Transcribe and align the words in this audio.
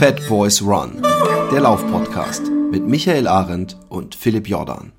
Fat 0.00 0.26
Boys 0.30 0.62
Run, 0.62 1.02
der 1.52 1.60
Laufpodcast 1.60 2.50
mit 2.50 2.86
Michael 2.86 3.28
Arendt 3.28 3.76
und 3.90 4.14
Philipp 4.14 4.48
Jordan. 4.48 4.92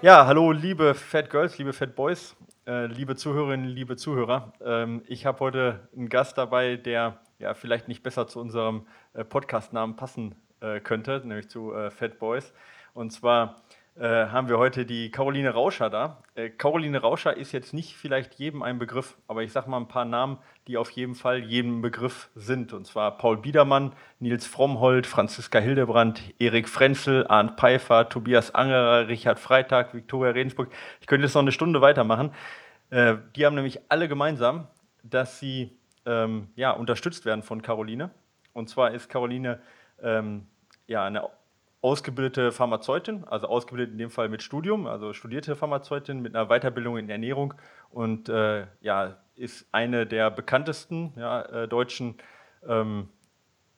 Ja, 0.00 0.26
hallo 0.26 0.52
liebe 0.52 0.94
Fat 0.94 1.28
Girls, 1.28 1.58
liebe 1.58 1.72
Fat 1.72 1.96
Boys, 1.96 2.36
äh, 2.68 2.86
liebe 2.86 3.16
Zuhörerinnen, 3.16 3.66
liebe 3.66 3.96
Zuhörer. 3.96 4.52
Ähm, 4.64 5.02
ich 5.08 5.26
habe 5.26 5.40
heute 5.40 5.88
einen 5.96 6.08
Gast 6.08 6.38
dabei, 6.38 6.76
der 6.76 7.18
ja 7.44 7.54
vielleicht 7.54 7.88
nicht 7.88 8.02
besser 8.02 8.26
zu 8.26 8.40
unserem 8.40 8.86
äh, 9.12 9.24
Podcast-Namen 9.24 9.96
passen 9.96 10.34
äh, 10.60 10.80
könnte, 10.80 11.22
nämlich 11.24 11.48
zu 11.48 11.72
äh, 11.72 11.90
Fat 11.90 12.18
Boys. 12.18 12.52
Und 12.94 13.12
zwar 13.12 13.62
äh, 13.96 14.26
haben 14.26 14.48
wir 14.48 14.58
heute 14.58 14.86
die 14.86 15.10
Caroline 15.10 15.50
Rauscher 15.50 15.88
da. 15.88 16.22
Äh, 16.34 16.50
Caroline 16.50 16.98
Rauscher 17.00 17.36
ist 17.36 17.52
jetzt 17.52 17.72
nicht 17.72 17.94
vielleicht 17.94 18.34
jedem 18.34 18.62
ein 18.62 18.78
Begriff, 18.78 19.16
aber 19.28 19.42
ich 19.42 19.52
sage 19.52 19.70
mal 19.70 19.76
ein 19.76 19.88
paar 19.88 20.04
Namen, 20.04 20.38
die 20.66 20.76
auf 20.78 20.90
jeden 20.90 21.14
Fall 21.14 21.38
jedem 21.38 21.80
Begriff 21.80 22.30
sind. 22.34 22.72
Und 22.72 22.86
zwar 22.86 23.18
Paul 23.18 23.36
Biedermann, 23.36 23.92
Nils 24.18 24.46
Frommhold, 24.46 25.06
Franziska 25.06 25.60
Hildebrand, 25.60 26.22
Erik 26.40 26.68
Frenzel, 26.68 27.26
Arndt 27.28 27.60
Pfeiffer, 27.60 28.08
Tobias 28.08 28.54
Angerer, 28.54 29.06
Richard 29.06 29.38
Freitag, 29.38 29.94
Viktoria 29.94 30.32
Regensburg. 30.32 30.72
Ich 31.00 31.06
könnte 31.06 31.26
jetzt 31.26 31.34
noch 31.34 31.42
eine 31.42 31.52
Stunde 31.52 31.80
weitermachen. 31.80 32.32
Äh, 32.90 33.16
die 33.36 33.46
haben 33.46 33.54
nämlich 33.54 33.80
alle 33.90 34.08
gemeinsam, 34.08 34.66
dass 35.04 35.38
sie 35.38 35.76
ähm, 36.06 36.48
ja, 36.56 36.70
unterstützt 36.72 37.24
werden 37.24 37.42
von 37.42 37.62
Caroline. 37.62 38.10
Und 38.52 38.68
zwar 38.68 38.92
ist 38.92 39.08
Caroline 39.08 39.60
ähm, 40.02 40.46
ja, 40.86 41.04
eine 41.04 41.28
ausgebildete 41.80 42.50
Pharmazeutin, 42.50 43.24
also 43.24 43.46
ausgebildet 43.46 43.92
in 43.92 43.98
dem 43.98 44.10
Fall 44.10 44.30
mit 44.30 44.42
Studium, 44.42 44.86
also 44.86 45.12
studierte 45.12 45.54
Pharmazeutin 45.54 46.20
mit 46.20 46.34
einer 46.34 46.46
Weiterbildung 46.48 46.96
in 46.96 47.10
Ernährung 47.10 47.52
und 47.90 48.30
äh, 48.30 48.66
ja, 48.80 49.18
ist 49.34 49.66
eine 49.72 50.06
der 50.06 50.30
bekanntesten 50.30 51.12
ja, 51.16 51.42
äh, 51.42 51.68
deutschen, 51.68 52.16
ähm, 52.66 53.10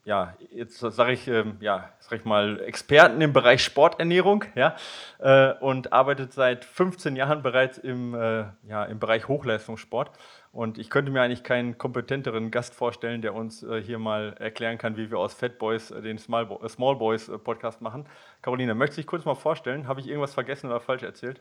ja, 0.07 0.37
jetzt 0.53 0.79
sage 0.79 1.13
ich, 1.13 1.27
ähm, 1.27 1.57
ja, 1.61 1.93
sag 1.99 2.21
ich 2.21 2.25
mal, 2.25 2.61
Experten 2.61 3.21
im 3.21 3.33
Bereich 3.33 3.61
Sporternährung, 3.61 4.45
ja, 4.55 4.77
äh, 5.19 5.53
und 5.59 5.93
arbeitet 5.93 6.33
seit 6.33 6.65
15 6.65 7.17
Jahren 7.17 7.43
bereits 7.43 7.77
im, 7.77 8.15
äh, 8.15 8.45
ja, 8.69 8.85
im 8.85 9.01
Bereich 9.01 9.27
Hochleistungssport. 9.27 10.13
Und 10.53 10.79
ich 10.79 10.91
könnte 10.91 11.11
mir 11.11 11.23
eigentlich 11.23 11.43
keinen 11.43 11.77
kompetenteren 11.77 12.53
Gast 12.53 12.77
vorstellen, 12.77 13.21
der 13.21 13.35
uns 13.35 13.65
äh, 13.65 13.83
hier 13.83 13.99
mal 13.99 14.37
erklären 14.39 14.79
kann, 14.79 14.97
wie 14.97 15.11
wir 15.11 15.19
aus 15.19 15.35
Fat 15.35 15.59
Boys 15.59 15.91
äh, 15.91 16.01
den 16.01 16.19
Small, 16.19 16.47
Bo 16.47 16.67
Small 16.69 16.95
Boys 16.95 17.29
äh, 17.29 17.37
Podcast 17.37 17.83
machen. 17.83 18.09
Caroline, 18.43 18.77
möchtest 18.77 18.99
du 18.99 19.03
dich 19.03 19.09
kurz 19.09 19.25
mal 19.25 19.35
vorstellen? 19.35 19.89
Habe 19.89 19.99
ich 19.99 20.07
irgendwas 20.07 20.35
vergessen 20.35 20.69
oder 20.69 20.81
falsch 20.81 21.03
erzählt? 21.03 21.41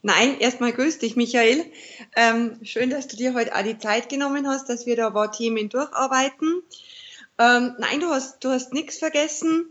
Nein, 0.00 0.38
erstmal 0.40 0.72
grüß 0.72 0.98
dich, 0.98 1.14
Michael. 1.14 1.66
Ähm, 2.16 2.58
schön, 2.62 2.88
dass 2.88 3.06
du 3.06 3.18
dir 3.18 3.34
heute 3.34 3.54
auch 3.54 3.62
die 3.62 3.78
Zeit 3.78 4.08
genommen 4.08 4.48
hast, 4.48 4.70
dass 4.70 4.86
wir 4.86 4.96
da 4.96 5.08
ein 5.08 5.12
paar 5.12 5.30
Themen 5.30 5.68
durcharbeiten. 5.68 6.62
Ähm, 7.42 7.74
nein, 7.78 7.98
du 7.98 8.08
hast, 8.08 8.44
du 8.44 8.50
hast 8.50 8.72
nichts 8.72 8.98
vergessen. 8.98 9.66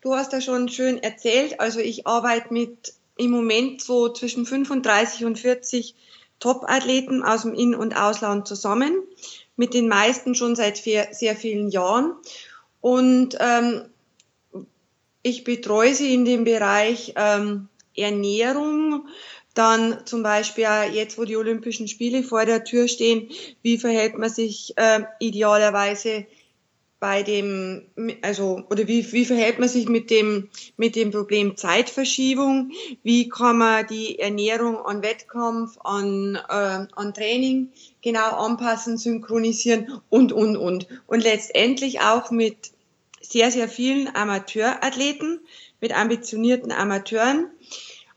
Du 0.00 0.14
hast 0.14 0.32
da 0.32 0.40
schon 0.40 0.68
schön 0.68 1.02
erzählt. 1.02 1.58
Also 1.58 1.80
ich 1.80 2.06
arbeite 2.06 2.52
mit 2.52 2.94
im 3.16 3.32
Moment 3.32 3.80
so 3.82 4.08
zwischen 4.10 4.46
35 4.46 5.24
und 5.24 5.38
40 5.38 5.96
Top-Athleten 6.38 7.24
aus 7.24 7.42
dem 7.42 7.54
In- 7.54 7.74
und 7.74 7.96
Ausland 7.96 8.46
zusammen, 8.46 9.02
mit 9.56 9.74
den 9.74 9.88
meisten 9.88 10.34
schon 10.34 10.54
seit 10.54 10.76
sehr, 10.76 11.08
sehr 11.12 11.34
vielen 11.34 11.70
Jahren. 11.70 12.14
Und 12.80 13.36
ähm, 13.40 13.86
ich 15.22 15.42
betreue 15.42 15.94
sie 15.94 16.14
in 16.14 16.24
dem 16.24 16.44
Bereich 16.44 17.14
ähm, 17.16 17.68
Ernährung, 17.96 19.08
dann 19.54 20.06
zum 20.06 20.22
Beispiel 20.22 20.68
jetzt, 20.92 21.18
wo 21.18 21.24
die 21.24 21.36
Olympischen 21.36 21.88
Spiele 21.88 22.22
vor 22.22 22.44
der 22.44 22.62
Tür 22.62 22.86
stehen, 22.86 23.30
wie 23.62 23.78
verhält 23.78 24.16
man 24.18 24.28
sich 24.28 24.74
äh, 24.76 25.00
idealerweise 25.18 26.26
bei 27.06 27.22
dem, 27.22 27.86
also, 28.22 28.64
oder 28.68 28.88
wie, 28.88 29.12
wie 29.12 29.24
verhält 29.24 29.60
man 29.60 29.68
sich 29.68 29.88
mit 29.88 30.10
dem, 30.10 30.48
mit 30.76 30.96
dem 30.96 31.12
Problem 31.12 31.56
Zeitverschiebung? 31.56 32.72
Wie 33.04 33.28
kann 33.28 33.58
man 33.58 33.86
die 33.86 34.18
Ernährung 34.18 34.84
an 34.84 35.04
Wettkampf, 35.04 35.78
an, 35.84 36.34
äh, 36.34 36.86
an 36.96 37.14
Training 37.14 37.70
genau 38.02 38.30
anpassen, 38.30 38.98
synchronisieren 38.98 40.02
und, 40.08 40.32
und, 40.32 40.56
und. 40.56 40.88
Und 41.06 41.22
letztendlich 41.22 42.00
auch 42.00 42.32
mit 42.32 42.72
sehr, 43.20 43.52
sehr 43.52 43.68
vielen 43.68 44.12
Amateurathleten, 44.12 45.38
mit 45.80 45.96
ambitionierten 45.96 46.72
Amateuren, 46.72 47.52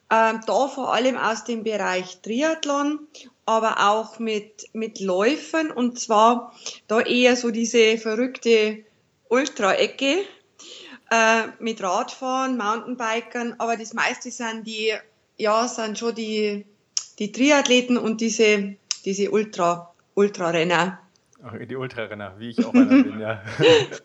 äh, 0.10 0.34
da 0.48 0.68
vor 0.68 0.96
allem 0.96 1.16
aus 1.16 1.44
dem 1.44 1.62
Bereich 1.62 2.22
Triathlon 2.24 3.02
aber 3.50 3.90
auch 3.90 4.20
mit, 4.20 4.68
mit 4.74 5.00
Läufern 5.00 5.72
und 5.72 6.00
zwar 6.00 6.54
da 6.88 7.02
eher 7.02 7.36
so 7.36 7.50
diese 7.50 7.98
verrückte 7.98 8.84
Ultra-Ecke 9.28 10.20
äh, 11.10 11.48
mit 11.60 11.82
Radfahren, 11.82 12.58
Mountainbikern, 12.58 13.56
aber 13.58 13.76
das 13.76 13.96
meiste 13.96 14.30
sind 14.30 14.68
die, 14.68 14.94
ja, 15.38 15.68
sind 15.68 15.98
schon 15.98 16.14
die, 16.14 16.64
die 17.18 17.32
Triathleten 17.32 17.98
und 17.98 18.22
diese, 18.22 18.76
diese 19.04 19.32
Ultra, 19.32 19.96
Ultrarenner. 20.14 21.00
Die 21.68 21.76
Ultrarenner, 21.76 22.36
wie 22.38 22.50
ich 22.50 22.64
auch 22.64 22.74
einer 22.76 22.86
bin, 22.86 23.20
ja. 23.20 23.42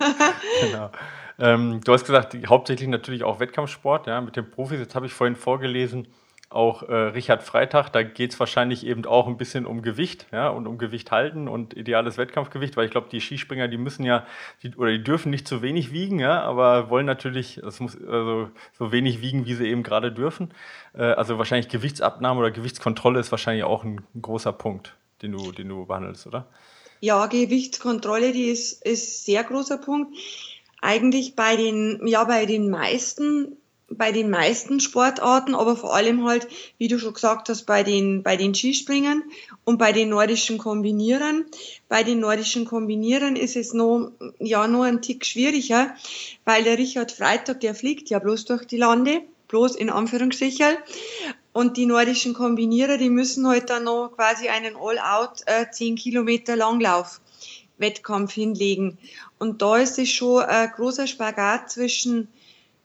genau. 0.63 0.91
Ähm, 1.39 1.83
du 1.85 1.93
hast 1.93 2.07
gesagt, 2.07 2.35
hauptsächlich 2.49 2.89
natürlich 2.89 3.25
auch 3.25 3.41
Wettkampfsport, 3.41 4.07
ja, 4.07 4.23
mit 4.23 4.37
den 4.37 4.49
Profis. 4.49 4.79
Jetzt 4.79 4.95
habe 4.95 5.05
ich 5.05 5.13
vorhin 5.13 5.37
vorgelesen, 5.37 6.09
auch 6.55 6.85
äh, 6.85 6.95
Richard 6.95 7.43
Freitag, 7.43 7.91
da 7.91 8.05
geht 8.05 8.33
es 8.33 8.39
wahrscheinlich 8.39 8.87
eben 8.87 9.05
auch 9.07 9.27
ein 9.27 9.37
bisschen 9.37 9.67
um 9.67 9.83
Gewicht 9.83 10.27
ja, 10.33 10.49
und 10.49 10.69
um 10.69 10.79
Gewicht 10.79 11.11
halten 11.11 11.49
und 11.49 11.77
ideales 11.77 12.17
Wettkampfgewicht, 12.17 12.77
weil 12.77 12.85
ich 12.85 12.93
glaube, 12.93 13.09
die 13.11 13.21
Skispringer, 13.21 13.67
die 13.67 13.77
müssen 13.77 14.05
ja 14.05 14.25
die, 14.63 14.75
oder 14.77 14.93
die 14.93 15.03
dürfen 15.03 15.31
nicht 15.31 15.49
zu 15.49 15.63
wenig 15.63 15.93
wiegen, 15.93 16.21
ja, 16.21 16.43
aber 16.43 16.91
wollen 16.91 17.07
natürlich, 17.07 17.61
muss 17.81 18.01
also 18.01 18.51
so 18.79 18.93
wenig 18.93 19.21
wiegen, 19.21 19.47
wie 19.47 19.55
sie 19.55 19.67
eben 19.67 19.83
gerade 19.83 20.13
dürfen. 20.13 20.55
Äh, 20.95 21.03
also 21.03 21.39
wahrscheinlich 21.39 21.69
Gewichtsabnahme 21.69 22.39
oder 22.39 22.53
Gewichtskontrolle 22.53 23.19
ist 23.19 23.33
wahrscheinlich 23.33 23.65
auch 23.65 23.83
ein, 23.83 24.03
ein 24.15 24.23
großer 24.23 24.53
Punkt, 24.53 24.95
den 25.23 25.33
du, 25.33 25.51
den 25.51 25.69
du 25.69 25.87
behandelst, 25.87 26.27
oder? 26.29 26.47
Ja, 27.01 27.27
Gewichtskontrolle, 27.27 28.33
die 28.33 28.47
ist, 28.47 28.85
ist 28.87 29.25
sehr 29.25 29.43
großer 29.43 29.79
Punkt. 29.79 30.17
Eigentlich 30.81 31.35
bei 31.35 31.57
den, 31.57 32.07
ja, 32.07 32.23
bei 32.25 32.47
den 32.47 32.71
meisten 32.71 33.57
bei 33.97 34.13
den 34.13 34.31
meisten 34.31 34.81
Sportarten, 34.81 35.55
aber 35.55 35.77
vor 35.77 35.95
allem 35.95 36.25
halt, 36.25 36.49
wie 36.79 36.89
du 36.89 36.99
schon 36.99 37.15
gesagt 37.15 37.49
hast, 37.49 37.65
bei 37.65 37.83
den, 37.83 38.23
bei 38.23 38.37
den 38.37 38.55
Skispringern 38.55 39.23
und 39.65 39.79
bei 39.79 39.93
den 39.93 40.09
nordischen 40.09 40.59
Kombinierern. 40.59 41.45
Bei 41.89 42.03
den 42.03 42.21
nordischen 42.21 42.65
Kombinierern 42.65 43.37
ist 43.37 43.57
es 43.57 43.73
noch, 43.73 44.11
ja, 44.39 44.67
noch 44.67 44.83
ein 44.83 45.03
Tick 45.03 45.25
schwieriger, 45.25 45.95
weil 46.45 46.65
der 46.65 46.79
Richard 46.79 47.13
Freitag, 47.13 47.61
der 47.61 47.75
fliegt 47.75 48.11
ja 48.11 48.19
bloß 48.19 48.45
durch 48.47 48.65
die 48.67 48.79
Lande, 48.79 49.23
bloß 49.49 49.77
in 49.77 49.91
Anführungsstrichen. 49.91 50.77
Und 51.53 51.77
die 51.77 51.87
nordischen 51.87 52.35
Kombinierer, 52.35 52.99
die 52.99 53.11
müssen 53.11 53.47
halt 53.47 53.71
dann 53.71 53.85
noch 53.85 54.13
quasi 54.17 54.49
einen 54.49 54.77
All-Out 54.77 55.43
äh, 55.47 55.71
10 55.71 55.97
Kilometer 55.97 56.57
Langlauf 56.57 57.21
Wettkampf 57.79 58.33
hinlegen. 58.33 58.99
Und 59.39 59.63
da 59.63 59.77
ist 59.77 59.99
es 59.99 60.11
schon 60.11 60.43
ein 60.43 60.71
großer 60.71 61.07
Spagat 61.07 61.71
zwischen 61.71 62.29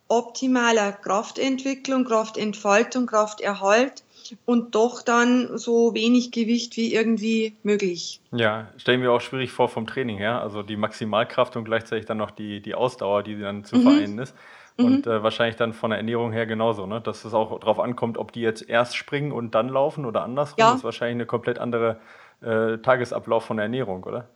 optimaler 0.09 0.91
Kraftentwicklung, 0.91 2.03
Kraftentfaltung, 2.03 3.05
Krafterhalt 3.05 4.03
und 4.45 4.75
doch 4.75 5.01
dann 5.01 5.57
so 5.57 5.93
wenig 5.93 6.31
Gewicht 6.31 6.75
wie 6.77 6.93
irgendwie 6.93 7.55
möglich. 7.63 8.19
Ja, 8.31 8.67
stellen 8.77 9.01
wir 9.01 9.11
auch 9.11 9.21
schwierig 9.21 9.51
vor 9.51 9.69
vom 9.69 9.87
Training 9.87 10.17
her. 10.17 10.41
Also 10.41 10.63
die 10.63 10.75
Maximalkraft 10.75 11.55
und 11.55 11.63
gleichzeitig 11.63 12.05
dann 12.05 12.17
noch 12.17 12.31
die, 12.31 12.61
die 12.61 12.75
Ausdauer, 12.75 13.23
die 13.23 13.39
dann 13.39 13.63
zu 13.63 13.77
mhm. 13.77 13.81
vereinen 13.83 14.19
ist. 14.19 14.35
Und 14.77 15.05
mhm. 15.05 15.11
äh, 15.11 15.23
wahrscheinlich 15.23 15.57
dann 15.57 15.73
von 15.73 15.89
der 15.89 15.97
Ernährung 15.97 16.31
her 16.31 16.45
genauso, 16.45 16.85
ne? 16.85 17.01
dass 17.01 17.25
es 17.25 17.33
auch 17.33 17.59
darauf 17.59 17.79
ankommt, 17.79 18.17
ob 18.17 18.31
die 18.31 18.41
jetzt 18.41 18.67
erst 18.67 18.95
springen 18.95 19.31
und 19.31 19.53
dann 19.53 19.69
laufen 19.69 20.05
oder 20.05 20.23
andersrum. 20.23 20.59
Ja. 20.59 20.67
Das 20.67 20.77
ist 20.77 20.83
wahrscheinlich 20.83 21.15
eine 21.15 21.25
komplett 21.25 21.59
andere 21.59 21.99
äh, 22.41 22.77
Tagesablauf 22.77 23.43
von 23.43 23.57
der 23.57 23.65
Ernährung, 23.65 24.03
oder? 24.03 24.29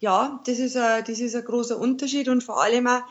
Ja, 0.00 0.40
das 0.46 0.60
ist, 0.60 0.76
ein, 0.76 1.02
das 1.04 1.18
ist 1.18 1.34
ein 1.34 1.44
großer 1.44 1.76
Unterschied 1.76 2.28
und 2.28 2.44
vor 2.44 2.62
allem 2.62 2.86
auch, 2.86 3.02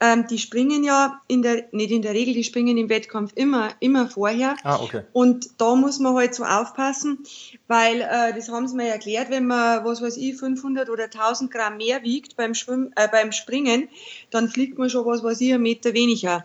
ähm, 0.00 0.26
die 0.28 0.38
springen 0.38 0.84
ja 0.84 1.22
in 1.28 1.40
der, 1.40 1.64
nicht 1.72 1.90
in 1.90 2.02
der 2.02 2.12
Regel, 2.12 2.34
die 2.34 2.44
springen 2.44 2.76
im 2.76 2.90
Wettkampf 2.90 3.32
immer, 3.34 3.70
immer 3.80 4.08
vorher. 4.08 4.56
Ah, 4.62 4.78
okay. 4.82 5.02
Und 5.14 5.48
da 5.58 5.74
muss 5.74 5.98
man 5.98 6.14
halt 6.14 6.34
so 6.34 6.44
aufpassen, 6.44 7.20
weil, 7.68 8.02
äh, 8.02 8.34
das 8.34 8.50
haben 8.50 8.68
sie 8.68 8.76
mir 8.76 8.88
erklärt, 8.88 9.30
wenn 9.30 9.46
man, 9.46 9.84
was 9.86 10.02
weiß 10.02 10.18
ich, 10.18 10.36
500 10.36 10.90
oder 10.90 11.04
1000 11.04 11.50
Gramm 11.50 11.78
mehr 11.78 12.02
wiegt 12.02 12.36
beim, 12.36 12.54
Schwimm, 12.54 12.92
äh, 12.96 13.08
beim 13.08 13.32
Springen, 13.32 13.88
dann 14.30 14.50
fliegt 14.50 14.76
man 14.76 14.90
schon, 14.90 15.06
was 15.06 15.22
weiß 15.22 15.40
ich, 15.40 15.54
einen 15.54 15.62
Meter 15.62 15.94
weniger. 15.94 16.44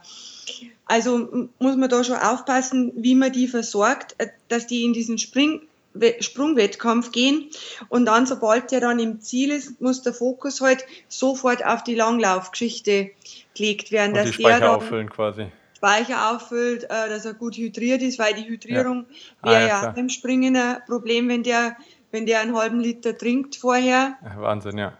Also 0.86 1.50
muss 1.60 1.76
man 1.76 1.90
da 1.90 2.04
schon 2.04 2.18
aufpassen, 2.18 2.94
wie 2.96 3.16
man 3.16 3.32
die 3.34 3.48
versorgt, 3.48 4.16
äh, 4.20 4.28
dass 4.48 4.68
die 4.68 4.86
in 4.86 4.94
diesen 4.94 5.18
Spring, 5.18 5.62
Sprungwettkampf 6.20 7.12
gehen 7.12 7.50
und 7.90 8.06
dann, 8.06 8.26
sobald 8.26 8.72
der 8.72 8.80
dann 8.80 9.00
im 9.00 9.20
Ziel 9.20 9.52
ist, 9.52 9.82
muss 9.82 10.02
der 10.02 10.14
Fokus 10.14 10.62
halt 10.62 10.86
sofort 11.08 11.66
auf 11.66 11.84
die 11.84 11.96
Langlaufgeschichte 11.96 13.12
gelegt 13.56 13.92
werden. 13.92 14.12
Und 14.12 14.18
dass 14.18 14.28
die 14.28 14.34
Speicher 14.34 14.60
der 14.60 14.76
auffüllen 14.78 15.10
quasi. 15.10 15.48
Speicher 15.76 16.32
auffüllt, 16.32 16.84
äh, 16.86 17.10
dass 17.10 17.26
er 17.26 17.34
gut 17.34 17.58
hydriert 17.58 18.02
ist, 18.04 18.20
weil 18.20 18.36
die 18.36 18.48
Hydrierung 18.48 19.06
Ah, 19.42 19.50
wäre 19.50 19.62
ja, 19.62 19.68
ja, 19.68 19.80
klar. 19.80 19.94
beim 19.96 20.10
Springen 20.10 20.56
ein 20.56 20.78
Problem, 20.86 21.28
wenn 21.28 21.44
der, 21.44 21.76
wenn 22.12 22.26
der 22.26 22.40
einen 22.40 22.56
halben 22.56 22.80
Liter 22.80 23.18
trinkt 23.18 23.56
vorher. 23.56 24.18
Ja, 24.24 24.42
Wahnsinn, 24.42 24.78
ja. 24.78 24.94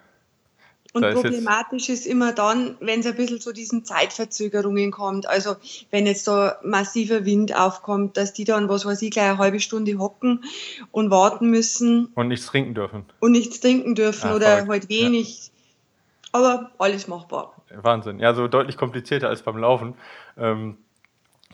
Und 0.94 1.04
Da 1.04 1.14
problematisch 1.14 1.88
ist 1.88 2.06
immer 2.06 2.34
dann, 2.34 2.76
wenn 2.82 3.00
es 3.00 3.06
ein 3.06 3.16
bisschen 3.16 3.40
zu 3.40 3.54
diesen 3.54 3.86
Zeitverzögerungen 3.86 4.92
kommt. 4.92 5.26
Also 5.26 5.56
wenn 5.90 6.06
jetzt 6.06 6.28
da 6.28 6.60
massiver 6.64 7.24
Wind 7.24 7.56
aufkommt, 7.58 8.18
dass 8.18 8.34
die 8.34 8.44
dann, 8.44 8.68
was 8.68 8.86
weiß 8.86 9.02
ich, 9.04 9.12
gleich 9.12 9.30
eine 9.30 9.38
halbe 9.38 9.62
Stunde 9.62 9.98
hocken 10.00 10.44
und 10.92 11.10
warten 11.10 11.50
müssen 11.50 12.08
Und 12.16 12.28
nichts 12.28 12.48
trinken 12.48 12.74
dürfen. 12.74 13.06
und 13.22 13.32
nichts 13.32 13.62
trinken 13.62 13.96
dürfen 13.96 14.32
Ah, 14.32 14.36
oder 14.36 14.48
verrückt. 14.48 14.70
halt 14.70 14.90
wenig. 14.90 15.52
Aber 16.34 16.72
alles 16.78 17.08
machbar. 17.08 17.56
Wahnsinn. 17.74 18.20
Ja, 18.20 18.34
so 18.34 18.48
deutlich 18.50 18.76
komplizierter 18.76 19.30
als 19.30 19.44
beim 19.44 19.58
Laufen. 19.58 19.96
Ähm, 20.38 20.78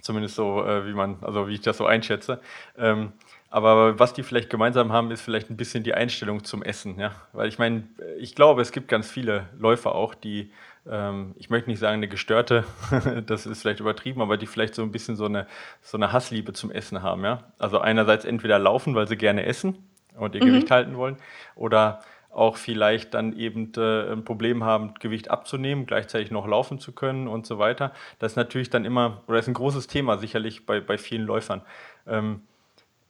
zumindest 0.02 0.36
so, 0.36 0.64
äh, 0.64 0.86
wie 0.88 0.94
man, 0.94 1.18
also 1.22 1.48
wie 1.48 1.54
ich 1.56 1.62
das 1.62 1.78
so 1.78 1.86
einschätze. 1.86 2.42
Ähm, 2.78 3.12
aber 3.50 3.98
was 3.98 4.14
die 4.14 4.24
vielleicht 4.24 4.50
gemeinsam 4.50 4.92
haben, 4.92 5.12
ist 5.12 5.22
vielleicht 5.22 5.50
ein 5.50 5.58
bisschen 5.58 5.84
die 5.84 5.94
Einstellung 5.94 6.44
zum 6.44 6.64
Essen, 6.64 7.00
ja. 7.00 7.12
Weil 7.34 7.48
ich 7.48 7.60
meine, 7.60 7.84
ich 8.20 8.36
glaube, 8.36 8.62
es 8.62 8.72
gibt 8.72 8.88
ganz 8.90 9.10
viele 9.10 9.48
Läufer 9.58 9.96
auch, 9.96 10.16
die, 10.16 10.52
ähm, 10.90 11.34
ich 11.38 11.50
möchte 11.50 11.70
nicht 11.70 11.80
sagen 11.80 11.96
eine 11.96 12.10
gestörte, 12.10 12.66
das 13.26 13.46
ist 13.46 13.62
vielleicht 13.62 13.80
übertrieben, 13.80 14.22
aber 14.22 14.38
die 14.38 14.48
vielleicht 14.48 14.76
so 14.76 14.84
ein 14.84 14.92
bisschen 14.92 15.16
so 15.16 15.26
eine, 15.26 15.48
so 15.82 15.98
eine 15.98 16.12
Hassliebe 16.12 16.52
zum 16.54 16.72
Essen 16.72 17.02
haben, 17.02 17.24
ja. 17.24 17.44
Also 17.58 17.80
einerseits 17.80 18.26
entweder 18.26 18.60
laufen, 18.60 18.96
weil 18.96 19.08
sie 19.08 19.18
gerne 19.18 19.46
essen 19.46 19.78
und 20.18 20.36
ihr 20.36 20.42
Gewicht 20.42 20.70
halten 20.72 20.98
wollen, 20.98 21.18
oder 21.56 22.02
auch 22.32 22.58
vielleicht 22.58 23.14
dann 23.14 23.36
eben 23.36 23.72
äh, 23.78 24.12
ein 24.12 24.24
Problem 24.24 24.64
haben, 24.64 24.94
Gewicht 25.00 25.32
abzunehmen, 25.32 25.86
gleichzeitig 25.86 26.32
noch 26.32 26.46
laufen 26.46 26.80
zu 26.80 26.92
können 26.92 27.28
und 27.28 27.48
so 27.48 27.58
weiter. 27.58 27.94
Das 28.20 28.34
ist 28.34 28.36
natürlich 28.36 28.70
dann 28.70 28.86
immer, 28.86 29.24
oder 29.28 29.40
ist 29.40 29.48
ein 29.48 29.54
großes 29.54 29.88
Thema 29.88 30.18
sicherlich 30.18 30.66
bei, 30.66 30.80
bei 30.80 30.98
vielen 30.98 31.26
Läufern. 31.26 31.62
Ähm, 32.06 32.42
äh, 32.46 32.47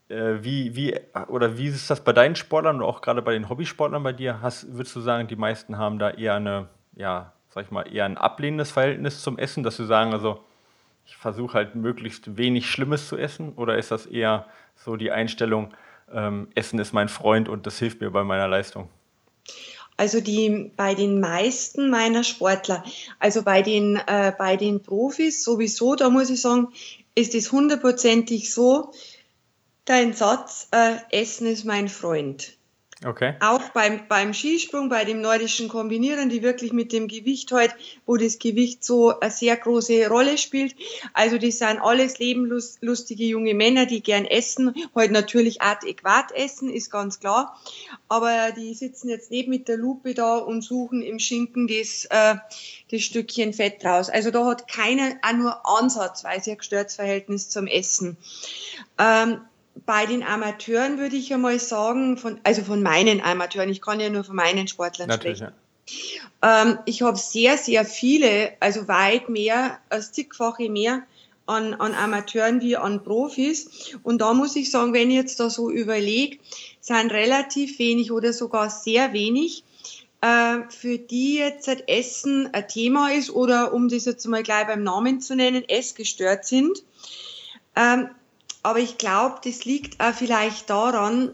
wie, 0.10 0.76
wie, 0.76 1.00
oder 1.28 1.58
wie 1.58 1.68
ist 1.68 1.90
das 1.90 2.04
bei 2.04 2.14
deinen 2.14 2.36
Sportlern 2.36 2.78
und 2.78 2.84
auch 2.84 3.02
gerade 3.02 3.22
bei 3.22 3.34
den 3.34 3.50
Hobbysportlern 3.50 4.04
bei 4.04 4.14
dir? 4.14 4.42
Hast, 4.42 4.74
würdest 4.74 4.96
du 4.96 5.02
sagen, 5.02 5.28
die 5.28 5.36
meisten 5.36 5.78
haben 5.78 6.00
da 6.00 6.12
eher 6.12 6.36
eine, 6.36 6.70
ja, 6.96 7.34
sag 7.50 7.66
ich 7.66 7.72
mal, 7.72 7.84
eher 7.94 8.06
ein 8.06 8.18
ablehnendes 8.18 8.72
Verhältnis 8.72 9.22
zum 9.22 9.38
Essen, 9.38 9.64
dass 9.64 9.78
sie 9.78 9.86
sagen, 9.86 10.14
also 10.14 10.40
ich 11.06 11.16
versuche 11.16 11.54
halt 11.54 11.76
möglichst 11.76 12.38
wenig 12.38 12.70
Schlimmes 12.70 13.08
zu 13.08 13.18
essen? 13.18 13.54
Oder 13.54 13.78
ist 13.78 13.92
das 13.92 14.06
eher 14.06 14.46
so 14.76 14.96
die 14.96 15.12
Einstellung, 15.12 15.74
ähm, 16.14 16.50
Essen 16.56 16.80
ist 16.80 16.94
mein 16.94 17.10
Freund 17.10 17.50
und 17.50 17.66
das 17.66 17.80
hilft 17.80 18.02
mir 18.02 18.12
bei 18.12 18.24
meiner 18.24 18.48
Leistung? 18.48 18.90
Also 19.96 20.22
die 20.22 20.72
bei 20.76 20.94
den 20.94 21.20
meisten 21.20 21.90
meiner 21.90 22.24
Sportler, 22.24 22.84
also 23.20 23.42
bei 23.42 23.64
den 23.64 23.96
äh, 24.06 24.32
bei 24.38 24.56
den 24.56 24.84
Profis 24.84 25.44
sowieso, 25.44 25.96
da 25.96 26.10
muss 26.10 26.30
ich 26.30 26.40
sagen, 26.40 26.68
ist 27.16 27.34
es 27.34 27.52
hundertprozentig 27.52 28.54
so, 28.54 28.92
dein 29.88 30.14
Satz, 30.14 30.68
äh, 30.72 30.98
Essen 31.10 31.48
ist 31.48 31.66
mein 31.66 31.90
Freund. 31.90 32.54
Okay. 33.06 33.36
Auch 33.42 33.62
beim, 33.70 34.08
beim 34.08 34.34
Skisprung, 34.34 34.90
bei 34.90 35.06
dem 35.06 35.22
nordischen 35.22 35.68
Kombinieren, 35.68 36.30
die 36.30 36.42
wirklich 36.42 36.74
mit 36.74 36.92
dem 36.92 37.08
Gewicht 37.08 37.52
halt, 37.52 37.76
wo 38.08 38.18
das 38.18 38.40
Gewicht 38.40 38.84
so 38.84 39.20
eine 39.20 39.30
sehr 39.30 39.56
große 39.56 40.10
Rolle 40.10 40.40
spielt. 40.40 40.76
Also 41.14 41.38
das 41.38 41.60
sind 41.60 41.80
alles 41.80 42.18
lebenlustige 42.18 43.24
junge 43.24 43.54
Männer, 43.54 43.86
die 43.86 44.02
gern 44.02 44.26
essen, 44.26 44.74
halt 44.96 45.12
natürlich 45.12 45.62
adäquat 45.62 46.32
essen, 46.32 46.72
ist 46.72 46.90
ganz 46.90 47.20
klar. 47.20 47.62
Aber 48.10 48.52
die 48.58 48.74
sitzen 48.74 49.10
jetzt 49.10 49.30
nicht 49.30 49.48
mit 49.48 49.68
der 49.68 49.78
Lupe 49.78 50.16
da 50.16 50.38
und 50.38 50.64
suchen 50.64 51.04
im 51.04 51.20
Schinken 51.20 51.68
das, 51.68 52.06
äh, 52.06 52.36
das 52.90 53.02
Stückchen 53.04 53.54
Fett 53.54 53.86
raus. 53.86 54.10
Also 54.10 54.32
da 54.32 54.44
hat 54.48 54.68
keiner 54.68 55.18
auch 55.22 55.34
nur 55.34 55.66
ansatzweise 55.68 56.50
ein 56.50 56.58
gestörtes 56.58 56.96
Verhältnis 56.96 57.50
zum 57.50 57.68
Essen. 57.68 58.18
Ähm, 58.98 59.42
bei 59.86 60.06
den 60.06 60.24
Amateuren 60.24 60.98
würde 60.98 61.16
ich 61.16 61.30
ja 61.30 61.38
mal 61.38 61.60
sagen, 61.60 62.18
von, 62.18 62.40
also 62.44 62.64
von 62.64 62.82
meinen 62.82 63.22
Amateuren, 63.22 63.70
ich 63.70 63.82
kann 63.82 64.00
ja 64.00 64.10
nur 64.10 64.24
von 64.24 64.36
meinen 64.36 64.68
Sportlern 64.68 65.10
Natürlich, 65.10 65.38
sprechen. 65.38 65.54
ja. 65.54 65.68
Ähm, 66.42 66.80
ich 66.86 67.02
habe 67.02 67.18
sehr, 67.18 67.58
sehr 67.58 67.86
viele, 67.86 68.54
also 68.60 68.88
weit 68.88 69.30
mehr, 69.30 69.80
als 69.90 70.12
zigfache 70.12 70.70
mehr 70.70 71.04
an, 71.46 71.74
an 71.74 71.94
Amateuren 71.94 72.62
wie 72.62 72.78
an 72.78 73.04
Profis. 73.04 73.96
Und 74.04 74.20
da 74.20 74.34
muss 74.34 74.56
ich 74.56 74.70
sagen, 74.70 74.94
wenn 74.94 75.10
ich 75.10 75.16
jetzt 75.16 75.40
da 75.40 75.50
so 75.50 75.70
überlege, 75.72 76.38
sind 76.82 77.12
relativ 77.12 77.80
wenig 77.80 78.12
oder 78.12 78.34
sogar 78.34 78.70
sehr 78.70 79.14
wenig, 79.14 79.64
äh, 80.22 80.60
für 80.70 80.98
die 80.98 81.36
jetzt 81.36 81.68
halt 81.68 81.88
Essen 81.88 82.54
ein 82.54 82.68
Thema 82.68 83.12
ist 83.12 83.30
oder 83.30 83.74
um 83.74 83.90
das 83.90 84.06
jetzt 84.06 84.26
mal 84.28 84.44
gleich 84.44 84.68
beim 84.68 84.84
Namen 84.84 85.22
zu 85.22 85.36
nennen, 85.36 85.68
essgestört 85.68 86.46
sind. 86.46 86.84
Ähm, 87.76 88.10
aber 88.68 88.80
ich 88.80 88.98
glaube, 88.98 89.38
das 89.46 89.64
liegt 89.64 90.02
auch 90.02 90.14
vielleicht 90.14 90.70
daran, 90.70 91.34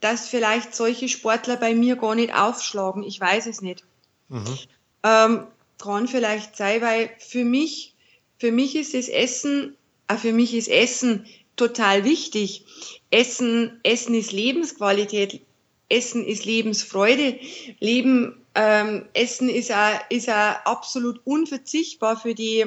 dass 0.00 0.28
vielleicht 0.28 0.74
solche 0.74 1.10
Sportler 1.10 1.58
bei 1.58 1.74
mir 1.74 1.96
gar 1.96 2.14
nicht 2.14 2.34
aufschlagen. 2.34 3.02
Ich 3.02 3.20
weiß 3.20 3.44
es 3.44 3.60
nicht. 3.60 3.84
Mhm. 4.30 4.58
Ähm, 5.02 5.46
kann 5.76 6.08
vielleicht 6.08 6.56
sein, 6.56 6.80
weil 6.80 7.10
für 7.18 7.44
mich, 7.44 7.94
für 8.38 8.50
mich 8.50 8.76
ist 8.76 8.94
das 8.94 9.08
Essen, 9.08 9.76
äh, 10.08 10.16
für 10.16 10.32
mich 10.32 10.54
ist 10.54 10.68
Essen 10.68 11.26
total 11.56 12.04
wichtig. 12.04 12.64
Essen, 13.10 13.78
Essen 13.82 14.14
ist 14.14 14.32
Lebensqualität. 14.32 15.42
Essen 15.90 16.24
ist 16.24 16.46
Lebensfreude. 16.46 17.38
Leben, 17.78 18.42
ähm, 18.54 19.04
Essen 19.12 19.50
ist 19.50 19.70
auch, 19.70 20.00
ist 20.08 20.30
auch 20.30 20.64
absolut 20.64 21.20
unverzichtbar 21.24 22.18
für 22.18 22.34
die, 22.34 22.64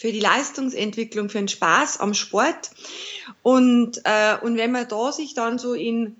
für 0.00 0.12
die 0.12 0.20
Leistungsentwicklung, 0.20 1.28
für 1.28 1.36
den 1.36 1.48
Spaß 1.48 2.00
am 2.00 2.14
Sport. 2.14 2.70
Und, 3.42 4.00
äh, 4.04 4.34
und 4.40 4.56
wenn 4.56 4.72
man 4.72 4.88
da 4.88 5.12
sich 5.12 5.34
dann 5.34 5.58
so 5.58 5.74
in, 5.74 6.16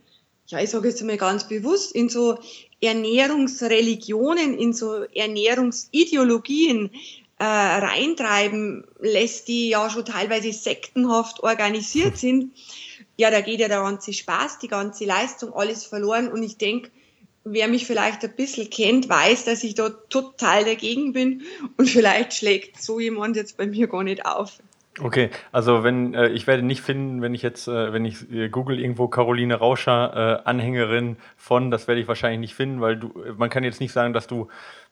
ja, 0.48 0.60
ich 0.60 0.68
sage 0.68 0.88
jetzt 0.88 1.02
mal 1.02 1.16
ganz 1.16 1.48
bewusst, 1.48 1.92
in 1.92 2.10
so 2.10 2.38
Ernährungsreligionen, 2.82 4.52
in 4.52 4.74
so 4.74 5.04
Ernährungsideologien 5.14 6.90
äh, 7.38 7.44
reintreiben 7.44 8.84
lässt, 9.00 9.48
die 9.48 9.70
ja 9.70 9.88
schon 9.88 10.04
teilweise 10.04 10.52
sektenhaft 10.52 11.42
organisiert 11.42 12.18
sind, 12.18 12.52
ja, 13.16 13.30
da 13.30 13.40
geht 13.40 13.60
ja 13.60 13.68
der 13.68 13.80
ganze 13.80 14.12
Spaß, 14.12 14.58
die 14.58 14.68
ganze 14.68 15.06
Leistung, 15.06 15.54
alles 15.54 15.86
verloren. 15.86 16.28
Und 16.30 16.42
ich 16.42 16.58
denke, 16.58 16.90
wer 17.44 17.68
mich 17.68 17.86
vielleicht 17.86 18.24
ein 18.24 18.34
bisschen 18.36 18.70
kennt, 18.70 19.08
weiß, 19.08 19.44
dass 19.44 19.64
ich 19.64 19.74
da 19.74 19.90
total 20.08 20.64
dagegen 20.64 21.12
bin. 21.12 21.42
Und 21.76 21.88
vielleicht 21.88 22.34
schlägt 22.34 22.80
so 22.80 23.00
jemand 23.00 23.36
jetzt 23.36 23.56
bei 23.56 23.66
mir 23.66 23.86
gar 23.88 24.04
nicht 24.04 24.26
auf. 24.26 24.58
Okay, 24.98 25.30
also 25.52 25.82
wenn 25.82 26.14
äh, 26.14 26.28
ich 26.28 26.46
werde 26.46 26.62
nicht 26.62 26.82
finden, 26.82 27.22
wenn 27.22 27.32
ich 27.32 27.42
jetzt, 27.42 27.68
äh, 27.68 27.92
wenn 27.92 28.04
ich 28.04 28.30
äh, 28.30 28.48
Google 28.48 28.78
irgendwo 28.78 29.08
Caroline 29.08 29.54
Rauscher 29.54 30.42
äh, 30.44 30.48
Anhängerin 30.48 31.16
von, 31.36 31.70
das 31.70 31.88
werde 31.88 32.00
ich 32.00 32.08
wahrscheinlich 32.08 32.40
nicht 32.40 32.54
finden, 32.54 32.80
weil 32.80 32.96
du, 32.98 33.12
man 33.36 33.48
kann 33.50 33.64
jetzt 33.64 33.80
nicht 33.80 33.92
sagen, 33.92 34.12
dass 34.12 34.26
du 34.26 34.48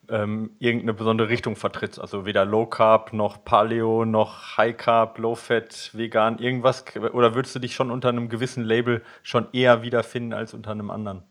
ähm, 0.08 0.50
irgendeine 0.60 0.94
besondere 0.94 1.28
Richtung 1.28 1.56
vertrittst. 1.56 2.00
Also 2.00 2.24
weder 2.24 2.44
Low 2.44 2.64
Carb 2.66 3.12
noch 3.12 3.44
Paleo 3.44 4.04
noch 4.04 4.56
High 4.56 4.76
Carb, 4.76 5.18
Low 5.18 5.34
Fat, 5.34 5.90
Vegan, 5.92 6.38
irgendwas. 6.38 6.84
Oder 7.12 7.34
würdest 7.34 7.56
du 7.56 7.58
dich 7.58 7.74
schon 7.74 7.90
unter 7.90 8.08
einem 8.08 8.28
gewissen 8.28 8.64
Label 8.64 9.02
schon 9.22 9.48
eher 9.52 9.82
wiederfinden 9.82 10.32
als 10.32 10.54
unter 10.54 10.70
einem 10.70 10.90
anderen? 10.90 11.24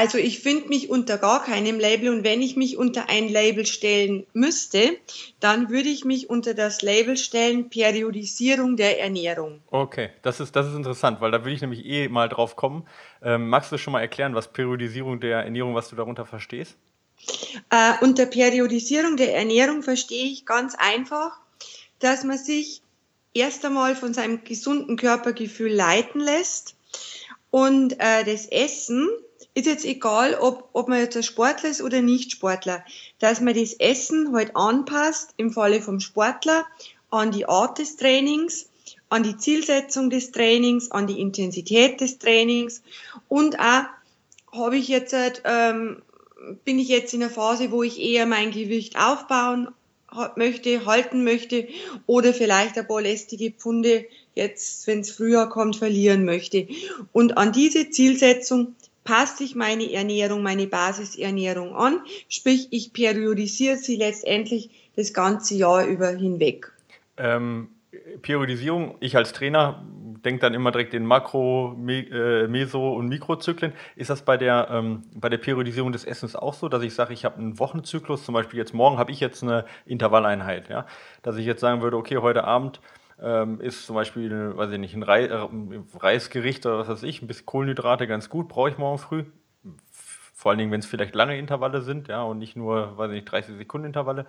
Also 0.00 0.16
ich 0.16 0.40
finde 0.40 0.68
mich 0.68 0.88
unter 0.88 1.18
gar 1.18 1.44
keinem 1.44 1.78
Label 1.78 2.08
und 2.08 2.24
wenn 2.24 2.40
ich 2.40 2.56
mich 2.56 2.78
unter 2.78 3.10
ein 3.10 3.28
Label 3.28 3.66
stellen 3.66 4.26
müsste, 4.32 4.96
dann 5.40 5.68
würde 5.68 5.90
ich 5.90 6.06
mich 6.06 6.30
unter 6.30 6.54
das 6.54 6.80
Label 6.80 7.18
stellen 7.18 7.68
Periodisierung 7.68 8.78
der 8.78 8.98
Ernährung. 8.98 9.60
Okay, 9.70 10.08
das 10.22 10.40
ist, 10.40 10.56
das 10.56 10.68
ist 10.68 10.74
interessant, 10.74 11.20
weil 11.20 11.30
da 11.30 11.40
würde 11.40 11.52
ich 11.52 11.60
nämlich 11.60 11.84
eh 11.84 12.08
mal 12.08 12.30
drauf 12.30 12.56
kommen. 12.56 12.88
Ähm, 13.22 13.50
magst 13.50 13.72
du 13.72 13.76
schon 13.76 13.92
mal 13.92 14.00
erklären, 14.00 14.34
was 14.34 14.50
Periodisierung 14.50 15.20
der 15.20 15.44
Ernährung, 15.44 15.74
was 15.74 15.90
du 15.90 15.96
darunter 15.96 16.24
verstehst? 16.24 16.78
Äh, 17.68 17.92
unter 18.00 18.24
Periodisierung 18.24 19.18
der 19.18 19.36
Ernährung 19.36 19.82
verstehe 19.82 20.24
ich 20.24 20.46
ganz 20.46 20.76
einfach, 20.76 21.38
dass 21.98 22.24
man 22.24 22.38
sich 22.38 22.80
erst 23.34 23.66
einmal 23.66 23.94
von 23.94 24.14
seinem 24.14 24.44
gesunden 24.44 24.96
Körpergefühl 24.96 25.74
leiten 25.74 26.22
lässt 26.22 26.74
und 27.50 28.00
äh, 28.00 28.24
das 28.24 28.46
Essen 28.46 29.06
ist 29.54 29.66
jetzt 29.66 29.84
egal, 29.84 30.34
ob, 30.34 30.68
ob 30.72 30.88
man 30.88 31.00
jetzt 31.00 31.16
ein 31.16 31.22
Sportler 31.22 31.70
ist 31.70 31.82
oder 31.82 32.02
nicht 32.02 32.32
Sportler, 32.32 32.84
dass 33.18 33.40
man 33.40 33.54
das 33.54 33.74
Essen 33.74 34.32
halt 34.32 34.56
anpasst, 34.56 35.34
im 35.36 35.52
Falle 35.52 35.80
vom 35.80 36.00
Sportler, 36.00 36.66
an 37.10 37.32
die 37.32 37.46
Art 37.46 37.78
des 37.78 37.96
Trainings, 37.96 38.68
an 39.08 39.22
die 39.22 39.36
Zielsetzung 39.36 40.10
des 40.10 40.30
Trainings, 40.30 40.90
an 40.90 41.06
die 41.06 41.20
Intensität 41.20 42.00
des 42.00 42.18
Trainings 42.18 42.82
und 43.28 43.58
auch 43.58 43.84
habe 44.52 44.76
ich 44.76 44.88
jetzt 44.88 45.12
halt, 45.12 45.42
ähm, 45.44 46.02
bin 46.64 46.78
ich 46.78 46.88
jetzt 46.88 47.14
in 47.14 47.22
einer 47.22 47.30
Phase, 47.30 47.70
wo 47.70 47.82
ich 47.82 48.00
eher 48.00 48.26
mein 48.26 48.50
Gewicht 48.50 48.96
aufbauen 48.98 49.68
möchte, 50.36 50.86
halten 50.86 51.22
möchte 51.22 51.68
oder 52.06 52.34
vielleicht 52.34 52.76
ein 52.78 52.86
paar 52.86 53.02
lästige 53.02 53.52
Pfunde 53.52 54.06
jetzt, 54.34 54.86
wenn 54.86 55.00
es 55.00 55.10
früher 55.10 55.46
kommt, 55.46 55.76
verlieren 55.76 56.24
möchte. 56.24 56.66
Und 57.12 57.36
an 57.36 57.52
diese 57.52 57.90
Zielsetzung 57.90 58.74
passt 59.04 59.38
sich 59.38 59.54
meine 59.54 59.90
Ernährung, 59.92 60.42
meine 60.42 60.66
Basisernährung 60.66 61.74
an, 61.74 62.00
sprich 62.28 62.68
ich 62.70 62.92
periodisiere 62.92 63.76
sie 63.76 63.96
letztendlich 63.96 64.70
das 64.96 65.12
ganze 65.12 65.54
Jahr 65.54 65.86
über 65.86 66.08
hinweg. 66.08 66.72
Ähm, 67.16 67.68
Periodisierung, 68.22 68.96
ich 69.00 69.16
als 69.16 69.32
Trainer 69.32 69.82
denke 70.24 70.40
dann 70.40 70.54
immer 70.54 70.70
direkt 70.70 70.94
in 70.94 71.06
Makro, 71.06 71.76
äh, 71.88 72.46
Meso- 72.46 72.94
und 72.94 73.08
Mikrozyklen. 73.08 73.72
Ist 73.96 74.10
das 74.10 74.22
bei 74.22 74.36
der, 74.36 74.68
ähm, 74.70 75.02
bei 75.14 75.28
der 75.28 75.38
Periodisierung 75.38 75.92
des 75.92 76.04
Essens 76.04 76.36
auch 76.36 76.54
so, 76.54 76.68
dass 76.68 76.82
ich 76.82 76.94
sage, 76.94 77.12
ich 77.14 77.24
habe 77.24 77.38
einen 77.38 77.58
Wochenzyklus, 77.58 78.24
zum 78.24 78.34
Beispiel 78.34 78.58
jetzt 78.58 78.74
morgen 78.74 78.98
habe 78.98 79.12
ich 79.12 79.20
jetzt 79.20 79.42
eine 79.42 79.64
Intervalleinheit, 79.86 80.68
ja? 80.68 80.86
dass 81.22 81.36
ich 81.36 81.46
jetzt 81.46 81.60
sagen 81.60 81.82
würde, 81.82 81.96
okay, 81.96 82.18
heute 82.18 82.44
Abend 82.44 82.80
ähm, 83.22 83.60
ist 83.60 83.86
zum 83.86 83.94
Beispiel, 83.94 84.56
weiß 84.56 84.72
ich 84.72 84.78
nicht, 84.78 84.94
ein 84.94 85.02
Reis, 85.02 85.30
äh, 85.30 85.46
Reisgericht 85.98 86.64
oder 86.66 86.78
was 86.78 86.88
weiß 86.88 87.02
ich, 87.02 87.22
ein 87.22 87.26
bisschen 87.26 87.46
Kohlenhydrate 87.46 88.06
ganz 88.06 88.28
gut, 88.28 88.48
brauche 88.48 88.70
ich 88.70 88.78
morgen 88.78 88.98
früh. 88.98 89.24
Vor 90.34 90.50
allen 90.50 90.58
Dingen, 90.58 90.72
wenn 90.72 90.80
es 90.80 90.86
vielleicht 90.86 91.14
lange 91.14 91.38
Intervalle 91.38 91.82
sind, 91.82 92.08
ja, 92.08 92.22
und 92.22 92.38
nicht 92.38 92.56
nur, 92.56 92.96
weiß 92.96 93.10
ich 93.10 93.16
nicht, 93.16 93.30
30 93.30 93.56
Sekunden 93.56 93.88
Intervalle. 93.88 94.24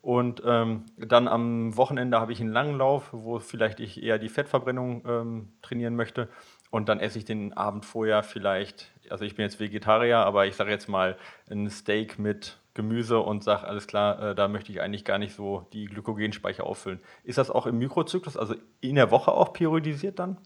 Und 0.00 0.42
ähm, 0.44 0.86
dann 0.98 1.28
am 1.28 1.76
Wochenende 1.76 2.18
habe 2.18 2.32
ich 2.32 2.40
einen 2.40 2.50
langen 2.50 2.76
Lauf, 2.76 3.10
wo 3.12 3.38
vielleicht 3.38 3.78
ich 3.78 4.02
eher 4.02 4.18
die 4.18 4.28
Fettverbrennung 4.28 5.04
ähm, 5.06 5.48
trainieren 5.62 5.94
möchte. 5.94 6.28
Und 6.70 6.88
dann 6.88 6.98
esse 6.98 7.18
ich 7.18 7.24
den 7.24 7.52
Abend 7.52 7.84
vorher 7.84 8.24
vielleicht, 8.24 8.90
also 9.10 9.24
ich 9.24 9.36
bin 9.36 9.44
jetzt 9.44 9.60
Vegetarier, 9.60 10.18
aber 10.18 10.46
ich 10.46 10.56
sage 10.56 10.72
jetzt 10.72 10.88
mal 10.88 11.16
ein 11.48 11.70
Steak 11.70 12.18
mit 12.18 12.58
Gemüse 12.74 13.20
und 13.20 13.44
sage, 13.44 13.66
alles 13.66 13.86
klar, 13.86 14.30
äh, 14.30 14.34
da 14.34 14.48
möchte 14.48 14.72
ich 14.72 14.80
eigentlich 14.80 15.04
gar 15.04 15.18
nicht 15.18 15.34
so 15.34 15.66
die 15.72 15.86
Glykogenspeicher 15.86 16.64
auffüllen. 16.64 17.00
Ist 17.24 17.38
das 17.38 17.50
auch 17.50 17.66
im 17.66 17.78
Mikrozyklus, 17.78 18.36
also 18.36 18.54
in 18.80 18.94
der 18.94 19.10
Woche 19.10 19.32
auch 19.32 19.52
periodisiert 19.52 20.18
dann? 20.18 20.38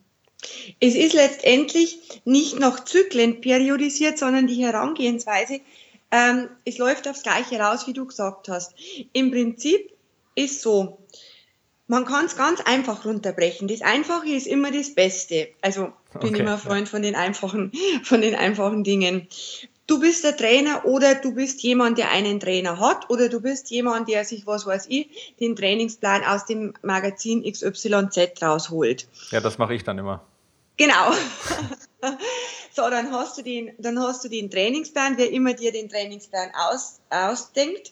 Es 0.80 0.94
ist 0.94 1.14
letztendlich 1.14 2.20
nicht 2.24 2.58
nach 2.58 2.84
Zyklen 2.84 3.40
periodisiert, 3.40 4.18
sondern 4.18 4.46
die 4.46 4.62
Herangehensweise 4.62 5.60
ähm, 6.10 6.48
es 6.64 6.78
läuft 6.78 7.08
aufs 7.08 7.22
Gleiche 7.22 7.58
raus, 7.58 7.86
wie 7.86 7.92
du 7.92 8.06
gesagt 8.06 8.48
hast. 8.48 8.74
Im 9.12 9.30
Prinzip 9.30 9.92
ist 10.34 10.62
so, 10.62 10.98
man 11.88 12.04
kann 12.04 12.26
es 12.26 12.36
ganz 12.36 12.60
einfach 12.60 13.04
runterbrechen. 13.04 13.68
Das 13.68 13.82
Einfache 13.82 14.28
ist 14.28 14.46
immer 14.46 14.70
das 14.70 14.94
Beste. 14.94 15.48
Also 15.60 15.92
bin 16.20 16.30
okay. 16.30 16.40
immer 16.40 16.58
Freund 16.58 16.88
von 16.88 17.02
den 17.02 17.14
einfachen, 17.14 17.72
von 18.02 18.20
den 18.20 18.34
einfachen 18.34 18.84
Dingen. 18.84 19.28
Du 19.86 20.00
bist 20.00 20.24
der 20.24 20.36
Trainer 20.36 20.84
oder 20.84 21.14
du 21.14 21.32
bist 21.32 21.62
jemand, 21.62 21.96
der 21.98 22.10
einen 22.10 22.40
Trainer 22.40 22.80
hat 22.80 23.08
oder 23.08 23.28
du 23.28 23.40
bist 23.40 23.70
jemand, 23.70 24.08
der 24.08 24.24
sich, 24.24 24.46
was 24.46 24.66
weiß 24.66 24.86
ich, 24.88 25.34
den 25.38 25.54
Trainingsplan 25.54 26.24
aus 26.24 26.44
dem 26.44 26.74
Magazin 26.82 27.44
XYZ 27.44 28.42
rausholt. 28.42 29.06
Ja, 29.30 29.40
das 29.40 29.58
mache 29.58 29.74
ich 29.74 29.84
dann 29.84 29.98
immer. 29.98 30.24
Genau. 30.76 31.12
So, 32.76 32.82
dann 32.90 33.10
hast 33.10 33.38
du 33.38 33.42
den, 33.42 33.72
dann 33.78 33.98
hast 33.98 34.22
du 34.22 34.28
den 34.28 34.50
Trainingsplan, 34.50 35.16
wer 35.16 35.32
immer 35.32 35.54
dir 35.54 35.72
den 35.72 35.88
Trainingsplan 35.88 36.50
aus, 36.54 37.00
ausdenkt, 37.08 37.90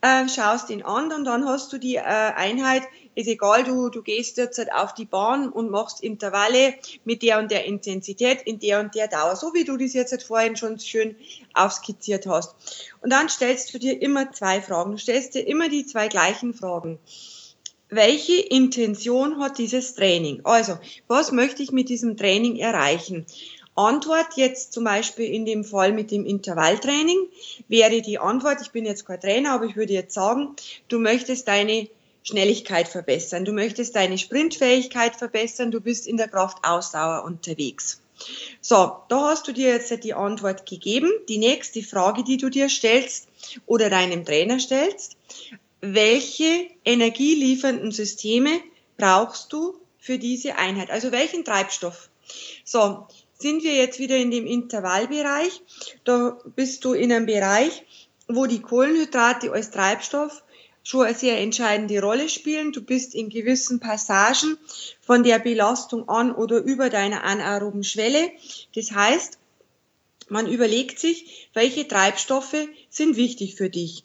äh, 0.00 0.28
schaust 0.28 0.68
ihn 0.68 0.82
an 0.82 1.12
und 1.12 1.24
dann 1.24 1.46
hast 1.46 1.72
du 1.72 1.78
die 1.78 1.94
äh, 1.94 2.00
Einheit, 2.00 2.82
ist 3.16 3.26
egal, 3.26 3.64
du, 3.64 3.88
du 3.88 4.02
gehst 4.02 4.36
jetzt 4.36 4.58
halt 4.58 4.72
auf 4.72 4.94
die 4.94 5.06
Bahn 5.06 5.48
und 5.48 5.70
machst 5.70 6.02
Intervalle 6.02 6.74
mit 7.04 7.22
der 7.22 7.40
und 7.40 7.50
der 7.50 7.64
Intensität 7.64 8.42
in 8.42 8.60
der 8.60 8.78
und 8.78 8.94
der 8.94 9.08
Dauer, 9.08 9.34
so 9.34 9.54
wie 9.54 9.64
du 9.64 9.76
das 9.76 9.94
jetzt 9.94 10.12
halt 10.12 10.22
vorhin 10.22 10.54
schon 10.54 10.78
schön 10.78 11.16
aufskizziert 11.54 12.26
hast. 12.26 12.54
Und 13.00 13.10
dann 13.10 13.28
stellst 13.28 13.74
du 13.74 13.78
dir 13.78 14.00
immer 14.00 14.30
zwei 14.32 14.60
Fragen. 14.60 14.92
Du 14.92 14.98
stellst 14.98 15.34
dir 15.34 15.46
immer 15.46 15.68
die 15.68 15.86
zwei 15.86 16.06
gleichen 16.06 16.54
Fragen 16.54 17.00
welche 17.88 18.40
Intention 18.40 19.38
hat 19.38 19.58
dieses 19.58 19.94
Training? 19.94 20.40
Also, 20.42 20.76
was 21.06 21.30
möchte 21.30 21.62
ich 21.62 21.70
mit 21.70 21.88
diesem 21.88 22.16
Training 22.16 22.56
erreichen? 22.56 23.26
Antwort 23.76 24.28
jetzt 24.36 24.72
zum 24.72 24.84
Beispiel 24.84 25.26
in 25.26 25.44
dem 25.44 25.62
Fall 25.62 25.92
mit 25.92 26.10
dem 26.10 26.24
Intervalltraining 26.24 27.28
wäre 27.68 28.00
die 28.00 28.18
Antwort, 28.18 28.62
ich 28.62 28.70
bin 28.70 28.86
jetzt 28.86 29.04
kein 29.04 29.20
Trainer, 29.20 29.52
aber 29.52 29.66
ich 29.66 29.76
würde 29.76 29.92
jetzt 29.92 30.14
sagen, 30.14 30.56
du 30.88 30.98
möchtest 30.98 31.46
deine 31.46 31.88
Schnelligkeit 32.26 32.88
verbessern, 32.88 33.44
du 33.44 33.52
möchtest 33.52 33.94
deine 33.94 34.18
Sprintfähigkeit 34.18 35.14
verbessern, 35.14 35.70
du 35.70 35.80
bist 35.80 36.06
in 36.06 36.16
der 36.16 36.28
Kraftausdauer 36.28 37.24
unterwegs. 37.24 38.00
So, 38.60 38.96
da 39.08 39.30
hast 39.30 39.46
du 39.46 39.52
dir 39.52 39.68
jetzt 39.68 39.92
die 40.02 40.14
Antwort 40.14 40.66
gegeben. 40.66 41.12
Die 41.28 41.38
nächste 41.38 41.82
Frage, 41.82 42.24
die 42.24 42.36
du 42.36 42.48
dir 42.48 42.68
stellst 42.68 43.28
oder 43.66 43.90
deinem 43.90 44.24
Trainer 44.24 44.58
stellst, 44.58 45.16
welche 45.80 46.66
energieliefernden 46.84 47.92
Systeme 47.92 48.60
brauchst 48.96 49.52
du 49.52 49.78
für 49.98 50.18
diese 50.18 50.56
Einheit? 50.56 50.90
Also 50.90 51.12
welchen 51.12 51.44
Treibstoff? 51.44 52.08
So, 52.64 53.06
sind 53.38 53.62
wir 53.62 53.74
jetzt 53.74 53.98
wieder 53.98 54.16
in 54.16 54.30
dem 54.30 54.46
Intervallbereich. 54.46 55.60
Da 56.04 56.38
bist 56.56 56.84
du 56.84 56.94
in 56.94 57.12
einem 57.12 57.26
Bereich, 57.26 57.84
wo 58.26 58.46
die 58.46 58.62
Kohlenhydrate 58.62 59.52
als 59.52 59.70
Treibstoff 59.70 60.42
schon 60.86 61.04
eine 61.04 61.18
sehr 61.18 61.40
entscheidende 61.40 62.00
Rolle 62.00 62.28
spielen. 62.28 62.70
Du 62.70 62.80
bist 62.80 63.16
in 63.16 63.28
gewissen 63.28 63.80
Passagen 63.80 64.56
von 65.00 65.24
der 65.24 65.40
Belastung 65.40 66.08
an 66.08 66.30
oder 66.32 66.58
über 66.58 66.90
deiner 66.90 67.24
anaeroben 67.24 67.82
Schwelle. 67.82 68.30
Das 68.76 68.92
heißt, 68.92 69.38
man 70.28 70.46
überlegt 70.46 71.00
sich, 71.00 71.48
welche 71.54 71.88
Treibstoffe 71.88 72.68
sind 72.88 73.16
wichtig 73.16 73.56
für 73.56 73.68
dich. 73.68 74.04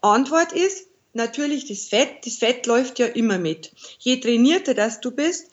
Antwort 0.00 0.52
ist 0.52 0.88
natürlich 1.12 1.68
das 1.68 1.88
Fett. 1.88 2.24
Das 2.24 2.36
Fett 2.36 2.64
läuft 2.64 2.98
ja 2.98 3.06
immer 3.06 3.36
mit. 3.36 3.72
Je 3.98 4.16
trainierter 4.16 4.72
das 4.72 5.02
du 5.02 5.10
bist, 5.10 5.50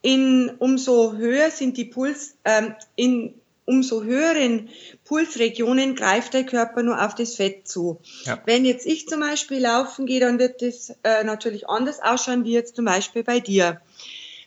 in 0.00 0.48
umso 0.58 1.14
höher 1.14 1.50
sind 1.50 1.76
die 1.76 1.86
Puls, 1.86 2.36
ähm, 2.44 2.76
in 2.94 3.34
umso 3.66 4.02
höheren 4.02 4.68
Pulsregionen 5.04 5.94
greift 5.94 6.34
der 6.34 6.44
Körper 6.44 6.82
nur 6.82 7.04
auf 7.04 7.14
das 7.14 7.34
Fett 7.36 7.66
zu. 7.66 8.00
Ja. 8.24 8.40
Wenn 8.46 8.64
jetzt 8.64 8.86
ich 8.86 9.08
zum 9.08 9.20
Beispiel 9.20 9.60
laufen 9.60 10.06
gehe, 10.06 10.20
dann 10.20 10.38
wird 10.38 10.62
das 10.62 10.90
äh, 11.02 11.24
natürlich 11.24 11.68
anders 11.68 12.00
ausschauen 12.00 12.44
wie 12.44 12.52
jetzt 12.52 12.76
zum 12.76 12.84
Beispiel 12.84 13.24
bei 13.24 13.40
dir. 13.40 13.80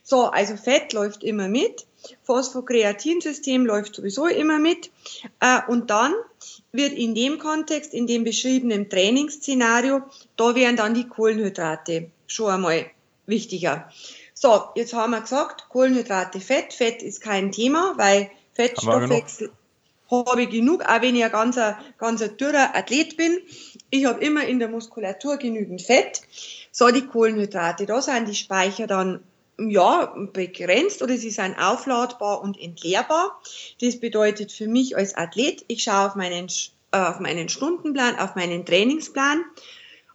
So, 0.04 0.26
also 0.26 0.56
Fett 0.56 0.94
läuft 0.94 1.24
immer 1.24 1.50
mit, 1.50 1.86
Phosphokreatinsystem 2.24 3.66
läuft 3.66 3.96
sowieso 3.96 4.28
immer 4.28 4.60
mit 4.60 4.90
äh, 5.42 5.60
und 5.68 5.90
dann 5.90 6.14
wird 6.72 6.94
in 6.94 7.16
dem 7.16 7.40
Kontext, 7.40 7.94
in 7.94 8.08
dem 8.08 8.24
beschriebenen 8.24 8.90
Trainingsszenario, 8.90 10.04
da 10.38 10.56
wären 10.56 10.78
dann 10.78 10.94
die 10.94 11.08
Kohlenhydrate 11.08 12.10
schon 12.28 12.52
einmal 12.52 12.86
wichtiger. 13.26 13.90
So, 14.34 14.66
jetzt 14.76 14.94
haben 14.94 15.12
wir 15.12 15.22
gesagt, 15.22 15.68
Kohlenhydrate, 15.70 16.40
Fett. 16.40 16.72
Fett 16.72 17.02
ist 17.02 17.22
kein 17.22 17.52
Thema, 17.52 17.96
weil 17.98 18.30
Fettstoffwechsel 18.58 19.52
habe 20.10 20.44
ich 20.44 20.50
genug, 20.50 20.84
auch 20.84 21.02
wenn 21.02 21.16
ich 21.16 21.24
ein 21.24 21.32
ganz, 21.32 21.60
ganz 21.98 22.20
dürrer 22.38 22.76
Athlet 22.76 23.18
bin. 23.18 23.38
Ich 23.90 24.06
habe 24.06 24.24
immer 24.24 24.46
in 24.46 24.60
der 24.60 24.70
Muskulatur 24.70 25.38
genügend 25.38 25.82
Fett. 25.82 26.22
So, 26.72 26.90
die 26.90 27.06
Kohlenhydrate, 27.06 27.86
da 27.86 28.02
sind 28.02 28.28
die 28.28 28.36
Speicher 28.36 28.88
dann 28.88 29.22
ja, 29.60 30.14
begrenzt 30.34 31.02
oder 31.02 31.18
sie 31.18 31.32
sind 31.32 31.58
aufladbar 31.60 32.42
und 32.42 32.60
entleerbar. 32.60 33.42
Das 33.82 34.00
bedeutet 34.00 34.52
für 34.52 34.68
mich 34.68 34.96
als 34.96 35.16
Athlet, 35.16 35.66
ich 35.68 35.84
schaue 35.84 36.08
auf 36.08 36.16
meinen, 36.16 36.48
äh, 36.92 36.98
auf 36.98 37.20
meinen 37.20 37.50
Stundenplan, 37.50 38.18
auf 38.20 38.36
meinen 38.36 38.66
Trainingsplan. 38.66 39.44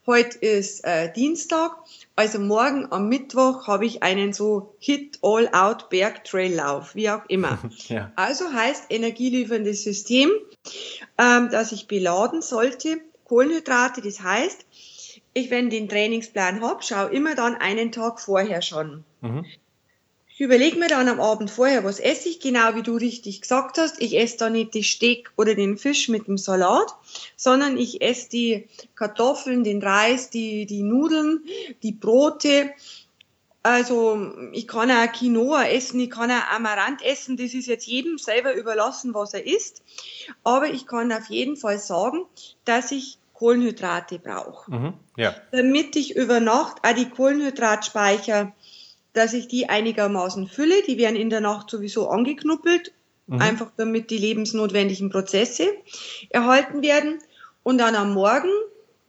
Heute 0.07 0.39
ist 0.39 0.85
äh, 0.85 1.13
Dienstag 1.13 1.77
also 2.15 2.39
morgen 2.39 2.93
am 2.93 3.09
Mittwoch 3.09 3.67
habe 3.67 3.87
ich 3.87 4.03
einen 4.03 4.33
so 4.33 4.75
Hit 4.79 5.19
All 5.23 5.49
Out 5.53 5.89
Berg 5.89 6.25
Trail 6.25 6.55
Lauf, 6.55 6.95
wie 6.95 7.09
auch 7.09 7.25
immer. 7.29 7.59
ja. 7.89 8.13
Also 8.17 8.53
heißt 8.53 8.87
energielieferndes 8.91 9.83
System, 9.83 10.31
ähm, 11.19 11.49
dass 11.51 11.73
ich 11.73 11.89
beladen 11.89 12.43
sollte. 12.43 13.01
Kohlenhydrate, 13.25 14.03
das 14.03 14.21
heißt, 14.21 14.67
ich, 15.33 15.51
wenn 15.51 15.71
den 15.71 15.89
Trainingsplan 15.89 16.61
habe, 16.61 16.83
schaue 16.83 17.11
immer 17.11 17.35
dann 17.35 17.55
einen 17.55 17.93
Tag 17.93 18.21
vorher 18.21 18.61
schon. 18.61 19.05
Mhm. 19.23 19.47
Ich 20.35 20.41
überlege 20.41 20.79
mir 20.79 20.89
dann 20.89 21.09
am 21.09 21.21
Abend 21.21 21.51
vorher, 21.51 21.85
was 21.85 22.01
esse 22.01 22.31
ich, 22.31 22.41
genau 22.41 22.75
wie 22.75 22.83
du 22.83 22.97
richtig 22.97 23.43
gesagt 23.43 23.77
hast. 23.77 24.01
Ich 24.01 24.19
esse 24.19 24.39
da 24.39 24.49
nicht 24.49 24.73
die 24.73 24.83
Steak 24.83 25.31
oder 25.37 25.55
den 25.55 25.77
Fisch 25.77 26.09
mit 26.09 26.27
dem 26.27 26.39
Salat, 26.39 26.95
sondern 27.37 27.77
ich 27.77 28.01
esse 28.01 28.31
die 28.31 28.69
Kartoffeln, 28.95 29.63
den 29.63 29.83
Reis, 29.83 30.31
die, 30.31 30.65
die 30.65 30.83
Nudeln, 30.83 31.45
die 31.83 31.93
Brote. 31.93 32.71
Also 33.63 34.33
ich 34.53 34.67
kann 34.67 34.91
auch 34.91 35.13
Quinoa 35.13 35.67
essen, 35.67 36.01
ich 36.01 36.11
kann 36.11 36.31
auch 36.31 36.51
Amaranth 36.51 37.03
essen, 37.03 37.37
das 37.37 37.53
ist 37.53 37.69
jetzt 37.69 37.87
jedem 37.87 38.17
selber 38.17 38.55
überlassen, 38.55 39.13
was 39.13 39.35
er 39.35 39.47
isst. 39.47 39.83
Aber 40.45 40.67
ich 40.67 40.87
kann 40.87 41.13
auf 41.13 41.29
jeden 41.29 41.57
Fall 41.57 41.79
sagen, 41.79 42.25
dass 42.65 42.91
ich 42.91 43.19
Kohlenhydrate 43.35 44.19
brauche. 44.19 44.71
Mhm, 44.71 44.93
ja. 45.17 45.35
Damit 45.51 45.95
ich 45.97 46.17
über 46.17 46.41
Nacht 46.41 46.79
auch 46.83 46.95
die 46.95 47.11
Kohlenhydratspeicher 47.11 48.53
dass 49.13 49.33
ich 49.33 49.49
die 49.49 49.69
einigermaßen 49.69 50.49
fülle. 50.49 50.83
Die 50.87 50.99
werden 50.99 51.17
in 51.17 51.31
der 51.31 51.41
Nacht 51.41 51.71
sowieso 51.71 52.09
angeknuppelt, 52.09 52.93
mhm. 53.27 53.41
einfach 53.41 53.71
damit 53.77 54.11
die 54.11 54.19
lebensnotwendigen 54.19 55.11
Prozesse 55.11 55.69
erhalten 56.31 56.83
werden. 56.83 57.19
Und 57.63 57.79
dann 57.79 57.95
am 57.95 58.15
Morgen 58.15 58.51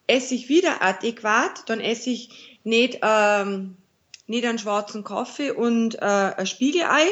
esse 0.07 0.35
ich 0.35 0.49
wieder 0.49 0.81
adäquat. 0.81 1.63
Dann 1.67 1.79
esse 1.79 2.09
ich 2.09 2.59
nicht 2.63 2.99
ähm, 3.01 3.77
nicht 4.27 4.45
einen 4.45 4.59
schwarzen 4.59 5.03
Kaffee 5.03 5.51
und 5.51 5.95
äh, 5.95 5.99
ein 6.37 6.47
Spiegelei, 6.47 7.05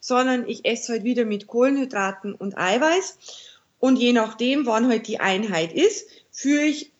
sondern 0.00 0.48
ich 0.48 0.64
esse 0.64 0.92
halt 0.92 1.04
wieder 1.04 1.24
mit 1.24 1.46
Kohlenhydraten 1.46 2.34
und 2.34 2.56
Eiweiß. 2.56 3.18
Und 3.80 3.96
je 3.96 4.12
nachdem, 4.12 4.66
wann 4.66 4.88
halt 4.88 5.08
die 5.08 5.20
Einheit 5.20 5.72
ist, 5.72 6.08
führe 6.30 6.64
ich 6.64 6.92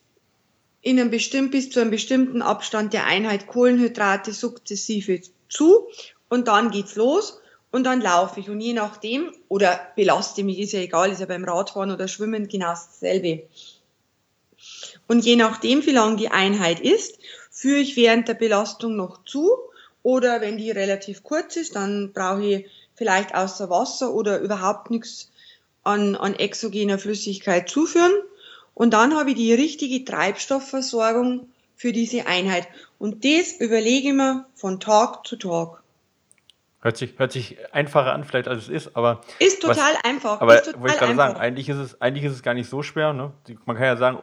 in 0.85 0.99
einem 0.99 1.09
bestimmt, 1.09 1.49
bis 1.49 1.71
zu 1.71 1.81
einem 1.81 1.89
bestimmten 1.89 2.43
Abstand 2.43 2.93
der 2.93 3.07
Einheit 3.07 3.47
Kohlenhydrate 3.47 4.31
sukzessive 4.31 5.19
zu 5.49 5.87
und 6.29 6.47
dann 6.47 6.69
geht's 6.69 6.95
los 6.95 7.41
und 7.71 7.85
dann 7.85 8.01
laufe 8.01 8.39
ich 8.39 8.51
und 8.51 8.61
je 8.61 8.73
nachdem 8.73 9.33
oder 9.47 9.79
belaste 9.95 10.43
mich, 10.43 10.59
ist 10.59 10.73
ja 10.73 10.79
egal, 10.81 11.11
ist 11.11 11.21
ja 11.21 11.25
beim 11.25 11.43
Radfahren 11.43 11.89
oder 11.89 12.07
Schwimmen 12.07 12.47
genau 12.47 12.67
dasselbe. 12.67 13.47
Und 15.07 15.25
je 15.25 15.35
nachdem, 15.35 15.83
wie 15.87 15.91
lang 15.91 16.17
die 16.17 16.29
Einheit 16.29 16.79
ist, 16.79 17.17
führe 17.49 17.79
ich 17.79 17.95
während 17.95 18.27
der 18.27 18.35
Belastung 18.35 18.95
noch 18.95 19.25
zu 19.25 19.49
oder 20.03 20.39
wenn 20.39 20.59
die 20.59 20.69
relativ 20.69 21.23
kurz 21.23 21.55
ist, 21.55 21.75
dann 21.75 22.13
brauche 22.13 22.45
ich 22.45 22.65
vielleicht 22.93 23.33
außer 23.33 23.71
Wasser 23.71 24.13
oder 24.13 24.39
überhaupt 24.39 24.91
nichts 24.91 25.31
an, 25.81 26.15
an 26.15 26.35
exogener 26.35 26.99
Flüssigkeit 26.99 27.69
zuführen. 27.69 28.13
Und 28.75 28.93
dann 28.93 29.15
habe 29.15 29.31
ich 29.31 29.35
die 29.37 29.53
richtige 29.53 30.05
Treibstoffversorgung 30.05 31.47
für 31.75 31.91
diese 31.91 32.27
Einheit. 32.27 32.67
Und 32.99 33.25
das 33.25 33.53
überlege 33.53 34.09
ich 34.09 34.13
mir 34.13 34.45
von 34.53 34.79
Tag 34.79 35.25
zu 35.25 35.37
Tag. 35.37 35.81
Hört 36.81 36.97
sich, 36.97 37.17
hört 37.17 37.31
sich 37.31 37.57
einfacher 37.73 38.13
an, 38.13 38.25
vielleicht 38.25 38.47
als 38.47 38.63
es 38.63 38.69
ist, 38.69 38.95
aber. 38.95 39.21
Ist 39.39 39.61
total 39.61 39.95
was, 39.95 40.03
einfach. 40.03 40.39
Aber 40.39 40.61
total 40.61 40.81
wollte 40.81 40.93
ich 40.93 40.99
gerade 40.99 41.15
sagen, 41.15 41.37
eigentlich 41.37 41.67
ist, 41.67 41.77
es, 41.77 41.99
eigentlich 41.99 42.25
ist 42.25 42.33
es 42.33 42.43
gar 42.43 42.53
nicht 42.53 42.69
so 42.69 42.83
schwer. 42.83 43.13
Ne? 43.13 43.31
Man 43.65 43.75
kann 43.75 43.85
ja 43.85 43.97
sagen, 43.97 44.19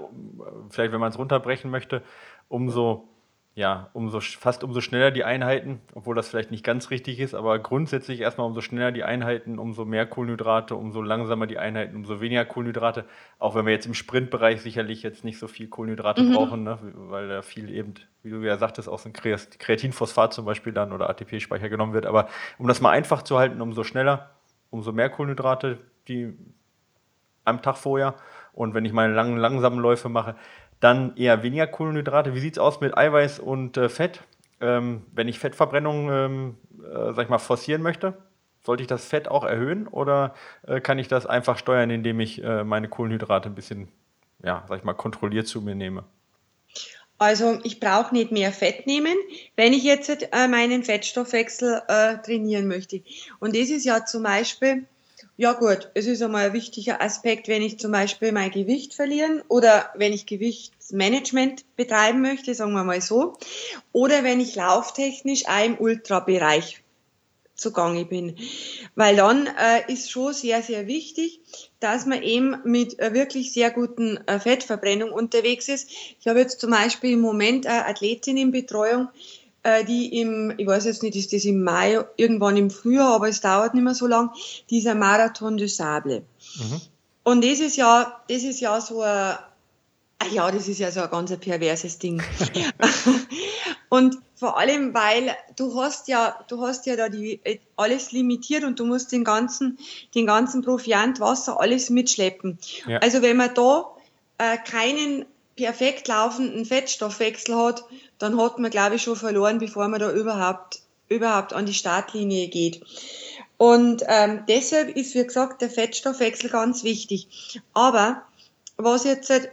vielleicht 0.71 0.93
wenn 0.93 1.01
man 1.01 1.11
es 1.11 1.19
runterbrechen 1.19 1.71
möchte, 1.71 2.03
umso 2.49 3.09
ja, 3.55 3.91
umso, 3.93 4.21
fast 4.21 4.65
umso 4.65 4.81
schneller 4.81 5.11
die 5.11 5.25
Einheiten, 5.25 5.83
obwohl 5.95 6.15
das 6.15 6.29
vielleicht 6.29 6.51
nicht 6.51 6.65
ganz 6.65 6.89
richtig 6.89 7.21
ist, 7.21 7.35
aber 7.35 7.59
grundsätzlich 7.59 8.21
erstmal 8.21 8.47
umso 8.47 8.63
schneller 8.63 8.93
die 8.93 9.05
Einheiten, 9.05 9.59
umso 9.59 9.85
mehr 9.85 10.07
Kohlenhydrate, 10.07 10.75
umso 10.75 11.03
langsamer 11.03 11.47
die 11.47 11.59
Einheiten, 11.59 11.95
umso 11.95 12.23
weniger 12.23 12.47
Kohlenhydrate. 12.47 13.05
Auch 13.39 13.55
wenn 13.55 13.67
wir 13.67 13.73
jetzt 13.73 13.85
im 13.85 13.93
Sprintbereich 13.93 14.63
sicherlich 14.63 15.03
jetzt 15.03 15.23
nicht 15.23 15.39
so 15.39 15.49
viel 15.49 15.69
Kohlenhydrate 15.69 16.23
mhm. 16.23 16.33
brauchen, 16.33 16.63
ne? 16.63 16.79
weil 16.95 17.29
da 17.29 17.43
viel 17.43 17.69
eben, 17.69 17.93
wie 18.23 18.31
du 18.31 18.39
ja 18.39 18.57
sagtest, 18.57 18.89
aus 18.89 19.03
dem 19.03 19.13
Kreatinphosphat 19.13 20.33
zum 20.33 20.47
Beispiel 20.47 20.73
dann 20.73 20.91
oder 20.91 21.11
ATP-Speicher 21.11 21.69
genommen 21.69 21.93
wird. 21.93 22.07
Aber 22.07 22.29
um 22.57 22.69
das 22.69 22.81
mal 22.81 22.91
einfach 22.91 23.21
zu 23.21 23.39
halten, 23.39 23.61
umso 23.61 23.85
schneller, 23.85 24.31
umso 24.71 24.93
mehr 24.93 25.11
Kohlenhydrate, 25.11 25.79
die 26.09 26.35
am 27.45 27.61
Tag 27.61 27.77
vorher. 27.77 28.15
Und 28.55 28.75
wenn 28.75 28.85
ich 28.85 28.93
meine 28.93 29.13
langen, 29.15 29.37
langsamen 29.37 29.79
Läufe 29.79 30.09
mache, 30.09 30.37
dann 30.83 31.17
eher 31.17 31.43
weniger 31.43 31.69
Kohlenhydrate. 31.69 32.35
Wie 32.35 32.41
sieht 32.41 32.55
es 32.55 32.59
aus 32.59 32.81
mit 32.81 32.99
Eiweiß 32.99 33.39
und 33.39 33.77
äh, 33.77 33.89
Fett? 33.89 34.21
Ähm, 34.61 35.03
wenn 35.13 35.29
ich 35.29 35.39
Fettverbrennung, 35.39 36.11
ähm, 36.11 36.57
äh, 36.81 37.13
sag 37.15 37.25
ich 37.25 37.29
mal, 37.29 37.39
forcieren 37.39 37.83
möchte, 37.83 38.15
sollte 38.65 38.83
ich 38.83 38.89
das 38.89 39.05
Fett 39.05 39.29
auch 39.29 39.45
erhöhen 39.45 39.87
oder 39.87 40.35
äh, 40.67 40.81
kann 40.81 40.99
ich 40.99 41.07
das 41.07 41.25
einfach 41.25 41.57
steuern, 41.57 41.91
indem 41.91 42.19
ich 42.19 42.43
äh, 42.43 42.65
meine 42.65 42.89
Kohlenhydrate 42.89 43.49
ein 43.49 43.55
bisschen, 43.55 43.89
ja, 44.43 44.65
sag 44.69 44.79
ich 44.79 44.85
mal, 44.85 44.95
kontrolliert 44.95 45.47
zu 45.47 45.61
mir 45.61 45.77
nehme? 45.77 46.05
Also 47.19 47.61
ich 47.63 47.79
brauche 47.79 48.13
nicht 48.13 48.33
mehr 48.33 48.51
Fett 48.51 48.89
nehmen, 48.89 49.15
wenn 49.55 49.73
ich 49.73 49.85
jetzt 49.85 50.11
äh, 50.11 50.49
meinen 50.49 50.83
Fettstoffwechsel 50.83 51.83
äh, 51.87 52.19
trainieren 52.19 52.67
möchte. 52.67 53.03
Und 53.39 53.55
das 53.55 53.71
ist 53.71 53.85
ja 53.85 54.05
zum 54.05 54.25
Beispiel 54.25 54.87
ja 55.43 55.55
gut, 55.55 55.91
es 55.95 56.07
ist 56.07 56.23
einmal 56.23 56.47
ein 56.47 56.53
wichtiger 56.53 57.03
Aspekt, 57.03 57.49
wenn 57.49 57.63
ich 57.63 57.77
zum 57.81 57.91
Beispiel 57.91 58.31
mein 58.31 58.53
Gewicht 58.53 58.95
verlieren 58.95 59.43
oder 59.49 59.91
wenn 59.97 60.13
ich 60.13 60.25
Gewichtsmanagement 60.25 61.65
betreiben 61.75 62.21
möchte, 62.21 62.55
sagen 62.55 62.75
wir 62.75 62.85
mal 62.85 63.01
so, 63.01 63.37
oder 63.91 64.23
wenn 64.23 64.39
ich 64.39 64.55
lauftechnisch 64.55 65.47
auch 65.49 65.65
im 65.65 65.79
Ultrabereich 65.79 66.85
zugange 67.57 68.05
bin. 68.05 68.37
Weil 68.95 69.17
dann 69.17 69.49
äh, 69.49 69.93
ist 69.93 70.13
schon 70.13 70.33
sehr, 70.33 70.63
sehr 70.63 70.87
wichtig, 70.87 71.41
dass 71.81 72.07
man 72.07 72.23
eben 72.23 72.59
mit 72.63 73.01
äh, 73.01 73.13
wirklich 73.13 73.53
sehr 73.53 73.73
guten 73.73 74.19
äh, 74.29 74.39
Fettverbrennung 74.39 75.11
unterwegs 75.11 75.69
ist. 75.69 75.91
Ich 76.21 76.29
habe 76.29 76.39
jetzt 76.39 76.61
zum 76.61 76.71
Beispiel 76.71 77.15
im 77.15 77.21
Moment 77.21 77.67
eine 77.67 77.87
Athletin 77.87 78.37
in 78.37 78.53
Betreuung, 78.53 79.09
äh, 79.63 79.85
die 79.85 80.21
im, 80.21 80.53
ich 80.57 80.67
weiß 80.67 80.85
jetzt 80.85 81.03
nicht, 81.03 81.17
ist 81.17 81.33
das 81.33 81.45
im 81.45 81.63
Mai, 81.63 82.05
irgendwann 82.17 82.57
im 82.57 82.71
Frühjahr, 82.71 83.15
aber 83.15 83.29
es 83.29 83.41
dauert 83.41 83.75
nicht 83.75 83.85
mehr 83.85 83.95
so 83.95 84.07
lang, 84.07 84.31
dieser 84.71 84.95
Marathon 84.95 85.57
du 85.57 85.69
Sable. 85.69 86.25
Mhm. 86.57 86.81
Und 87.25 87.45
das 87.45 87.61
ist 87.61 87.77
ja, 87.77 88.21
das 88.29 88.43
ist 88.43 88.61
ja 88.61 88.81
so 88.81 89.03
ein, 89.03 89.37
ah 90.19 90.27
ja, 90.33 90.51
das 90.51 90.69
ist 90.69 90.79
ja 90.79 90.91
so 90.91 91.01
ein 91.01 91.11
ganz 91.11 91.37
perverses 91.37 91.99
Ding. 91.99 92.23
und 93.89 94.19
vor 94.35 94.59
allem, 94.59 94.93
weil 94.93 95.37
du 95.55 95.81
hast 95.81 96.09
ja, 96.09 96.37
du 96.49 96.61
hast 96.63 96.87
ja 96.87 96.97
da 96.97 97.09
die, 97.09 97.41
alles 97.77 98.11
limitiert 98.11 98.65
und 98.65 98.81
du 98.81 98.85
musst 98.85 99.13
den 99.13 99.23
ganzen, 99.23 99.79
den 100.17 100.27
ganzen 100.27 100.63
Proviant, 100.63 101.21
Wasser, 101.21 101.61
alles 101.61 101.91
mitschleppen. 101.91 102.59
Ja. 102.89 102.99
Also 102.99 103.23
wenn 103.23 103.37
man 103.37 103.55
da 103.55 103.95
äh, 104.39 104.59
keinen 104.59 105.27
perfekt 105.55 106.09
laufenden 106.09 106.65
Fettstoffwechsel 106.65 107.55
hat, 107.55 107.85
dann 108.23 108.41
hat 108.41 108.59
man, 108.59 108.71
glaube 108.71 108.97
ich, 108.97 109.03
schon 109.03 109.17
verloren, 109.17 109.59
bevor 109.59 109.89
man 109.89 110.01
da 110.01 110.13
überhaupt, 110.13 110.81
überhaupt 111.09 111.53
an 111.53 111.67
die 111.67 111.75
Startlinie 111.75 112.49
geht. 112.49 112.83
Und 113.57 114.03
ähm, 114.07 114.45
deshalb 114.49 114.97
ist, 114.97 115.15
wie 115.15 115.25
gesagt, 115.25 115.61
der 115.61 115.71
Fettstoffwechsel 115.71 116.51
ganz 116.51 116.85
wichtig. 116.85 117.29
Aber 117.75 118.23
was 118.77 119.05
jetzt 119.05 119.31
halt 119.31 119.51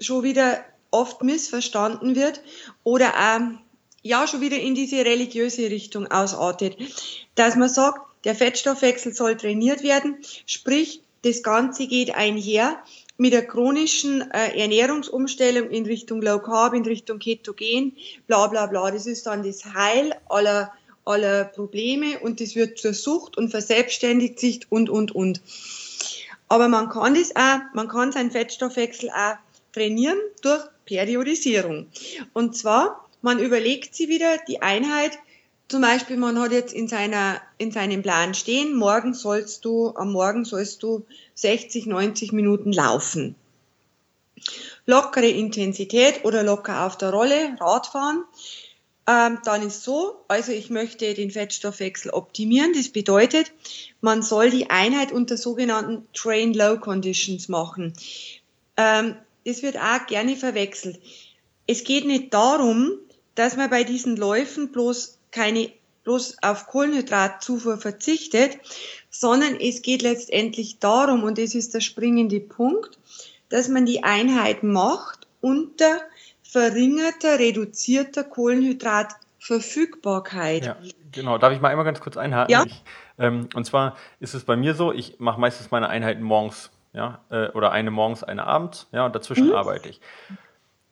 schon 0.00 0.22
wieder 0.22 0.64
oft 0.90 1.22
missverstanden 1.22 2.16
wird 2.16 2.40
oder 2.84 3.14
auch, 3.14 3.58
ja, 4.02 4.26
schon 4.26 4.40
wieder 4.40 4.58
in 4.58 4.74
diese 4.74 5.04
religiöse 5.04 5.70
Richtung 5.70 6.06
ausartet, 6.10 6.76
dass 7.34 7.56
man 7.56 7.68
sagt, 7.68 8.00
der 8.24 8.34
Fettstoffwechsel 8.34 9.14
soll 9.14 9.36
trainiert 9.36 9.82
werden, 9.82 10.18
sprich, 10.46 11.00
das 11.22 11.42
Ganze 11.42 11.86
geht 11.86 12.14
einher 12.14 12.78
mit 13.18 13.32
der 13.32 13.46
chronischen 13.46 14.30
äh, 14.30 14.58
Ernährungsumstellung 14.60 15.70
in 15.70 15.86
Richtung 15.86 16.20
Low 16.20 16.38
Carb, 16.38 16.74
in 16.74 16.84
Richtung 16.84 17.18
Ketogen, 17.18 17.96
bla 18.26 18.46
bla 18.46 18.66
bla. 18.66 18.90
Das 18.90 19.06
ist 19.06 19.26
dann 19.26 19.42
das 19.42 19.64
Heil 19.64 20.14
aller, 20.28 20.72
aller 21.04 21.44
Probleme 21.44 22.18
und 22.20 22.40
das 22.40 22.54
wird 22.54 22.78
zur 22.78 22.94
Sucht 22.94 23.36
und 23.38 23.50
verselbstständigt 23.50 24.38
sich 24.38 24.60
und, 24.70 24.90
und, 24.90 25.14
und. 25.14 25.40
Aber 26.48 26.68
man 26.68 26.88
kann 26.88 27.14
das 27.14 27.34
auch, 27.34 27.60
man 27.74 27.88
kann 27.88 28.12
seinen 28.12 28.30
Fettstoffwechsel 28.30 29.10
auch 29.10 29.36
trainieren 29.72 30.18
durch 30.42 30.62
Periodisierung. 30.84 31.86
Und 32.32 32.56
zwar, 32.56 33.08
man 33.22 33.38
überlegt 33.38 33.94
sie 33.94 34.08
wieder 34.08 34.38
die 34.46 34.62
Einheit, 34.62 35.18
zum 35.68 35.80
Beispiel, 35.80 36.16
man 36.16 36.38
hat 36.38 36.52
jetzt 36.52 36.72
in 36.72 36.86
seiner, 36.86 37.40
in 37.58 37.72
seinem 37.72 38.02
Plan 38.02 38.34
stehen, 38.34 38.74
morgen 38.76 39.14
sollst 39.14 39.64
du, 39.64 39.92
am 39.96 40.12
Morgen 40.12 40.44
sollst 40.44 40.82
du 40.82 41.04
60, 41.34 41.86
90 41.86 42.32
Minuten 42.32 42.72
laufen. 42.72 43.34
Lockere 44.86 45.28
Intensität 45.28 46.24
oder 46.24 46.44
locker 46.44 46.86
auf 46.86 46.96
der 46.96 47.10
Rolle, 47.10 47.56
Radfahren. 47.58 48.24
Ähm, 49.08 49.38
dann 49.44 49.62
ist 49.66 49.82
so, 49.82 50.24
also 50.28 50.52
ich 50.52 50.70
möchte 50.70 51.14
den 51.14 51.30
Fettstoffwechsel 51.30 52.12
optimieren. 52.12 52.72
Das 52.72 52.88
bedeutet, 52.88 53.52
man 54.00 54.22
soll 54.22 54.50
die 54.50 54.70
Einheit 54.70 55.10
unter 55.10 55.36
sogenannten 55.36 56.06
Train 56.12 56.54
Low 56.54 56.78
Conditions 56.78 57.48
machen. 57.48 57.94
Ähm, 58.76 59.16
das 59.44 59.62
wird 59.62 59.78
auch 59.78 60.06
gerne 60.06 60.36
verwechselt. 60.36 61.00
Es 61.66 61.82
geht 61.82 62.04
nicht 62.04 62.34
darum, 62.34 62.92
dass 63.34 63.56
man 63.56 63.70
bei 63.70 63.84
diesen 63.84 64.16
Läufen 64.16 64.72
bloß 64.72 65.15
keine 65.30 65.70
bloß 66.04 66.38
auf 66.42 66.66
Kohlenhydratzufuhr 66.68 67.76
verzichtet, 67.78 68.58
sondern 69.10 69.56
es 69.60 69.82
geht 69.82 70.00
letztendlich 70.02 70.78
darum, 70.78 71.24
und 71.24 71.36
das 71.36 71.54
ist 71.54 71.74
der 71.74 71.80
springende 71.80 72.40
Punkt, 72.40 72.98
dass 73.48 73.68
man 73.68 73.84
die 73.86 74.04
Einheit 74.04 74.62
macht 74.62 75.26
unter 75.40 75.98
verringerter, 76.42 77.40
reduzierter 77.40 78.24
Kohlenhydratverfügbarkeit. 78.24 80.66
Ja, 80.66 80.76
genau. 81.12 81.38
Darf 81.38 81.52
ich 81.52 81.60
mal 81.60 81.70
einmal 81.70 81.84
ganz 81.84 82.00
kurz 82.00 82.16
einhaken? 82.16 82.52
Ja. 82.52 82.64
Ich, 82.64 82.82
ähm, 83.18 83.48
und 83.54 83.64
zwar 83.64 83.96
ist 84.20 84.34
es 84.34 84.44
bei 84.44 84.54
mir 84.56 84.74
so, 84.74 84.92
ich 84.92 85.18
mache 85.18 85.40
meistens 85.40 85.72
meine 85.72 85.88
Einheiten 85.88 86.22
morgens, 86.22 86.70
ja, 86.92 87.20
äh, 87.30 87.48
oder 87.48 87.72
eine 87.72 87.90
morgens, 87.90 88.22
eine 88.22 88.46
abends, 88.46 88.86
ja, 88.92 89.06
und 89.06 89.14
dazwischen 89.14 89.48
mhm. 89.48 89.54
arbeite 89.54 89.88
ich. 89.88 90.00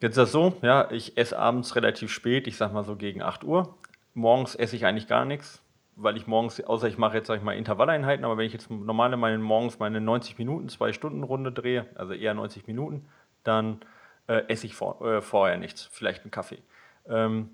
Jetzt 0.00 0.12
ist 0.12 0.18
das 0.18 0.32
so, 0.32 0.56
ja, 0.60 0.90
ich 0.90 1.16
esse 1.16 1.38
abends 1.38 1.76
relativ 1.76 2.12
spät, 2.12 2.48
ich 2.48 2.56
sag 2.56 2.72
mal 2.72 2.84
so 2.84 2.96
gegen 2.96 3.22
8 3.22 3.44
Uhr. 3.44 3.76
Morgens 4.14 4.54
esse 4.54 4.76
ich 4.76 4.86
eigentlich 4.86 5.08
gar 5.08 5.24
nichts, 5.24 5.62
weil 5.96 6.16
ich 6.16 6.26
morgens, 6.26 6.60
außer 6.62 6.88
ich 6.88 6.98
mache 6.98 7.16
jetzt, 7.16 7.26
sag 7.26 7.36
ich 7.36 7.42
mal, 7.42 7.56
Intervalleinheiten, 7.56 8.24
aber 8.24 8.36
wenn 8.36 8.46
ich 8.46 8.52
jetzt 8.52 8.70
normale 8.70 9.16
meine, 9.16 9.38
morgens 9.38 9.78
meine 9.78 10.00
90 10.00 10.38
Minuten, 10.38 10.68
zwei 10.68 10.92
Stunden 10.92 11.22
Runde 11.22 11.52
drehe, 11.52 11.86
also 11.94 12.12
eher 12.12 12.34
90 12.34 12.66
Minuten, 12.66 13.06
dann 13.42 13.80
äh, 14.28 14.44
esse 14.48 14.66
ich 14.66 14.74
vor, 14.74 15.04
äh, 15.04 15.20
vorher 15.20 15.58
nichts, 15.58 15.88
vielleicht 15.92 16.22
einen 16.22 16.30
Kaffee. 16.30 16.62
Ähm, 17.08 17.50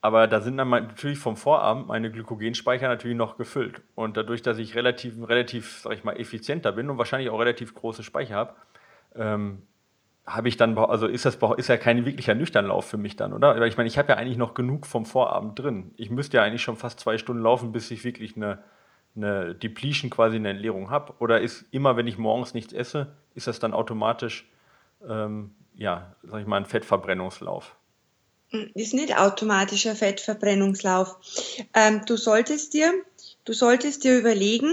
aber 0.00 0.26
da 0.26 0.40
sind 0.40 0.56
dann 0.56 0.70
natürlich 0.70 1.18
vom 1.18 1.36
Vorabend 1.36 1.88
meine 1.88 2.10
Glykogenspeicher 2.10 2.88
natürlich 2.88 3.16
noch 3.16 3.36
gefüllt. 3.36 3.82
Und 3.94 4.16
dadurch, 4.16 4.40
dass 4.40 4.56
ich 4.56 4.74
relativ, 4.74 5.14
relativ, 5.28 5.80
sag 5.80 5.92
ich 5.92 6.04
mal, 6.04 6.18
effizienter 6.18 6.72
bin 6.72 6.88
und 6.88 6.96
wahrscheinlich 6.96 7.28
auch 7.28 7.38
relativ 7.38 7.74
große 7.74 8.02
Speicher 8.02 8.34
habe, 8.34 8.54
ähm, 9.14 9.62
habe 10.34 10.48
ich 10.48 10.56
dann, 10.56 10.76
also 10.78 11.06
ist 11.06 11.24
das 11.24 11.38
ist 11.56 11.68
ja 11.68 11.76
kein 11.76 12.04
wirklicher 12.04 12.34
Nüchternlauf 12.34 12.86
für 12.86 12.96
mich 12.96 13.16
dann, 13.16 13.32
oder? 13.32 13.58
Weil 13.58 13.68
ich 13.68 13.76
meine, 13.76 13.88
ich 13.88 13.98
habe 13.98 14.12
ja 14.12 14.16
eigentlich 14.16 14.38
noch 14.38 14.54
genug 14.54 14.86
vom 14.86 15.04
Vorabend 15.04 15.58
drin. 15.58 15.92
Ich 15.96 16.10
müsste 16.10 16.38
ja 16.38 16.42
eigentlich 16.42 16.62
schon 16.62 16.76
fast 16.76 17.00
zwei 17.00 17.18
Stunden 17.18 17.42
laufen, 17.42 17.72
bis 17.72 17.90
ich 17.90 18.04
wirklich 18.04 18.36
eine, 18.36 18.62
eine 19.16 19.54
Depletion, 19.54 20.10
quasi 20.10 20.36
eine 20.36 20.50
Entleerung 20.50 20.90
habe. 20.90 21.14
Oder 21.18 21.40
ist 21.40 21.64
immer, 21.70 21.96
wenn 21.96 22.06
ich 22.06 22.18
morgens 22.18 22.54
nichts 22.54 22.72
esse, 22.72 23.16
ist 23.34 23.46
das 23.46 23.58
dann 23.58 23.74
automatisch, 23.74 24.48
ähm, 25.08 25.52
ja, 25.74 26.14
sag 26.22 26.40
ich 26.40 26.46
mal, 26.46 26.58
ein 26.58 26.66
Fettverbrennungslauf? 26.66 27.76
Ist 28.74 28.94
nicht 28.94 29.16
automatischer 29.16 29.94
Fettverbrennungslauf. 29.94 31.16
Ähm, 31.74 32.02
du 32.06 32.16
solltest 32.16 32.74
dir, 32.74 32.92
du 33.44 33.52
solltest 33.52 34.02
dir 34.04 34.18
überlegen, 34.18 34.72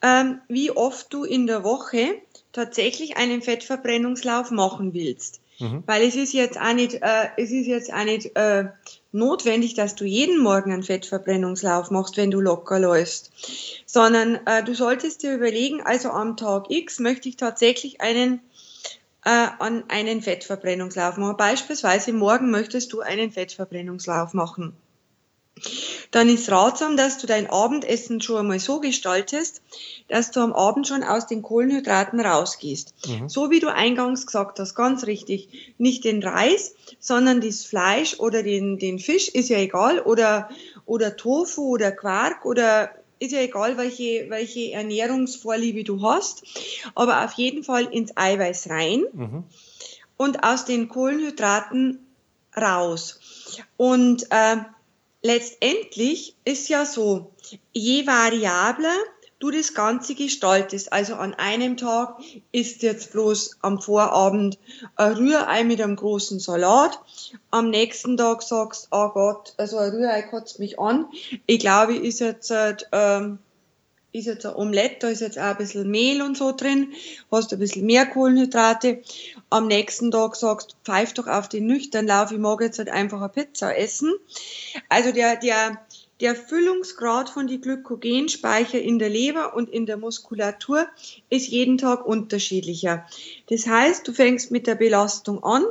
ähm, 0.00 0.40
wie 0.48 0.70
oft 0.70 1.12
du 1.12 1.24
in 1.24 1.46
der 1.46 1.64
Woche 1.64 2.14
tatsächlich 2.54 3.18
einen 3.18 3.42
Fettverbrennungslauf 3.42 4.50
machen 4.50 4.94
willst. 4.94 5.40
Mhm. 5.58 5.82
Weil 5.86 6.02
es 6.02 6.16
ist 6.16 6.32
jetzt 6.32 6.58
auch 6.58 6.72
nicht, 6.72 6.94
äh, 6.94 7.28
es 7.36 7.50
ist 7.50 7.66
jetzt 7.66 7.92
auch 7.92 8.04
nicht 8.04 8.34
äh, 8.36 8.66
notwendig, 9.12 9.74
dass 9.74 9.94
du 9.94 10.04
jeden 10.04 10.38
Morgen 10.38 10.72
einen 10.72 10.82
Fettverbrennungslauf 10.82 11.90
machst, 11.90 12.16
wenn 12.16 12.30
du 12.30 12.40
locker 12.40 12.78
läufst, 12.78 13.30
sondern 13.86 14.40
äh, 14.46 14.64
du 14.64 14.74
solltest 14.74 15.22
dir 15.22 15.34
überlegen, 15.34 15.82
also 15.82 16.10
am 16.10 16.36
Tag 16.36 16.70
X 16.70 16.98
möchte 16.98 17.28
ich 17.28 17.36
tatsächlich 17.36 18.00
einen 18.00 18.40
äh, 19.24 19.48
an 19.58 19.84
einen 19.88 20.22
Fettverbrennungslauf 20.22 21.16
machen. 21.16 21.36
Beispielsweise 21.36 22.12
morgen 22.12 22.50
möchtest 22.50 22.92
du 22.92 23.00
einen 23.00 23.30
Fettverbrennungslauf 23.30 24.34
machen 24.34 24.76
dann 26.10 26.28
ist 26.28 26.50
ratsam, 26.50 26.96
dass 26.96 27.18
du 27.18 27.26
dein 27.26 27.48
Abendessen 27.48 28.20
schon 28.20 28.38
einmal 28.38 28.60
so 28.60 28.80
gestaltest, 28.80 29.62
dass 30.08 30.30
du 30.30 30.40
am 30.40 30.52
Abend 30.52 30.86
schon 30.86 31.02
aus 31.02 31.26
den 31.26 31.42
Kohlenhydraten 31.42 32.20
rausgehst. 32.20 32.94
Mhm. 33.06 33.28
So 33.28 33.50
wie 33.50 33.60
du 33.60 33.72
eingangs 33.72 34.26
gesagt 34.26 34.58
hast, 34.58 34.74
ganz 34.74 35.06
richtig. 35.06 35.74
Nicht 35.78 36.04
den 36.04 36.22
Reis, 36.22 36.74
sondern 36.98 37.40
das 37.40 37.64
Fleisch 37.64 38.18
oder 38.18 38.42
den, 38.42 38.78
den 38.78 38.98
Fisch, 38.98 39.28
ist 39.28 39.48
ja 39.48 39.58
egal, 39.58 40.00
oder, 40.00 40.48
oder 40.86 41.16
Tofu 41.16 41.70
oder 41.74 41.92
Quark 41.92 42.44
oder 42.44 42.90
ist 43.20 43.32
ja 43.32 43.40
egal, 43.40 43.76
welche, 43.76 44.26
welche 44.28 44.72
Ernährungsvorliebe 44.72 45.84
du 45.84 46.02
hast, 46.02 46.42
aber 46.94 47.24
auf 47.24 47.32
jeden 47.34 47.64
Fall 47.64 47.84
ins 47.84 48.16
Eiweiß 48.16 48.70
rein 48.70 49.04
mhm. 49.12 49.44
und 50.16 50.44
aus 50.44 50.64
den 50.64 50.88
Kohlenhydraten 50.88 52.00
raus. 52.56 53.20
Und 53.76 54.26
äh, 54.30 54.56
letztendlich 55.24 56.36
ist 56.44 56.68
ja 56.68 56.86
so, 56.86 57.32
je 57.72 58.06
variabler 58.06 58.94
du 59.40 59.50
das 59.50 59.74
Ganze 59.74 60.14
gestaltest, 60.14 60.92
also 60.92 61.16
an 61.16 61.34
einem 61.34 61.76
Tag 61.76 62.18
ist 62.52 62.82
jetzt 62.82 63.12
bloß 63.12 63.58
am 63.60 63.80
Vorabend 63.80 64.58
ein 64.96 65.12
Rührei 65.14 65.64
mit 65.64 65.80
einem 65.82 65.96
großen 65.96 66.38
Salat, 66.38 67.00
am 67.50 67.70
nächsten 67.70 68.16
Tag 68.16 68.42
sagst, 68.42 68.88
oh 68.90 69.08
Gott, 69.08 69.54
also 69.56 69.78
ein 69.78 69.90
Rührei 69.90 70.22
kotzt 70.22 70.60
mich 70.60 70.78
an, 70.78 71.08
ich 71.46 71.58
glaube, 71.58 71.96
ist 71.96 72.20
jetzt 72.20 72.52
ähm, 72.92 73.38
ist 74.14 74.26
jetzt 74.26 74.46
ein 74.46 74.54
Omelette, 74.54 74.96
da 75.00 75.08
ist 75.08 75.20
jetzt 75.20 75.38
auch 75.38 75.42
ein 75.42 75.56
bisschen 75.56 75.90
Mehl 75.90 76.22
und 76.22 76.36
so 76.36 76.52
drin, 76.52 76.92
hast 77.32 77.52
ein 77.52 77.58
bisschen 77.58 77.84
mehr 77.84 78.06
Kohlenhydrate. 78.06 79.02
Am 79.50 79.66
nächsten 79.66 80.12
Tag 80.12 80.36
sagst, 80.36 80.76
pfeif 80.84 81.14
doch 81.14 81.26
auf 81.26 81.48
den 81.48 81.66
nüchtern 81.66 82.06
Lauf, 82.06 82.30
ich 82.30 82.38
mag 82.38 82.60
jetzt 82.60 82.78
halt 82.78 82.90
einfach 82.90 83.18
eine 83.18 83.28
Pizza 83.28 83.76
essen. 83.76 84.14
Also 84.88 85.10
der, 85.10 85.34
der, 85.36 85.80
der 86.20 86.36
Füllungsgrad 86.36 87.28
von 87.28 87.48
die 87.48 87.60
Glykogenspeicher 87.60 88.80
in 88.80 89.00
der 89.00 89.08
Leber 89.08 89.56
und 89.56 89.68
in 89.68 89.84
der 89.84 89.96
Muskulatur 89.96 90.86
ist 91.28 91.48
jeden 91.48 91.76
Tag 91.76 92.06
unterschiedlicher. 92.06 93.04
Das 93.50 93.66
heißt, 93.66 94.06
du 94.06 94.12
fängst 94.12 94.52
mit 94.52 94.68
der 94.68 94.76
Belastung 94.76 95.42
an 95.42 95.64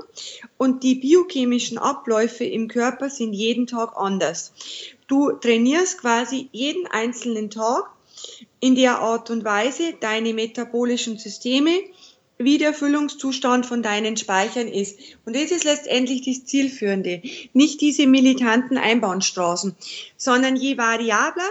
und 0.57 0.83
die 0.83 0.95
biochemischen 0.95 1.77
Abläufe 1.77 2.43
im 2.43 2.67
Körper 2.67 3.09
sind 3.09 3.31
jeden 3.31 3.67
Tag 3.67 3.93
anders. 3.95 4.51
Du 5.07 5.31
trainierst 5.31 6.01
quasi 6.01 6.49
jeden 6.51 6.87
einzelnen 6.87 7.49
Tag 7.49 7.89
in 8.63 8.75
der 8.75 8.99
Art 8.99 9.29
und 9.29 9.43
Weise 9.43 9.93
deine 9.99 10.33
metabolischen 10.33 11.17
Systeme, 11.17 11.81
wie 12.37 12.57
der 12.57 12.73
Füllungszustand 12.73 13.65
von 13.65 13.83
deinen 13.83 14.15
Speichern 14.15 14.69
ist. 14.69 14.97
Und 15.25 15.35
das 15.35 15.51
ist 15.51 15.65
letztendlich 15.65 16.21
das 16.21 16.45
Zielführende. 16.45 17.21
Nicht 17.51 17.81
diese 17.81 18.07
militanten 18.07 18.77
Einbahnstraßen, 18.77 19.75
sondern 20.15 20.55
je 20.55 20.77
variabler 20.77 21.49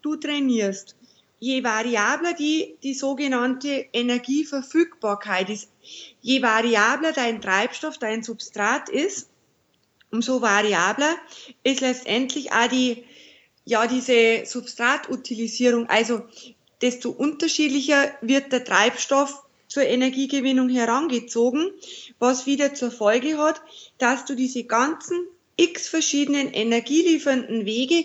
du 0.00 0.16
trainierst, 0.16 0.96
je 1.38 1.62
variabler 1.62 2.32
die, 2.32 2.76
die 2.82 2.94
sogenannte 2.94 3.84
Energieverfügbarkeit 3.92 5.50
ist, 5.50 5.68
je 6.22 6.40
variabler 6.40 7.12
dein 7.12 7.42
Treibstoff, 7.42 7.98
dein 7.98 8.22
Substrat 8.22 8.88
ist, 8.88 9.28
umso 10.10 10.40
variabler 10.40 11.14
ist 11.62 11.82
letztendlich 11.82 12.52
auch 12.52 12.68
die, 12.68 13.04
ja, 13.64 13.86
diese 13.86 14.44
Substratutilisierung, 14.44 15.88
also 15.88 16.22
desto 16.84 17.08
unterschiedlicher 17.08 18.10
wird 18.20 18.52
der 18.52 18.62
Treibstoff 18.62 19.42
zur 19.68 19.84
Energiegewinnung 19.84 20.68
herangezogen, 20.68 21.70
was 22.18 22.44
wieder 22.46 22.74
zur 22.74 22.90
Folge 22.90 23.38
hat, 23.38 23.62
dass 23.96 24.26
du 24.26 24.36
diese 24.36 24.64
ganzen 24.64 25.16
x 25.56 25.88
verschiedenen 25.88 26.52
energieliefernden 26.52 27.64
Wege 27.64 28.04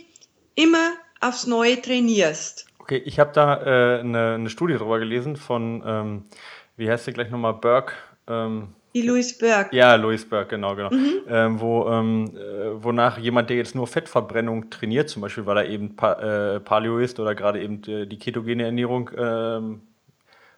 immer 0.55 0.93
aufs 1.19 1.45
Neue 1.45 1.81
trainierst. 1.81 2.67
Okay, 2.79 3.01
ich 3.03 3.19
habe 3.19 3.33
da 3.33 3.61
äh, 3.61 3.99
eine, 3.99 4.35
eine, 4.35 4.49
Studie 4.49 4.75
darüber 4.75 4.97
gelesen 4.97 5.35
von, 5.35 5.83
ähm, 5.85 6.25
wie 6.77 6.89
heißt 6.89 7.03
sie 7.03 7.11
gleich 7.11 7.29
nochmal, 7.29 7.55
Burke. 7.55 7.93
Ähm, 8.27 8.69
die 8.93 9.03
Louis 9.03 9.37
Burke. 9.37 9.75
Ja, 9.75 9.95
Louis 9.95 10.27
Burke, 10.27 10.49
genau, 10.49 10.75
genau. 10.75 10.89
Mhm. 10.89 11.21
Ähm, 11.27 11.59
wo, 11.59 11.87
ähm, 11.89 12.31
äh, 12.35 12.83
wonach 12.83 13.17
jemand, 13.17 13.49
der 13.49 13.57
jetzt 13.57 13.75
nur 13.75 13.87
Fettverbrennung 13.87 14.69
trainiert, 14.69 15.09
zum 15.09 15.21
Beispiel, 15.21 15.45
weil 15.45 15.57
er 15.57 15.65
eben 15.67 15.95
pa 15.95 16.13
äh, 16.55 16.59
Paleo 16.59 16.97
ist 16.97 17.19
oder 17.19 17.35
gerade 17.35 17.61
eben 17.61 17.81
die, 17.81 18.07
die 18.07 18.17
ketogene 18.17 18.63
Ernährung, 18.63 19.11
ähm, 19.15 19.81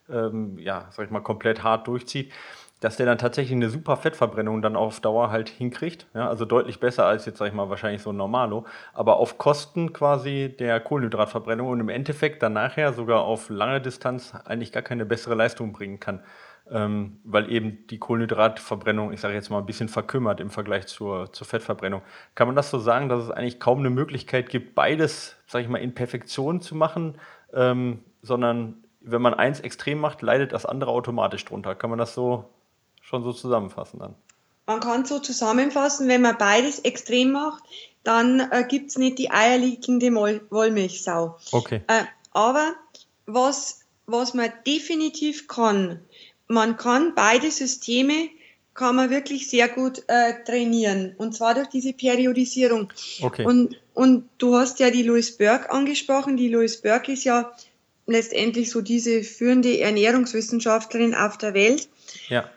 ähm, 0.10 0.58
ja, 0.60 0.88
sag 0.92 1.06
ich 1.06 1.12
mal, 1.12 1.22
komplett 1.22 1.64
hart 1.64 1.88
durchzieht, 1.88 2.32
dass 2.80 2.96
der 2.96 3.06
dann 3.06 3.18
tatsächlich 3.18 3.56
eine 3.56 3.70
super 3.70 3.98
Fettverbrennung 3.98 4.62
dann 4.62 4.76
auf 4.76 5.02
Dauer 5.02 5.30
halt 5.30 5.50
hinkriegt. 5.50 6.08
Ja, 6.14 6.30
also 6.30 6.46
deutlich 6.46 6.80
besser 6.80 7.06
als 7.06 7.26
jetzt, 7.26 7.38
sag 7.38 7.48
ich 7.48 7.54
mal, 7.54 7.70
wahrscheinlich 7.70 8.02
so 8.02 8.12
ein 8.12 8.18
Normalo, 8.18 8.66
aber 8.94 9.18
auf 9.18 9.38
Kosten 9.38 9.94
quasi 9.94 10.56
der 10.58 10.80
Kohlenhydratverbrennung 10.80 11.68
und 11.68 11.80
im 11.82 11.90
Endeffekt 11.90 12.42
dann 12.42 12.54
nachher 12.54 12.94
sogar 12.94 13.22
auf 13.22 13.50
lange 13.50 13.82
Distanz 13.82 14.34
eigentlich 14.46 14.72
gar 14.72 14.84
keine 14.84 15.06
bessere 15.06 15.36
Leistung 15.36 15.74
bringen 15.74 16.00
kann 16.00 16.22
ähm, 16.72 17.20
weil 17.24 17.52
eben 17.52 17.86
die 17.90 18.00
Kohlenhydratverbrennung, 18.00 19.12
ich 19.12 19.20
sage 19.20 19.34
jetzt 19.34 19.50
mal, 19.50 19.60
ein 19.60 19.66
bisschen 19.66 19.90
verkümmert 19.90 20.40
im 20.40 20.50
Vergleich 20.50 20.88
zur, 20.88 21.32
zur 21.34 21.46
Fettverbrennung. 21.46 22.02
Kann 22.34 22.48
man 22.48 22.56
das 22.56 22.70
so 22.70 22.80
sagen, 22.80 23.10
dass 23.10 23.24
es 23.24 23.32
eigentlich 23.32 23.60
kaum 23.60 23.80
eine 23.80 23.90
Möglichkeit 23.90 24.50
gibt, 24.50 24.74
beides, 24.74 25.36
sage 25.48 25.64
ich 25.64 25.70
mal, 25.70 25.80
in 25.80 25.94
Perfektion 25.94 26.62
zu 26.62 26.76
machen, 26.76 27.16
ähm, 27.54 28.00
sondern 28.22 28.84
wenn 29.02 29.22
man 29.22 29.34
eins 29.34 29.60
extrem 29.60 30.00
macht, 30.00 30.22
leidet 30.22 30.54
das 30.54 30.66
andere 30.66 30.92
automatisch 30.92 31.44
drunter. 31.44 31.76
Kann 31.76 31.90
man 31.90 32.00
das 32.00 32.14
so 32.14 32.46
schon 33.02 33.24
so 33.24 33.34
zusammenfassen 33.34 34.00
dann? 34.00 34.16
Man 34.68 34.80
kann 34.80 35.06
so 35.06 35.20
zusammenfassen, 35.20 36.08
wenn 36.08 36.22
man 36.22 36.38
beides 36.38 36.80
extrem 36.80 37.32
macht, 37.32 37.64
dann 38.04 38.40
äh, 38.40 38.64
gibt 38.68 38.92
es 38.92 38.98
nicht 38.98 39.20
die 39.20 39.32
eierlegende 39.32 40.14
Wollmilchsau. 40.14 41.38
Okay. 41.52 41.82
Äh, 41.88 42.04
aber 42.32 42.74
was, 43.26 43.82
was 44.06 44.34
man 44.34 44.52
definitiv 44.66 45.48
kann, 45.48 46.00
man 46.52 46.78
kann 46.78 47.14
beide 47.16 47.50
Systeme 47.50 48.30
kann 48.74 48.96
man 48.96 49.10
wirklich 49.10 49.50
sehr 49.50 49.68
gut 49.68 50.04
äh, 50.08 50.44
trainieren. 50.46 51.14
Und 51.18 51.36
zwar 51.36 51.54
durch 51.56 51.68
diese 51.68 51.94
Periodisierung. 51.94 52.92
Okay. 53.22 53.46
Und, 53.46 53.76
und 53.94 54.30
du 54.38 54.56
hast 54.56 54.80
ja 54.80 54.90
die 54.90 55.04
Louise 55.04 55.38
Burke 55.38 55.72
angesprochen. 55.72 56.38
Die 56.38 56.48
Louise 56.48 56.82
Burke 56.82 57.12
ist 57.12 57.26
ja 57.26 57.52
letztendlich 58.08 58.72
so 58.72 58.82
diese 58.82 59.24
führende 59.24 59.80
Ernährungswissenschaftlerin 59.80 61.14
auf 61.14 61.38
der 61.38 61.54
Welt. 61.54 61.90
Ja. 62.30 62.50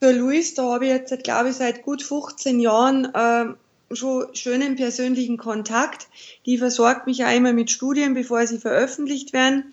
Für 0.00 0.12
Louise, 0.12 0.54
da 0.56 0.64
habe 0.74 0.86
ich 0.86 0.90
jetzt, 0.90 1.24
glaube 1.24 1.50
ich, 1.50 1.56
seit 1.56 1.82
gut 1.82 2.02
15 2.02 2.60
Jahren 2.60 3.06
äh, 3.14 3.94
schon 3.94 4.34
schönen 4.34 4.76
persönlichen 4.76 5.36
Kontakt. 5.38 6.08
Die 6.44 6.58
versorgt 6.58 7.06
mich 7.06 7.18
ja 7.18 7.30
immer 7.30 7.52
mit 7.52 7.70
Studien, 7.70 8.14
bevor 8.14 8.46
sie 8.46 8.58
veröffentlicht 8.58 9.32
werden. 9.32 9.72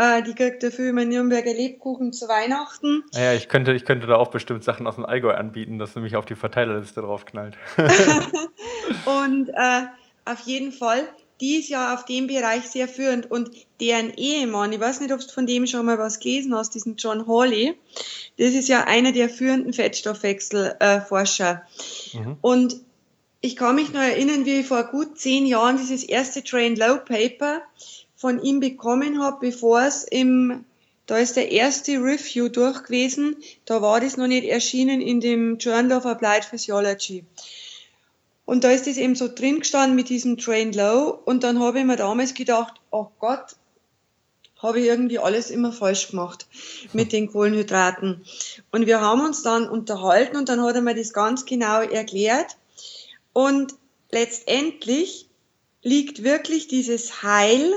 Äh, 0.00 0.22
die 0.22 0.34
kriegt 0.34 0.62
dafür 0.62 0.88
immer 0.88 1.04
Nürnberger 1.04 1.52
Lebkuchen 1.52 2.14
zu 2.14 2.26
Weihnachten. 2.26 3.04
Ja, 3.12 3.34
ich 3.34 3.50
könnte, 3.50 3.74
ich 3.74 3.84
könnte 3.84 4.06
da 4.06 4.16
auch 4.16 4.30
bestimmt 4.30 4.64
Sachen 4.64 4.86
aus 4.86 4.94
dem 4.94 5.04
Allgäu 5.04 5.34
anbieten, 5.34 5.78
dass 5.78 5.92
du 5.92 6.00
mich 6.00 6.16
auf 6.16 6.24
die 6.24 6.36
Verteilerliste 6.36 7.02
draufknallt. 7.02 7.58
und 9.04 9.50
äh, 9.50 9.82
auf 10.24 10.40
jeden 10.46 10.72
Fall, 10.72 11.06
die 11.42 11.56
ist 11.56 11.68
ja 11.68 11.92
auf 11.92 12.06
dem 12.06 12.28
Bereich 12.28 12.62
sehr 12.62 12.88
führend. 12.88 13.30
Und 13.30 13.50
deren 13.78 14.08
Ehemann, 14.14 14.72
ich 14.72 14.80
weiß 14.80 15.02
nicht, 15.02 15.12
ob 15.12 15.20
du 15.20 15.28
von 15.28 15.46
dem 15.46 15.66
schon 15.66 15.84
mal 15.84 15.98
was 15.98 16.18
gelesen 16.18 16.54
hast, 16.54 16.74
diesen 16.74 16.96
John 16.96 17.26
Hawley, 17.26 17.76
das 18.38 18.54
ist 18.54 18.70
ja 18.70 18.84
einer 18.84 19.12
der 19.12 19.28
führenden 19.28 19.74
Fettstoffwechselforscher. 19.74 21.62
Mhm. 22.14 22.38
Und 22.40 22.76
ich 23.42 23.54
kann 23.54 23.74
mich 23.74 23.92
noch 23.92 24.00
erinnern, 24.00 24.46
wie 24.46 24.60
ich 24.60 24.66
vor 24.66 24.84
gut 24.84 25.18
zehn 25.18 25.44
Jahren 25.44 25.76
dieses 25.76 26.04
erste 26.04 26.42
Train 26.42 26.74
Low 26.74 26.96
Paper 27.04 27.60
von 28.20 28.42
ihm 28.42 28.60
bekommen 28.60 29.22
habe, 29.22 29.38
bevor 29.40 29.80
es 29.80 30.04
im 30.04 30.66
Da 31.06 31.16
ist 31.16 31.36
der 31.36 31.50
erste 31.50 31.92
Review 31.92 32.48
durch 32.48 32.84
gewesen. 32.84 33.36
Da 33.64 33.80
war 33.80 33.98
das 34.00 34.18
noch 34.18 34.26
nicht 34.26 34.44
erschienen 34.44 35.00
in 35.00 35.20
dem 35.20 35.56
Journal 35.56 35.98
of 35.98 36.06
Applied 36.06 36.44
Physiology. 36.44 37.24
Und 38.44 38.62
da 38.62 38.70
ist 38.70 38.86
es 38.86 38.98
eben 38.98 39.16
so 39.16 39.26
drin 39.26 39.60
gestanden 39.60 39.96
mit 39.96 40.10
diesem 40.10 40.36
Train 40.36 40.72
Low. 40.72 41.18
Und 41.24 41.42
dann 41.44 41.60
habe 41.60 41.78
ich 41.78 41.84
mir 41.86 41.96
damals 41.96 42.34
gedacht, 42.34 42.74
oh 42.90 43.06
Gott, 43.18 43.56
habe 44.58 44.80
ich 44.80 44.86
irgendwie 44.86 45.18
alles 45.18 45.50
immer 45.50 45.72
falsch 45.72 46.10
gemacht 46.10 46.46
mit 46.92 47.12
den 47.12 47.32
Kohlenhydraten. 47.32 48.22
Und 48.70 48.86
wir 48.86 49.00
haben 49.00 49.22
uns 49.22 49.42
dann 49.42 49.66
unterhalten 49.66 50.36
und 50.36 50.50
dann 50.50 50.62
hat 50.62 50.74
er 50.74 50.82
mir 50.82 50.94
das 50.94 51.14
ganz 51.14 51.46
genau 51.46 51.80
erklärt. 51.80 52.58
Und 53.32 53.74
letztendlich 54.10 55.26
liegt 55.82 56.22
wirklich 56.22 56.68
dieses 56.68 57.22
Heil 57.22 57.72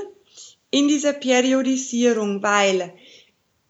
in 0.74 0.88
dieser 0.88 1.12
Periodisierung, 1.12 2.42
weil, 2.42 2.92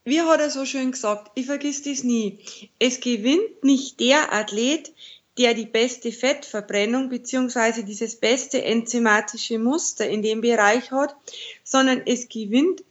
wie 0.05 0.23
hat 0.23 0.41
er 0.41 0.49
so 0.49 0.65
schön 0.65 0.93
gesagt, 0.93 1.33
ich 1.35 1.45
vergiss 1.45 1.83
das 1.83 2.03
nie, 2.03 2.39
es 2.79 3.01
gewinnt 3.01 3.63
nicht 3.63 4.01
der 4.01 4.33
Athlet, 4.33 4.91
der 5.37 5.53
die 5.53 5.67
beste 5.67 6.13
Fettverbrennung 6.13 7.11
beziehungsweise 7.11 7.85
dieses 7.85 8.17
beste 8.17 8.65
enzymatische 8.65 9.59
Muster 9.59 10.09
in 10.09 10.23
dem 10.23 10.41
Bereich 10.41 10.93
hat, 10.93 11.15
sondern 11.63 12.01
es 12.07 12.31
gewinnt 12.31 12.83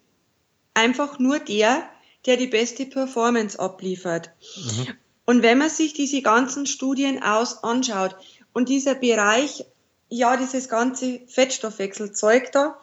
einfach 0.75 1.17
nur 1.17 1.39
der, 1.39 1.83
der 2.27 2.37
die 2.37 2.45
beste 2.45 2.85
Performance 2.85 3.59
abliefert. 3.59 4.29
Mhm. 4.55 4.87
Und 5.25 5.41
wenn 5.41 5.57
man 5.57 5.71
sich 5.71 5.93
diese 5.93 6.21
ganzen 6.21 6.67
Studien 6.67 7.23
aus 7.23 7.63
anschaut 7.63 8.15
und 8.53 8.69
dieser 8.69 8.93
Bereich, 8.93 9.65
ja, 10.09 10.37
dieses 10.37 10.69
ganze 10.69 11.21
Fettstoffwechselzeug 11.25 12.51
da, 12.51 12.79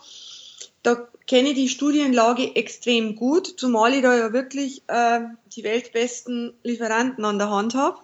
da 0.82 1.06
kenne 1.30 1.54
die 1.54 1.68
Studienlage 1.68 2.56
extrem 2.56 3.14
gut, 3.14 3.54
zumal 3.56 3.94
ich 3.94 4.02
da 4.02 4.18
ja 4.18 4.32
wirklich 4.32 4.82
äh, 4.88 5.20
die 5.54 5.62
weltbesten 5.62 6.54
Lieferanten 6.64 7.24
an 7.24 7.38
der 7.38 7.50
Hand 7.50 7.76
habe. 7.76 7.98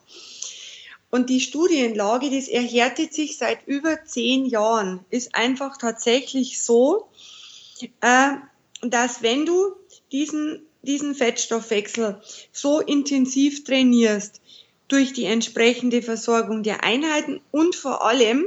Und 1.11 1.29
die 1.29 1.41
Studienlage, 1.41 2.31
das 2.31 2.47
erhärtet 2.47 3.13
sich 3.13 3.37
seit 3.37 3.67
über 3.67 4.05
zehn 4.05 4.47
Jahren, 4.47 5.05
ist 5.11 5.35
einfach 5.35 5.77
tatsächlich 5.77 6.63
so, 6.63 7.09
äh, 8.01 8.35
dass 8.83 9.23
wenn 9.23 9.45
du 9.45 9.73
diesen, 10.13 10.63
diesen 10.83 11.17
Fettstoffwechsel 11.17 12.23
so 12.53 12.79
intensiv 12.79 13.65
trainierst, 13.65 14.41
durch 14.87 15.13
die 15.13 15.25
entsprechende 15.25 16.01
Versorgung 16.01 16.63
der 16.63 16.85
Einheiten 16.85 17.41
und 17.51 17.75
vor 17.75 18.05
allem 18.07 18.47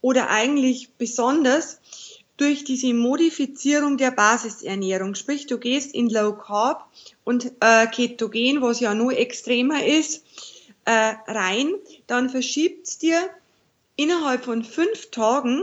oder 0.00 0.30
eigentlich 0.30 0.88
besonders 0.98 1.78
durch 2.36 2.64
diese 2.64 2.92
Modifizierung 2.92 3.96
der 3.96 4.10
Basisernährung. 4.10 5.14
Sprich, 5.14 5.46
du 5.46 5.58
gehst 5.58 5.94
in 5.94 6.10
Low 6.10 6.32
Carb 6.32 6.86
und 7.24 7.52
äh, 7.60 7.86
Ketogen, 7.86 8.60
was 8.60 8.80
ja 8.80 8.94
nur 8.94 9.16
extremer 9.16 9.84
ist, 9.84 10.24
äh, 10.84 11.14
rein, 11.26 11.74
dann 12.06 12.30
verschiebt 12.30 13.02
dir 13.02 13.18
innerhalb 13.96 14.44
von 14.44 14.62
fünf 14.62 15.10
Tagen 15.10 15.62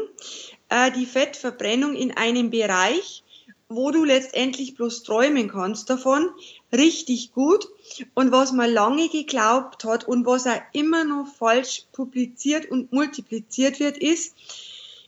äh, 0.69 0.91
die 0.91 1.05
Fettverbrennung 1.05 1.95
in 1.95 2.11
einem 2.11 2.49
Bereich, 2.49 3.23
wo 3.69 3.91
du 3.91 4.03
letztendlich 4.03 4.75
bloß 4.75 5.03
träumen 5.03 5.47
kannst 5.47 5.89
davon, 5.89 6.29
richtig 6.71 7.31
gut. 7.33 7.67
Und 8.13 8.31
was 8.31 8.51
man 8.51 8.71
lange 8.71 9.09
geglaubt 9.09 9.83
hat 9.85 10.07
und 10.07 10.25
was 10.25 10.47
auch 10.47 10.61
immer 10.73 11.03
noch 11.03 11.27
falsch 11.37 11.85
publiziert 11.91 12.69
und 12.69 12.91
multipliziert 12.91 13.79
wird, 13.79 13.97
ist, 13.97 14.35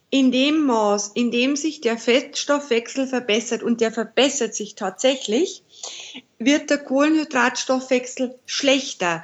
in 0.09 0.31
dem 0.31 0.65
Maß, 0.65 1.11
in 1.15 1.31
dem 1.31 1.55
sich 1.55 1.81
der 1.81 1.97
Fettstoffwechsel 1.97 3.07
verbessert, 3.07 3.63
und 3.63 3.81
der 3.81 3.91
verbessert 3.91 4.55
sich 4.55 4.75
tatsächlich, 4.75 5.63
wird 6.37 6.69
der 6.69 6.77
Kohlenhydratstoffwechsel 6.77 8.37
schlechter. 8.45 9.23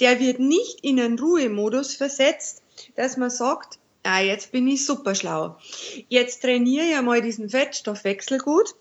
Der 0.00 0.20
wird 0.20 0.38
nicht 0.38 0.80
in 0.82 1.00
einen 1.00 1.18
Ruhemodus 1.18 1.94
versetzt, 1.94 2.62
dass 2.96 3.16
man 3.16 3.30
sagt, 3.30 3.78
ah, 4.02 4.20
jetzt 4.20 4.52
bin 4.52 4.68
ich 4.68 4.84
super 4.84 5.14
schlau. 5.14 5.56
Jetzt 6.08 6.42
trainiere 6.42 6.84
ich 6.86 6.96
einmal 6.96 7.22
diesen 7.22 7.48
Fettstoffwechsel 7.50 8.38
gut. 8.38 8.74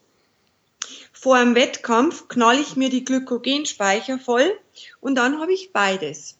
Vor 1.13 1.35
einem 1.35 1.53
Wettkampf 1.53 2.27
knall 2.27 2.59
ich 2.59 2.75
mir 2.75 2.89
die 2.89 3.05
Glykogenspeicher 3.05 4.17
voll 4.17 4.51
und 4.99 5.13
dann 5.15 5.39
habe 5.39 5.53
ich 5.53 5.71
beides. 5.71 6.39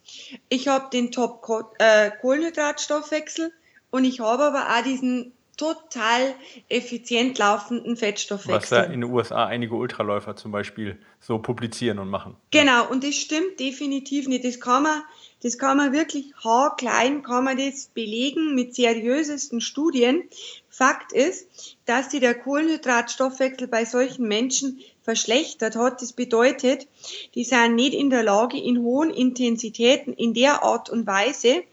Ich 0.50 0.68
habe 0.68 0.90
den 0.92 1.12
Top-Kohlenhydratstoffwechsel 1.12 3.50
äh, 3.50 3.52
und 3.92 4.06
ich 4.06 4.20
habe 4.20 4.44
aber 4.44 4.78
auch 4.78 4.84
diesen 4.84 5.34
total 5.58 6.34
effizient 6.70 7.38
laufenden 7.38 7.96
Fettstoffwechsel. 7.96 8.62
Was 8.62 8.70
da 8.70 8.84
in 8.84 9.02
den 9.02 9.04
USA 9.04 9.46
einige 9.46 9.76
Ultraläufer 9.76 10.36
zum 10.36 10.52
Beispiel 10.52 10.98
so 11.20 11.38
publizieren 11.38 12.00
und 12.00 12.10
machen. 12.10 12.36
Genau, 12.50 12.90
und 12.90 13.04
das 13.04 13.16
stimmt 13.16 13.60
definitiv 13.60 14.28
nicht. 14.28 14.44
Das 14.44 14.60
kann 14.60 14.82
man, 14.82 15.04
das 15.44 15.60
kann 15.60 15.78
man 15.78 15.94
wirklich 15.94 16.34
haarklein, 16.44 17.22
kann 17.22 17.44
man 17.44 17.58
das 17.58 17.88
belegen 17.94 18.56
mit 18.56 18.74
seriösesten 18.74 19.62
Studien. 19.62 20.24
Fakt 20.70 21.12
ist, 21.12 21.48
dass 21.86 22.10
sich 22.10 22.22
der 22.22 22.34
Kohlenhydratstoffwechsel 22.34 23.68
bei 23.68 23.86
solchen 23.86 24.28
Menschen 24.28 24.80
verschlechtert 25.04 25.76
hat. 25.76 26.02
Das 26.02 26.14
bedeutet, 26.14 26.88
die 27.36 27.44
sind 27.44 27.76
nicht 27.76 27.94
in 27.94 28.10
der 28.10 28.24
Lage, 28.24 28.58
in 28.58 28.80
hohen 28.80 29.12
Intensitäten 29.12 30.14
in 30.14 30.34
der 30.34 30.64
Art 30.64 30.90
und 30.90 31.06
Weise 31.06 31.64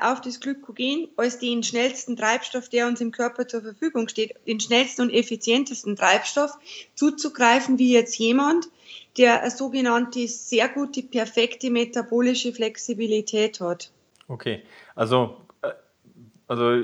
auf 0.00 0.22
das 0.22 0.40
Glykogen 0.40 1.08
als 1.16 1.38
den 1.38 1.62
schnellsten 1.62 2.16
Treibstoff, 2.16 2.68
der 2.68 2.86
uns 2.86 3.00
im 3.00 3.12
Körper 3.12 3.46
zur 3.46 3.60
Verfügung 3.60 4.08
steht, 4.08 4.34
den 4.46 4.58
schnellsten 4.58 5.02
und 5.02 5.10
effizientesten 5.10 5.96
Treibstoff 5.96 6.52
zuzugreifen, 6.94 7.78
wie 7.78 7.92
jetzt 7.92 8.16
jemand, 8.18 8.68
der 9.18 9.42
eine 9.42 9.50
sogenannte 9.50 10.26
sehr 10.28 10.68
gute, 10.68 11.02
perfekte 11.02 11.70
metabolische 11.70 12.52
Flexibilität 12.52 13.60
hat. 13.60 13.90
Okay, 14.28 14.62
also 14.94 15.36
äh, 15.60 15.72
also 16.48 16.82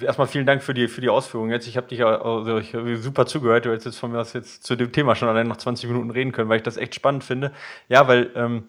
erstmal 0.00 0.26
vielen 0.26 0.46
Dank 0.46 0.62
für 0.62 0.74
die, 0.74 0.88
für 0.88 1.00
die 1.00 1.08
Ausführungen 1.08 1.50
jetzt. 1.50 1.66
Ich 1.66 1.76
habe 1.76 1.88
dich 1.88 2.04
also 2.04 2.58
ich 2.58 2.74
hab 2.74 2.84
super 2.96 3.24
zugehört. 3.26 3.64
Du 3.64 3.70
hättest 3.70 3.86
jetzt 3.86 3.98
von 3.98 4.12
mir 4.12 4.20
aus 4.20 4.34
jetzt 4.34 4.64
zu 4.64 4.76
dem 4.76 4.92
Thema 4.92 5.14
schon 5.14 5.28
allein 5.28 5.48
noch 5.48 5.56
20 5.56 5.88
Minuten 5.88 6.10
reden 6.10 6.32
können, 6.32 6.48
weil 6.48 6.58
ich 6.58 6.64
das 6.64 6.76
echt 6.76 6.94
spannend 6.94 7.24
finde. 7.24 7.52
Ja, 7.88 8.08
weil 8.08 8.30
ähm, 8.34 8.64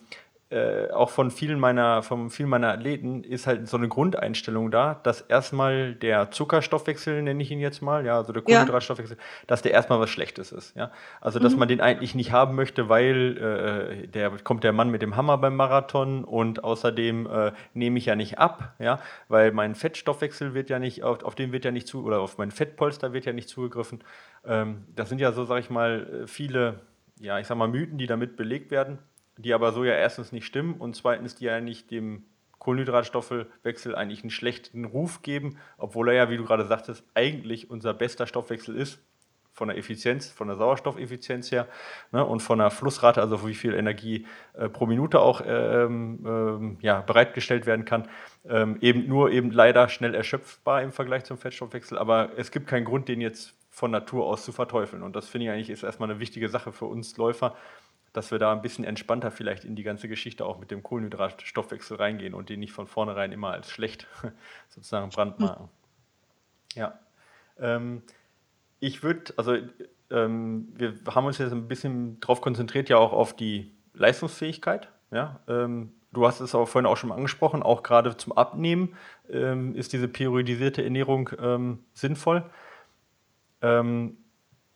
äh, 0.49 0.89
auch 0.91 1.09
von 1.09 1.29
vielen 1.29 1.59
meiner, 1.59 2.03
von 2.03 2.29
vielen 2.29 2.47
meiner 2.47 2.69
Athleten 2.69 3.25
ist 3.25 3.47
halt 3.47 3.67
so 3.67 3.75
eine 3.75 3.89
Grundeinstellung 3.89 4.71
da, 4.71 4.99
dass 5.03 5.19
erstmal 5.19 5.93
der 5.93 6.31
Zuckerstoffwechsel, 6.31 7.21
nenne 7.21 7.43
ich 7.43 7.51
ihn 7.51 7.59
jetzt 7.59 7.81
mal, 7.81 8.05
ja, 8.05 8.15
also 8.15 8.31
der 8.31 8.41
Kohlenhydratstoffwechsel, 8.43 9.17
ja. 9.17 9.23
dass 9.47 9.61
der 9.61 9.73
erstmal 9.73 9.99
was 9.99 10.09
Schlechtes 10.09 10.53
ist, 10.53 10.73
ja. 10.77 10.91
Also, 11.19 11.39
dass 11.39 11.51
mhm. 11.51 11.59
man 11.59 11.67
den 11.67 11.81
eigentlich 11.81 12.15
nicht 12.15 12.31
haben 12.31 12.55
möchte, 12.55 12.87
weil 12.87 14.05
äh, 14.05 14.07
der 14.07 14.31
kommt 14.43 14.63
der 14.63 14.71
Mann 14.71 14.89
mit 14.89 15.01
dem 15.01 15.17
Hammer 15.17 15.37
beim 15.37 15.57
Marathon 15.57 16.23
und 16.23 16.63
außerdem 16.63 17.27
äh, 17.27 17.51
nehme 17.73 17.97
ich 17.97 18.05
ja 18.05 18.15
nicht 18.15 18.39
ab, 18.39 18.73
ja, 18.79 18.99
weil 19.27 19.51
mein 19.51 19.75
Fettstoffwechsel 19.75 20.53
wird 20.53 20.69
ja 20.69 20.79
nicht, 20.79 21.03
auf, 21.03 21.25
auf 21.25 21.35
den 21.35 21.51
wird 21.51 21.65
ja 21.65 21.71
nicht 21.71 21.89
zu, 21.89 22.05
oder 22.05 22.21
auf 22.21 22.37
mein 22.37 22.51
Fettpolster 22.51 23.11
wird 23.11 23.25
ja 23.25 23.33
nicht 23.33 23.49
zugegriffen. 23.49 24.01
Ähm, 24.45 24.85
das 24.95 25.09
sind 25.09 25.19
ja 25.19 25.33
so, 25.33 25.43
sag 25.43 25.59
ich 25.59 25.69
mal, 25.69 26.23
viele, 26.25 26.79
ja, 27.19 27.37
ich 27.37 27.47
sag 27.47 27.57
mal, 27.57 27.67
Mythen, 27.67 27.97
die 27.97 28.07
damit 28.07 28.37
belegt 28.37 28.71
werden 28.71 28.99
die 29.37 29.53
aber 29.53 29.71
so 29.71 29.83
ja 29.83 29.93
erstens 29.93 30.31
nicht 30.31 30.45
stimmen 30.45 30.75
und 30.75 30.95
zweitens 30.95 31.35
die 31.35 31.45
ja 31.45 31.61
nicht 31.61 31.91
dem 31.91 32.25
Kohlenhydratstoffwechsel 32.59 33.95
eigentlich 33.95 34.23
einen 34.23 34.31
schlechten 34.31 34.85
Ruf 34.85 35.21
geben, 35.21 35.57
obwohl 35.77 36.09
er 36.09 36.15
ja, 36.15 36.29
wie 36.29 36.37
du 36.37 36.43
gerade 36.43 36.65
sagtest, 36.65 37.03
eigentlich 37.13 37.69
unser 37.69 37.93
bester 37.93 38.27
Stoffwechsel 38.27 38.75
ist, 38.75 38.99
von 39.57 39.69
der 39.69 39.77
Effizienz, 39.77 40.29
von 40.29 40.47
der 40.47 40.55
Sauerstoffeffizienz 40.55 41.51
her 41.51 41.67
ne, 42.11 42.23
und 42.23 42.41
von 42.41 42.59
der 42.59 42.69
Flussrate, 42.69 43.21
also 43.21 43.47
wie 43.47 43.55
viel 43.55 43.73
Energie 43.73 44.27
äh, 44.53 44.69
pro 44.69 44.85
Minute 44.85 45.19
auch 45.19 45.41
ähm, 45.43 46.19
ähm, 46.27 46.77
ja, 46.81 47.01
bereitgestellt 47.01 47.65
werden 47.65 47.83
kann, 47.83 48.07
ähm, 48.47 48.77
eben 48.81 49.07
nur 49.07 49.31
eben 49.31 49.49
leider 49.49 49.89
schnell 49.89 50.13
erschöpfbar 50.13 50.83
im 50.83 50.91
Vergleich 50.91 51.23
zum 51.23 51.39
Fettstoffwechsel, 51.39 51.97
aber 51.97 52.29
es 52.37 52.51
gibt 52.51 52.67
keinen 52.67 52.85
Grund, 52.85 53.07
den 53.07 53.19
jetzt 53.19 53.55
von 53.71 53.89
Natur 53.89 54.27
aus 54.27 54.45
zu 54.45 54.51
verteufeln. 54.51 55.03
Und 55.03 55.15
das 55.15 55.27
finde 55.27 55.45
ich 55.45 55.51
eigentlich 55.51 55.69
ist 55.69 55.83
erstmal 55.83 56.09
eine 56.09 56.19
wichtige 56.19 56.49
Sache 56.49 56.71
für 56.71 56.85
uns 56.85 57.17
Läufer, 57.17 57.55
dass 58.17 58.31
wir 58.31 58.39
da 58.39 58.51
ein 58.51 58.63
bisschen 58.63 58.83
entspannter 58.83 59.29
vielleicht 59.29 59.63
in 59.63 59.75
die 59.75 59.83
ganze 59.83 60.07
Geschichte 60.07 60.43
auch 60.43 60.57
mit 60.57 60.71
dem 60.71 60.81
Kohlenhydratstoffwechsel 60.81 61.97
reingehen 61.97 62.33
und 62.33 62.49
den 62.49 62.59
nicht 62.59 62.73
von 62.73 62.87
vornherein 62.87 63.31
immer 63.31 63.51
als 63.51 63.69
schlecht 63.69 64.07
sozusagen 64.69 65.09
brandmarken. 65.09 65.69
Ja. 66.73 66.97
Ähm, 67.59 68.01
ich 68.79 69.03
würde, 69.03 69.35
also 69.37 69.57
ähm, 70.09 70.67
wir 70.73 70.95
haben 71.13 71.27
uns 71.27 71.37
jetzt 71.37 71.51
ein 71.51 71.67
bisschen 71.67 72.19
darauf 72.19 72.41
konzentriert, 72.41 72.89
ja 72.89 72.97
auch 72.97 73.13
auf 73.13 73.35
die 73.35 73.71
Leistungsfähigkeit. 73.93 74.89
Ja? 75.11 75.39
Ähm, 75.47 75.93
du 76.11 76.25
hast 76.25 76.39
es 76.39 76.55
auch 76.55 76.67
vorhin 76.67 76.87
auch 76.87 76.97
schon 76.97 77.11
angesprochen, 77.11 77.61
auch 77.61 77.83
gerade 77.83 78.17
zum 78.17 78.33
Abnehmen 78.33 78.95
ähm, 79.29 79.75
ist 79.75 79.93
diese 79.93 80.07
periodisierte 80.07 80.83
Ernährung 80.83 81.29
ähm, 81.39 81.83
sinnvoll. 81.93 82.49
Ähm, 83.61 84.17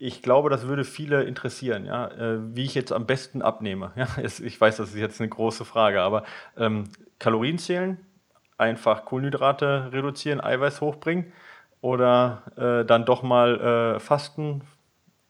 ich 0.01 0.23
glaube, 0.23 0.49
das 0.49 0.67
würde 0.67 0.83
viele 0.83 1.23
interessieren, 1.23 1.85
ja, 1.85 2.07
äh, 2.07 2.55
wie 2.55 2.63
ich 2.63 2.73
jetzt 2.73 2.91
am 2.91 3.05
besten 3.05 3.41
abnehme. 3.41 3.91
Ja, 3.95 4.07
ich 4.17 4.59
weiß, 4.59 4.77
das 4.77 4.89
ist 4.89 4.95
jetzt 4.95 5.21
eine 5.21 5.29
große 5.29 5.63
Frage, 5.63 6.01
aber 6.01 6.23
ähm, 6.57 6.85
Kalorien 7.19 7.59
zählen, 7.59 7.99
einfach 8.57 9.05
Kohlenhydrate 9.05 9.89
reduzieren, 9.91 10.41
Eiweiß 10.41 10.81
hochbringen 10.81 11.31
oder 11.81 12.41
äh, 12.57 12.85
dann 12.85 13.05
doch 13.05 13.21
mal 13.21 13.95
äh, 13.95 13.99
fasten, 13.99 14.63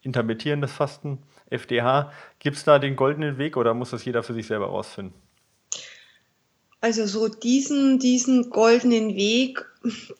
intermittierendes 0.01 0.71
Fasten. 0.71 1.19
FDH. 1.49 2.13
Gibt 2.39 2.55
es 2.55 2.63
da 2.63 2.79
den 2.79 2.95
goldenen 2.95 3.37
Weg 3.37 3.57
oder 3.57 3.73
muss 3.73 3.91
das 3.91 4.05
jeder 4.05 4.23
für 4.23 4.33
sich 4.33 4.47
selber 4.47 4.67
rausfinden? 4.67 5.13
Also 6.81 7.05
so 7.05 7.27
diesen, 7.27 7.99
diesen 7.99 8.49
goldenen 8.49 9.15
Weg, 9.15 9.65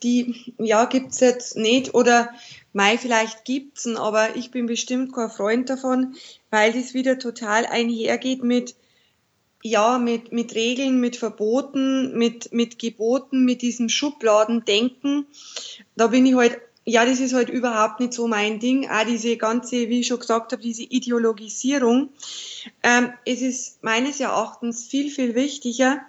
die, 0.04 0.54
ja, 0.60 0.86
gibt's 0.86 1.20
jetzt 1.20 1.58
nicht 1.58 1.96
oder 1.96 2.30
Mai, 2.74 2.98
vielleicht 2.98 3.44
gibt's 3.44 3.86
ihn, 3.86 3.98
aber 3.98 4.36
ich 4.36 4.52
bin 4.52 4.66
bestimmt 4.66 5.14
kein 5.14 5.30
Freund 5.30 5.70
davon, 5.70 6.16
weil 6.52 6.72
das 6.72 6.94
wieder 6.94 7.20
total 7.20 7.66
einhergeht 7.66 8.44
mit, 8.44 8.76
ja, 9.62 9.98
mit, 9.98 10.32
mit 10.32 10.56
Regeln, 10.56 11.00
mit 11.00 11.18
Verboten, 11.18 12.18
mit, 12.18 12.54
mit 12.54 12.80
Geboten, 12.80 13.44
mit 13.44 13.62
diesem 13.62 13.90
Schubladendenken. 13.90 15.26
Da 15.96 16.08
bin 16.08 16.26
ich 16.26 16.36
halt, 16.36 16.60
ja, 16.86 17.06
das 17.06 17.20
ist 17.20 17.34
halt 17.34 17.50
überhaupt 17.50 18.00
nicht 18.00 18.14
so 18.14 18.28
mein 18.28 18.60
Ding. 18.60 18.90
Auch 18.90 19.06
diese 19.06 19.36
ganze, 19.38 19.90
wie 19.90 20.00
ich 20.00 20.08
schon 20.08 20.20
gesagt 20.20 20.52
habe, 20.54 20.62
diese 20.62 20.84
Ideologisierung. 20.84 22.10
Ähm, 22.82 23.14
es 23.26 23.42
ist 23.42 23.84
meines 23.84 24.20
Erachtens 24.20 24.86
viel, 24.86 25.12
viel 25.12 25.36
wichtiger, 25.36 26.02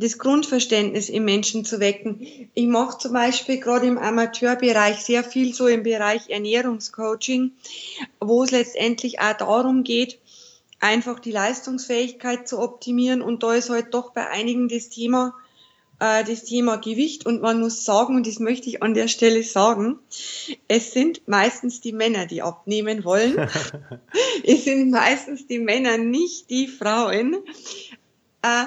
das 0.00 0.18
Grundverständnis 0.18 1.08
im 1.10 1.24
Menschen 1.24 1.64
zu 1.64 1.78
wecken. 1.78 2.26
Ich 2.54 2.66
mache 2.66 2.98
zum 2.98 3.12
Beispiel 3.12 3.60
gerade 3.60 3.86
im 3.86 3.98
Amateurbereich 3.98 4.96
sehr 4.96 5.22
viel 5.22 5.54
so 5.54 5.66
im 5.66 5.82
Bereich 5.82 6.30
Ernährungscoaching, 6.30 7.52
wo 8.18 8.42
es 8.42 8.50
letztendlich 8.50 9.20
auch 9.20 9.34
darum 9.34 9.84
geht, 9.84 10.18
einfach 10.80 11.20
die 11.20 11.32
Leistungsfähigkeit 11.32 12.48
zu 12.48 12.58
optimieren. 12.58 13.20
Und 13.20 13.42
da 13.42 13.54
ist 13.54 13.68
halt 13.68 13.92
doch 13.92 14.12
bei 14.12 14.26
einigen 14.28 14.68
das 14.68 14.88
Thema, 14.88 15.34
äh, 15.98 16.24
das 16.24 16.44
Thema 16.44 16.76
Gewicht. 16.76 17.26
Und 17.26 17.42
man 17.42 17.60
muss 17.60 17.84
sagen, 17.84 18.16
und 18.16 18.26
das 18.26 18.38
möchte 18.38 18.70
ich 18.70 18.82
an 18.82 18.94
der 18.94 19.08
Stelle 19.08 19.42
sagen, 19.42 19.98
es 20.66 20.92
sind 20.92 21.28
meistens 21.28 21.82
die 21.82 21.92
Männer, 21.92 22.24
die 22.24 22.40
abnehmen 22.40 23.04
wollen. 23.04 23.36
es 24.44 24.64
sind 24.64 24.90
meistens 24.90 25.46
die 25.46 25.58
Männer, 25.58 25.98
nicht 25.98 26.48
die 26.48 26.68
Frauen. 26.68 27.36
Äh, 28.40 28.64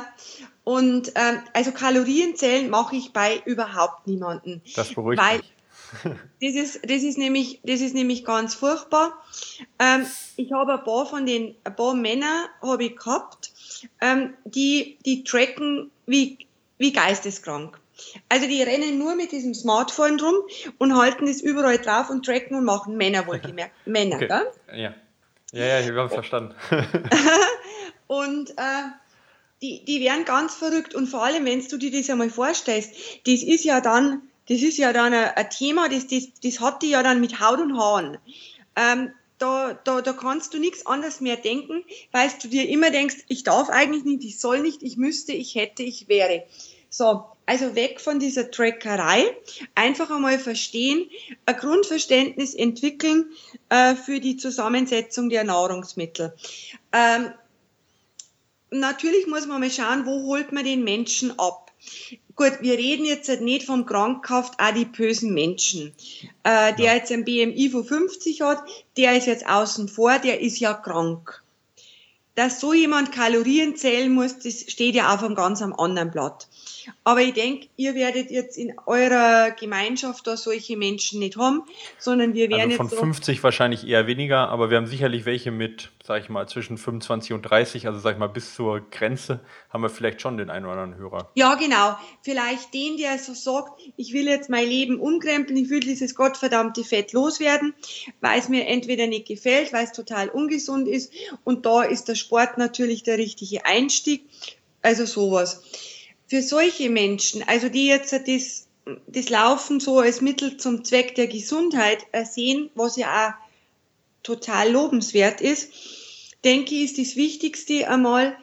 und 0.63 1.11
ähm, 1.15 1.39
also 1.53 1.71
Kalorienzählen 1.71 2.69
mache 2.69 2.95
ich 2.95 3.13
bei 3.13 3.41
überhaupt 3.45 4.07
niemanden. 4.07 4.61
Das 4.75 4.93
beruhigt 4.93 5.21
weil, 5.21 5.37
mich. 5.37 5.53
Das 6.41 6.55
ist, 6.55 6.83
das 6.83 7.03
ist 7.03 7.17
nämlich, 7.17 7.59
das 7.63 7.81
ist 7.81 7.95
nämlich 7.95 8.25
ganz 8.25 8.55
furchtbar. 8.55 9.13
Ähm, 9.79 10.05
ich 10.35 10.51
habe 10.51 10.73
ein 10.73 10.83
paar 10.83 11.05
von 11.05 11.25
den, 11.25 11.55
ein 11.63 11.75
paar 11.75 11.93
Männer 11.93 12.49
habe 12.61 12.85
ich 12.85 12.95
gehabt, 12.95 13.51
ähm, 14.01 14.33
die, 14.43 14.97
die 15.05 15.23
tracken 15.23 15.91
wie, 16.05 16.37
wie 16.77 16.91
geisteskrank. 16.91 17.79
Also 18.27 18.47
die 18.47 18.61
rennen 18.61 18.97
nur 18.97 19.15
mit 19.15 19.31
diesem 19.31 19.53
Smartphone 19.53 20.19
rum 20.19 20.35
und 20.79 20.97
halten 20.97 21.27
das 21.27 21.41
überall 21.41 21.77
drauf 21.77 22.09
und 22.09 22.25
tracken 22.25 22.57
und 22.57 22.65
machen 22.65 22.97
Männer 22.97 23.25
wohlgemerkt. 23.27 23.73
Männer, 23.85 24.15
okay. 24.17 24.27
gell? 24.27 24.79
Ja. 24.79 24.93
Ja, 25.51 25.65
ja, 25.65 25.79
ich 25.81 25.91
habe 25.91 26.09
verstanden. 26.09 26.55
und 28.07 28.49
äh, 28.49 28.83
die, 29.63 29.83
die 29.85 30.01
werden 30.01 30.25
ganz 30.25 30.53
verrückt. 30.53 30.93
Und 30.93 31.07
vor 31.07 31.23
allem, 31.23 31.45
wenn 31.45 31.65
du 31.65 31.77
dir 31.77 31.91
das 31.91 32.09
einmal 32.09 32.29
vorstellst, 32.29 32.91
das 33.25 33.41
ist 33.41 33.63
ja 33.63 33.79
dann, 33.79 34.21
das 34.49 34.61
ist 34.61 34.77
ja 34.77 34.91
dann 34.91 35.13
ein, 35.13 35.49
Thema, 35.49 35.87
das, 35.87 36.07
das, 36.07 36.27
das 36.43 36.59
hat 36.59 36.83
die 36.83 36.89
ja 36.89 37.01
dann 37.01 37.21
mit 37.21 37.39
Haut 37.39 37.59
und 37.59 37.77
Haaren. 37.77 38.17
Ähm, 38.75 39.11
da, 39.39 39.73
da, 39.83 40.01
da 40.01 40.13
kannst 40.13 40.53
du 40.53 40.59
nichts 40.59 40.85
anderes 40.85 41.21
mehr 41.21 41.37
denken, 41.37 41.83
weil 42.11 42.29
du 42.41 42.49
dir 42.49 42.67
immer 42.67 42.91
denkst, 42.91 43.15
ich 43.29 43.43
darf 43.43 43.69
eigentlich 43.69 44.03
nicht, 44.03 44.23
ich 44.23 44.39
soll 44.39 44.61
nicht, 44.61 44.83
ich 44.83 44.97
müsste, 44.97 45.31
ich 45.31 45.55
hätte, 45.55 45.83
ich 45.83 46.07
wäre. 46.09 46.43
So, 46.89 47.23
also 47.45 47.75
weg 47.75 47.99
von 47.99 48.19
dieser 48.19 48.51
Trackerei, 48.51 49.25
einfach 49.75 50.11
einmal 50.11 50.39
verstehen, 50.39 51.09
ein 51.45 51.57
Grundverständnis 51.57 52.53
entwickeln 52.53 53.31
äh, 53.69 53.95
für 53.95 54.19
die 54.19 54.37
Zusammensetzung 54.37 55.29
der 55.29 55.43
Nahrungsmittel. 55.43 56.33
Ähm, 56.91 57.33
natürlich 58.79 59.27
muss 59.27 59.47
man 59.47 59.59
mal 59.59 59.71
schauen, 59.71 60.05
wo 60.05 60.23
holt 60.23 60.51
man 60.51 60.63
den 60.63 60.83
Menschen 60.83 61.37
ab. 61.39 61.71
Gut, 62.35 62.53
wir 62.61 62.77
reden 62.77 63.05
jetzt 63.05 63.29
nicht 63.41 63.65
vom 63.65 63.85
krankhaft 63.85 64.55
adipösen 64.57 65.33
Menschen, 65.33 65.93
äh, 66.43 66.73
der 66.75 66.95
jetzt 66.95 67.11
ein 67.11 67.25
BMI 67.25 67.69
von 67.69 67.85
50 67.85 68.41
hat, 68.41 68.63
der 68.97 69.15
ist 69.15 69.27
jetzt 69.27 69.47
außen 69.47 69.87
vor, 69.87 70.17
der 70.17 70.41
ist 70.41 70.59
ja 70.59 70.73
krank. 70.73 71.43
Dass 72.35 72.59
so 72.59 72.73
jemand 72.73 73.11
Kalorien 73.11 73.75
zählen 73.75 74.11
muss, 74.11 74.39
das 74.39 74.61
steht 74.61 74.95
ja 74.95 75.13
auf 75.13 75.23
einem 75.23 75.35
ganz 75.35 75.61
anderen 75.61 76.09
Blatt. 76.09 76.47
Aber 77.03 77.21
ich 77.21 77.33
denke, 77.33 77.67
ihr 77.77 77.95
werdet 77.95 78.31
jetzt 78.31 78.57
in 78.57 78.73
eurer 78.85 79.51
Gemeinschaft 79.51 80.25
da 80.27 80.37
solche 80.37 80.77
Menschen 80.77 81.19
nicht 81.19 81.37
haben, 81.37 81.63
sondern 81.97 82.33
wir 82.33 82.49
werden 82.49 82.71
also 82.71 82.77
von 82.77 82.85
jetzt. 82.87 82.95
Von 82.95 83.07
50 83.13 83.43
wahrscheinlich 83.43 83.87
eher 83.87 84.07
weniger, 84.07 84.49
aber 84.49 84.69
wir 84.69 84.77
haben 84.77 84.87
sicherlich 84.87 85.25
welche 85.25 85.51
mit, 85.51 85.91
sag 86.03 86.21
ich 86.21 86.29
mal, 86.29 86.47
zwischen 86.47 86.77
25 86.77 87.33
und 87.33 87.41
30, 87.43 87.87
also 87.87 87.99
sag 87.99 88.13
ich 88.13 88.19
mal, 88.19 88.27
bis 88.27 88.55
zur 88.55 88.81
Grenze 88.89 89.39
haben 89.69 89.81
wir 89.81 89.89
vielleicht 89.89 90.21
schon 90.21 90.37
den 90.37 90.49
einen 90.49 90.65
oder 90.65 90.75
anderen 90.75 90.95
Hörer. 91.01 91.29
Ja, 91.35 91.55
genau. 91.55 91.97
Vielleicht 92.21 92.73
den, 92.73 92.97
der 92.97 93.17
so 93.19 93.33
sagt, 93.33 93.81
ich 93.97 94.13
will 94.13 94.27
jetzt 94.27 94.49
mein 94.49 94.67
Leben 94.67 94.99
umkrempeln, 94.99 95.57
ich 95.57 95.69
will 95.69 95.79
dieses 95.79 96.15
gottverdammte 96.15 96.83
Fett 96.83 97.13
loswerden, 97.13 97.73
weil 98.21 98.39
es 98.39 98.49
mir 98.49 98.67
entweder 98.67 99.07
nicht 99.07 99.27
gefällt, 99.27 99.73
weil 99.73 99.85
es 99.85 99.91
total 99.91 100.29
ungesund 100.29 100.87
ist. 100.87 101.11
Und 101.43 101.65
da 101.65 101.83
ist 101.83 102.07
der 102.07 102.15
Sport 102.15 102.57
natürlich 102.57 103.03
der 103.03 103.17
richtige 103.17 103.65
Einstieg. 103.65 104.23
Also 104.81 105.05
sowas 105.05 105.63
für 106.33 106.41
solche 106.41 106.89
Menschen, 106.89 107.43
also 107.47 107.69
die 107.69 107.85
jetzt 107.85 108.11
das, 108.11 108.67
das 109.05 109.29
Laufen 109.29 109.79
so 109.79 109.99
als 109.99 110.19
Mittel 110.19 110.57
zum 110.57 110.83
Zweck 110.83 111.13
der 111.13 111.27
Gesundheit 111.27 112.07
sehen, 112.23 112.71
was 112.73 112.95
ja 112.95 113.27
auch 113.27 113.33
total 114.23 114.71
lobenswert 114.71 115.41
ist, 115.41 115.69
denke 116.43 116.73
ich, 116.73 116.85
ist 116.85 116.97
das 116.97 117.15
Wichtigste 117.17 117.87
einmal 117.87 118.35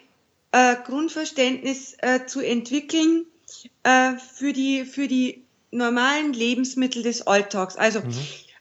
äh, 0.52 0.76
Grundverständnis 0.86 1.96
äh, 1.98 2.26
zu 2.26 2.38
entwickeln 2.38 3.26
äh, 3.82 4.12
für, 4.18 4.52
die, 4.52 4.84
für 4.84 5.08
die 5.08 5.42
normalen 5.72 6.32
Lebensmittel 6.32 7.02
des 7.02 7.26
Alltags. 7.26 7.74
Also, 7.74 8.02
mhm. 8.02 8.14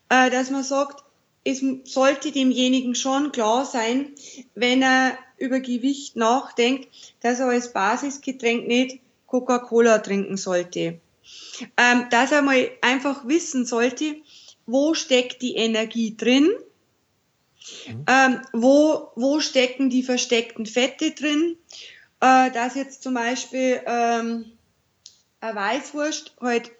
äh, 0.09 0.31
dass 0.31 0.49
man 0.49 0.63
sagt, 0.63 1.03
es 1.43 1.61
sollte 1.83 2.31
demjenigen 2.31 2.95
schon 2.95 3.31
klar 3.31 3.63
sein, 3.63 4.09
wenn 4.55 4.81
er 4.81 5.15
über 5.37 5.59
Gewicht 5.59 6.15
nachdenkt, 6.15 6.87
dass 7.21 7.39
er 7.39 7.49
als 7.49 7.73
Basisgetränk 7.73 8.67
nicht 8.67 9.01
Coca-Cola 9.29 9.99
trinken 9.99 10.37
sollte. 10.37 10.99
Ähm, 11.77 12.07
dass 12.09 12.31
er 12.31 12.41
mal 12.41 12.69
einfach 12.81 13.27
wissen 13.27 13.65
sollte, 13.65 14.15
wo 14.65 14.93
steckt 14.93 15.41
die 15.41 15.55
Energie 15.55 16.17
drin, 16.17 16.49
mhm. 17.87 18.05
ähm, 18.07 18.41
wo, 18.53 19.11
wo 19.15 19.39
stecken 19.39 19.89
die 19.89 20.03
versteckten 20.03 20.65
Fette 20.65 21.11
drin, 21.11 21.57
äh, 22.19 22.49
dass 22.51 22.75
jetzt 22.75 23.03
zum 23.03 23.13
Beispiel 23.13 23.81
ähm, 23.85 24.45
eine 25.39 25.55
Weißwurst 25.55 26.35
halt 26.41 26.71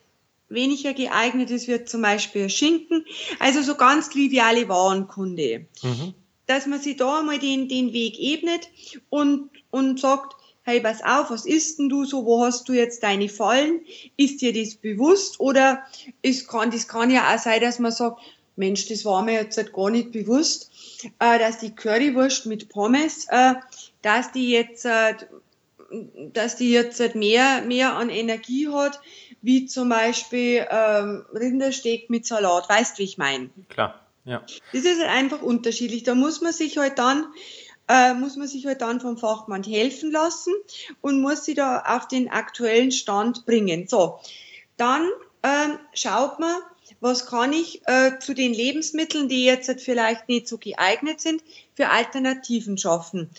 weniger 0.49 0.93
geeignet 0.93 1.51
ist, 1.51 1.67
wird 1.67 1.89
zum 1.89 2.01
Beispiel 2.01 2.49
Schinken. 2.49 3.05
Also 3.39 3.61
so 3.61 3.75
ganz 3.75 4.09
triviale 4.09 4.67
Warenkunde. 4.67 5.67
Mhm. 5.83 6.13
Dass 6.47 6.65
man 6.65 6.81
sich 6.81 6.97
da 6.97 7.19
einmal 7.19 7.37
den, 7.37 7.67
den 7.67 7.93
Weg 7.93 8.19
ebnet 8.19 8.69
und, 9.09 9.51
und 9.69 9.99
sagt, 9.99 10.38
hey, 10.69 10.81
pass 10.81 11.03
auf, 11.03 11.31
was 11.31 11.45
isst 11.45 11.79
denn 11.79 11.89
du 11.89 12.05
so, 12.05 12.25
wo 12.25 12.43
hast 12.43 12.69
du 12.69 12.73
jetzt 12.73 13.03
deine 13.03 13.27
Fallen? 13.27 13.81
Ist 14.17 14.41
dir 14.41 14.53
das 14.53 14.75
bewusst? 14.75 15.39
Oder 15.39 15.83
es 16.21 16.47
kann, 16.47 16.71
das 16.71 16.87
kann 16.87 17.09
ja 17.09 17.33
auch 17.33 17.39
sein, 17.39 17.61
dass 17.61 17.79
man 17.79 17.91
sagt, 17.91 18.21
Mensch, 18.55 18.87
das 18.87 19.05
war 19.05 19.23
mir 19.23 19.33
jetzt 19.33 19.57
halt 19.57 19.73
gar 19.73 19.89
nicht 19.89 20.11
bewusst, 20.11 20.69
äh, 21.19 21.39
dass 21.39 21.59
die 21.59 21.73
Currywurst 21.73 22.45
mit 22.45 22.69
Pommes, 22.69 23.25
äh, 23.29 23.53
dass 24.01 24.31
die 24.31 24.51
jetzt, 24.51 24.85
äh, 24.85 25.15
dass 26.33 26.57
die 26.57 26.71
jetzt 26.71 26.99
halt 26.99 27.15
mehr, 27.15 27.61
mehr 27.61 27.95
an 27.95 28.09
Energie 28.09 28.67
hat, 28.67 28.99
wie 29.41 29.65
zum 29.65 29.89
Beispiel 29.89 30.67
ähm, 30.69 31.25
Rindersteak 31.33 32.09
mit 32.09 32.27
Salat. 32.27 32.69
Weißt, 32.69 32.99
wie 32.99 33.03
ich 33.03 33.17
meine? 33.17 33.49
Klar, 33.69 34.05
ja. 34.25 34.43
Das 34.73 34.83
ist 34.83 34.99
halt 34.99 35.09
einfach 35.09 35.41
unterschiedlich. 35.41 36.03
Da 36.03 36.13
muss 36.13 36.41
man 36.41 36.51
sich 36.51 36.77
halt 36.77 36.99
dann 36.99 37.25
äh, 37.89 38.13
muss 38.13 38.37
man 38.37 38.47
sich 38.47 38.65
halt 38.65 38.81
dann 38.81 39.01
vom 39.01 39.17
Fachmann 39.17 39.63
helfen 39.63 40.11
lassen 40.11 40.53
und 41.01 41.19
muss 41.19 41.43
sie 41.43 41.55
da 41.55 41.81
auf 41.81 42.07
den 42.07 42.29
aktuellen 42.29 42.91
Stand 42.91 43.45
bringen. 43.45 43.87
So, 43.87 44.19
dann 44.77 45.09
ähm, 45.43 45.79
schaut 45.93 46.39
man, 46.39 46.55
was 47.01 47.25
kann 47.25 47.51
ich 47.51 47.81
äh, 47.87 48.19
zu 48.19 48.33
den 48.33 48.53
Lebensmitteln, 48.53 49.27
die 49.27 49.43
jetzt 49.43 49.67
halt 49.67 49.81
vielleicht 49.81 50.29
nicht 50.29 50.47
so 50.47 50.57
geeignet 50.57 51.19
sind, 51.19 51.43
für 51.75 51.89
Alternativen 51.89 52.77
schaffen. 52.77 53.29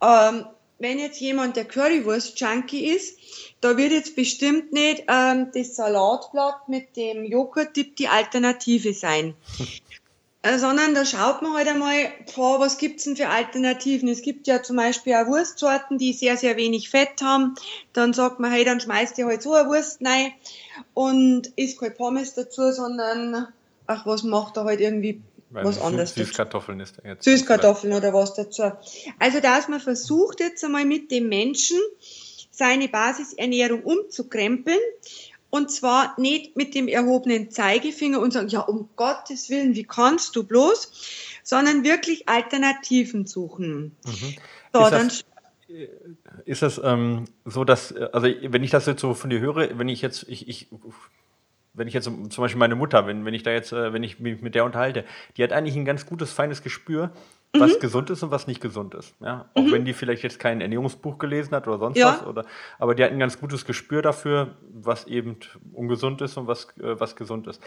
Ähm, 0.00 0.46
wenn 0.78 0.98
jetzt 0.98 1.20
jemand 1.20 1.56
der 1.56 1.64
Currywurst-Junkie 1.64 2.86
ist, 2.86 3.18
da 3.60 3.76
wird 3.76 3.92
jetzt 3.92 4.16
bestimmt 4.16 4.72
nicht 4.72 5.04
ähm, 5.06 5.50
das 5.54 5.76
Salatblatt 5.76 6.68
mit 6.68 6.96
dem 6.96 7.24
Joghurt-Dip 7.24 7.96
die 7.96 8.08
Alternative 8.08 8.92
sein. 8.92 9.34
Äh, 10.44 10.58
sondern 10.58 10.94
da 10.94 11.04
schaut 11.04 11.40
man 11.40 11.54
halt 11.54 11.68
einmal, 11.68 12.10
boah, 12.34 12.58
was 12.58 12.76
gibt's 12.76 13.04
denn 13.04 13.16
für 13.16 13.28
Alternativen? 13.28 14.08
Es 14.08 14.22
gibt 14.22 14.48
ja 14.48 14.60
zum 14.60 14.76
Beispiel 14.76 15.14
auch 15.14 15.28
Wurstsorten, 15.28 15.98
die 15.98 16.12
sehr, 16.12 16.36
sehr 16.36 16.56
wenig 16.56 16.90
Fett 16.90 17.22
haben. 17.22 17.54
Dann 17.92 18.12
sagt 18.12 18.40
man, 18.40 18.50
hey, 18.50 18.64
dann 18.64 18.80
schmeißt 18.80 19.16
ihr 19.18 19.26
halt 19.26 19.42
so 19.42 19.54
eine 19.54 19.68
Wurst 19.68 20.04
rein 20.04 20.32
und 20.94 21.46
isst 21.54 21.78
kein 21.78 21.94
Pommes 21.94 22.34
dazu, 22.34 22.72
sondern, 22.72 23.46
ach, 23.86 24.04
was 24.04 24.24
macht 24.24 24.56
er 24.56 24.64
halt 24.64 24.80
irgendwie 24.80 25.20
Weil 25.50 25.64
was 25.64 25.80
anderes. 25.80 26.14
Süßkartoffeln 26.16 26.80
ist 26.80 26.96
jetzt. 27.04 27.22
Süßkartoffeln 27.22 27.92
oder 27.92 28.12
was 28.12 28.34
dazu. 28.34 28.72
Also, 29.20 29.38
dass 29.38 29.68
man 29.68 29.78
versucht 29.78 30.40
jetzt 30.40 30.64
einmal 30.64 30.84
mit 30.84 31.12
dem 31.12 31.28
Menschen 31.28 31.78
seine 32.50 32.88
Basisernährung 32.88 33.82
umzukrempeln. 33.84 34.80
Und 35.54 35.70
zwar 35.70 36.18
nicht 36.18 36.56
mit 36.56 36.74
dem 36.74 36.88
erhobenen 36.88 37.50
Zeigefinger 37.50 38.20
und 38.20 38.32
sagen, 38.32 38.48
ja, 38.48 38.60
um 38.60 38.88
Gottes 38.96 39.50
Willen, 39.50 39.74
wie 39.74 39.84
kannst 39.84 40.34
du 40.34 40.44
bloß, 40.44 40.90
sondern 41.42 41.84
wirklich 41.84 42.26
Alternativen 42.26 43.26
suchen. 43.26 43.94
Mhm. 44.06 44.36
So, 44.72 44.84
ist 44.84 44.90
dann 44.92 45.08
das, 45.08 45.24
ist 46.46 46.62
das 46.62 46.80
ähm, 46.82 47.26
so, 47.44 47.64
dass, 47.64 47.94
also 47.94 48.28
wenn 48.28 48.64
ich 48.64 48.70
das 48.70 48.86
jetzt 48.86 49.02
so 49.02 49.12
von 49.12 49.28
dir 49.28 49.40
höre, 49.40 49.78
wenn 49.78 49.90
ich 49.90 50.00
jetzt, 50.00 50.24
ich, 50.26 50.48
ich 50.48 50.68
wenn 51.74 51.86
ich 51.86 51.92
jetzt 51.92 52.04
zum 52.04 52.28
Beispiel 52.28 52.58
meine 52.58 52.74
Mutter, 52.74 53.06
wenn, 53.06 53.26
wenn 53.26 53.34
ich 53.34 53.42
da 53.42 53.50
jetzt, 53.50 53.72
äh, 53.72 53.92
wenn 53.92 54.02
ich 54.02 54.20
mich 54.20 54.40
mit 54.40 54.54
der 54.54 54.64
unterhalte, 54.64 55.04
die 55.36 55.44
hat 55.44 55.52
eigentlich 55.52 55.76
ein 55.76 55.84
ganz 55.84 56.06
gutes, 56.06 56.32
feines 56.32 56.62
Gespür, 56.62 57.12
was 57.52 57.74
mhm. 57.74 57.80
gesund 57.80 58.10
ist 58.10 58.22
und 58.22 58.30
was 58.30 58.46
nicht 58.46 58.60
gesund 58.60 58.94
ist. 58.94 59.14
Ja? 59.20 59.50
Auch 59.54 59.62
mhm. 59.62 59.72
wenn 59.72 59.84
die 59.84 59.92
vielleicht 59.92 60.22
jetzt 60.22 60.38
kein 60.38 60.60
Ernährungsbuch 60.60 61.18
gelesen 61.18 61.54
hat 61.54 61.68
oder 61.68 61.78
sonst 61.78 61.98
ja. 61.98 62.18
was, 62.20 62.26
oder, 62.26 62.44
aber 62.78 62.94
die 62.94 63.04
hat 63.04 63.10
ein 63.10 63.18
ganz 63.18 63.38
gutes 63.38 63.64
Gespür 63.64 64.02
dafür, 64.02 64.56
was 64.72 65.06
eben 65.06 65.36
ungesund 65.72 66.22
ist 66.22 66.36
und 66.36 66.46
was, 66.46 66.68
äh, 66.78 66.98
was 66.98 67.16
gesund 67.16 67.46
ist. 67.46 67.62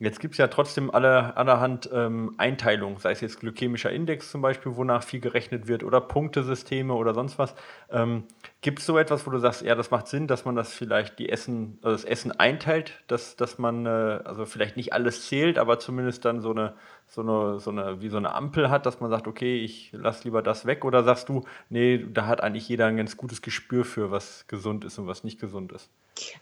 Jetzt 0.00 0.20
gibt 0.20 0.34
es 0.34 0.38
ja 0.38 0.46
trotzdem 0.46 0.92
alle, 0.92 1.36
allerhand 1.36 1.90
ähm, 1.92 2.34
Einteilungen, 2.38 2.98
sei 2.98 3.10
es 3.10 3.20
jetzt 3.20 3.40
glykämischer 3.40 3.90
Index 3.90 4.30
zum 4.30 4.40
Beispiel, 4.40 4.76
wonach 4.76 5.02
viel 5.02 5.18
gerechnet 5.18 5.66
wird, 5.66 5.82
oder 5.82 6.00
Punktesysteme 6.00 6.94
oder 6.94 7.14
sonst 7.14 7.36
was. 7.38 7.54
Ähm, 7.90 8.22
gibt 8.60 8.80
es 8.80 8.86
so 8.86 8.98
etwas, 8.98 9.26
wo 9.26 9.30
du 9.30 9.38
sagst, 9.38 9.62
ja, 9.62 9.74
das 9.74 9.90
macht 9.90 10.08
Sinn, 10.08 10.26
dass 10.26 10.44
man 10.44 10.56
das 10.56 10.72
vielleicht 10.72 11.18
die 11.18 11.28
Essen, 11.28 11.78
also 11.82 11.96
das 11.96 12.04
Essen 12.04 12.32
einteilt, 12.32 12.92
dass, 13.06 13.36
dass 13.36 13.58
man 13.58 13.86
äh, 13.86 14.20
also 14.24 14.46
vielleicht 14.46 14.76
nicht 14.76 14.92
alles 14.92 15.28
zählt, 15.28 15.58
aber 15.58 15.78
zumindest 15.78 16.24
dann 16.24 16.40
so 16.40 16.50
eine, 16.50 16.74
so 17.06 17.20
eine, 17.20 17.60
so 17.60 17.70
eine, 17.70 18.00
wie 18.00 18.08
so 18.08 18.16
eine 18.16 18.34
Ampel 18.34 18.68
hat, 18.68 18.84
dass 18.84 19.00
man 19.00 19.10
sagt, 19.10 19.28
okay, 19.28 19.62
ich 19.62 19.90
lasse 19.92 20.24
lieber 20.24 20.42
das 20.42 20.66
weg, 20.66 20.84
oder 20.84 21.04
sagst 21.04 21.28
du, 21.28 21.44
nee, 21.68 22.04
da 22.12 22.26
hat 22.26 22.42
eigentlich 22.42 22.68
jeder 22.68 22.86
ein 22.86 22.96
ganz 22.96 23.16
gutes 23.16 23.42
Gespür 23.42 23.84
für, 23.84 24.10
was 24.10 24.46
gesund 24.48 24.84
ist 24.84 24.98
und 24.98 25.06
was 25.06 25.22
nicht 25.22 25.40
gesund 25.40 25.70
ist? 25.70 25.88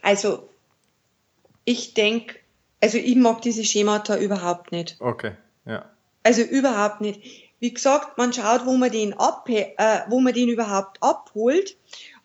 Also, 0.01 0.49
ich 1.67 1.93
denke, 1.93 2.37
also 2.81 2.97
ich 2.97 3.17
mag 3.17 3.43
diese 3.43 3.65
Schemata 3.65 4.17
überhaupt 4.17 4.73
nicht. 4.73 4.97
Okay, 5.01 5.33
ja. 5.67 5.85
Also 6.23 6.43
überhaupt 6.43 7.03
nicht. 7.03 7.46
Wie 7.59 7.73
gesagt, 7.73 8.19
man 8.19 8.33
schaut, 8.33 8.67
wo 8.67 8.73
man 8.73 8.91
den 8.91 9.15
ab, 9.15 9.49
äh, 9.49 10.01
wo 10.09 10.21
man 10.21 10.35
den 10.35 10.49
überhaupt 10.49 11.03
abholt. 11.03 11.77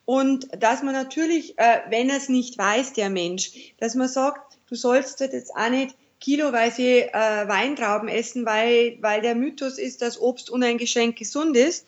Und 0.06 0.48
dass 0.62 0.84
man 0.84 0.94
natürlich, 0.94 1.58
äh, 1.58 1.80
wenn 1.90 2.10
er 2.10 2.18
es 2.18 2.28
nicht 2.28 2.58
weiß, 2.58 2.94
der 2.94 3.10
Mensch, 3.10 3.74
dass 3.80 3.96
man 3.96 4.08
sagt, 4.08 4.58
du 4.68 4.76
sollst 4.76 5.20
jetzt 5.22 5.56
auch 5.56 5.70
nicht 5.70 5.96
kiloweise 6.20 7.14
äh, 7.14 7.48
Weintrauben 7.48 8.08
essen, 8.08 8.46
weil, 8.46 8.98
weil 9.02 9.22
der 9.22 9.36
Mythos 9.36 9.78
ist, 9.78 10.02
dass 10.02 10.20
Obst 10.20 10.50
uneingeschränkt 10.50 11.20
gesund 11.20 11.58
ist, 11.58 11.88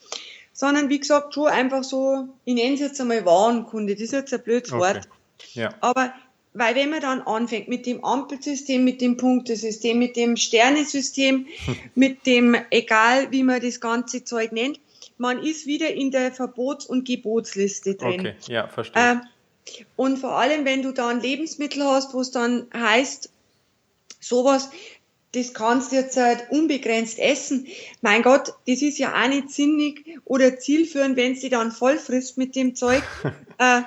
sondern 0.53 0.89
wie 0.89 0.99
gesagt, 0.99 1.33
schon 1.33 1.47
einfach 1.47 1.83
so, 1.83 2.27
ich 2.45 2.55
nenne 2.55 2.75
es 2.75 2.79
jetzt 2.79 2.99
einmal 2.99 3.25
Warenkunde, 3.25 3.93
das 3.93 4.03
ist 4.03 4.13
jetzt 4.13 4.33
ein 4.33 4.43
blödes 4.43 4.71
okay. 4.71 4.81
Wort. 4.81 5.09
Ja. 5.53 5.69
Aber 5.81 6.13
weil 6.53 6.75
wenn 6.75 6.89
man 6.89 7.01
dann 7.01 7.21
anfängt 7.21 7.67
mit 7.67 7.85
dem 7.85 8.03
Ampelsystem, 8.03 8.83
mit 8.83 9.01
dem 9.01 9.17
Punktesystem, 9.17 9.97
mit 9.97 10.15
dem 10.15 10.37
Sternesystem, 10.37 11.47
mit 11.95 12.25
dem, 12.25 12.55
egal 12.69 13.31
wie 13.31 13.43
man 13.43 13.61
das 13.61 13.79
ganze 13.79 14.23
Zeug 14.23 14.51
nennt, 14.51 14.79
man 15.17 15.41
ist 15.41 15.65
wieder 15.65 15.93
in 15.93 16.11
der 16.11 16.31
Verbots- 16.31 16.85
und 16.85 17.05
Gebotsliste 17.05 17.95
drin. 17.95 18.19
Okay, 18.19 18.35
ja, 18.47 18.67
verstehe. 18.67 19.13
Äh, 19.13 19.15
und 19.95 20.17
vor 20.17 20.33
allem, 20.33 20.65
wenn 20.65 20.81
du 20.81 20.91
dann 20.91 21.21
Lebensmittel 21.21 21.83
hast, 21.83 22.13
wo 22.13 22.21
es 22.21 22.31
dann 22.31 22.67
heißt, 22.73 23.29
sowas, 24.19 24.69
das 25.33 25.53
kannst 25.53 25.91
du 25.91 25.95
jetzt 25.95 26.17
halt 26.17 26.51
unbegrenzt 26.51 27.17
essen. 27.17 27.67
Mein 28.01 28.21
Gott, 28.21 28.53
das 28.67 28.81
ist 28.81 28.99
ja 28.99 29.13
auch 29.13 29.27
nicht 29.27 29.49
sinnig 29.49 30.19
oder 30.25 30.59
zielführend, 30.59 31.15
wenn 31.15 31.35
sie 31.35 31.49
dann 31.49 31.71
voll 31.71 31.97
frisst 31.97 32.37
mit 32.37 32.55
dem 32.55 32.75
Zeug. 32.75 33.01
äh, 33.57 33.81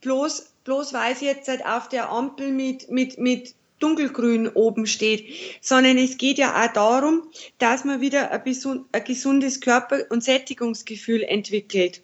bloß 0.00 0.51
bloß 0.64 0.92
weil 0.92 1.16
sie 1.16 1.26
jetzt 1.26 1.48
halt 1.48 1.64
auf 1.64 1.88
der 1.88 2.10
Ampel 2.10 2.52
mit, 2.52 2.90
mit, 2.90 3.18
mit 3.18 3.54
dunkelgrün 3.78 4.48
oben 4.48 4.86
steht, 4.86 5.26
sondern 5.60 5.98
es 5.98 6.16
geht 6.16 6.38
ja 6.38 6.64
auch 6.64 6.72
darum, 6.72 7.22
dass 7.58 7.84
man 7.84 8.00
wieder 8.00 8.30
ein, 8.30 8.42
ein 8.92 9.04
gesundes 9.04 9.60
Körper- 9.60 10.04
und 10.10 10.22
Sättigungsgefühl 10.22 11.22
entwickelt. 11.22 12.02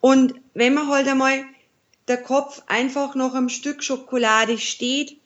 Und 0.00 0.34
wenn 0.54 0.74
man 0.74 0.88
halt 0.88 1.08
einmal 1.08 1.44
der 2.08 2.18
Kopf 2.18 2.62
einfach 2.66 3.14
noch 3.14 3.34
am 3.34 3.48
Stück 3.48 3.82
Schokolade 3.82 4.58
steht, 4.58 5.16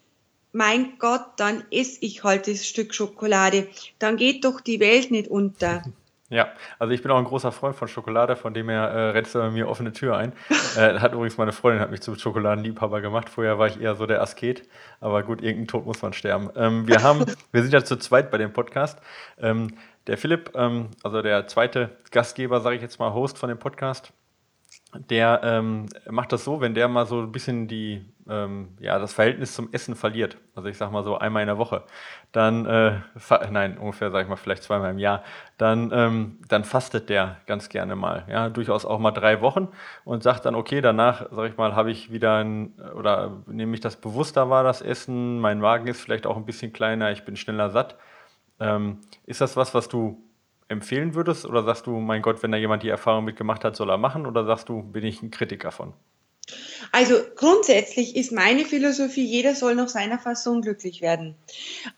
mein 0.52 0.98
Gott, 0.98 1.24
dann 1.36 1.64
esse 1.70 1.98
ich 2.00 2.24
halt 2.24 2.48
das 2.48 2.66
Stück 2.66 2.94
Schokolade. 2.94 3.68
Dann 3.98 4.16
geht 4.16 4.44
doch 4.44 4.60
die 4.60 4.80
Welt 4.80 5.10
nicht 5.10 5.28
unter. 5.28 5.82
Ja, 6.28 6.48
also 6.80 6.92
ich 6.92 7.02
bin 7.02 7.12
auch 7.12 7.18
ein 7.18 7.24
großer 7.24 7.52
Freund 7.52 7.76
von 7.76 7.86
Schokolade, 7.86 8.34
von 8.34 8.52
dem 8.52 8.68
her 8.68 8.82
äh, 8.88 9.10
rennst 9.10 9.34
du 9.36 9.38
bei 9.38 9.50
mir 9.50 9.68
offene 9.68 9.92
Tür 9.92 10.16
ein. 10.16 10.32
äh, 10.76 10.98
hat 10.98 11.12
übrigens 11.12 11.38
meine 11.38 11.52
Freundin 11.52 11.80
hat 11.80 11.92
mich 11.92 12.00
zum 12.00 12.18
Schokoladenliebhaber 12.18 13.00
gemacht. 13.00 13.28
Vorher 13.28 13.60
war 13.60 13.68
ich 13.68 13.80
eher 13.80 13.94
so 13.94 14.06
der 14.06 14.20
Asket, 14.20 14.68
aber 15.00 15.22
gut, 15.22 15.40
irgendein 15.40 15.68
Tod 15.68 15.86
muss 15.86 16.02
man 16.02 16.12
sterben. 16.12 16.50
Ähm, 16.56 16.88
wir 16.88 17.04
haben, 17.04 17.24
wir 17.52 17.62
sind 17.62 17.72
ja 17.72 17.84
zu 17.84 17.96
zweit 17.96 18.32
bei 18.32 18.38
dem 18.38 18.52
Podcast. 18.52 18.98
Ähm, 19.38 19.76
der 20.08 20.18
Philipp, 20.18 20.50
ähm, 20.56 20.88
also 21.04 21.22
der 21.22 21.46
zweite 21.46 21.96
Gastgeber, 22.10 22.60
sage 22.60 22.76
ich 22.76 22.82
jetzt 22.82 22.98
mal, 22.98 23.12
Host 23.12 23.38
von 23.38 23.48
dem 23.48 23.58
Podcast, 23.58 24.12
der 25.10 25.40
ähm, 25.42 25.86
macht 26.10 26.32
das 26.32 26.44
so, 26.44 26.60
wenn 26.60 26.74
der 26.74 26.88
mal 26.88 27.06
so 27.06 27.20
ein 27.20 27.32
bisschen 27.32 27.68
die, 27.68 28.04
ähm, 28.28 28.68
ja, 28.80 28.98
das 28.98 29.12
Verhältnis 29.12 29.54
zum 29.54 29.72
Essen 29.72 29.94
verliert, 29.94 30.36
also 30.54 30.68
ich 30.68 30.76
sag 30.76 30.90
mal 30.92 31.04
so 31.04 31.18
einmal 31.18 31.42
in 31.42 31.46
der 31.46 31.58
Woche, 31.58 31.84
dann, 32.32 32.66
äh, 32.66 33.00
nein, 33.50 33.78
ungefähr, 33.78 34.10
sag 34.10 34.22
ich 34.22 34.28
mal, 34.28 34.36
vielleicht 34.36 34.62
zweimal 34.62 34.90
im 34.90 34.98
Jahr, 34.98 35.22
dann, 35.58 35.90
ähm, 35.92 36.38
dann 36.48 36.64
fastet 36.64 37.08
der 37.08 37.36
ganz 37.46 37.68
gerne 37.68 37.96
mal, 37.96 38.24
ja, 38.28 38.48
durchaus 38.48 38.84
auch 38.84 38.98
mal 38.98 39.12
drei 39.12 39.40
Wochen 39.40 39.68
und 40.04 40.22
sagt 40.22 40.44
dann, 40.44 40.54
okay, 40.54 40.80
danach, 40.80 41.26
sag 41.30 41.50
ich 41.50 41.56
mal, 41.56 41.74
habe 41.74 41.90
ich 41.90 42.10
wieder 42.10 42.38
ein, 42.38 42.74
oder 42.96 43.42
nehme 43.46 43.74
ich 43.74 43.80
das 43.80 43.96
bewusster 43.96 44.50
wahr, 44.50 44.64
das 44.64 44.82
Essen, 44.82 45.40
mein 45.40 45.60
Magen 45.60 45.86
ist 45.86 46.00
vielleicht 46.00 46.26
auch 46.26 46.36
ein 46.36 46.46
bisschen 46.46 46.72
kleiner, 46.72 47.12
ich 47.12 47.24
bin 47.24 47.36
schneller 47.36 47.70
satt. 47.70 47.96
Ähm, 48.58 49.00
ist 49.26 49.40
das 49.40 49.56
was, 49.56 49.74
was 49.74 49.88
du 49.88 50.25
empfehlen 50.68 51.14
würdest? 51.14 51.46
Oder 51.46 51.64
sagst 51.64 51.86
du, 51.86 51.98
mein 51.98 52.22
Gott, 52.22 52.42
wenn 52.42 52.52
da 52.52 52.58
jemand 52.58 52.82
die 52.82 52.88
Erfahrung 52.88 53.24
mitgemacht 53.24 53.64
hat, 53.64 53.76
soll 53.76 53.90
er 53.90 53.98
machen? 53.98 54.26
Oder 54.26 54.44
sagst 54.44 54.68
du, 54.68 54.82
bin 54.82 55.04
ich 55.04 55.22
ein 55.22 55.30
Kritiker 55.30 55.72
von? 55.72 55.92
Also 56.92 57.16
grundsätzlich 57.34 58.14
ist 58.16 58.30
meine 58.30 58.64
Philosophie, 58.64 59.24
jeder 59.24 59.54
soll 59.54 59.74
nach 59.74 59.88
seiner 59.88 60.18
Fassung 60.18 60.62
glücklich 60.62 61.00
werden. 61.00 61.34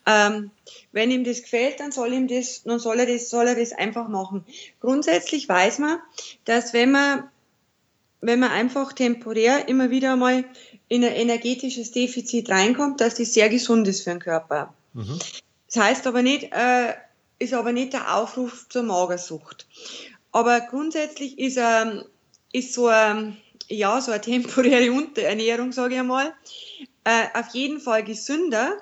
Ähm, 0.05 0.51
wenn 0.91 1.11
ihm 1.11 1.23
das 1.23 1.43
gefällt, 1.43 1.79
dann 1.79 1.91
soll 1.91 2.13
ihm 2.13 2.27
das, 2.27 2.63
dann 2.63 2.79
soll 2.79 2.99
er 2.99 3.05
das, 3.05 3.29
soll 3.29 3.47
er 3.47 3.55
das 3.55 3.73
einfach 3.73 4.07
machen. 4.07 4.45
Grundsätzlich 4.79 5.47
weiß 5.47 5.79
man, 5.79 5.99
dass 6.45 6.73
wenn 6.73 6.91
man, 6.91 7.29
wenn 8.21 8.39
man 8.39 8.51
einfach 8.51 8.93
temporär 8.93 9.67
immer 9.67 9.91
wieder 9.91 10.15
mal 10.15 10.45
in 10.87 11.03
ein 11.03 11.13
energetisches 11.13 11.91
Defizit 11.91 12.49
reinkommt, 12.49 13.01
dass 13.01 13.15
das 13.15 13.33
sehr 13.33 13.49
gesund 13.49 13.87
ist 13.87 14.03
für 14.03 14.09
den 14.09 14.19
Körper. 14.19 14.73
Mhm. 14.93 15.19
Das 15.67 15.83
heißt 15.83 16.07
aber 16.07 16.23
nicht, 16.23 16.51
äh, 16.51 16.93
ist 17.39 17.53
aber 17.53 17.71
nicht 17.71 17.93
der 17.93 18.15
Aufruf 18.15 18.67
zur 18.69 18.83
Magersucht. 18.83 19.67
Aber 20.31 20.59
grundsätzlich 20.61 21.39
ist, 21.39 21.57
ähm, 21.57 22.03
ist 22.51 22.73
so, 22.73 22.89
ähm, 22.89 23.37
ja, 23.67 23.99
so 24.01 24.11
eine 24.11 24.21
temporäre 24.21 24.91
Unterernährung, 24.91 25.71
sage 25.71 25.95
ich 25.95 25.99
einmal, 25.99 26.33
äh, 27.03 27.25
auf 27.33 27.49
jeden 27.53 27.79
Fall 27.79 28.03
gesünder 28.03 28.77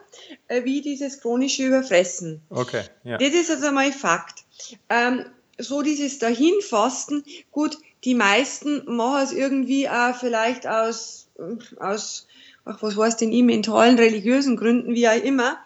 äh, 0.47 0.63
wie 0.63 0.81
dieses 0.81 1.21
chronische 1.21 1.63
Überfressen. 1.63 2.41
Okay, 2.49 2.83
ja. 3.03 3.17
Das 3.17 3.29
ist 3.29 3.51
also 3.51 3.67
einmal 3.67 3.91
Fakt. 3.91 4.43
Ähm, 4.89 5.25
so 5.57 5.81
dieses 5.81 6.19
Dahinfasten, 6.19 7.23
gut, 7.51 7.77
die 8.03 8.15
meisten 8.15 8.83
machen 8.85 9.23
es 9.23 9.31
irgendwie 9.31 9.89
auch 9.89 10.15
vielleicht 10.15 10.67
aus, 10.67 11.26
aus 11.79 12.27
ach, 12.67 12.81
was 12.81 12.97
weiß 12.97 13.17
denn 13.17 13.31
ich, 13.31 13.43
mentalen, 13.43 13.97
religiösen 13.97 14.57
Gründen, 14.57 14.93
wie 14.93 15.07
auch 15.07 15.23
immer, 15.23 15.57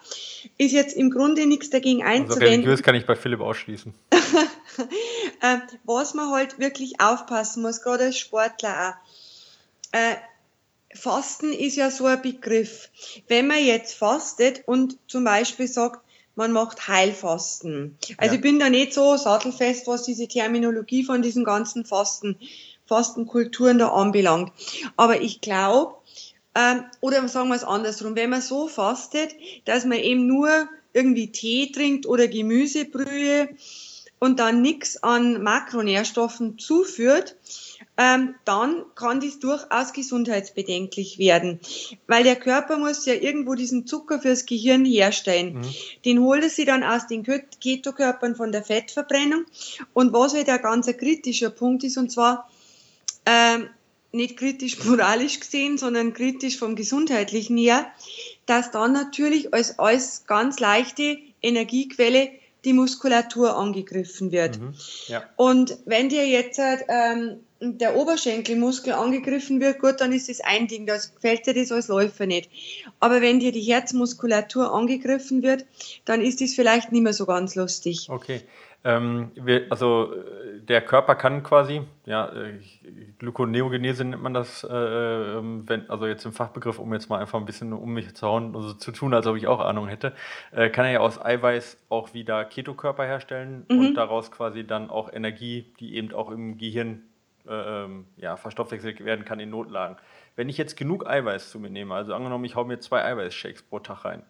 ist 0.58 0.72
jetzt 0.72 0.96
im 0.96 1.10
Grunde 1.10 1.46
nichts 1.46 1.70
dagegen 1.70 2.02
also 2.02 2.14
einzuwenden. 2.14 2.42
Also 2.42 2.52
religiös 2.52 2.82
kann 2.82 2.94
ich 2.94 3.06
bei 3.06 3.16
Philipp 3.16 3.40
ausschließen. 3.40 3.92
äh, 5.40 5.58
was 5.84 6.14
man 6.14 6.30
halt 6.30 6.58
wirklich 6.58 7.00
aufpassen 7.00 7.62
muss, 7.62 7.82
gerade 7.82 8.04
als 8.04 8.18
Sportler 8.18 8.96
auch. 9.92 9.98
Äh, 9.98 10.14
Fasten 10.94 11.52
ist 11.52 11.76
ja 11.76 11.90
so 11.90 12.06
ein 12.06 12.20
Begriff. 12.20 12.90
Wenn 13.26 13.46
man 13.46 13.64
jetzt 13.64 13.94
fastet 13.94 14.62
und 14.66 14.98
zum 15.06 15.24
Beispiel 15.24 15.66
sagt, 15.66 16.00
man 16.34 16.52
macht 16.52 16.88
Heilfasten. 16.88 17.98
Also 18.16 18.32
ja. 18.32 18.36
ich 18.36 18.40
bin 18.40 18.58
da 18.58 18.70
nicht 18.70 18.94
so 18.94 19.16
sattelfest, 19.16 19.86
was 19.86 20.02
diese 20.02 20.28
Terminologie 20.28 21.04
von 21.04 21.20
diesen 21.22 21.44
ganzen 21.44 21.84
Fasten, 21.84 22.38
Fastenkulturen 22.86 23.78
da 23.78 23.88
anbelangt. 23.88 24.52
Aber 24.96 25.20
ich 25.20 25.40
glaube, 25.40 25.94
ähm, 26.54 26.84
oder 27.00 27.26
sagen 27.28 27.48
wir 27.48 27.56
es 27.56 27.64
andersrum, 27.64 28.16
wenn 28.16 28.30
man 28.30 28.42
so 28.42 28.68
fastet, 28.68 29.34
dass 29.64 29.84
man 29.84 29.98
eben 29.98 30.26
nur 30.26 30.68
irgendwie 30.92 31.32
Tee 31.32 31.72
trinkt 31.72 32.06
oder 32.06 32.28
Gemüsebrühe 32.28 33.48
und 34.18 34.38
dann 34.38 34.62
nichts 34.62 35.02
an 35.02 35.42
Makronährstoffen 35.42 36.58
zuführt, 36.58 37.36
ähm, 37.96 38.34
dann 38.44 38.84
kann 38.94 39.20
das 39.20 39.38
durchaus 39.38 39.92
gesundheitsbedenklich 39.92 41.18
werden, 41.18 41.60
weil 42.06 42.22
der 42.22 42.36
Körper 42.36 42.78
muss 42.78 43.04
ja 43.04 43.14
irgendwo 43.14 43.54
diesen 43.54 43.86
Zucker 43.86 44.20
fürs 44.20 44.46
Gehirn 44.46 44.84
herstellen. 44.84 45.54
Mhm. 45.54 45.74
Den 46.04 46.20
holt 46.20 46.42
er 46.42 46.50
sich 46.50 46.66
dann 46.66 46.84
aus 46.84 47.06
den 47.06 47.24
Ketokörpern 47.24 48.36
von 48.36 48.52
der 48.52 48.62
Fettverbrennung 48.62 49.44
und 49.92 50.12
was 50.12 50.34
halt 50.34 50.48
ein 50.48 50.62
ganz 50.62 50.86
kritischer 50.86 51.50
Punkt 51.50 51.84
ist, 51.84 51.96
und 51.96 52.10
zwar 52.12 52.48
ähm, 53.26 53.68
nicht 54.12 54.36
kritisch 54.36 54.78
moralisch 54.84 55.40
gesehen, 55.40 55.78
sondern 55.78 56.12
kritisch 56.12 56.58
vom 56.58 56.76
gesundheitlichen 56.76 57.56
her, 57.56 57.90
dass 58.46 58.70
dann 58.70 58.92
natürlich 58.92 59.52
als, 59.54 59.78
als 59.78 60.26
ganz 60.26 60.60
leichte 60.60 61.18
Energiequelle 61.40 62.30
die 62.64 62.72
Muskulatur 62.72 63.56
angegriffen 63.56 64.30
wird. 64.30 64.60
Mhm, 64.60 64.74
ja. 65.08 65.24
Und 65.36 65.78
wenn 65.84 66.08
dir 66.08 66.26
jetzt 66.28 66.60
ähm, 66.60 67.40
der 67.60 67.96
Oberschenkelmuskel 67.96 68.92
angegriffen 68.92 69.60
wird, 69.60 69.80
gut, 69.80 70.00
dann 70.00 70.12
ist 70.12 70.28
das 70.28 70.40
ein 70.40 70.68
Ding, 70.68 70.86
das 70.86 71.14
gefällt 71.14 71.46
dir 71.46 71.54
das 71.54 71.72
als 71.72 71.88
Läufer 71.88 72.26
nicht. 72.26 72.50
Aber 73.00 73.20
wenn 73.20 73.40
dir 73.40 73.52
die 73.52 73.60
Herzmuskulatur 73.60 74.72
angegriffen 74.72 75.42
wird, 75.42 75.64
dann 76.04 76.20
ist 76.20 76.40
das 76.40 76.54
vielleicht 76.54 76.92
nicht 76.92 77.02
mehr 77.02 77.12
so 77.12 77.26
ganz 77.26 77.54
lustig. 77.54 78.08
Okay. 78.08 78.42
Ähm, 78.84 79.30
wir, 79.36 79.66
also 79.70 80.12
äh, 80.12 80.60
der 80.60 80.80
Körper 80.80 81.14
kann 81.14 81.42
quasi, 81.44 81.82
ja, 82.04 82.32
äh, 82.32 82.58
Gluconeogenese 83.18 84.04
nennt 84.04 84.22
man 84.22 84.34
das, 84.34 84.64
äh, 84.64 84.74
ähm, 84.74 85.68
wenn, 85.68 85.88
also 85.88 86.06
jetzt 86.06 86.24
im 86.24 86.32
Fachbegriff, 86.32 86.80
um 86.80 86.92
jetzt 86.92 87.08
mal 87.08 87.20
einfach 87.20 87.38
ein 87.38 87.44
bisschen 87.44 87.72
um 87.72 87.92
mich 87.92 88.12
zu 88.14 88.26
hauen, 88.26 88.56
also 88.56 88.72
zu 88.72 88.90
tun, 88.90 89.14
als 89.14 89.26
ob 89.26 89.36
ich 89.36 89.46
auch 89.46 89.60
Ahnung 89.60 89.86
hätte, 89.86 90.14
äh, 90.50 90.68
kann 90.68 90.84
er 90.84 90.92
ja 90.92 91.00
aus 91.00 91.24
Eiweiß 91.24 91.84
auch 91.90 92.12
wieder 92.12 92.44
Ketokörper 92.44 93.04
herstellen 93.04 93.66
mhm. 93.68 93.78
und 93.78 93.94
daraus 93.94 94.32
quasi 94.32 94.66
dann 94.66 94.90
auch 94.90 95.12
Energie, 95.12 95.72
die 95.78 95.94
eben 95.94 96.12
auch 96.12 96.30
im 96.30 96.58
Gehirn 96.58 97.02
äh, 97.48 97.86
ja, 98.16 98.36
verstoffwechselt 98.36 99.04
werden 99.04 99.24
kann 99.24 99.38
in 99.38 99.50
Notlagen. 99.50 99.96
Wenn 100.34 100.48
ich 100.48 100.58
jetzt 100.58 100.76
genug 100.76 101.06
Eiweiß 101.06 101.50
zu 101.50 101.60
mir 101.60 101.70
nehme, 101.70 101.94
also 101.94 102.14
angenommen, 102.14 102.44
ich 102.46 102.56
hau 102.56 102.64
mir 102.64 102.80
zwei 102.80 103.04
Eiweißshakes 103.04 103.62
pro 103.62 103.78
Tag 103.78 104.04
rein, 104.04 104.22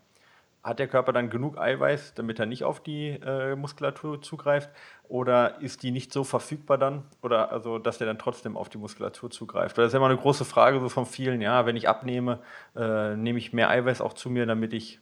hat 0.62 0.78
der 0.78 0.86
Körper 0.86 1.12
dann 1.12 1.28
genug 1.28 1.58
Eiweiß, 1.58 2.14
damit 2.14 2.38
er 2.38 2.46
nicht 2.46 2.62
auf 2.64 2.80
die 2.80 3.08
äh, 3.08 3.56
Muskulatur 3.56 4.22
zugreift? 4.22 4.70
Oder 5.08 5.60
ist 5.60 5.82
die 5.82 5.90
nicht 5.90 6.12
so 6.12 6.22
verfügbar 6.22 6.78
dann? 6.78 7.02
Oder 7.20 7.50
also, 7.50 7.78
dass 7.78 7.98
der 7.98 8.06
dann 8.06 8.18
trotzdem 8.18 8.56
auf 8.56 8.68
die 8.68 8.78
Muskulatur 8.78 9.30
zugreift? 9.30 9.76
Das 9.76 9.88
ist 9.88 9.94
immer 9.94 10.06
eine 10.06 10.16
große 10.16 10.44
Frage 10.44 10.78
so 10.78 10.88
von 10.88 11.06
vielen, 11.06 11.40
ja, 11.40 11.66
wenn 11.66 11.76
ich 11.76 11.88
abnehme, 11.88 12.40
äh, 12.76 13.16
nehme 13.16 13.38
ich 13.38 13.52
mehr 13.52 13.70
Eiweiß 13.70 14.00
auch 14.00 14.12
zu 14.12 14.30
mir, 14.30 14.46
damit 14.46 14.72
ich 14.72 15.00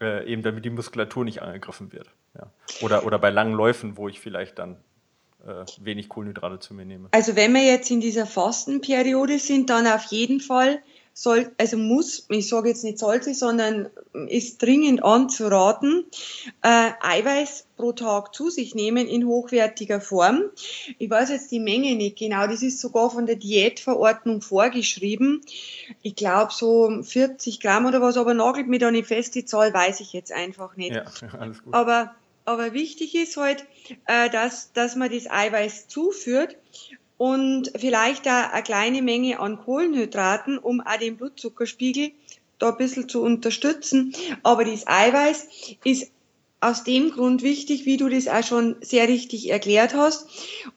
äh, 0.00 0.26
eben 0.26 0.42
damit 0.42 0.64
die 0.64 0.70
Muskulatur 0.70 1.24
nicht 1.24 1.42
angegriffen 1.42 1.92
wird. 1.92 2.10
Ja. 2.34 2.50
Oder, 2.80 3.04
oder 3.04 3.18
bei 3.18 3.30
langen 3.30 3.54
Läufen, 3.54 3.96
wo 3.96 4.08
ich 4.08 4.20
vielleicht 4.20 4.58
dann 4.58 4.76
äh, 5.46 5.64
wenig 5.80 6.08
Kohlenhydrate 6.08 6.58
zu 6.58 6.72
mir 6.72 6.86
nehme. 6.86 7.08
Also 7.12 7.36
wenn 7.36 7.52
wir 7.52 7.62
jetzt 7.62 7.90
in 7.90 8.00
dieser 8.00 8.26
Fastenperiode 8.26 9.38
sind, 9.38 9.68
dann 9.68 9.86
auf 9.86 10.04
jeden 10.04 10.40
Fall 10.40 10.78
soll, 11.16 11.52
also 11.58 11.76
muss, 11.76 12.26
ich 12.28 12.48
sage 12.48 12.68
jetzt 12.68 12.82
nicht 12.82 12.98
sollte, 12.98 13.34
sondern 13.34 13.88
ist 14.26 14.60
dringend 14.60 15.04
anzuraten, 15.04 16.06
äh, 16.62 16.90
Eiweiß 17.00 17.66
pro 17.76 17.92
Tag 17.92 18.34
zu 18.34 18.50
sich 18.50 18.74
nehmen 18.74 19.06
in 19.06 19.24
hochwertiger 19.24 20.00
Form. 20.00 20.42
Ich 20.98 21.08
weiß 21.08 21.30
jetzt 21.30 21.52
die 21.52 21.60
Menge 21.60 21.94
nicht 21.94 22.18
genau, 22.18 22.48
das 22.48 22.62
ist 22.62 22.80
sogar 22.80 23.10
von 23.10 23.26
der 23.26 23.36
Diätverordnung 23.36 24.42
vorgeschrieben. 24.42 25.42
Ich 26.02 26.16
glaube 26.16 26.52
so 26.52 26.90
40 27.02 27.60
Gramm 27.60 27.86
oder 27.86 28.02
was, 28.02 28.16
aber 28.16 28.34
nagelt 28.34 28.66
mir 28.66 28.80
da 28.80 28.90
nicht 28.90 29.06
fest, 29.06 29.36
die 29.36 29.44
Zahl 29.44 29.72
weiß 29.72 30.00
ich 30.00 30.12
jetzt 30.12 30.32
einfach 30.32 30.76
nicht. 30.76 30.96
Ja, 30.96 31.04
alles 31.38 31.62
gut. 31.62 31.74
Aber, 31.74 32.12
aber 32.44 32.72
wichtig 32.72 33.14
ist 33.14 33.36
halt, 33.36 33.64
äh, 34.06 34.28
dass, 34.30 34.72
dass 34.72 34.96
man 34.96 35.12
das 35.12 35.30
Eiweiß 35.30 35.86
zuführt 35.86 36.56
und 37.16 37.70
vielleicht 37.76 38.26
auch 38.26 38.50
eine 38.52 38.62
kleine 38.62 39.02
Menge 39.02 39.40
an 39.40 39.58
Kohlenhydraten, 39.58 40.58
um 40.58 40.80
auch 40.80 40.96
den 40.96 41.16
Blutzuckerspiegel 41.16 42.12
da 42.58 42.70
ein 42.70 42.76
bisschen 42.76 43.08
zu 43.08 43.22
unterstützen. 43.22 44.14
Aber 44.42 44.64
das 44.64 44.86
Eiweiß 44.86 45.48
ist 45.84 46.10
aus 46.60 46.82
dem 46.82 47.10
Grund 47.10 47.42
wichtig, 47.42 47.84
wie 47.84 47.96
du 47.96 48.08
das 48.08 48.26
auch 48.26 48.42
schon 48.42 48.76
sehr 48.80 49.08
richtig 49.08 49.50
erklärt 49.50 49.94
hast, 49.94 50.26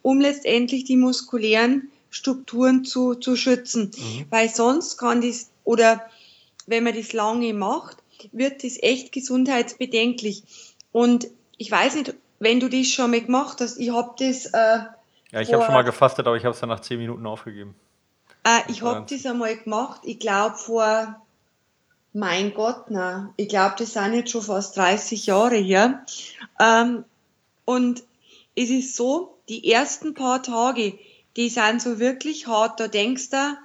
um 0.01 0.19
letztendlich 0.19 0.83
die 0.83 0.97
muskulären 0.97 1.89
Strukturen 2.09 2.83
zu, 2.83 3.15
zu 3.15 3.35
schützen. 3.35 3.91
Mhm. 3.95 4.25
Weil 4.29 4.49
sonst 4.49 4.97
kann 4.97 5.21
das, 5.21 5.49
oder 5.63 6.01
wenn 6.65 6.83
man 6.83 6.95
das 6.95 7.13
lange 7.13 7.53
macht, 7.53 7.97
wird 8.31 8.63
das 8.63 8.77
echt 8.81 9.11
gesundheitsbedenklich. 9.11 10.43
Und 10.91 11.27
ich 11.57 11.71
weiß 11.71 11.95
nicht, 11.95 12.15
wenn 12.39 12.59
du 12.59 12.69
das 12.69 12.87
schon 12.87 13.11
mal 13.11 13.21
gemacht 13.21 13.61
hast, 13.61 13.77
ich 13.77 13.91
habe 13.91 14.13
das 14.19 14.47
äh, 14.47 14.79
ja, 15.31 15.41
ich 15.41 15.53
habe 15.53 15.63
schon 15.63 15.73
mal 15.73 15.83
gefastet, 15.83 16.27
aber 16.27 16.37
ich 16.37 16.43
habe 16.43 16.53
es 16.53 16.59
dann 16.59 16.69
nach 16.69 16.79
zehn 16.79 16.99
Minuten 16.99 17.25
aufgegeben. 17.25 17.75
Äh, 18.43 18.59
ich 18.69 18.81
habe 18.81 19.05
das 19.09 19.25
einmal 19.25 19.57
gemacht, 19.57 20.01
ich 20.03 20.19
glaube 20.19 20.55
vor, 20.55 21.21
mein 22.13 22.53
Gott, 22.53 22.85
na, 22.89 23.33
ich 23.37 23.49
glaube, 23.49 23.75
das 23.77 23.93
sind 23.93 24.13
jetzt 24.13 24.31
schon 24.31 24.41
fast 24.41 24.77
30 24.77 25.25
Jahre 25.27 25.57
her. 25.57 26.05
Ähm, 26.59 27.03
und 27.65 28.03
es 28.55 28.69
ist 28.69 28.95
so, 28.95 29.37
die 29.49 29.71
ersten 29.71 30.13
paar 30.13 30.41
Tage, 30.41 30.97
die 31.35 31.49
sind 31.49 31.81
so 31.81 31.99
wirklich 31.99 32.47
hart. 32.47 32.79
Da 32.79 32.87
denkst 32.87 33.29
du, 33.29 33.57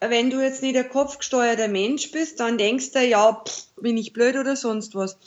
wenn 0.00 0.30
du 0.30 0.40
jetzt 0.40 0.62
nicht 0.62 0.74
der 0.74 0.88
kopfgesteuerter 0.88 1.68
Mensch 1.68 2.10
bist, 2.12 2.40
dann 2.40 2.58
denkst 2.58 2.92
du, 2.92 3.04
ja, 3.04 3.42
pff, 3.44 3.66
bin 3.76 3.96
ich 3.96 4.12
blöd 4.12 4.36
oder 4.36 4.56
sonst 4.56 4.94
was. 4.94 5.18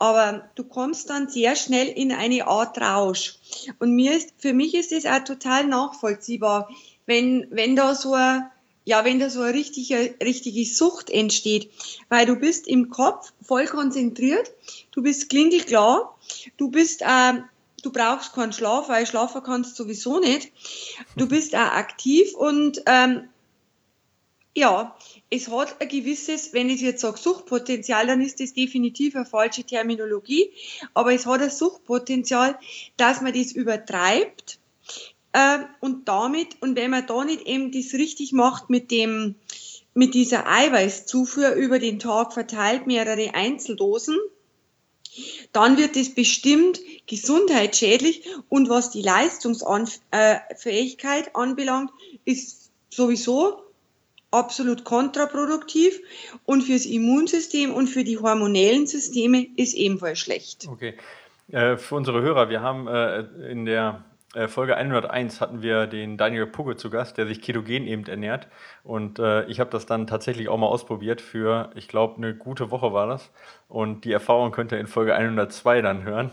Aber 0.00 0.48
du 0.54 0.64
kommst 0.64 1.10
dann 1.10 1.28
sehr 1.28 1.54
schnell 1.56 1.86
in 1.86 2.10
eine 2.10 2.46
Art 2.46 2.80
Rausch. 2.80 3.34
Und 3.78 3.92
mir 3.94 4.16
ist, 4.16 4.32
für 4.38 4.54
mich 4.54 4.74
ist 4.74 4.92
das 4.92 5.04
auch 5.04 5.22
total 5.24 5.66
nachvollziehbar, 5.66 6.70
wenn, 7.04 7.46
wenn 7.50 7.76
da 7.76 7.94
so 7.94 8.14
ein, 8.14 8.50
ja, 8.86 9.04
wenn 9.04 9.20
da 9.20 9.28
so 9.28 9.42
eine 9.42 9.52
richtige, 9.52 10.14
richtige 10.24 10.64
Sucht 10.64 11.10
entsteht, 11.10 11.70
weil 12.08 12.24
du 12.24 12.36
bist 12.36 12.66
im 12.66 12.88
Kopf 12.88 13.34
voll 13.42 13.66
konzentriert, 13.66 14.50
du 14.92 15.02
bist 15.02 15.28
klingelklar, 15.28 16.16
du 16.56 16.70
bist, 16.70 17.02
äh, 17.02 17.34
du 17.82 17.92
brauchst 17.92 18.32
keinen 18.32 18.54
Schlaf, 18.54 18.88
weil 18.88 19.06
schlafen 19.06 19.42
kannst 19.42 19.76
sowieso 19.76 20.18
nicht, 20.18 20.50
du 21.16 21.28
bist 21.28 21.54
auch 21.54 21.60
aktiv 21.60 22.34
und 22.34 22.80
ähm, 22.86 23.28
ja, 24.56 24.96
es 25.30 25.48
hat 25.48 25.80
ein 25.80 25.88
gewisses, 25.88 26.52
wenn 26.52 26.68
ich 26.68 26.80
jetzt 26.80 27.02
sage 27.02 27.18
Suchtpotenzial, 27.18 28.08
dann 28.08 28.20
ist 28.20 28.40
das 28.40 28.52
definitiv 28.52 29.14
eine 29.14 29.24
falsche 29.24 29.62
Terminologie, 29.62 30.50
aber 30.92 31.14
es 31.14 31.26
hat 31.26 31.40
ein 31.40 31.50
Suchtpotenzial, 31.50 32.58
dass 32.96 33.20
man 33.20 33.32
das 33.32 33.52
übertreibt 33.52 34.58
äh, 35.32 35.58
und 35.80 36.08
damit, 36.08 36.60
und 36.60 36.74
wenn 36.76 36.90
man 36.90 37.06
da 37.06 37.24
nicht 37.24 37.46
eben 37.46 37.70
das 37.70 37.94
richtig 37.94 38.32
macht 38.32 38.70
mit 38.70 38.90
dem, 38.90 39.36
mit 39.94 40.14
dieser 40.14 40.48
Eiweißzufuhr 40.48 41.52
über 41.52 41.78
den 41.78 42.00
Tag 42.00 42.32
verteilt, 42.32 42.88
mehrere 42.88 43.34
Einzeldosen, 43.34 44.18
dann 45.52 45.76
wird 45.76 45.96
es 45.96 46.14
bestimmt 46.14 46.80
gesundheitsschädlich. 47.06 48.22
Und 48.48 48.68
was 48.68 48.90
die 48.90 49.02
Leistungsfähigkeit 49.02 51.34
anbelangt, 51.34 51.90
ist 52.24 52.70
sowieso 52.90 53.60
absolut 54.30 54.84
kontraproduktiv 54.84 56.00
und 56.44 56.62
fürs 56.62 56.86
Immunsystem 56.86 57.72
und 57.72 57.88
für 57.88 58.04
die 58.04 58.18
hormonellen 58.18 58.86
Systeme 58.86 59.46
ist 59.56 59.74
ebenfalls 59.74 60.18
schlecht. 60.18 60.68
Okay. 60.68 60.94
Äh, 61.52 61.76
für 61.76 61.96
unsere 61.96 62.22
Hörer, 62.22 62.48
wir 62.48 62.60
haben 62.60 62.86
äh, 62.86 63.20
in 63.50 63.64
der 63.66 64.04
äh, 64.34 64.46
Folge 64.46 64.76
101 64.76 65.40
hatten 65.40 65.62
wir 65.62 65.88
den 65.88 66.16
Daniel 66.16 66.46
Pugge 66.46 66.76
zu 66.76 66.90
Gast, 66.90 67.18
der 67.18 67.26
sich 67.26 67.42
ketogen 67.42 67.88
eben 67.88 68.06
ernährt. 68.06 68.46
Und 68.84 69.18
ich 69.48 69.60
habe 69.60 69.70
das 69.70 69.86
dann 69.86 70.06
tatsächlich 70.06 70.48
auch 70.48 70.56
mal 70.56 70.66
ausprobiert 70.66 71.20
für, 71.20 71.70
ich 71.74 71.86
glaube, 71.88 72.16
eine 72.16 72.34
gute 72.34 72.70
Woche 72.70 72.92
war 72.92 73.06
das. 73.06 73.30
Und 73.68 74.04
die 74.04 74.12
Erfahrung 74.12 74.52
könnt 74.52 74.72
ihr 74.72 74.78
in 74.78 74.86
Folge 74.86 75.14
102 75.14 75.82
dann 75.82 76.02
hören. 76.02 76.30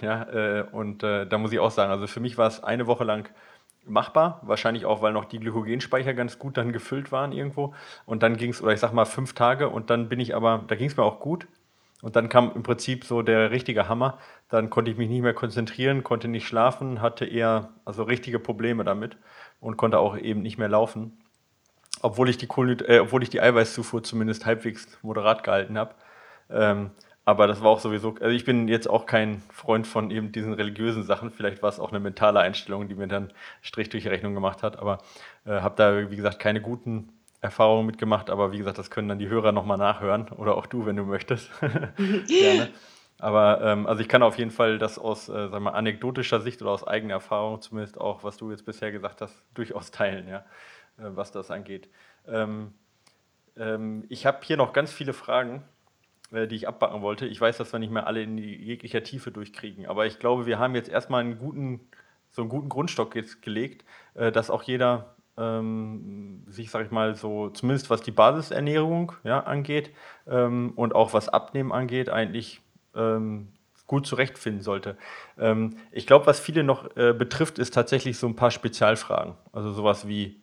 Und 0.72 1.04
da 1.04 1.38
muss 1.38 1.52
ich 1.52 1.60
auch 1.60 1.72
sagen, 1.72 1.92
also 1.92 2.08
für 2.08 2.22
mich 2.22 2.38
war 2.38 2.48
es 2.48 2.64
eine 2.64 2.88
Woche 2.88 3.04
lang 3.04 3.30
machbar. 3.88 4.42
Wahrscheinlich 4.44 4.86
auch, 4.86 5.02
weil 5.02 5.14
noch 5.14 5.26
die 5.26 5.40
Glykogenspeicher 5.40 6.14
ganz 6.14 6.40
gut 6.40 6.58
dann 6.58 6.72
gefüllt 6.72 7.12
waren 7.12 7.32
irgendwo. 7.32 7.74
Und 8.06 8.24
dann 8.24 8.38
ging 8.38 8.52
es, 8.52 8.62
oder 8.62 8.74
ich 8.74 8.80
sag 8.80 8.94
mal 8.94 9.06
fünf 9.06 9.34
Tage 9.34 9.70
und 9.70 9.90
dann 9.90 10.10
bin 10.10 10.20
ich 10.20 10.36
aber, 10.36 10.64
da 10.68 10.76
ging 10.76 10.88
es 10.88 10.98
mir 10.98 11.04
auch 11.04 11.20
gut. 11.20 11.48
Und 12.02 12.16
dann 12.16 12.30
kam 12.30 12.52
im 12.54 12.64
Prinzip 12.64 13.06
so 13.06 13.22
der 13.24 13.52
richtige 13.52 13.90
Hammer. 13.90 14.20
Dann 14.50 14.70
konnte 14.70 14.92
ich 14.92 14.98
mich 14.98 15.10
nicht 15.10 15.22
mehr 15.24 15.34
konzentrieren, 15.34 16.04
konnte 16.04 16.28
nicht 16.28 16.48
schlafen, 16.48 17.02
hatte 17.02 17.26
eher 17.26 17.70
also 17.86 18.04
richtige 18.04 18.40
Probleme 18.40 18.84
damit 18.84 19.18
und 19.60 19.78
konnte 19.78 19.98
auch 20.00 20.18
eben 20.18 20.42
nicht 20.42 20.58
mehr 20.58 20.70
laufen. 20.70 21.18
Obwohl 22.02 22.30
ich 22.30 22.38
die, 22.38 22.46
Kohlen 22.46 22.80
äh, 22.88 23.00
obwohl 23.00 23.24
ich 23.24 23.30
die 23.30 23.42
Eiweißzufuhr 23.42 24.04
zumindest 24.04 24.46
halbwegs 24.46 25.00
moderat 25.02 25.44
gehalten 25.44 25.78
habe. 25.78 25.96
Ähm, 26.50 26.92
aber 27.28 27.46
das 27.46 27.62
war 27.62 27.72
auch 27.72 27.82
sowieso, 27.82 28.16
also 28.22 28.34
ich 28.34 28.46
bin 28.46 28.70
jetzt 28.70 28.90
auch 28.90 29.06
kein 29.06 29.42
Freund 29.52 29.86
von 29.86 30.12
eben 30.12 30.32
diesen 30.32 30.54
religiösen 30.54 31.04
Sachen. 31.04 31.30
Vielleicht 31.30 31.62
war 31.62 31.68
es 31.68 31.78
auch 31.78 31.90
eine 31.90 32.00
mentale 32.00 32.40
Einstellung, 32.40 32.88
die 32.88 32.96
mir 32.96 33.10
dann 33.10 33.34
Strich 33.62 33.90
durch 33.90 34.04
die 34.04 34.10
Rechnung 34.10 34.34
gemacht 34.34 34.64
hat. 34.64 34.80
Aber 34.80 35.00
äh, 35.46 35.60
habe 35.60 35.76
da, 35.76 36.10
wie 36.10 36.16
gesagt, 36.16 36.40
keine 36.40 36.62
guten 36.62 37.10
Erfahrungen 37.42 37.86
mitgemacht. 37.86 38.30
Aber 38.30 38.54
wie 38.54 38.60
gesagt, 38.60 38.78
das 38.78 38.90
können 38.90 39.10
dann 39.10 39.20
die 39.20 39.28
Hörer 39.28 39.52
nochmal 39.52 39.78
nachhören. 39.78 40.30
Oder 40.38 40.56
auch 40.56 40.68
du, 40.68 40.86
wenn 40.86 40.96
du 40.96 41.04
möchtest. 41.04 41.52
Gerne. 42.30 42.70
Aber 43.20 43.60
ähm, 43.62 43.88
also 43.88 44.02
ich 44.02 44.08
kann 44.08 44.24
auf 44.24 44.38
jeden 44.38 44.52
Fall 44.52 44.78
das 44.78 44.98
aus 44.98 45.28
äh, 45.28 45.50
sagen 45.50 45.66
wir, 45.66 45.76
anekdotischer 45.76 46.40
Sicht 46.40 46.62
oder 46.62 46.72
aus 46.72 46.88
eigener 46.88 47.16
Erfahrung 47.16 47.62
zumindest 47.62 48.00
auch, 48.00 48.24
was 48.24 48.38
du 48.38 48.52
jetzt 48.52 48.66
bisher 48.66 48.94
gesagt 48.94 49.20
hast, 49.20 49.36
durchaus 49.54 49.92
teilen, 49.92 50.30
ja, 50.30 50.46
äh, 50.98 51.10
was 51.14 51.34
das 51.34 51.52
angeht. 51.52 51.90
Ähm, 52.26 52.74
ähm, 53.58 54.06
ich 54.08 54.26
habe 54.26 54.38
hier 54.44 54.56
noch 54.56 54.72
ganz 54.72 54.94
viele 54.94 55.12
Fragen, 55.12 55.66
die 56.32 56.56
ich 56.56 56.68
abbacken 56.68 57.02
wollte. 57.02 57.26
Ich 57.26 57.40
weiß, 57.40 57.58
dass 57.58 57.72
wir 57.72 57.80
nicht 57.80 57.92
mehr 57.92 58.08
alle 58.08 58.22
in 58.22 58.38
jeglicher 58.38 59.04
Tiefe 59.04 59.32
durchkriegen, 59.32 59.86
aber 59.86 60.06
ich 60.06 60.20
glaube, 60.20 60.46
wir 60.46 60.60
haben 60.60 60.76
jetzt 60.76 60.90
erstmal 60.90 61.22
einen 61.22 61.40
guten, 61.40 61.80
so 62.32 62.42
einen 62.42 62.50
guten 62.50 62.70
Grundstock 62.70 63.16
jetzt 63.16 63.42
gelegt, 63.42 63.86
äh, 64.16 64.32
dass 64.32 64.50
auch 64.50 64.64
jeder 64.64 65.16
ähm, 65.38 66.44
sich, 66.48 66.70
sag 66.70 66.86
ich 66.86 66.92
mal, 66.92 67.16
so 67.16 67.50
zumindest 67.50 67.90
was 67.90 68.02
die 68.02 68.12
Basisernährung 68.12 69.14
ja, 69.24 69.40
angeht 69.42 69.92
ähm, 70.28 70.74
und 70.76 70.96
auch 70.96 71.14
was 71.14 71.30
Abnehmen 71.30 71.72
angeht, 71.72 72.10
eigentlich 72.10 72.62
ähm, 72.96 73.50
gut 73.86 74.06
zurechtfinden 74.06 74.62
sollte. 74.62 74.98
Ähm, 75.40 75.78
ich 75.92 76.08
glaube, 76.08 76.26
was 76.26 76.40
viele 76.40 76.64
noch 76.64 76.96
äh, 76.98 77.14
betrifft, 77.14 77.60
ist 77.60 77.74
tatsächlich 77.74 78.18
so 78.18 78.28
ein 78.28 78.36
paar 78.36 78.52
Spezialfragen. 78.52 79.36
Also 79.54 79.72
sowas 79.72 80.08
wie, 80.08 80.42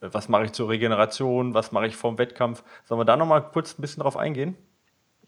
äh, 0.00 0.08
was 0.10 0.28
mache 0.28 0.46
ich 0.46 0.52
zur 0.52 0.68
Regeneration, 0.68 1.54
was 1.54 1.70
mache 1.72 1.86
ich 1.86 1.96
vorm 1.96 2.18
Wettkampf. 2.18 2.64
Sollen 2.84 3.00
wir 3.00 3.04
da 3.04 3.16
nochmal 3.16 3.42
kurz 3.42 3.78
ein 3.78 3.82
bisschen 3.82 4.02
drauf 4.02 4.16
eingehen? 4.16 4.56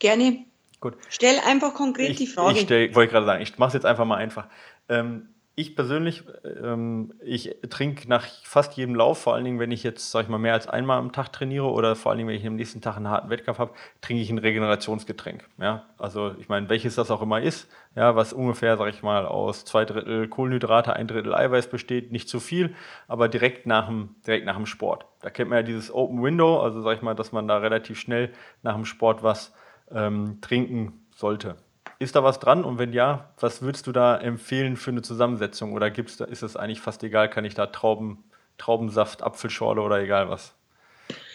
Gerne. 0.03 0.45
Gut. 0.81 0.97
Stell 1.11 1.37
einfach 1.47 1.75
konkret 1.75 2.11
ich, 2.11 2.17
die 2.17 2.27
Frage. 2.27 2.59
Ich 2.59 2.95
wollte 2.97 3.13
gerade 3.13 3.25
sagen, 3.25 3.41
ich 3.41 3.57
mache 3.57 3.69
es 3.69 3.75
jetzt 3.75 3.87
einfach 3.87 4.05
mal 4.05 4.17
einfach. 4.17 4.49
Ähm, 4.89 5.29
ich 5.55 5.77
persönlich, 5.77 6.25
ähm, 6.61 7.13
ich 7.23 7.55
trinke 7.71 8.09
nach 8.09 8.27
fast 8.43 8.77
jedem 8.77 8.97
Lauf, 8.97 9.19
vor 9.19 9.35
allen 9.35 9.45
Dingen, 9.45 9.61
wenn 9.61 9.71
ich 9.71 9.85
jetzt, 9.85 10.11
sag 10.11 10.25
ich 10.25 10.29
mal, 10.29 10.39
mehr 10.39 10.55
als 10.55 10.67
einmal 10.67 10.99
am 10.99 11.13
Tag 11.13 11.33
trainiere 11.33 11.71
oder 11.71 11.95
vor 11.95 12.11
allen 12.11 12.19
Dingen, 12.19 12.29
wenn 12.29 12.37
ich 12.37 12.45
am 12.45 12.57
nächsten 12.57 12.81
Tag 12.81 12.97
einen 12.97 13.11
harten 13.11 13.31
Wettkampf 13.31 13.61
habe, 13.61 13.75
trinke 14.01 14.21
ich 14.21 14.31
ein 14.31 14.39
Regenerationsgetränk. 14.39 15.49
Ja, 15.61 15.85
also 15.99 16.35
ich 16.41 16.49
meine, 16.49 16.69
welches 16.69 16.97
das 16.97 17.13
auch 17.13 17.23
immer 17.23 17.41
ist, 17.41 17.69
ja, 17.95 18.17
was 18.17 18.33
ungefähr, 18.33 18.77
sag 18.77 18.89
ich 18.93 19.05
mal, 19.05 19.25
aus 19.25 19.65
zwei 19.65 19.85
Drittel 19.85 20.27
Kohlenhydrate, 20.27 20.95
ein 20.97 21.07
Drittel 21.07 21.33
Eiweiß 21.33 21.69
besteht, 21.69 22.11
nicht 22.11 22.29
zu 22.29 22.41
viel, 22.41 22.75
aber 23.07 23.29
direkt 23.29 23.67
nach 23.67 23.87
dem, 23.87 24.17
direkt 24.27 24.47
nach 24.47 24.57
dem 24.57 24.67
Sport. 24.67 25.07
Da 25.21 25.31
kennt 25.31 25.51
man 25.51 25.59
ja 25.59 25.63
dieses 25.63 25.95
Open 25.95 26.25
Window, 26.25 26.61
also 26.61 26.83
sag 26.83 26.97
ich 26.97 27.03
mal, 27.03 27.15
dass 27.15 27.31
man 27.31 27.47
da 27.47 27.59
relativ 27.59 28.01
schnell 28.01 28.33
nach 28.63 28.75
dem 28.75 28.85
Sport 28.85 29.23
was 29.23 29.53
ähm, 29.95 30.39
trinken 30.41 31.05
sollte. 31.15 31.57
Ist 31.99 32.17
da 32.17 32.25
was 32.25 32.41
dran? 32.41 32.65
Und 32.65 32.79
wenn 32.79 32.93
ja, 32.93 33.31
was 33.39 33.63
würdest 33.63 33.87
du 33.87 33.93
da 33.93 34.17
empfehlen 34.17 34.77
für 34.77 34.91
eine 34.91 35.03
Zusammensetzung? 35.03 35.73
Oder 35.73 35.91
gibt's 35.91 36.17
da, 36.17 36.25
ist 36.25 36.43
es 36.43 36.57
eigentlich 36.57 36.81
fast 36.81 37.03
egal, 37.05 37.31
kann 37.31 37.45
ich 37.45 37.55
da 37.55 37.67
Trauben, 37.67 38.25
Traubensaft, 38.59 39.23
Apfelschorle 39.23 39.81
oder 39.81 40.01
egal 40.01 40.29
was 40.29 40.55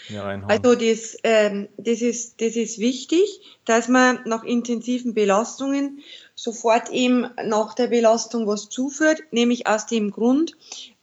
hier 0.07 0.23
reinhauen? 0.23 0.51
Also 0.51 0.75
das, 0.75 1.17
ähm, 1.23 1.69
das, 1.77 2.01
ist, 2.01 2.41
das 2.41 2.55
ist 2.55 2.79
wichtig, 2.79 3.59
dass 3.65 3.87
man 3.87 4.19
nach 4.25 4.43
intensiven 4.43 5.13
Belastungen 5.13 5.99
sofort 6.35 6.89
eben 6.89 7.29
nach 7.43 7.73
der 7.73 7.87
Belastung 7.87 8.47
was 8.47 8.69
zuführt, 8.69 9.21
nämlich 9.31 9.67
aus 9.67 9.85
dem 9.85 10.11
Grund, 10.11 10.57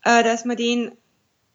äh, 0.04 0.22
dass 0.22 0.44
man 0.44 0.56
den 0.56 0.92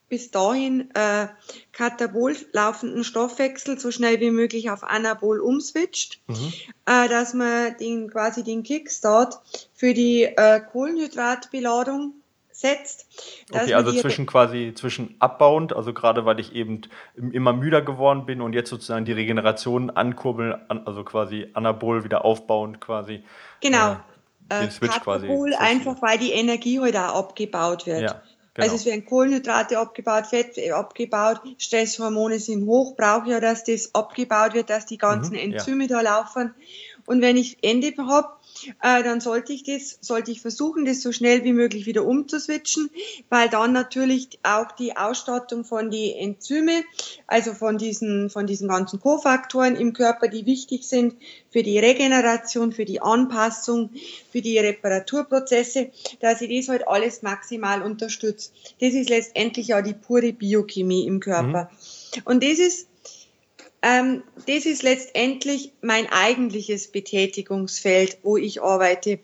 bis 0.09 0.31
dahin 0.31 0.89
äh, 0.95 1.27
katabol 1.71 2.35
laufenden 2.51 3.03
Stoffwechsel 3.03 3.79
so 3.79 3.91
schnell 3.91 4.19
wie 4.19 4.31
möglich 4.31 4.69
auf 4.71 4.83
Anabol 4.83 5.39
umswitcht, 5.39 6.19
mhm. 6.27 6.53
äh, 6.85 7.07
dass 7.07 7.33
man 7.33 7.77
den 7.77 8.09
quasi 8.09 8.43
den 8.43 8.63
Kickstart 8.63 9.39
für 9.73 9.93
die 9.93 10.23
äh, 10.23 10.59
Kohlenhydratbeladung 10.59 12.13
setzt. 12.51 13.07
Okay, 13.51 13.73
also 13.73 13.93
zwischen 13.93 14.25
quasi 14.25 14.73
zwischen 14.75 15.15
abbauend, 15.19 15.73
also 15.73 15.93
gerade 15.93 16.25
weil 16.25 16.39
ich 16.39 16.53
eben 16.53 16.81
immer 17.15 17.53
müder 17.53 17.81
geworden 17.81 18.25
bin 18.25 18.41
und 18.41 18.53
jetzt 18.53 18.69
sozusagen 18.69 19.05
die 19.05 19.13
Regeneration 19.13 19.89
ankurbeln, 19.89 20.55
also 20.67 21.03
quasi 21.03 21.47
anabol 21.53 22.03
wieder 22.03 22.25
aufbauend 22.25 22.81
quasi. 22.81 23.23
Genau. 23.61 23.97
Äh, 24.49 24.61
den 24.61 24.71
Switch 24.71 24.99
quasi. 24.99 25.29
einfach 25.57 26.01
weil 26.01 26.17
die 26.17 26.31
Energie 26.31 26.79
heute 26.79 27.01
halt 27.01 27.11
auch 27.11 27.29
abgebaut 27.29 27.85
wird. 27.85 28.01
Ja. 28.01 28.21
Genau. 28.59 28.71
Also 28.71 28.75
es 28.75 28.85
werden 28.85 29.05
Kohlenhydrate 29.05 29.79
abgebaut, 29.79 30.27
Fett 30.27 30.57
abgebaut, 30.71 31.41
Stresshormone 31.57 32.39
sind 32.39 32.65
hoch, 32.65 32.95
brauche 32.95 33.29
ja, 33.29 33.39
dass 33.39 33.63
das 33.63 33.95
abgebaut 33.95 34.53
wird, 34.53 34.69
dass 34.69 34.85
die 34.85 34.97
ganzen 34.97 35.33
mhm, 35.33 35.53
Enzyme 35.53 35.85
ja. 35.85 35.87
da 35.87 36.01
laufen. 36.01 36.53
Und 37.05 37.21
wenn 37.21 37.37
ich 37.37 37.57
Ende 37.61 37.93
habe, 37.97 38.29
äh, 38.81 39.03
dann 39.03 39.21
sollte 39.21 39.53
ich 39.53 39.63
das, 39.63 39.97
sollte 40.01 40.31
ich 40.31 40.41
versuchen, 40.41 40.85
das 40.85 41.01
so 41.01 41.11
schnell 41.11 41.43
wie 41.43 41.53
möglich 41.53 41.85
wieder 41.85 42.05
umzuswitchen, 42.05 42.89
weil 43.29 43.49
dann 43.49 43.73
natürlich 43.73 44.39
auch 44.43 44.71
die 44.73 44.97
Ausstattung 44.97 45.63
von 45.63 45.89
die 45.89 46.13
Enzyme, 46.13 46.83
also 47.27 47.53
von 47.53 47.77
diesen, 47.77 48.29
von 48.29 48.47
diesen 48.47 48.67
ganzen 48.67 48.99
Kofaktoren 48.99 49.75
im 49.75 49.93
Körper, 49.93 50.27
die 50.27 50.45
wichtig 50.45 50.87
sind 50.87 51.15
für 51.51 51.63
die 51.63 51.79
Regeneration, 51.79 52.71
für 52.71 52.85
die 52.85 53.01
Anpassung, 53.01 53.91
für 54.31 54.41
die 54.41 54.57
Reparaturprozesse, 54.57 55.89
dass 56.19 56.41
ich 56.41 56.59
das 56.59 56.69
halt 56.69 56.87
alles 56.87 57.21
maximal 57.21 57.81
unterstütze. 57.81 58.51
Das 58.79 58.93
ist 58.93 59.09
letztendlich 59.09 59.67
ja 59.67 59.81
die 59.81 59.93
pure 59.93 60.33
Biochemie 60.33 61.07
im 61.07 61.19
Körper. 61.19 61.69
Mhm. 62.15 62.21
Und 62.25 62.43
das 62.43 62.59
ist 62.59 62.88
ähm, 63.81 64.23
das 64.47 64.65
ist 64.65 64.83
letztendlich 64.83 65.73
mein 65.81 66.07
eigentliches 66.11 66.91
Betätigungsfeld, 66.91 68.19
wo 68.23 68.37
ich 68.37 68.61
arbeite. 68.61 69.19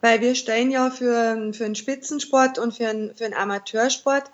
Weil 0.00 0.20
wir 0.20 0.34
stellen 0.34 0.70
ja 0.70 0.90
für, 0.90 1.52
für 1.52 1.64
einen 1.64 1.74
Spitzensport 1.74 2.58
und 2.58 2.74
für 2.74 2.88
einen, 2.88 3.14
für 3.14 3.24
einen 3.24 3.34
Amateursport 3.34 4.30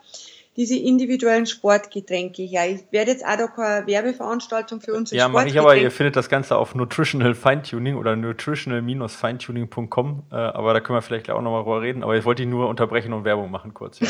diese 0.56 0.76
individuellen 0.76 1.46
Sportgetränke 1.46 2.42
her. 2.42 2.68
Ich 2.68 2.80
werde 2.90 3.12
jetzt 3.12 3.24
auch 3.24 3.36
da 3.36 3.46
keine 3.46 3.86
Werbeveranstaltung 3.86 4.82
für 4.82 4.92
unsere 4.92 5.18
Ja, 5.18 5.28
mache 5.28 5.48
ich 5.48 5.58
aber. 5.58 5.74
Ihr 5.76 5.90
findet 5.90 6.16
das 6.16 6.28
Ganze 6.28 6.56
auf 6.56 6.74
Nutritional 6.74 7.34
Feintuning 7.34 7.96
oder 7.96 8.14
nutritional-feintuning.com. 8.16 10.24
Äh, 10.30 10.34
aber 10.34 10.74
da 10.74 10.80
können 10.80 10.98
wir 10.98 11.02
vielleicht 11.02 11.30
auch 11.30 11.40
nochmal 11.40 11.62
drüber 11.62 11.80
reden. 11.80 12.02
Aber 12.02 12.14
ich 12.16 12.26
wollte 12.26 12.42
ihn 12.42 12.50
nur 12.50 12.68
unterbrechen 12.68 13.14
und 13.14 13.24
Werbung 13.24 13.50
machen 13.50 13.72
kurz. 13.72 13.98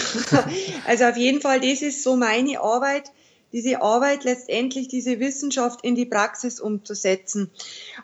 Also 0.86 1.04
auf 1.04 1.16
jeden 1.16 1.40
Fall, 1.40 1.60
das 1.60 1.82
ist 1.82 2.02
so 2.02 2.16
meine 2.16 2.60
Arbeit 2.60 3.12
diese 3.52 3.82
Arbeit 3.82 4.24
letztendlich, 4.24 4.88
diese 4.88 5.20
Wissenschaft 5.20 5.84
in 5.84 5.94
die 5.94 6.06
Praxis 6.06 6.60
umzusetzen. 6.60 7.50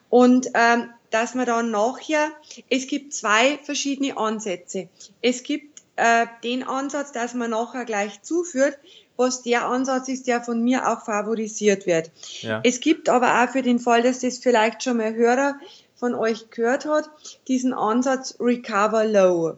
Und 0.09 0.49
ähm, 0.55 0.91
dass 1.11 1.35
man 1.35 1.47
dann 1.47 1.71
nachher, 1.71 2.31
es 2.69 2.87
gibt 2.87 3.15
zwei 3.15 3.59
verschiedene 3.63 4.17
Ansätze. 4.17 4.89
Es 5.23 5.43
gibt 5.43 5.83
äh, 5.97 6.27
den 6.45 6.63
Ansatz, 6.63 7.13
dass 7.13 7.35
man 7.35 7.51
nachher 7.51 7.85
gleich 7.85 8.23
zuführt, 8.23 8.79
was 9.17 9.43
der 9.43 9.67
Ansatz 9.67 10.09
ist, 10.09 10.29
der 10.29 10.43
von 10.43 10.63
mir 10.63 10.89
auch 10.89 11.05
favorisiert 11.05 11.87
wird. 11.87 12.13
Ja. 12.41 12.61
Es 12.63 12.81
gibt 12.81 13.09
aber 13.09 13.43
auch 13.43 13.51
für 13.51 13.63
den 13.63 13.81
Fall, 13.81 14.03
dass 14.03 14.21
das 14.21 14.39
vielleicht 14.39 14.85
schon 14.85 14.99
mal 14.99 15.15
Hörer 15.15 15.57
von 15.97 16.15
euch 16.15 16.51
gehört 16.51 16.87
hat, 16.87 17.11
diesen 17.49 17.73
Ansatz 17.75 18.37
Recover 18.39 19.05
Low. 19.05 19.57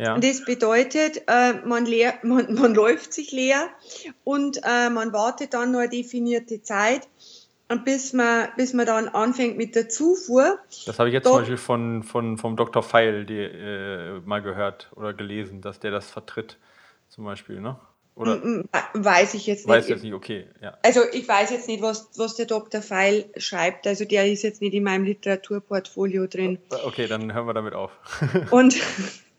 Ja. 0.00 0.14
Und 0.14 0.24
das 0.24 0.44
bedeutet, 0.44 1.22
äh, 1.26 1.52
man, 1.64 1.84
leer, 1.84 2.14
man, 2.22 2.54
man 2.54 2.74
läuft 2.74 3.12
sich 3.12 3.32
leer 3.32 3.68
und 4.24 4.58
äh, 4.64 4.88
man 4.90 5.12
wartet 5.12 5.54
dann 5.54 5.72
nur 5.72 5.82
eine 5.82 5.90
definierte 5.90 6.62
Zeit. 6.62 7.08
Und 7.68 7.84
bis 7.84 8.12
man, 8.12 8.48
bis 8.56 8.72
man 8.72 8.84
dann 8.84 9.06
anfängt 9.06 9.56
mit 9.56 9.76
der 9.76 9.88
Zufuhr. 9.88 10.58
Das 10.86 10.98
habe 10.98 11.08
ich 11.08 11.12
jetzt 11.12 11.28
zum 11.28 11.36
Beispiel 11.36 11.56
von, 11.56 12.02
von, 12.02 12.36
vom 12.36 12.56
Dr. 12.56 12.82
Feil 12.82 13.24
die, 13.24 13.38
äh, 13.38 14.20
mal 14.24 14.42
gehört 14.42 14.90
oder 14.96 15.14
gelesen, 15.14 15.60
dass 15.60 15.78
der 15.78 15.92
das 15.92 16.10
vertritt, 16.10 16.58
zum 17.08 17.24
Beispiel, 17.24 17.60
ne? 17.60 17.78
Oder 18.16 18.64
weiß 18.92 19.34
ich 19.34 19.46
jetzt 19.46 19.66
nicht. 19.66 19.76
Weiß 19.76 19.88
jetzt 19.88 20.02
nicht, 20.02 20.12
okay. 20.12 20.46
Ja. 20.60 20.76
Also 20.82 21.00
ich 21.12 21.26
weiß 21.28 21.50
jetzt 21.50 21.68
nicht, 21.68 21.80
was, 21.80 22.10
was 22.16 22.34
der 22.34 22.46
Dr. 22.46 22.82
Feil 22.82 23.30
schreibt. 23.36 23.86
Also 23.86 24.04
der 24.04 24.30
ist 24.30 24.42
jetzt 24.42 24.60
nicht 24.60 24.74
in 24.74 24.82
meinem 24.82 25.04
Literaturportfolio 25.04 26.26
drin. 26.26 26.58
Okay, 26.84 27.06
dann 27.06 27.32
hören 27.32 27.46
wir 27.46 27.54
damit 27.54 27.74
auf. 27.74 27.92
Und 28.50 28.76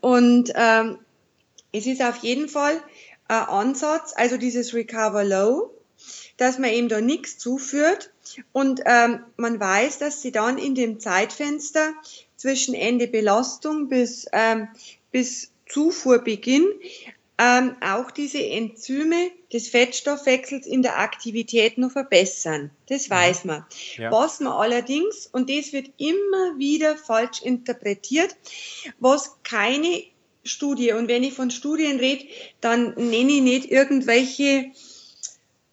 und 0.00 0.52
ähm, 0.54 0.98
es 1.72 1.86
ist 1.86 2.02
auf 2.02 2.16
jeden 2.18 2.48
Fall 2.48 2.82
ein 3.28 3.44
Ansatz, 3.44 4.12
also 4.16 4.36
dieses 4.36 4.74
Recover 4.74 5.24
Low, 5.24 5.74
dass 6.36 6.58
man 6.58 6.70
eben 6.70 6.88
da 6.88 7.00
nichts 7.00 7.38
zuführt. 7.38 8.12
Und 8.52 8.82
ähm, 8.84 9.24
man 9.36 9.58
weiß, 9.58 9.98
dass 9.98 10.22
sie 10.22 10.32
dann 10.32 10.58
in 10.58 10.74
dem 10.74 11.00
Zeitfenster 11.00 11.92
zwischen 12.36 12.74
Ende 12.74 13.08
Belastung 13.08 13.88
bis, 13.88 14.26
ähm, 14.32 14.68
bis 15.10 15.50
Zufuhrbeginn 15.68 16.66
ähm, 17.38 17.76
auch 17.80 18.10
diese 18.10 18.44
Enzyme 18.44 19.30
des 19.52 19.68
Fettstoffwechsels 19.68 20.66
in 20.66 20.82
der 20.82 20.98
Aktivität 20.98 21.78
noch 21.78 21.92
verbessern. 21.92 22.70
Das 22.88 23.08
mhm. 23.08 23.14
weiß 23.14 23.44
man. 23.44 23.64
Ja. 23.96 24.10
Was 24.10 24.40
man 24.40 24.52
allerdings, 24.52 25.26
und 25.26 25.48
das 25.48 25.72
wird 25.72 25.90
immer 25.98 26.58
wieder 26.58 26.96
falsch 26.96 27.42
interpretiert, 27.42 28.36
was 28.98 29.36
keine 29.44 30.02
Studie, 30.42 30.92
und 30.92 31.08
wenn 31.08 31.22
ich 31.22 31.34
von 31.34 31.50
Studien 31.50 31.98
rede, 31.98 32.26
dann 32.60 32.94
nenne 32.94 33.32
ich 33.32 33.42
nicht 33.42 33.70
irgendwelche 33.70 34.72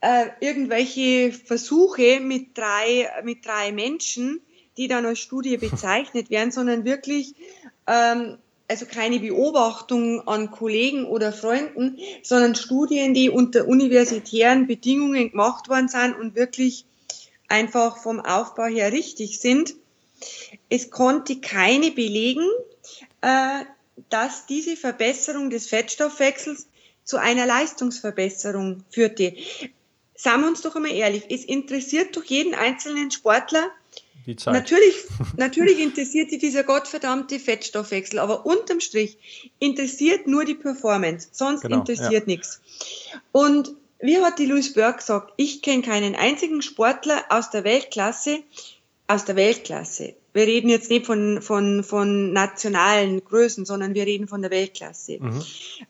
äh, 0.02 0.28
irgendwelche 0.40 1.32
Versuche 1.32 2.20
mit 2.20 2.56
drei, 2.56 3.10
mit 3.24 3.44
drei 3.44 3.72
Menschen, 3.72 4.40
die 4.78 4.88
dann 4.88 5.06
als 5.06 5.20
Studie 5.20 5.58
bezeichnet 5.70 6.30
werden, 6.30 6.52
sondern 6.52 6.86
wirklich 6.86 7.34
ähm, 7.88 8.38
also 8.68 8.86
keine 8.86 9.20
Beobachtung 9.20 10.28
an 10.28 10.52
Kollegen 10.52 11.06
oder 11.06 11.32
Freunden, 11.32 12.00
sondern 12.24 12.56
Studien, 12.56 13.14
die 13.14 13.30
unter 13.30 13.68
universitären 13.68 14.68
Bedingungen 14.68 15.32
gemacht 15.32 15.70
worden 15.70 15.88
sind 15.88 16.16
und 16.20 16.36
wirklich 16.36 16.86
einfach 17.48 17.98
vom 18.02 18.20
Aufbau 18.20 18.66
her 18.66 18.92
richtig 18.92 19.40
sind. 19.40 19.76
Es 20.70 20.90
konnte 20.90 21.40
keine 21.40 21.92
belegen, 21.92 22.48
äh, 23.22 23.66
dass 24.10 24.46
diese 24.46 24.76
Verbesserung 24.76 25.50
des 25.50 25.68
Fettstoffwechsels 25.68 26.68
zu 27.04 27.18
einer 27.18 27.46
Leistungsverbesserung 27.46 28.84
führte. 28.90 29.36
Sagen 30.16 30.42
wir 30.42 30.48
uns 30.48 30.62
doch 30.62 30.76
einmal 30.76 30.92
ehrlich, 30.92 31.26
es 31.30 31.46
interessiert 31.46 32.16
doch 32.16 32.24
jeden 32.24 32.56
einzelnen 32.56 33.12
Sportler, 33.12 33.70
die 34.26 34.36
Zeit. 34.36 34.54
Natürlich, 34.54 34.96
natürlich 35.38 35.80
interessiert 35.80 36.30
sie 36.30 36.38
dieser 36.38 36.64
gottverdammte 36.64 37.40
Fettstoffwechsel, 37.40 38.20
aber 38.20 38.46
unterm 38.46 38.80
Strich 38.80 39.18
interessiert 39.60 40.28
nur 40.28 40.46
die 40.46 40.56
Performance, 40.56 41.30
sonst 41.32 41.62
genau, 41.62 41.78
interessiert 41.78 42.28
ja. 42.28 42.34
nichts. 42.34 42.62
Und 43.32 43.74
wie 44.00 44.18
hat 44.18 44.40
die 44.40 44.46
Louis 44.46 44.74
Burke 44.74 44.98
gesagt, 44.98 45.34
ich 45.38 45.62
kenne 45.62 45.82
keinen 45.82 46.16
einzigen 46.16 46.62
Sportler 46.62 47.24
aus 47.30 47.50
der 47.50 47.64
Weltklasse, 47.64 48.40
aus 49.08 49.26
der 49.26 49.36
Weltklasse. 49.36 50.16
Wir 50.34 50.48
reden 50.48 50.68
jetzt 50.68 50.90
nicht 50.90 51.06
von, 51.06 51.42
von, 51.42 51.84
von 51.84 52.34
nationalen 52.34 53.24
Größen, 53.24 53.66
sondern 53.66 53.94
wir 53.94 54.06
reden 54.06 54.28
von 54.28 54.42
der 54.42 54.52
Weltklasse, 54.52 55.20
mhm. 55.22 55.42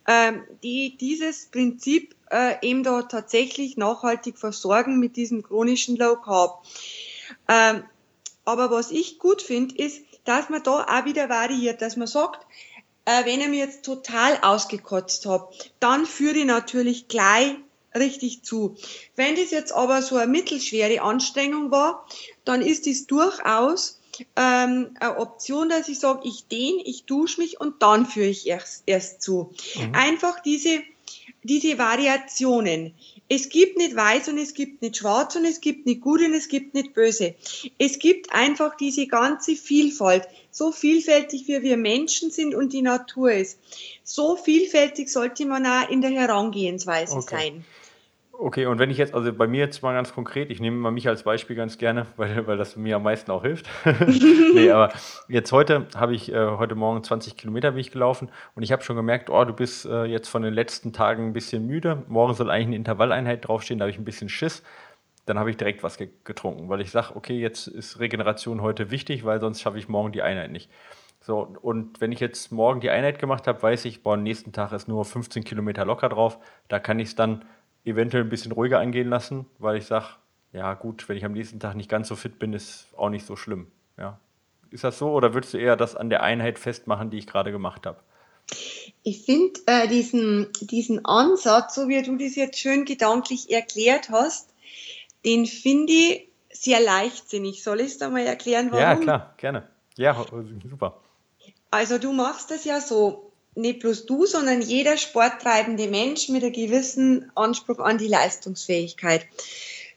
ähm, 0.07 0.43
die 0.61 0.95
dieses 0.97 1.47
Prinzip 1.47 2.15
äh, 2.29 2.55
eben 2.61 2.83
da 2.83 3.01
tatsächlich 3.01 3.75
nachhaltig 3.75 4.38
versorgen 4.38 4.99
mit 4.99 5.15
diesem 5.15 5.41
chronischen 5.41 5.95
Low 5.95 6.17
Carb. 6.17 6.63
Ähm, 7.47 7.83
aber 8.45 8.71
was 8.71 8.91
ich 8.91 9.19
gut 9.19 9.41
finde, 9.41 9.75
ist, 9.75 10.01
dass 10.23 10.49
man 10.49 10.63
da 10.63 10.83
auch 10.83 11.05
wieder 11.05 11.29
variiert, 11.29 11.81
dass 11.81 11.97
man 11.97 12.07
sagt, 12.07 12.45
äh, 13.05 13.25
wenn 13.25 13.41
ich 13.41 13.47
mir 13.47 13.59
jetzt 13.59 13.83
total 13.83 14.39
ausgekotzt 14.41 15.25
habe, 15.25 15.49
dann 15.79 16.05
führe 16.05 16.37
ich 16.37 16.45
natürlich 16.45 17.07
gleich 17.07 17.55
richtig 17.93 18.43
zu. 18.43 18.75
Wenn 19.15 19.35
das 19.35 19.51
jetzt 19.51 19.71
aber 19.71 20.01
so 20.01 20.17
eine 20.17 20.31
mittelschwere 20.31 21.01
Anstrengung 21.01 21.71
war, 21.71 22.05
dann 22.43 22.61
ist 22.61 22.87
es 22.87 23.07
durchaus 23.07 23.99
ähm, 24.35 24.95
eine 24.99 25.17
Option, 25.17 25.69
dass 25.69 25.89
ich 25.89 25.99
sage, 25.99 26.21
ich 26.23 26.47
dehne, 26.47 26.81
ich 26.83 27.05
dusche 27.05 27.41
mich 27.41 27.59
und 27.59 27.81
dann 27.81 28.05
führe 28.05 28.27
ich 28.27 28.47
erst, 28.47 28.83
erst 28.85 29.21
zu. 29.21 29.53
Mhm. 29.75 29.95
Einfach 29.95 30.39
diese, 30.41 30.81
diese 31.43 31.77
Variationen. 31.77 32.93
Es 33.28 33.49
gibt 33.49 33.78
nicht 33.78 33.95
weiß 33.95 34.28
und 34.28 34.38
es 34.38 34.53
gibt 34.53 34.84
nicht 34.84 34.97
schwarz 34.97 35.36
und 35.36 35.45
es 35.45 35.59
gibt 35.59 35.88
nicht 35.88 36.01
gut 36.01 36.21
und 36.21 36.34
es 36.36 36.47
gibt 36.47 36.76
nicht 36.76 36.93
böse. 36.93 37.34
Es 37.80 37.97
gibt 37.97 38.32
einfach 38.32 38.78
diese 38.78 39.07
ganze 39.07 39.55
Vielfalt. 39.55 40.28
So 40.51 40.71
vielfältig 40.71 41.47
wie 41.47 41.63
wir 41.63 41.76
Menschen 41.76 42.30
sind 42.30 42.53
und 42.53 42.71
die 42.71 42.84
Natur 42.84 43.32
ist. 43.32 43.59
So 44.03 44.36
vielfältig 44.36 45.09
sollte 45.09 45.45
man 45.45 45.65
auch 45.65 45.89
in 45.89 46.01
der 46.01 46.11
Herangehensweise 46.11 47.15
okay. 47.15 47.36
sein. 47.36 47.65
Okay, 48.38 48.65
und 48.65 48.79
wenn 48.79 48.89
ich 48.89 48.97
jetzt, 48.97 49.13
also 49.13 49.31
bei 49.31 49.47
mir 49.47 49.61
jetzt 49.61 49.81
mal 49.81 49.93
ganz 49.93 50.13
konkret, 50.13 50.51
ich 50.51 50.59
nehme 50.59 50.77
mal 50.77 50.91
mich 50.91 51.07
als 51.07 51.23
Beispiel 51.23 51.55
ganz 51.55 51.77
gerne, 51.77 52.05
weil, 52.17 52.45
weil 52.47 52.57
das 52.57 52.75
mir 52.75 52.97
am 52.97 53.03
meisten 53.03 53.31
auch 53.31 53.43
hilft. 53.43 53.67
nee, 54.53 54.69
aber 54.69 54.91
jetzt 55.27 55.51
heute 55.51 55.88
habe 55.95 56.13
ich 56.13 56.31
äh, 56.31 56.45
heute 56.57 56.75
Morgen 56.75 57.03
20 57.03 57.38
Kilometer 57.38 57.71
bin 57.71 57.79
ich 57.79 57.91
gelaufen 57.91 58.29
und 58.55 58.63
ich 58.63 58.71
habe 58.71 58.83
schon 58.83 58.95
gemerkt, 58.95 59.29
oh, 59.29 59.45
du 59.45 59.53
bist 59.53 59.86
äh, 59.86 60.05
jetzt 60.05 60.27
von 60.27 60.41
den 60.41 60.53
letzten 60.53 60.91
Tagen 60.91 61.27
ein 61.27 61.33
bisschen 61.33 61.65
müde. 61.65 62.03
Morgen 62.07 62.33
soll 62.33 62.49
eigentlich 62.49 62.67
eine 62.67 62.75
Intervalleinheit 62.75 63.47
draufstehen, 63.47 63.79
da 63.79 63.83
habe 63.83 63.91
ich 63.91 63.99
ein 63.99 64.05
bisschen 64.05 64.29
Schiss. 64.29 64.63
Dann 65.25 65.39
habe 65.39 65.49
ich 65.49 65.57
direkt 65.57 65.81
was 65.81 65.97
ge 65.97 66.09
getrunken, 66.23 66.69
weil 66.69 66.81
ich 66.81 66.91
sage, 66.91 67.15
okay, 67.15 67.39
jetzt 67.39 67.67
ist 67.67 67.99
Regeneration 67.99 68.61
heute 68.61 68.91
wichtig, 68.91 69.25
weil 69.25 69.39
sonst 69.39 69.61
schaffe 69.61 69.79
ich 69.79 69.88
morgen 69.88 70.11
die 70.11 70.21
Einheit 70.21 70.51
nicht. 70.51 70.69
So, 71.21 71.55
und 71.63 71.99
wenn 72.01 72.11
ich 72.11 72.19
jetzt 72.19 72.51
morgen 72.51 72.81
die 72.81 72.91
Einheit 72.91 73.17
gemacht 73.17 73.47
habe, 73.47 73.63
weiß 73.63 73.86
ich, 73.86 74.03
boah, 74.03 74.13
am 74.13 74.21
nächsten 74.21 74.51
Tag 74.51 74.71
ist 74.73 74.88
nur 74.88 75.03
15 75.03 75.43
Kilometer 75.43 75.83
locker 75.83 76.09
drauf. 76.09 76.38
Da 76.67 76.77
kann 76.77 76.99
ich 76.99 77.07
es 77.07 77.15
dann 77.15 77.45
eventuell 77.86 78.23
ein 78.23 78.29
bisschen 78.29 78.51
ruhiger 78.51 78.79
angehen 78.79 79.09
lassen, 79.09 79.45
weil 79.59 79.77
ich 79.77 79.86
sage, 79.86 80.07
ja 80.51 80.73
gut, 80.73 81.07
wenn 81.07 81.17
ich 81.17 81.25
am 81.25 81.33
nächsten 81.33 81.59
Tag 81.59 81.75
nicht 81.75 81.89
ganz 81.89 82.07
so 82.07 82.15
fit 82.15 82.39
bin, 82.39 82.53
ist 82.53 82.88
auch 82.97 83.09
nicht 83.09 83.25
so 83.25 83.36
schlimm. 83.36 83.67
Ja. 83.97 84.19
Ist 84.71 84.83
das 84.83 84.97
so 84.97 85.11
oder 85.11 85.33
würdest 85.33 85.53
du 85.53 85.57
eher 85.57 85.75
das 85.75 85.95
an 85.95 86.09
der 86.09 86.23
Einheit 86.23 86.59
festmachen, 86.59 87.09
die 87.09 87.17
ich 87.17 87.27
gerade 87.27 87.51
gemacht 87.51 87.86
habe? 87.86 87.99
Ich 89.03 89.23
finde 89.23 89.59
äh, 89.67 89.88
diesen, 89.88 90.51
diesen 90.61 91.05
Ansatz, 91.05 91.75
so 91.75 91.88
wie 91.88 92.01
du 92.01 92.17
das 92.17 92.36
jetzt 92.36 92.59
schön 92.59 92.86
gedanklich 92.86 93.51
erklärt 93.51 94.09
hast, 94.09 94.49
den 95.23 95.45
finde 95.45 95.93
ich 95.93 96.27
sehr 96.51 96.79
leichtsinnig. 96.79 97.63
Soll 97.63 97.81
ich 97.81 97.88
es 97.88 97.97
da 97.97 98.09
mal 98.09 98.25
erklären, 98.25 98.67
warum? 98.71 98.81
Ja, 98.81 98.95
klar, 98.95 99.33
gerne. 99.38 99.67
Ja, 99.97 100.25
super. 100.69 101.01
Also 101.71 101.97
du 101.97 102.13
machst 102.13 102.51
das 102.51 102.65
ja 102.65 102.79
so 102.79 103.31
nicht 103.56 103.80
bloß 103.80 104.06
du, 104.06 104.26
sondern 104.26 104.62
jeder 104.62 104.97
sporttreibende 104.97 105.88
Mensch 105.88 106.30
mit 106.30 106.43
einem 106.43 106.53
gewissen 106.53 107.32
Anspruch 107.36 107.80
an 107.80 107.97
die 107.97 108.08
Leistungsfähigkeit. 108.08 109.26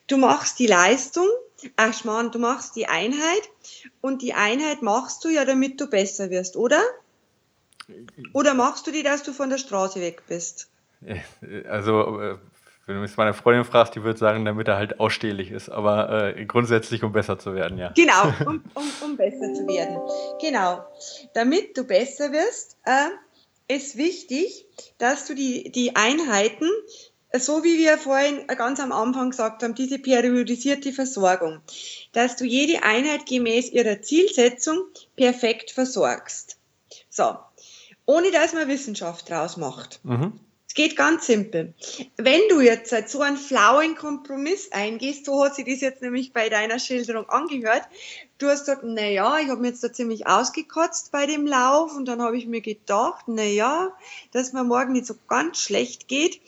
Du 0.07 0.17
machst 0.17 0.59
die 0.59 0.67
Leistung, 0.67 1.27
ach 1.77 1.93
Schmarrn, 1.93 2.31
du 2.31 2.39
machst 2.39 2.77
die 2.77 2.87
Einheit 2.87 3.43
und 4.01 4.23
die 4.23 4.35
Einheit 4.35 4.83
machst 4.83 5.25
du 5.25 5.29
ja, 5.29 5.45
damit 5.45 5.81
du 5.81 5.89
besser 5.89 6.31
wirst, 6.31 6.57
oder? 6.57 6.81
Oder 8.33 8.55
machst 8.55 8.87
du 8.87 8.91
die, 8.91 9.03
dass 9.03 9.23
du 9.23 9.33
von 9.33 9.51
der 9.51 9.59
Straße 9.59 10.01
weg 10.01 10.23
bist? 10.29 10.69
Also, 11.69 12.21
äh, 12.21 12.39
wenn 12.87 12.97
du 12.97 13.03
mich 13.03 13.17
meine 13.17 13.35
Freundin 13.35 13.65
fragst, 13.65 13.95
die 13.95 14.03
würde 14.03 14.19
sagen, 14.19 14.45
damit 14.45 14.67
er 14.67 14.77
halt 14.77 14.99
ausstehlich 14.99 15.51
ist, 15.51 15.69
aber 15.69 16.35
äh, 16.37 16.45
grundsätzlich, 16.47 17.05
um 17.05 17.13
besser 17.13 17.39
zu 17.39 17.55
werden, 17.55 17.77
ja. 17.77 17.93
Genau, 17.95 18.33
um, 18.47 18.65
um, 18.75 18.91
um 19.03 19.17
besser 19.17 19.53
zu 19.53 19.67
werden. 19.69 19.99
Genau. 20.41 20.87
Damit 21.35 21.77
du 21.77 21.85
besser 21.85 22.33
wirst, 22.33 22.79
äh, 22.85 23.11
ist 23.69 23.97
wichtig, 23.97 24.67
dass 24.99 25.27
du 25.27 25.35
die, 25.35 25.71
die 25.71 25.95
Einheiten, 25.95 26.69
so 27.35 27.63
wie 27.63 27.79
wir 27.79 27.99
vorhin 27.99 28.47
ganz 28.47 28.81
am 28.81 28.93
Anfang 28.93 29.31
gesagt 29.31 29.63
haben, 29.63 29.75
diese 29.75 29.99
periodisierte 29.99 30.93
Versorgung, 30.93 31.61
dass 32.13 32.37
du 32.37 32.45
jede 32.45 32.83
Einheit 32.83 33.27
gemäß 33.27 33.71
ihrer 33.71 34.01
Zielsetzung 34.01 34.79
perfekt 35.17 35.71
versorgst. 35.71 36.59
So. 37.11 37.37
Ohne 38.07 38.31
dass 38.31 38.55
man 38.55 38.69
Wissenschaft 38.69 39.29
draus 39.29 39.59
macht. 39.59 40.01
Mhm 40.03 40.41
geht 40.75 40.97
ganz 40.97 41.27
simpel. 41.27 41.75
Wenn 42.17 42.41
du 42.51 42.61
jetzt 42.61 42.95
so 43.09 43.21
einen 43.21 43.37
flauen 43.37 43.97
Kompromiss 43.97 44.71
eingehst, 44.73 45.25
so 45.25 45.45
hat 45.45 45.55
sich 45.55 45.65
das 45.65 45.81
jetzt 45.81 46.03
nämlich 46.03 46.33
bei 46.33 46.49
deiner 46.49 46.79
Schilderung 46.79 47.29
angehört, 47.29 47.83
du 48.39 48.49
hast 48.49 48.61
gesagt, 48.61 48.83
na 48.85 49.07
ja, 49.07 49.39
ich 49.39 49.49
habe 49.49 49.61
mich 49.61 49.71
jetzt 49.71 49.85
da 49.85 49.93
ziemlich 49.93 50.27
ausgekotzt 50.27 51.11
bei 51.11 51.27
dem 51.27 51.47
Lauf 51.47 51.97
und 51.97 52.07
dann 52.07 52.23
habe 52.23 52.37
ich 52.37 52.47
mir 52.47 52.61
gedacht, 52.61 53.25
na 53.27 53.45
ja, 53.45 53.93
dass 54.33 54.53
mir 54.53 54.65
morgen 54.65 54.93
nicht 54.93 55.07
so 55.07 55.15
ganz 55.27 55.59
schlecht 55.59 56.07
geht, 56.09 56.41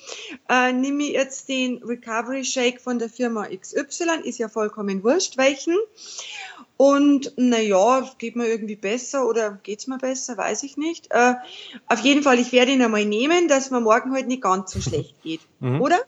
äh, 0.49 0.73
nehme 0.73 1.03
ich 1.05 1.13
jetzt 1.13 1.49
den 1.49 1.83
Recovery 1.83 2.45
Shake 2.45 2.81
von 2.81 2.99
der 2.99 3.09
Firma 3.09 3.47
XY, 3.49 4.21
ist 4.25 4.39
ja 4.39 4.49
vollkommen 4.49 5.03
wurscht 5.03 5.37
welchen 5.37 5.77
und 6.81 7.35
naja, 7.37 8.11
geht 8.17 8.37
mir 8.37 8.47
irgendwie 8.47 8.75
besser 8.75 9.29
oder 9.29 9.59
geht's 9.63 9.87
mir 9.87 9.99
besser, 9.99 10.39
weiß 10.39 10.63
ich 10.63 10.79
nicht. 10.79 11.09
Äh, 11.11 11.35
auf 11.87 12.01
jeden 12.01 12.23
Fall, 12.23 12.39
ich 12.39 12.53
werde 12.53 12.73
ihn 12.73 12.81
einmal 12.81 13.05
nehmen, 13.05 13.49
dass 13.49 13.71
mir 13.71 13.81
morgen 13.81 14.15
halt 14.15 14.29
nicht 14.29 14.41
ganz 14.41 14.73
so 14.73 14.81
schlecht 14.89 15.21
geht. 15.23 15.43
Mhm. 15.59 15.83
Oder? 15.83 15.99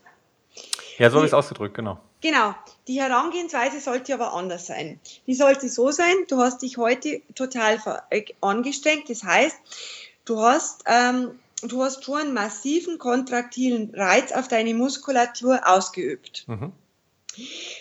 Ja, 0.97 1.11
so 1.11 1.16
habe 1.16 1.27
ich 1.27 1.31
es 1.31 1.35
ausgedrückt, 1.35 1.75
genau. 1.75 2.01
Genau. 2.23 2.55
Die 2.89 2.99
Herangehensweise 3.03 3.81
sollte 3.81 4.14
aber 4.14 4.33
anders 4.33 4.66
sein. 4.66 4.99
Die 5.27 5.35
sollte 5.35 5.68
so 5.68 5.91
sein, 5.91 6.14
du 6.29 6.39
hast 6.39 6.62
dich 6.62 6.79
heute 6.79 7.20
total 7.35 7.79
äh, 8.09 8.25
angestrengt. 8.41 9.11
Das 9.11 9.25
heißt, 9.25 9.59
du 10.25 10.41
hast, 10.41 10.85
ähm, 10.87 11.33
du 11.61 11.83
hast 11.83 12.03
schon 12.03 12.16
einen 12.16 12.33
massiven 12.33 12.97
kontraktilen 12.97 13.95
Reiz 13.95 14.33
auf 14.33 14.49
deine 14.49 14.73
Muskulatur 14.73 15.68
ausgeübt. 15.68 16.45
Mhm. 16.47 16.73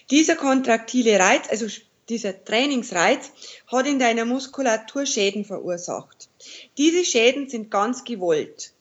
Dieser 0.10 0.36
kontraktile 0.36 1.18
Reiz, 1.18 1.48
also 1.50 1.68
dieser 2.12 2.44
Trainingsreiz 2.44 3.32
hat 3.68 3.88
in 3.88 3.98
deiner 3.98 4.26
Muskulatur 4.26 5.06
Schäden 5.06 5.46
verursacht. 5.46 6.30
Diese 6.78 7.04
Schäden 7.04 7.50
sind 7.50 7.72
ganz 7.72 8.04
gewollt. 8.04 8.74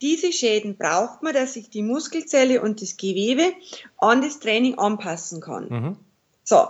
Diese 0.00 0.32
Schäden 0.32 0.76
braucht 0.76 1.22
man, 1.22 1.34
dass 1.34 1.54
sich 1.54 1.70
die 1.70 1.82
Muskelzelle 1.82 2.62
und 2.62 2.82
das 2.82 2.96
Gewebe 2.96 3.52
an 3.98 4.22
das 4.22 4.38
Training 4.40 4.78
anpassen 4.78 5.40
kann. 5.40 5.68
Mhm. 5.68 5.96
So, 6.48 6.68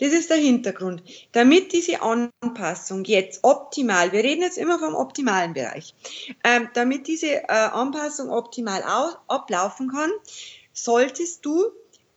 das 0.00 0.12
ist 0.14 0.30
der 0.30 0.38
Hintergrund. 0.38 1.02
Damit 1.32 1.74
diese 1.74 2.00
Anpassung 2.00 3.04
jetzt 3.04 3.40
optimal, 3.42 4.12
wir 4.12 4.24
reden 4.24 4.40
jetzt 4.40 4.56
immer 4.56 4.78
vom 4.78 4.94
optimalen 4.94 5.52
Bereich, 5.52 5.94
ähm, 6.44 6.68
damit 6.72 7.08
diese 7.08 7.26
äh, 7.26 7.46
Anpassung 7.46 8.30
optimal 8.30 8.82
ablaufen 9.28 9.90
kann, 9.90 10.10
solltest 10.72 11.44
du 11.44 11.66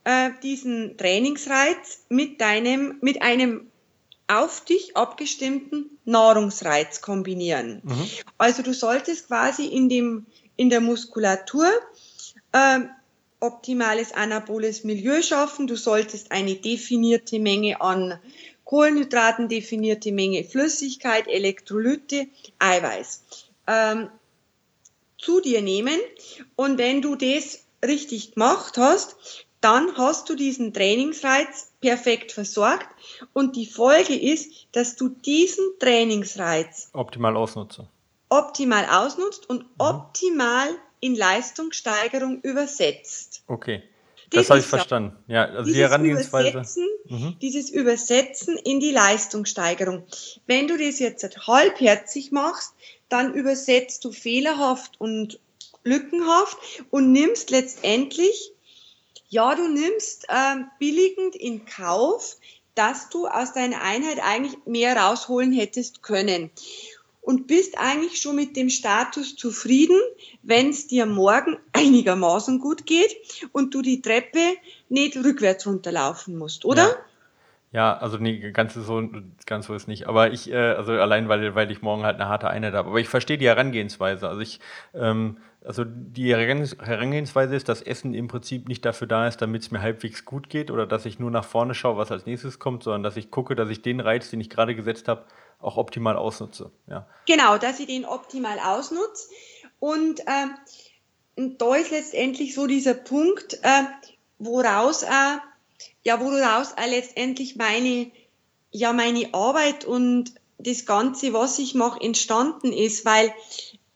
äh, 0.04 0.30
diesen 0.42 0.96
Trainingsreiz 0.96 2.04
mit 2.08 2.40
deinem, 2.40 2.96
mit 3.00 3.22
einem 3.22 3.68
auf 4.28 4.64
dich 4.64 4.96
abgestimmten 4.96 5.98
Nahrungsreiz 6.04 7.00
kombinieren. 7.00 7.82
Mhm. 7.84 8.08
Also 8.38 8.62
du 8.62 8.72
solltest 8.72 9.28
quasi 9.28 9.66
in 9.66 9.88
dem, 9.88 10.26
in 10.56 10.70
der 10.70 10.80
Muskulatur 10.80 11.68
äh, 12.52 12.80
optimales 13.40 14.12
anaboles 14.12 14.84
Milieu 14.84 15.20
schaffen. 15.22 15.66
Du 15.66 15.76
solltest 15.76 16.32
eine 16.32 16.54
definierte 16.54 17.38
Menge 17.40 17.80
an 17.80 18.18
Kohlenhydraten, 18.64 19.48
definierte 19.48 20.12
Menge 20.12 20.44
Flüssigkeit, 20.44 21.28
Elektrolyte, 21.28 22.26
Eiweiß 22.58 23.24
ähm, 23.66 24.08
zu 25.18 25.40
dir 25.40 25.60
nehmen. 25.60 25.98
Und 26.56 26.78
wenn 26.78 27.02
du 27.02 27.16
das 27.16 27.64
richtig 27.84 28.32
gemacht 28.32 28.78
hast, 28.78 29.16
dann 29.62 29.96
hast 29.96 30.28
du 30.28 30.34
diesen 30.34 30.74
Trainingsreiz 30.74 31.72
perfekt 31.80 32.32
versorgt 32.32 32.86
und 33.32 33.56
die 33.56 33.66
Folge 33.66 34.14
ist, 34.14 34.66
dass 34.72 34.96
du 34.96 35.08
diesen 35.08 35.64
Trainingsreiz 35.78 36.90
optimal 36.92 37.36
ausnutze. 37.36 37.88
Optimal 38.28 38.86
ausnutzt 38.86 39.48
und 39.48 39.62
mhm. 39.62 39.68
optimal 39.78 40.68
in 41.00 41.14
Leistungssteigerung 41.14 42.40
übersetzt. 42.42 43.42
Okay. 43.46 43.82
Das, 44.30 44.48
habe 44.48 44.60
ich 44.60 44.66
verstanden. 44.66 45.16
Ja, 45.26 45.44
also 45.44 45.70
die 45.70 45.78
Herangehensweise. 45.78 46.50
Übersetzen, 46.50 46.88
mhm. 47.08 47.36
Dieses 47.42 47.68
Übersetzen 47.68 48.56
in 48.56 48.80
die 48.80 48.90
Leistungssteigerung. 48.90 50.04
Wenn 50.46 50.68
du 50.68 50.78
das 50.78 50.98
jetzt 50.98 51.46
halbherzig 51.46 52.32
machst, 52.32 52.72
dann 53.10 53.34
übersetzt 53.34 54.04
du 54.04 54.12
fehlerhaft 54.12 54.98
und 54.98 55.38
lückenhaft 55.84 56.56
und 56.90 57.12
nimmst 57.12 57.50
letztendlich, 57.50 58.51
ja, 59.32 59.54
du 59.54 59.66
nimmst 59.66 60.26
äh, 60.28 60.56
billigend 60.78 61.34
in 61.34 61.64
Kauf, 61.64 62.36
dass 62.74 63.08
du 63.08 63.26
aus 63.26 63.54
deiner 63.54 63.80
Einheit 63.80 64.20
eigentlich 64.22 64.58
mehr 64.66 64.94
rausholen 64.94 65.52
hättest 65.52 66.02
können 66.02 66.50
und 67.22 67.46
bist 67.46 67.78
eigentlich 67.78 68.20
schon 68.20 68.36
mit 68.36 68.56
dem 68.56 68.68
Status 68.68 69.34
zufrieden, 69.34 69.98
wenn 70.42 70.68
es 70.68 70.86
dir 70.86 71.06
morgen 71.06 71.56
einigermaßen 71.72 72.58
gut 72.58 72.84
geht 72.84 73.16
und 73.52 73.74
du 73.74 73.80
die 73.80 74.02
Treppe 74.02 74.54
nicht 74.90 75.16
rückwärts 75.16 75.66
runterlaufen 75.66 76.36
musst, 76.36 76.66
oder? 76.66 76.88
Ja. 76.88 76.96
Ja, 77.72 77.96
also 77.96 78.18
nee, 78.18 78.52
ganz 78.52 78.74
so, 78.74 79.02
ganz 79.46 79.66
so 79.66 79.74
ist 79.74 79.88
nicht. 79.88 80.06
Aber 80.06 80.30
ich, 80.30 80.50
äh, 80.50 80.56
also 80.56 80.92
allein 80.92 81.30
weil, 81.30 81.54
weil 81.54 81.70
ich 81.70 81.80
morgen 81.80 82.04
halt 82.04 82.16
eine 82.16 82.28
harte 82.28 82.48
Einheit 82.48 82.74
habe. 82.74 82.90
Aber 82.90 83.00
ich 83.00 83.08
verstehe 83.08 83.38
die 83.38 83.48
Herangehensweise. 83.48 84.28
Also 84.28 84.42
ich, 84.42 84.60
ähm, 84.92 85.38
also 85.64 85.84
die 85.86 86.34
Herangehensweise 86.34 87.56
ist, 87.56 87.70
dass 87.70 87.80
Essen 87.80 88.12
im 88.12 88.28
Prinzip 88.28 88.68
nicht 88.68 88.84
dafür 88.84 89.06
da 89.06 89.26
ist, 89.26 89.40
damit 89.40 89.62
es 89.62 89.70
mir 89.70 89.80
halbwegs 89.80 90.26
gut 90.26 90.50
geht 90.50 90.70
oder 90.70 90.86
dass 90.86 91.06
ich 91.06 91.18
nur 91.18 91.30
nach 91.30 91.46
vorne 91.46 91.74
schaue, 91.74 91.96
was 91.96 92.12
als 92.12 92.26
nächstes 92.26 92.58
kommt, 92.58 92.82
sondern 92.82 93.02
dass 93.04 93.16
ich 93.16 93.30
gucke, 93.30 93.56
dass 93.56 93.70
ich 93.70 93.80
den 93.80 94.00
Reiz, 94.00 94.28
den 94.28 94.40
ich 94.40 94.50
gerade 94.50 94.74
gesetzt 94.74 95.08
habe, 95.08 95.24
auch 95.58 95.78
optimal 95.78 96.16
ausnutze. 96.16 96.72
Ja. 96.88 97.06
Genau, 97.26 97.56
dass 97.56 97.80
ich 97.80 97.86
den 97.86 98.04
optimal 98.04 98.58
ausnutze. 98.58 99.28
Und 99.78 100.20
äh, 100.20 101.46
da 101.56 101.74
ist 101.76 101.90
letztendlich 101.90 102.54
so 102.54 102.66
dieser 102.66 102.94
Punkt, 102.94 103.54
äh, 103.62 103.84
woraus, 104.38 105.04
äh, 105.04 105.38
ja, 106.02 106.20
woraus 106.20 106.72
äh, 106.76 106.88
letztendlich 106.88 107.56
meine, 107.56 108.10
ja, 108.70 108.92
meine 108.92 109.32
Arbeit 109.32 109.84
und 109.84 110.32
das 110.58 110.86
Ganze, 110.86 111.32
was 111.32 111.58
ich 111.58 111.74
mache, 111.74 112.00
entstanden 112.00 112.72
ist, 112.72 113.04
weil 113.04 113.32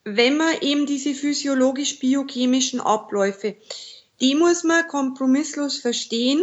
wenn 0.05 0.37
man 0.37 0.61
eben 0.61 0.87
diese 0.87 1.14
physiologisch-biochemischen 1.14 2.80
Abläufe, 2.80 3.57
die 4.20 4.34
muss 4.34 4.64
man 4.64 4.87
kompromisslos 4.89 5.78
verstehen, 5.78 6.43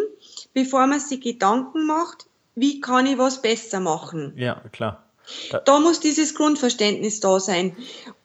bevor 0.54 0.88
man 0.88 1.00
sich 1.00 1.22
Gedanken 1.22 1.86
macht, 1.86 2.28
wie 2.56 2.82
kann 2.82 3.06
ich 3.06 3.18
was 3.18 3.42
besser 3.42 3.80
machen. 3.80 4.34
Ja, 4.38 4.62
klar. 4.72 5.04
Da 5.66 5.80
muss 5.80 6.00
dieses 6.00 6.36
Grundverständnis 6.36 7.22
da 7.22 7.40
sein. 7.40 7.76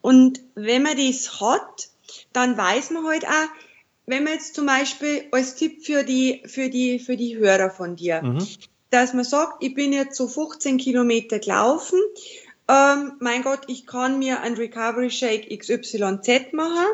Und 0.01 0.41
wenn 0.55 0.83
man 0.83 0.97
das 0.97 1.41
hat, 1.41 1.89
dann 2.33 2.57
weiß 2.57 2.91
man 2.91 3.07
halt 3.07 3.25
auch, 3.27 3.49
wenn 4.09 4.25
man 4.25 4.35
jetzt 4.35 4.55
zum 4.55 4.67
Beispiel 4.67 5.25
als 5.33 5.55
Tipp 5.55 5.85
für 5.85 6.03
die, 6.03 6.43
für 6.47 6.71
die, 6.71 6.99
für 6.99 7.17
die 7.17 7.37
Hörer 7.37 7.71
von 7.71 7.95
dir, 7.95 8.23
mhm. 8.23 8.47
dass 8.91 9.13
man 9.13 9.25
sagt, 9.25 9.63
ich 9.63 9.75
bin 9.75 9.93
jetzt 9.93 10.17
so 10.17 10.27
15 10.27 10.79
Kilometer 10.79 11.39
gelaufen, 11.39 12.01
ähm, 12.69 13.13
mein 13.21 13.43
Gott, 13.43 13.61
ich 13.69 13.87
kann 13.87 14.19
mir 14.19 14.41
ein 14.41 14.55
Recovery 14.55 15.11
Shake 15.11 15.59
XYZ 15.59 16.53
machen. 16.53 16.87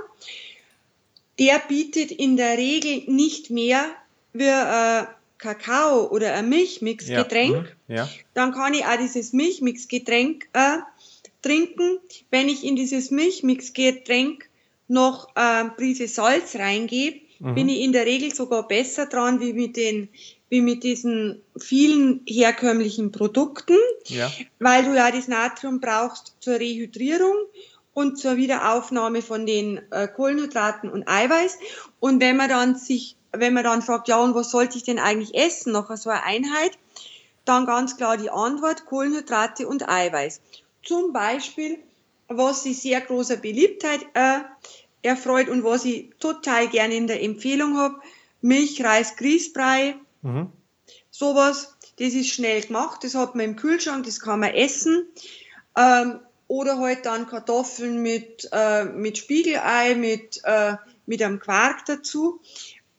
Der 1.38 1.58
bietet 1.68 2.10
in 2.12 2.36
der 2.36 2.58
Regel 2.58 3.04
nicht 3.06 3.50
mehr 3.50 3.84
wie 4.32 4.44
äh, 4.44 5.04
Kakao 5.38 6.08
oder 6.10 6.34
ein 6.34 6.48
Milchmixgetränk, 6.48 7.76
ja. 7.88 7.94
Mhm. 7.94 7.96
ja. 7.96 8.08
dann 8.34 8.52
kann 8.52 8.74
ich 8.74 8.84
auch 8.84 8.96
dieses 8.96 9.32
Milchmixgetränk 9.32 10.48
äh, 10.52 10.78
trinken. 11.42 11.98
Wenn 12.30 12.48
ich 12.48 12.64
in 12.64 12.76
dieses 12.76 13.10
Milchmixgetränk 13.10 14.48
noch 14.88 15.28
äh, 15.34 15.64
Prise 15.76 16.08
Salz 16.08 16.56
reingebe, 16.56 17.20
mhm. 17.38 17.54
bin 17.54 17.68
ich 17.68 17.80
in 17.80 17.92
der 17.92 18.06
Regel 18.06 18.34
sogar 18.34 18.66
besser 18.68 19.06
dran 19.06 19.40
wie 19.40 19.52
mit 19.52 19.76
den 19.76 20.08
wie 20.50 20.60
mit 20.60 20.84
diesen 20.84 21.42
vielen 21.56 22.20
herkömmlichen 22.26 23.10
Produkten, 23.10 23.76
ja. 24.04 24.30
weil 24.60 24.84
du 24.84 24.94
ja 24.94 25.10
das 25.10 25.26
Natrium 25.26 25.80
brauchst 25.80 26.36
zur 26.38 26.60
Rehydrierung 26.60 27.34
und 27.92 28.18
zur 28.18 28.36
Wiederaufnahme 28.36 29.22
von 29.22 29.46
den 29.46 29.80
äh, 29.90 30.06
Kohlenhydraten 30.06 30.90
und 30.90 31.08
Eiweiß. 31.08 31.58
Und 31.98 32.20
wenn 32.20 32.36
man 32.36 32.50
dann 32.50 32.76
sich 32.76 33.16
wenn 33.36 33.54
man 33.54 33.64
dann 33.64 33.82
fragt, 33.82 34.08
ja, 34.08 34.18
und 34.18 34.34
was 34.34 34.50
sollte 34.50 34.76
ich 34.76 34.84
denn 34.84 34.98
eigentlich 34.98 35.34
essen 35.34 35.72
nach 35.72 35.94
so 35.96 36.10
einer 36.10 36.24
Einheit, 36.24 36.78
dann 37.44 37.66
ganz 37.66 37.96
klar 37.96 38.16
die 38.16 38.30
Antwort 38.30 38.86
Kohlenhydrate 38.86 39.66
und 39.68 39.88
Eiweiß. 39.88 40.40
Zum 40.82 41.12
Beispiel, 41.12 41.78
was 42.36 42.64
ich 42.66 42.80
sehr 42.80 43.00
großer 43.00 43.36
Beliebtheit 43.36 44.00
äh, 44.14 44.40
erfreut 45.02 45.48
und 45.48 45.64
was 45.64 45.84
ich 45.84 46.10
total 46.18 46.68
gerne 46.68 46.94
in 46.94 47.06
der 47.06 47.22
Empfehlung 47.22 47.76
habe, 47.76 47.96
Milch, 48.40 48.82
Reis, 48.84 49.16
Grießbrei, 49.16 49.96
mhm. 50.22 50.50
sowas, 51.10 51.76
das 51.98 52.14
ist 52.14 52.30
schnell 52.30 52.62
gemacht, 52.62 53.04
das 53.04 53.14
hat 53.14 53.34
man 53.34 53.44
im 53.44 53.56
Kühlschrank, 53.56 54.04
das 54.04 54.20
kann 54.20 54.40
man 54.40 54.52
essen. 54.52 55.06
Ähm, 55.76 56.20
oder 56.46 56.78
halt 56.78 57.06
dann 57.06 57.26
Kartoffeln 57.26 58.02
mit, 58.02 58.48
äh, 58.52 58.84
mit 58.84 59.18
Spiegelei, 59.18 59.94
mit, 59.94 60.40
äh, 60.44 60.76
mit 61.06 61.22
einem 61.22 61.40
Quark 61.40 61.86
dazu. 61.86 62.40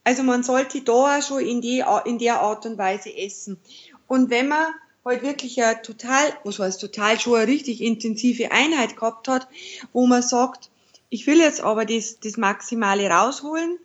Also 0.03 0.23
man 0.23 0.43
sollte 0.43 0.81
da 0.81 1.21
schon 1.21 1.41
in, 1.41 1.61
die, 1.61 1.83
in 2.05 2.19
der 2.19 2.41
Art 2.41 2.65
und 2.65 2.77
Weise 2.77 3.15
essen. 3.15 3.59
Und 4.07 4.29
wenn 4.29 4.47
man 4.47 4.67
halt 5.05 5.21
wirklich 5.21 5.61
eine 5.63 5.81
total, 5.83 6.33
was 6.43 6.59
heißt 6.59 6.81
total, 6.81 7.19
schon 7.19 7.35
eine 7.35 7.47
richtig 7.47 7.81
intensive 7.81 8.51
Einheit 8.51 8.97
gehabt 8.97 9.27
hat, 9.27 9.47
wo 9.93 10.07
man 10.07 10.23
sagt, 10.23 10.71
ich 11.09 11.27
will 11.27 11.37
jetzt 11.37 11.61
aber 11.61 11.85
das, 11.85 12.19
das 12.19 12.37
Maximale 12.37 13.07
rausholen 13.09 13.77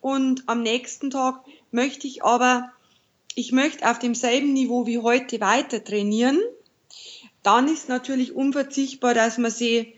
und 0.00 0.44
am 0.46 0.62
nächsten 0.62 1.10
Tag 1.10 1.40
möchte 1.72 2.06
ich 2.06 2.24
aber, 2.24 2.70
ich 3.34 3.50
möchte 3.50 3.90
auf 3.90 3.98
demselben 3.98 4.52
Niveau 4.52 4.86
wie 4.86 4.98
heute 4.98 5.40
weiter 5.40 5.82
trainieren, 5.82 6.40
dann 7.42 7.66
ist 7.66 7.88
natürlich 7.88 8.34
unverzichtbar, 8.34 9.14
dass 9.14 9.38
man 9.38 9.50
sie, 9.50 9.94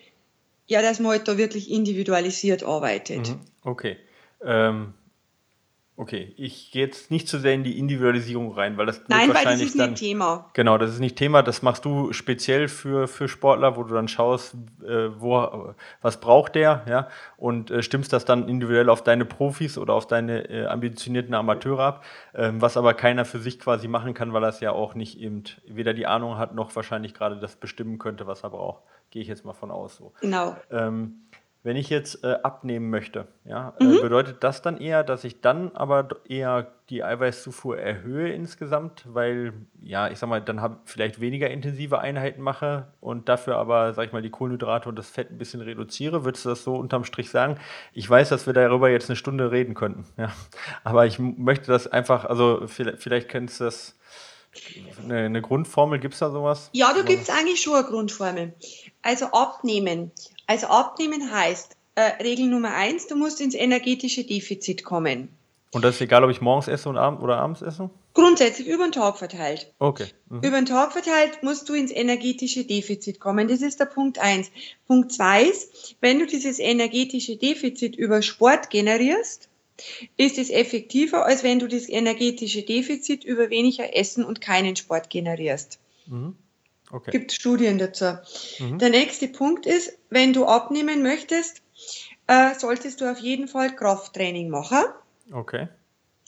ja, 0.67 0.81
dass 0.81 0.99
man 0.99 1.13
halt 1.13 1.29
da 1.29 1.37
wirklich 1.37 1.71
individualisiert 1.71 2.63
arbeitet. 2.63 3.29
Mhm. 3.29 3.41
Okay. 3.65 3.99
Ähm 4.43 4.95
Okay, 5.97 6.35
ich 6.37 6.73
gehe 6.73 6.85
jetzt 6.85 7.13
nicht 7.13 7.29
zu 7.29 7.39
sehr 7.39 7.55
in 7.55 7.63
die 7.63 7.79
Individualisierung 7.79 8.53
rein, 8.53 8.77
weil 8.77 8.87
das 8.87 9.03
Nein, 9.07 9.29
wahrscheinlich 9.29 9.47
weil 9.47 9.53
das 9.53 9.63
ist 9.63 9.79
dann, 9.79 9.91
nicht 9.91 10.01
Thema. 10.01 10.51
Genau, 10.53 10.77
das 10.77 10.91
ist 10.91 10.99
nicht 10.99 11.15
Thema. 11.15 11.43
Das 11.45 11.63
machst 11.63 11.85
du 11.85 12.13
speziell 12.13 12.67
für, 12.67 13.07
für 13.07 13.29
Sportler, 13.29 13.77
wo 13.77 13.85
du 13.85 13.95
dann 13.95 14.09
schaust, 14.09 14.57
äh, 14.85 15.09
wo, 15.21 15.73
was 16.03 16.19
braucht 16.19 16.57
der, 16.57 16.83
ja, 16.89 17.09
und 17.37 17.71
äh, 17.71 17.81
stimmst 17.81 18.13
das 18.13 18.25
dann 18.25 18.49
individuell 18.49 18.89
auf 18.89 19.05
deine 19.05 19.25
Profis 19.25 19.79
oder 19.79 19.95
auf 19.95 20.09
deine 20.09 20.51
äh, 20.51 20.67
ambitionierten 20.67 21.33
Amateure 21.33 21.85
ab, 21.85 22.05
ähm, 22.35 22.61
was 22.61 22.77
aber 22.77 22.95
keiner 22.95 23.25
für 23.25 23.39
sich 23.39 23.61
quasi 23.61 23.87
machen 23.87 24.15
kann, 24.15 24.33
weil 24.33 24.43
er 24.43 24.49
es 24.49 24.59
ja 24.59 24.73
auch 24.73 24.97
nicht 24.97 25.21
eben 25.21 25.45
weder 25.65 25.95
die 25.95 26.07
Ahnung 26.07 26.39
hat, 26.39 26.57
noch 26.57 26.75
wahrscheinlich 26.75 27.15
gerade 27.15 27.39
das 27.39 27.55
bestimmen 27.55 27.99
könnte, 27.99 28.27
was 28.27 28.43
er 28.43 28.51
braucht. 28.51 28.83
Gehe 29.11 29.23
ich 29.23 29.29
jetzt 29.29 29.45
mal 29.45 29.53
von 29.53 29.71
aus 29.71 29.97
so. 29.97 30.13
Genau. 30.21 30.57
Ähm, 30.73 31.24
wenn 31.65 31.77
ich 31.79 31.89
jetzt 31.89 32.23
äh, 32.23 32.37
abnehmen 32.43 32.91
möchte, 32.91 33.27
ja, 33.47 33.73
äh, 33.81 33.85
mhm. 33.85 33.97
äh, 33.97 34.03
bedeutet 34.03 34.45
das 34.45 34.61
dann 34.61 34.77
eher, 34.77 35.03
dass 35.03 35.25
ich 35.25 35.41
dann 35.41 35.73
aber 35.75 36.09
eher 36.29 36.71
die 36.91 37.03
Eiweißzufuhr 37.03 37.79
erhöhe 37.79 38.31
insgesamt, 38.31 39.05
weil, 39.09 39.55
ja, 39.83 40.11
ich 40.11 40.19
sag 40.19 40.29
mal, 40.29 40.43
dann 40.43 40.61
habe 40.61 40.77
vielleicht 40.85 41.23
weniger 41.23 41.49
intensive 41.49 41.99
Einheiten 41.99 42.43
mache 42.43 42.89
und 43.01 43.31
dafür 43.31 43.57
aber, 43.57 43.95
sag 43.95 44.07
ich 44.07 44.13
mal, 44.13 44.21
die 44.21 44.29
Kohlenhydrate 44.29 44.91
und 44.91 44.97
das 44.97 45.09
Fett 45.09 45.31
ein 45.31 45.39
bisschen 45.39 45.63
reduziere? 45.63 46.27
Würdest 46.27 46.45
du 46.45 46.51
das 46.51 46.65
so 46.65 46.77
unterm 46.77 47.05
Strich 47.05 47.31
sagen? 47.31 47.59
Ich 47.95 48.09
weiß, 48.09 48.29
dass 48.29 48.47
wir 48.47 48.53
darüber 48.53 48.91
jetzt 48.91 49.09
eine 49.09 49.17
Stunde 49.17 49.51
reden 49.51 49.73
könnten, 49.73 50.05
ja, 50.19 50.31
aber 50.85 51.07
ich 51.07 51.19
möchte 51.19 51.73
das 51.73 51.87
einfach, 51.87 52.27
also 52.27 52.67
vielleicht, 52.67 53.03
vielleicht 53.03 53.29
kennst 53.31 53.61
du 53.61 53.65
das. 53.65 53.99
Eine, 55.03 55.25
eine 55.25 55.43
Grundformel, 55.43 55.99
gibt 55.99 56.15
es 56.15 56.21
da 56.21 56.31
sowas? 56.31 56.71
Ja, 56.73 56.95
da 56.95 57.03
gibt 57.03 57.23
es 57.23 57.29
eigentlich 57.29 57.61
schon 57.61 57.75
eine 57.75 57.85
Grundformel. 57.89 58.55
Also 59.03 59.27
abnehmen 59.33 60.13
also 60.47 60.67
abnehmen 60.67 61.33
heißt, 61.33 61.77
äh, 61.95 62.23
Regel 62.23 62.47
Nummer 62.47 62.75
eins, 62.75 63.07
du 63.07 63.17
musst 63.17 63.41
ins 63.41 63.55
energetische 63.55 64.25
Defizit 64.25 64.85
kommen. 64.85 65.29
Und 65.73 65.85
das 65.85 65.97
ist 65.97 66.03
egal, 66.03 66.23
ob 66.23 66.31
ich 66.31 66.41
morgens 66.41 66.69
esse 66.69 66.89
und 66.89 66.97
abend 66.97 67.21
oder 67.21 67.39
abends 67.39 67.61
esse? 67.61 67.91
Grundsätzlich 68.15 68.69
über 68.69 68.85
den 68.85 68.93
Tag 68.93 69.19
verteilt. 69.19 69.73
Okay. 69.81 70.07
Mhm. 70.29 70.39
Über 70.39 70.57
den 70.57 70.67
Tag 70.67 70.93
verteilt 70.93 71.43
musst 71.43 71.69
du 71.69 71.75
ins 71.75 71.91
energetische 71.91 72.65
Defizit 72.65 73.19
kommen. 73.19 73.49
Das 73.49 73.61
ist 73.61 73.81
der 73.81 73.87
Punkt 73.87 74.21
eins. 74.21 74.53
Punkt 74.87 75.13
zwei 75.13 75.43
ist, 75.43 75.97
wenn 76.01 76.21
du 76.21 76.27
dieses 76.27 76.61
energetische 76.61 77.37
Defizit 77.37 77.97
über 77.97 78.23
Sport 78.23 78.71
generierst, 78.71 79.49
ist 80.17 80.39
es 80.39 80.51
effektiver, 80.51 81.27
als 81.27 81.43
wenn 81.43 81.59
du 81.59 81.67
das 81.67 81.89
energetische 81.89 82.63
Defizit 82.63 83.25
über 83.25 83.51
weniger 83.51 83.97
Essen 83.97 84.25
und 84.25 84.41
keinen 84.41 84.77
Sport 84.77 85.11
generierst. 85.11 85.81
Mhm. 86.07 86.37
Okay. 86.95 87.11
Gibt 87.11 87.33
Studien 87.33 87.79
dazu. 87.79 88.19
Mhm. 88.61 88.79
Der 88.79 88.89
nächste 88.89 89.27
Punkt 89.27 89.67
ist, 89.67 89.99
wenn 90.11 90.33
du 90.33 90.47
abnehmen 90.47 91.03
möchtest, 91.03 91.61
äh, 92.29 92.55
solltest 92.55 93.01
du 93.01 93.11
auf 93.11 93.19
jeden 93.19 93.49
Fall 93.49 93.75
Krafttraining 93.75 94.49
machen. 94.49 94.85
Okay. 95.33 95.67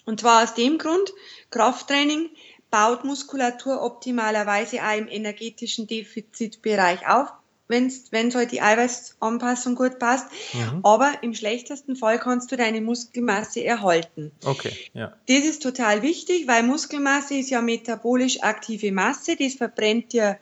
Und 0.07 0.21
zwar 0.21 0.43
aus 0.43 0.55
dem 0.55 0.79
Grund, 0.79 1.13
Krafttraining 1.51 2.31
baut 2.69 3.05
Muskulatur 3.05 3.81
optimalerweise 3.81 4.83
auch 4.83 4.97
im 4.97 5.07
energetischen 5.07 5.87
Defizitbereich 5.87 7.07
auf 7.09 7.29
wenn 7.69 7.87
es 7.89 8.35
halt 8.35 8.53
die 8.53 8.61
Eiweißanpassung 8.61 9.75
gut 9.75 9.99
passt. 9.99 10.27
Mhm. 10.53 10.81
Aber 10.83 11.13
im 11.23 11.35
schlechtesten 11.35 11.97
Fall 11.97 12.19
kannst 12.19 12.53
du 12.53 12.57
deine 12.57 12.81
Muskelmasse 12.81 13.65
erhalten. 13.65 14.33
Okay, 14.45 14.73
ja. 14.95 15.13
Das 15.29 15.45
ist 15.45 15.63
total 15.63 16.03
wichtig, 16.03 16.47
weil 16.47 16.63
Muskelmasse 16.63 17.35
ist 17.35 17.51
ja 17.51 17.61
metabolisch 17.61 18.43
aktive 18.43 18.93
Masse. 18.93 19.37
Das 19.37 19.55
verbrennt 19.55 20.13
dir, 20.13 20.39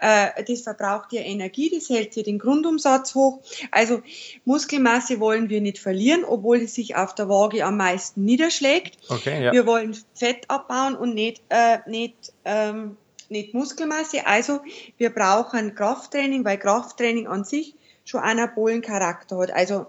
äh, 0.00 0.44
das 0.44 0.62
verbraucht 0.62 1.12
dir 1.12 1.24
Energie, 1.24 1.70
das 1.74 1.88
hält 1.88 2.14
dir 2.14 2.22
den 2.22 2.38
Grundumsatz 2.38 3.14
hoch. 3.14 3.40
Also 3.70 4.02
Muskelmasse 4.44 5.20
wollen 5.20 5.48
wir 5.48 5.60
nicht 5.60 5.78
verlieren, 5.78 6.24
obwohl 6.24 6.58
es 6.58 6.74
sich 6.74 6.96
auf 6.96 7.14
der 7.14 7.28
Waage 7.28 7.64
am 7.64 7.76
meisten 7.76 8.24
niederschlägt. 8.24 8.98
Okay, 9.08 9.44
ja. 9.44 9.52
Wir 9.52 9.66
wollen 9.66 9.96
Fett 10.14 10.48
abbauen 10.48 10.94
und 10.94 11.14
nicht, 11.14 11.42
äh, 11.48 11.78
nicht 11.86 12.32
ähm, 12.44 12.96
nicht 13.30 13.54
Muskelmasse. 13.54 14.26
Also 14.26 14.60
wir 14.96 15.10
brauchen 15.10 15.74
Krafttraining, 15.74 16.44
weil 16.44 16.58
Krafttraining 16.58 17.26
an 17.26 17.44
sich 17.44 17.74
schon 18.04 18.20
anabolen 18.20 18.82
Charakter 18.82 19.38
hat. 19.38 19.50
Also 19.50 19.86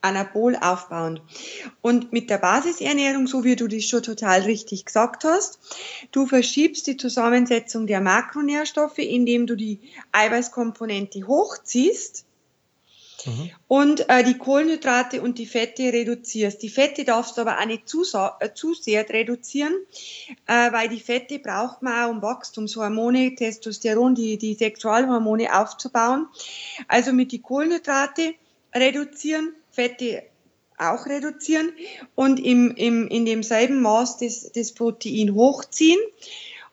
anabol 0.00 0.56
aufbauend. 0.60 1.22
Und 1.82 2.12
mit 2.12 2.30
der 2.30 2.38
Basisernährung, 2.38 3.26
so 3.26 3.44
wie 3.44 3.56
du 3.56 3.66
das 3.66 3.84
schon 3.84 4.02
total 4.02 4.42
richtig 4.42 4.84
gesagt 4.84 5.24
hast, 5.24 5.58
du 6.12 6.26
verschiebst 6.26 6.86
die 6.86 6.96
Zusammensetzung 6.96 7.86
der 7.86 8.00
Makronährstoffe, 8.00 8.98
indem 8.98 9.46
du 9.46 9.56
die 9.56 9.80
Eiweißkomponente 10.12 11.26
hochziehst 11.26 12.24
Mhm. 13.28 13.50
Und 13.68 14.08
äh, 14.08 14.24
die 14.24 14.38
Kohlenhydrate 14.38 15.20
und 15.20 15.38
die 15.38 15.46
Fette 15.46 15.92
reduzierst. 15.92 16.62
Die 16.62 16.68
Fette 16.68 17.04
darfst 17.04 17.36
du 17.36 17.42
aber 17.42 17.58
auch 17.58 17.66
nicht 17.66 17.88
zu, 17.88 18.02
äh, 18.40 18.52
zu 18.54 18.74
sehr 18.74 19.08
reduzieren, 19.08 19.74
äh, 20.46 20.72
weil 20.72 20.88
die 20.88 21.00
Fette 21.00 21.38
braucht 21.38 21.82
man 21.82 22.04
auch, 22.04 22.10
um 22.10 22.22
Wachstumshormone, 22.22 23.34
Testosteron, 23.34 24.14
die, 24.14 24.38
die 24.38 24.54
Sexualhormone 24.54 25.54
aufzubauen. 25.58 26.28
Also 26.86 27.12
mit 27.12 27.32
die 27.32 27.40
Kohlenhydrate 27.40 28.34
reduzieren, 28.74 29.52
Fette 29.70 30.24
auch 30.78 31.06
reduzieren 31.06 31.72
und 32.14 32.38
im, 32.38 32.70
im, 32.76 33.08
in 33.08 33.24
demselben 33.24 33.82
Maß 33.82 34.18
das, 34.18 34.52
das 34.52 34.72
Protein 34.72 35.34
hochziehen. 35.34 35.98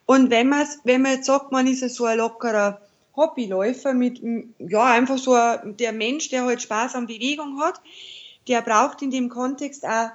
Und 0.05 0.29
wenn, 0.29 0.49
man's, 0.49 0.79
wenn 0.83 1.01
man 1.01 1.13
jetzt 1.13 1.25
sagt, 1.25 1.51
man 1.51 1.67
ist 1.67 1.87
so 1.95 2.05
ein 2.05 2.19
lockerer 2.19 2.79
Hobbyläufer 3.15 3.93
mit, 3.93 4.21
ja, 4.59 4.85
einfach 4.85 5.17
so 5.17 5.35
der 5.63 5.93
Mensch, 5.93 6.29
der 6.29 6.45
halt 6.45 6.61
Spaß 6.61 6.95
an 6.95 7.07
Bewegung 7.07 7.59
hat, 7.59 7.81
der 8.47 8.61
braucht 8.61 9.01
in 9.01 9.11
dem 9.11 9.29
Kontext 9.29 9.85
auch 9.85 10.09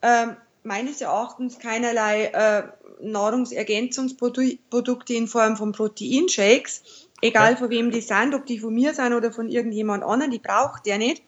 äh, 0.00 0.26
meines 0.62 1.00
Erachtens 1.00 1.58
keinerlei 1.58 2.26
äh, 2.26 2.64
Nahrungsergänzungsprodukte 3.00 5.14
in 5.14 5.28
Form 5.28 5.56
von 5.56 5.72
Proteinshakes, 5.72 6.82
egal 7.22 7.52
ja. 7.52 7.56
von 7.56 7.70
wem 7.70 7.90
die 7.90 8.00
sind, 8.00 8.34
ob 8.34 8.46
die 8.46 8.58
von 8.58 8.74
mir 8.74 8.94
sind 8.94 9.12
oder 9.12 9.32
von 9.32 9.48
irgendjemand 9.48 10.02
anderem, 10.02 10.30
die 10.30 10.38
braucht 10.38 10.86
der 10.86 10.98
nicht, 10.98 11.22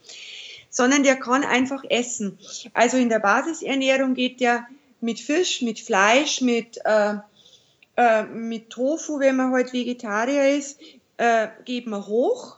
sondern 0.70 1.02
der 1.02 1.16
kann 1.16 1.44
einfach 1.44 1.84
essen. 1.88 2.38
Also 2.74 2.96
in 2.96 3.08
der 3.08 3.20
Basisernährung 3.20 4.14
geht 4.14 4.40
der 4.40 4.66
mit 5.00 5.20
Fisch, 5.20 5.62
mit 5.62 5.80
Fleisch, 5.80 6.40
mit, 6.40 6.78
äh, 6.84 7.14
äh, 7.96 8.24
mit 8.24 8.70
Tofu, 8.70 9.20
wenn 9.20 9.36
man 9.36 9.52
halt 9.52 9.72
Vegetarier 9.72 10.56
ist, 10.56 10.80
äh, 11.18 11.48
geben 11.64 11.90
wir 11.90 12.06
hoch. 12.06 12.56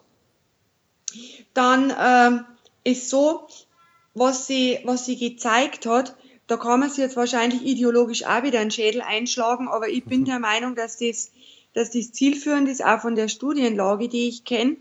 Dann 1.55 1.93
ähm, 1.99 2.45
ist 2.85 3.11
so, 3.11 3.49
was 4.15 4.47
sie, 4.47 4.79
was 4.85 5.05
sie 5.05 5.17
gezeigt 5.17 5.87
hat, 5.87 6.17
da 6.47 6.57
kann 6.57 6.81
man 6.81 6.89
sich 6.89 6.99
jetzt 6.99 7.17
wahrscheinlich 7.17 7.63
ideologisch 7.63 8.25
auch 8.25 8.43
wieder 8.43 8.61
einen 8.61 8.71
Schädel 8.71 9.03
einschlagen, 9.03 9.69
aber 9.69 9.89
ich 9.89 10.05
bin 10.05 10.25
der 10.27 10.39
Meinung, 10.39 10.75
dass 10.75 10.99
das, 10.99 11.31
dass 11.75 11.91
das 11.91 12.13
zielführend 12.13 12.69
ist, 12.69 12.85
auch 12.85 13.01
von 13.01 13.17
der 13.17 13.29
Studienlage, 13.29 14.09
die 14.09 14.29
ich 14.29 14.45
kenne, 14.45 14.77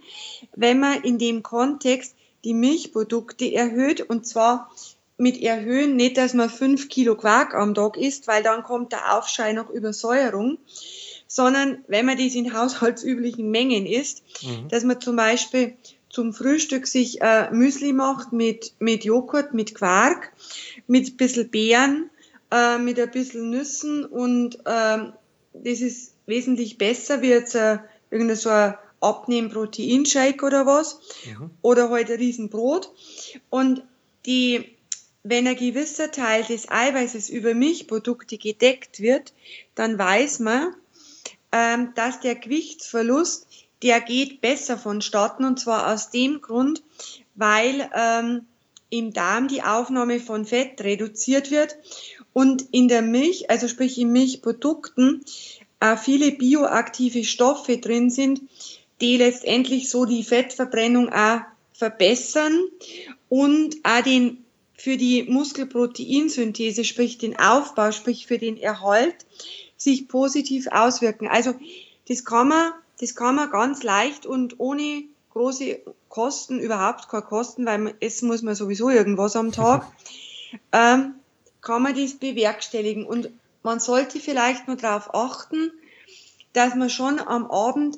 wenn 0.55 0.79
man 0.79 1.01
in 1.01 1.17
dem 1.17 1.43
Kontext 1.43 2.15
die 2.43 2.53
Milchprodukte 2.53 3.53
erhöht 3.53 4.01
und 4.01 4.25
zwar 4.25 4.71
mit 5.17 5.41
erhöhen 5.41 5.97
nicht, 5.97 6.17
dass 6.17 6.33
man 6.33 6.49
fünf 6.49 6.87
Kilo 6.87 7.15
Quark 7.15 7.53
am 7.53 7.75
Tag 7.75 7.97
isst, 7.97 8.27
weil 8.27 8.41
dann 8.41 8.63
kommt 8.63 8.93
der 8.93 9.17
Aufschrei 9.17 9.51
nach 9.51 9.69
Übersäuerung, 9.69 10.57
sondern 11.29 11.85
wenn 11.87 12.07
man 12.07 12.17
das 12.17 12.33
in 12.33 12.53
haushaltsüblichen 12.53 13.49
Mengen 13.51 13.85
isst, 13.85 14.23
mhm. 14.41 14.67
dass 14.67 14.83
man 14.83 14.99
zum 14.99 15.15
Beispiel 15.15 15.75
zum 16.09 16.33
Frühstück 16.33 16.87
sich 16.87 17.21
äh, 17.21 17.51
Müsli 17.51 17.93
macht 17.93 18.33
mit, 18.33 18.73
mit 18.79 19.05
Joghurt, 19.05 19.53
mit 19.53 19.75
Quark, 19.75 20.33
mit 20.87 21.07
ein 21.07 21.17
bisschen 21.17 21.49
Beeren, 21.49 22.09
äh, 22.51 22.79
mit 22.79 22.99
ein 22.99 23.11
bisschen 23.11 23.51
Nüssen 23.51 24.05
und 24.05 24.55
äh, 24.65 24.97
das 25.53 25.81
ist 25.81 26.15
wesentlich 26.25 26.79
besser 26.79 27.21
wie 27.21 27.29
jetzt 27.29 27.53
äh, 27.53 27.77
irgendein 28.09 28.37
so 28.37 28.49
ein 28.49 28.73
Abnehmen-Proteinshake 28.99 30.43
oder 30.43 30.65
was 30.65 30.99
mhm. 31.27 31.51
oder 31.61 31.91
halt 31.91 32.09
ein 32.09 32.17
Riesenbrot 32.17 32.91
und 33.51 33.83
die 34.25 34.65
wenn 35.21 35.47
ein 35.47 35.55
gewisser 35.55 36.11
Teil 36.11 36.43
des 36.43 36.69
Eiweißes 36.69 37.29
über 37.29 37.53
Milchprodukte 37.53 38.37
gedeckt 38.37 38.99
wird, 38.99 39.33
dann 39.75 39.99
weiß 39.99 40.39
man, 40.39 40.73
ähm, 41.51 41.93
dass 41.95 42.19
der 42.19 42.35
Gewichtsverlust, 42.35 43.47
der 43.81 44.01
geht 44.01 44.41
besser 44.41 44.77
vonstatten 44.77 45.45
und 45.45 45.59
zwar 45.59 45.93
aus 45.93 46.11
dem 46.11 46.41
Grund, 46.41 46.83
weil 47.35 47.89
ähm, 47.95 48.45
im 48.89 49.13
Darm 49.13 49.47
die 49.47 49.63
Aufnahme 49.63 50.19
von 50.19 50.45
Fett 50.45 50.81
reduziert 50.81 51.51
wird 51.51 51.77
und 52.33 52.65
in 52.71 52.87
der 52.87 53.01
Milch, 53.01 53.49
also 53.49 53.67
sprich 53.67 53.97
in 53.97 54.11
Milchprodukten, 54.11 55.23
äh, 55.79 55.95
viele 55.95 56.31
bioaktive 56.31 57.23
Stoffe 57.23 57.77
drin 57.77 58.09
sind, 58.09 58.41
die 59.01 59.17
letztendlich 59.17 59.89
so 59.89 60.05
die 60.05 60.23
Fettverbrennung 60.23 61.11
auch 61.11 61.41
verbessern 61.73 62.65
und 63.29 63.77
auch 63.83 64.01
den 64.01 64.43
für 64.75 64.95
die 64.95 65.23
Muskelproteinsynthese, 65.23 66.85
sprich 66.85 67.17
den 67.17 67.37
Aufbau, 67.37 67.91
sprich 67.91 68.27
für 68.27 68.37
den 68.37 68.55
Erhalt, 68.55 69.15
sich 69.79 70.07
positiv 70.07 70.67
auswirken. 70.67 71.27
Also 71.27 71.55
das 72.07 72.25
kann 72.25 72.49
man, 72.49 72.73
das 72.99 73.15
kann 73.15 73.35
man 73.35 73.49
ganz 73.49 73.81
leicht 73.81 74.25
und 74.25 74.59
ohne 74.59 75.03
große 75.31 75.79
Kosten, 76.09 76.59
überhaupt 76.59 77.07
keine 77.07 77.23
Kosten, 77.23 77.65
weil 77.65 77.77
man, 77.79 77.93
essen 77.99 78.27
muss 78.27 78.41
man 78.41 78.55
sowieso 78.55 78.89
irgendwas 78.89 79.35
am 79.35 79.51
Tag, 79.51 79.87
ähm, 80.71 81.15
kann 81.61 81.81
man 81.81 81.95
das 81.95 82.15
bewerkstelligen. 82.15 83.05
Und 83.05 83.29
man 83.63 83.79
sollte 83.79 84.19
vielleicht 84.19 84.67
nur 84.67 84.75
darauf 84.75 85.13
achten, 85.13 85.71
dass 86.53 86.75
man 86.75 86.89
schon 86.89 87.19
am 87.19 87.49
Abend 87.49 87.97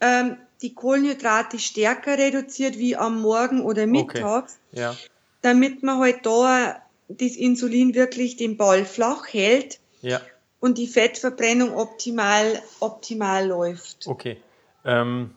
ähm, 0.00 0.36
die 0.62 0.74
Kohlenhydrate 0.74 1.58
stärker 1.58 2.18
reduziert 2.18 2.78
wie 2.78 2.96
am 2.96 3.20
Morgen 3.20 3.62
oder 3.62 3.86
mittags, 3.86 4.58
okay. 4.72 4.80
ja. 4.80 4.96
damit 5.42 5.82
man 5.82 5.98
halt 5.98 6.24
da 6.24 6.80
das 7.08 7.36
Insulin 7.36 7.94
wirklich 7.94 8.36
den 8.36 8.56
Ball 8.56 8.84
flach 8.84 9.26
hält. 9.32 9.80
Ja 10.02 10.20
und 10.66 10.78
die 10.78 10.86
Fettverbrennung 10.86 11.74
optimal, 11.74 12.60
optimal 12.80 13.46
läuft. 13.46 14.06
Okay. 14.06 14.36
Ähm, 14.84 15.30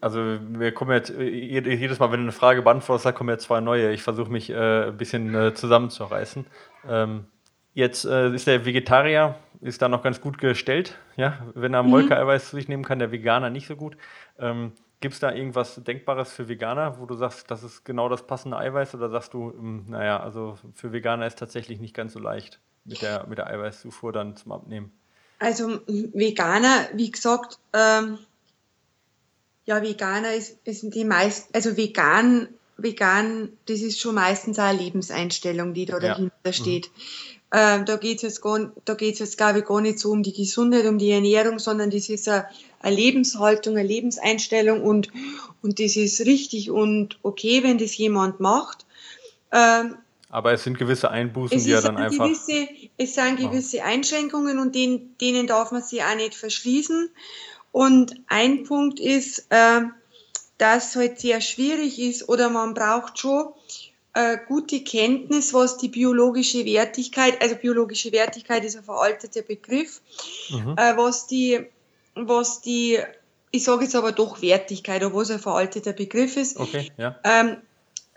also 0.00 0.38
wir 0.40 0.72
kommen 0.72 0.92
jetzt 0.92 1.10
jedes 1.10 1.98
Mal, 1.98 2.10
wenn 2.10 2.20
du 2.20 2.24
eine 2.24 2.32
Frage 2.32 2.62
beantwortest, 2.62 3.06
da 3.06 3.12
kommen 3.12 3.30
jetzt 3.30 3.44
zwei 3.44 3.60
neue. 3.60 3.92
Ich 3.92 4.02
versuche 4.02 4.30
mich 4.30 4.50
äh, 4.50 4.88
ein 4.88 4.96
bisschen 4.96 5.34
äh, 5.34 5.54
zusammenzureißen. 5.54 6.46
Ähm, 6.88 7.26
jetzt 7.74 8.04
äh, 8.04 8.34
ist 8.34 8.46
der 8.46 8.64
Vegetarier 8.64 9.36
ist 9.60 9.82
da 9.82 9.88
noch 9.88 10.02
ganz 10.02 10.22
gut 10.22 10.38
gestellt, 10.38 10.96
ja, 11.16 11.38
wenn 11.54 11.74
er 11.74 11.82
mhm. 11.82 11.90
Molkeeiweiß 11.90 12.48
zu 12.48 12.56
sich 12.56 12.68
nehmen 12.68 12.84
kann, 12.84 12.98
der 12.98 13.12
Veganer 13.12 13.50
nicht 13.50 13.66
so 13.66 13.76
gut. 13.76 13.96
Ähm, 14.38 14.72
Gibt 15.00 15.14
es 15.14 15.20
da 15.20 15.32
irgendwas 15.32 15.82
Denkbares 15.82 16.32
für 16.32 16.48
Veganer, 16.48 16.98
wo 16.98 17.06
du 17.06 17.14
sagst, 17.14 17.50
das 17.50 17.62
ist 17.62 17.84
genau 17.84 18.08
das 18.08 18.26
passende 18.26 18.56
Eiweiß 18.58 18.94
oder 18.94 19.10
sagst 19.10 19.34
du, 19.34 19.50
ähm, 19.50 19.84
naja, 19.88 20.20
also 20.20 20.58
für 20.74 20.92
Veganer 20.92 21.26
ist 21.26 21.38
tatsächlich 21.38 21.78
nicht 21.80 21.94
ganz 21.94 22.14
so 22.14 22.18
leicht? 22.18 22.60
Mit 22.90 23.02
der, 23.02 23.26
mit 23.26 23.38
der 23.38 23.46
Eiweißzufuhr 23.46 24.12
dann 24.12 24.36
zum 24.36 24.52
Abnehmen? 24.52 24.92
Also 25.38 25.80
Veganer, 25.86 26.88
wie 26.92 27.10
gesagt, 27.10 27.58
ähm, 27.72 28.18
ja, 29.64 29.82
Veganer 29.82 30.34
ist, 30.34 30.58
ist 30.64 30.82
die 30.94 31.04
meisten, 31.04 31.54
also 31.54 31.76
vegan, 31.76 32.48
vegan, 32.76 33.52
das 33.66 33.80
ist 33.80 34.00
schon 34.00 34.16
meistens 34.16 34.58
auch 34.58 34.64
eine 34.64 34.78
Lebenseinstellung, 34.78 35.72
die 35.72 35.86
da 35.86 35.94
ja. 35.94 36.08
dahinter 36.08 36.34
mhm. 36.44 36.52
steht. 36.52 36.86
Mhm. 36.88 37.00
Ähm, 37.52 37.84
da 37.84 37.96
geht 37.96 38.16
es 38.16 38.22
jetzt, 38.22 38.42
gar, 38.42 38.72
da 38.84 38.94
geht's 38.94 39.18
jetzt, 39.18 39.36
glaube 39.36 39.60
ich, 39.60 39.64
gar 39.64 39.80
nicht 39.80 39.98
so 39.98 40.10
um 40.10 40.22
die 40.22 40.32
Gesundheit, 40.32 40.86
um 40.86 40.98
die 40.98 41.10
Ernährung, 41.10 41.58
sondern 41.58 41.90
das 41.90 42.08
ist 42.08 42.28
eine, 42.28 42.46
eine 42.80 42.94
Lebenshaltung, 42.94 43.76
eine 43.76 43.88
Lebenseinstellung 43.88 44.82
und, 44.82 45.08
und 45.62 45.80
das 45.80 45.96
ist 45.96 46.20
richtig 46.20 46.70
und 46.70 47.18
okay, 47.22 47.62
wenn 47.62 47.78
das 47.78 47.96
jemand 47.96 48.40
macht. 48.40 48.86
Ähm, 49.52 49.96
aber 50.30 50.52
es 50.52 50.64
sind 50.64 50.78
gewisse 50.78 51.10
Einbußen, 51.10 51.56
es 51.56 51.64
die 51.64 51.72
er 51.72 51.82
dann 51.82 51.96
einfach. 51.96 52.26
Gewisse, 52.26 52.68
es 52.96 53.14
sind 53.14 53.38
gewisse 53.38 53.82
Einschränkungen 53.82 54.58
und 54.58 54.74
denen, 54.74 55.16
denen 55.18 55.46
darf 55.46 55.72
man 55.72 55.82
sich 55.82 56.02
auch 56.02 56.14
nicht 56.14 56.34
verschließen. 56.34 57.10
Und 57.72 58.14
ein 58.28 58.64
Punkt 58.64 59.00
ist, 59.00 59.46
äh, 59.50 59.80
dass 60.58 60.90
es 60.90 60.96
halt 60.96 61.20
sehr 61.20 61.40
schwierig 61.40 61.98
ist 61.98 62.28
oder 62.28 62.48
man 62.50 62.74
braucht 62.74 63.18
schon 63.18 63.48
äh, 64.14 64.38
gute 64.46 64.82
Kenntnis, 64.82 65.54
was 65.54 65.78
die 65.78 65.88
biologische 65.88 66.64
Wertigkeit, 66.64 67.40
also 67.40 67.56
biologische 67.56 68.12
Wertigkeit 68.12 68.64
ist 68.64 68.76
ein 68.76 68.84
veralteter 68.84 69.42
Begriff, 69.42 70.00
mhm. 70.50 70.74
äh, 70.76 70.96
was 70.96 71.26
die, 71.26 71.66
was 72.14 72.60
die, 72.60 72.98
ich 73.52 73.64
sage 73.64 73.84
jetzt 73.84 73.96
aber 73.96 74.12
doch 74.12 74.42
Wertigkeit, 74.42 75.02
obwohl 75.04 75.22
es 75.22 75.30
ein 75.30 75.38
veralteter 75.38 75.92
Begriff 75.92 76.36
ist. 76.36 76.58
Okay, 76.58 76.90
ja. 76.96 77.18
Ähm, 77.24 77.56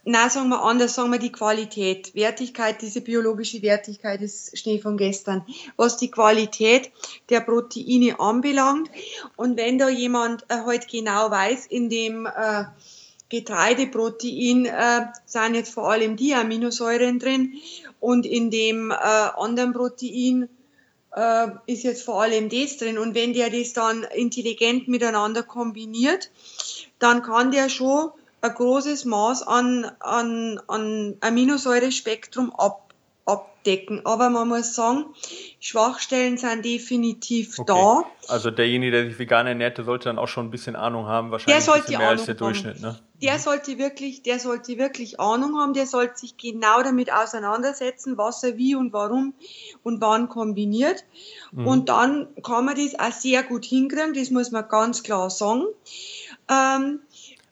na, 0.05 0.29
sagen 0.29 0.49
wir 0.49 0.63
anders, 0.63 0.95
sagen 0.95 1.11
wir 1.11 1.19
die 1.19 1.31
Qualität. 1.31 2.13
Wertigkeit, 2.13 2.81
diese 2.81 2.99
biologische 2.99 3.61
Wertigkeit 3.61 4.21
ist 4.21 4.57
Schnee 4.57 4.79
von 4.79 4.97
gestern. 4.97 5.45
Was 5.77 5.95
die 5.95 6.11
Qualität 6.11 6.91
der 7.29 7.39
Proteine 7.39 8.19
anbelangt. 8.19 8.89
Und 9.37 9.55
wenn 9.55 9.77
da 9.77 9.87
jemand 9.87 10.43
äh, 10.49 10.55
halt 10.65 10.89
genau 10.89 11.31
weiß, 11.31 11.67
in 11.67 11.89
dem 11.89 12.25
äh, 12.25 12.65
Getreideprotein 13.29 14.65
äh, 14.65 15.05
sind 15.25 15.55
jetzt 15.55 15.73
vor 15.73 15.89
allem 15.89 16.17
die 16.17 16.33
Aminosäuren 16.33 17.19
drin 17.19 17.53
und 18.01 18.25
in 18.25 18.51
dem 18.51 18.91
äh, 18.91 18.95
anderen 18.95 19.71
Protein 19.71 20.49
äh, 21.15 21.47
ist 21.65 21.83
jetzt 21.83 22.03
vor 22.03 22.21
allem 22.21 22.49
das 22.49 22.75
drin. 22.75 22.97
Und 22.97 23.15
wenn 23.15 23.31
der 23.31 23.49
das 23.49 23.71
dann 23.71 24.03
intelligent 24.13 24.89
miteinander 24.89 25.43
kombiniert, 25.43 26.29
dann 26.99 27.23
kann 27.23 27.51
der 27.51 27.69
schon 27.69 28.11
ein 28.43 28.53
großes 28.53 29.05
Maß 29.05 29.43
an, 29.43 29.89
an, 30.01 30.59
an 30.67 31.15
Aminosäurespektrum 31.21 32.53
ab, 32.53 32.93
abdecken. 33.25 34.05
Aber 34.05 34.29
man 34.29 34.49
muss 34.49 34.75
sagen, 34.75 35.05
Schwachstellen 35.61 36.37
sind 36.37 36.65
definitiv 36.65 37.57
okay. 37.57 37.73
da. 37.73 38.03
Also 38.27 38.51
derjenige, 38.51 38.91
der 38.91 39.05
sich 39.05 39.17
vegan 39.17 39.47
ernährt, 39.47 39.77
der 39.77 39.85
sollte 39.85 40.09
dann 40.09 40.19
auch 40.19 40.27
schon 40.27 40.47
ein 40.47 40.51
bisschen 40.51 40.75
Ahnung 40.75 41.05
haben, 41.05 41.31
wahrscheinlich 41.31 41.63
der 41.65 41.89
mehr 41.89 41.99
Ahnung 41.99 42.09
als 42.09 42.25
der 42.25 42.35
Durchschnitt. 42.35 42.81
Ne? 42.81 42.99
Der 43.21 43.39
sollte 43.39 43.77
wirklich, 43.77 44.23
der 44.23 44.39
sollte 44.39 44.77
wirklich 44.77 45.21
Ahnung 45.21 45.57
haben, 45.57 45.73
der 45.73 45.85
sollte 45.85 46.17
sich 46.17 46.35
genau 46.35 46.83
damit 46.83 47.13
auseinandersetzen, 47.13 48.17
was 48.17 48.43
er 48.43 48.57
wie 48.57 48.75
und 48.75 48.91
warum 48.91 49.33
und 49.83 50.01
wann 50.01 50.27
kombiniert. 50.27 51.05
Mhm. 51.53 51.65
Und 51.65 51.87
dann 51.87 52.27
kann 52.43 52.65
man 52.65 52.75
das 52.75 52.99
auch 52.99 53.17
sehr 53.17 53.43
gut 53.43 53.63
hinkriegen, 53.63 54.13
das 54.13 54.31
muss 54.31 54.51
man 54.51 54.67
ganz 54.67 55.01
klar 55.01 55.29
sagen. 55.29 55.63
Ähm, 56.49 56.99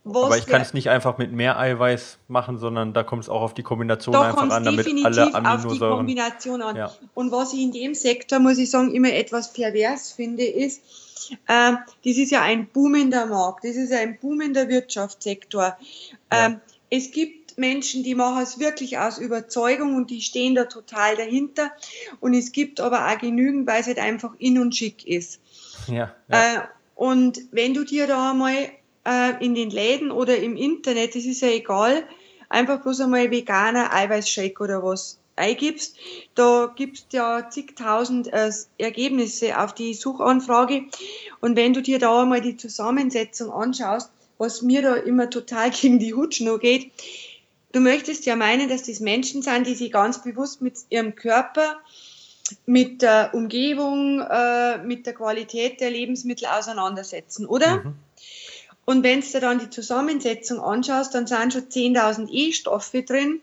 aber 0.03 0.37
ich 0.37 0.47
kann 0.47 0.61
es 0.61 0.73
nicht 0.73 0.89
einfach 0.89 1.17
mit 1.17 1.31
mehr 1.31 1.59
Eiweiß 1.59 2.17
machen, 2.27 2.57
sondern 2.57 2.93
da 2.93 3.03
kommt 3.03 3.23
es 3.23 3.29
auch 3.29 3.41
auf 3.41 3.53
die 3.53 3.61
Kombination 3.61 4.13
da 4.13 4.29
einfach 4.29 4.49
an, 4.49 4.63
damit 4.63 4.87
alle 5.05 5.33
Aminosäuren. 5.33 5.65
Auf 5.65 5.73
die 5.73 5.79
Kombination 5.79 6.61
an. 6.61 6.75
Ja. 6.75 6.91
Und 7.13 7.31
was 7.31 7.53
ich 7.53 7.61
in 7.61 7.71
dem 7.71 7.93
Sektor, 7.93 8.39
muss 8.39 8.57
ich 8.57 8.71
sagen, 8.71 8.93
immer 8.95 9.13
etwas 9.13 9.53
pervers 9.53 10.11
finde, 10.11 10.43
ist, 10.43 10.81
äh, 11.47 11.73
das 12.03 12.17
ist 12.17 12.31
ja 12.31 12.41
ein 12.41 12.67
boomender 12.67 13.27
Markt, 13.27 13.63
das 13.63 13.75
ist 13.75 13.93
ein 13.93 14.17
boomender 14.19 14.69
Wirtschaftssektor. 14.69 15.77
Ja. 16.31 16.45
Ähm, 16.45 16.61
es 16.89 17.11
gibt 17.11 17.57
Menschen, 17.57 18.03
die 18.03 18.15
machen 18.15 18.41
es 18.41 18.59
wirklich 18.59 18.97
aus 18.97 19.19
Überzeugung 19.19 19.95
und 19.95 20.09
die 20.09 20.21
stehen 20.21 20.55
da 20.55 20.65
total 20.65 21.15
dahinter. 21.15 21.71
Und 22.19 22.33
es 22.33 22.51
gibt 22.51 22.79
aber 22.79 23.07
auch 23.07 23.17
genügend, 23.19 23.67
weil 23.67 23.81
es 23.81 23.87
halt 23.87 23.99
einfach 23.99 24.33
in 24.39 24.57
und 24.57 24.75
schick 24.75 25.05
ist. 25.05 25.39
Ja, 25.87 26.11
ja. 26.27 26.55
Äh, 26.55 26.59
und 26.95 27.39
wenn 27.51 27.73
du 27.73 27.83
dir 27.83 28.07
da 28.07 28.31
einmal 28.31 28.69
äh, 29.05 29.43
in 29.43 29.55
den 29.55 29.69
Läden 29.69 30.11
oder 30.11 30.37
im 30.37 30.55
Internet, 30.55 31.15
das 31.15 31.25
ist 31.25 31.41
ja 31.41 31.49
egal, 31.49 32.03
einfach 32.49 32.81
bloß 32.81 33.01
einmal 33.01 33.31
veganer 33.31 33.93
Eiweißshake 33.93 34.61
oder 34.61 34.83
was 34.83 35.19
eingibst. 35.35 35.95
Da 36.35 36.71
gibst 36.75 37.13
ja 37.13 37.49
zigtausend 37.49 38.31
äh, 38.31 38.51
Ergebnisse 38.77 39.59
auf 39.59 39.73
die 39.73 39.93
Suchanfrage. 39.93 40.83
Und 41.39 41.55
wenn 41.55 41.73
du 41.73 41.81
dir 41.81 41.99
da 41.99 42.21
einmal 42.21 42.41
die 42.41 42.57
Zusammensetzung 42.57 43.51
anschaust, 43.51 44.11
was 44.37 44.61
mir 44.61 44.81
da 44.81 44.95
immer 44.95 45.29
total 45.29 45.69
gegen 45.81 45.99
die 45.99 46.13
Hutschnur 46.13 46.59
geht, 46.59 46.91
du 47.71 47.79
möchtest 47.79 48.25
ja 48.25 48.35
meinen, 48.35 48.69
dass 48.69 48.83
das 48.83 48.99
Menschen 48.99 49.41
sind, 49.41 49.67
die 49.67 49.75
sich 49.75 49.91
ganz 49.91 50.21
bewusst 50.21 50.61
mit 50.61 50.77
ihrem 50.89 51.15
Körper, 51.15 51.79
mit 52.65 53.01
der 53.01 53.33
Umgebung, 53.33 54.19
äh, 54.19 54.77
mit 54.79 55.05
der 55.05 55.13
Qualität 55.13 55.79
der 55.79 55.89
Lebensmittel 55.89 56.47
auseinandersetzen, 56.47 57.45
oder? 57.45 57.77
Mhm. 57.77 57.93
Und 58.85 59.03
wenn 59.03 59.21
du 59.21 59.39
dann 59.39 59.59
die 59.59 59.69
Zusammensetzung 59.69 60.59
anschaust, 60.59 61.13
dann 61.13 61.27
sind 61.27 61.53
schon 61.53 61.69
10.000 61.69 62.29
E-Stoffe 62.31 63.03
drin. 63.03 63.41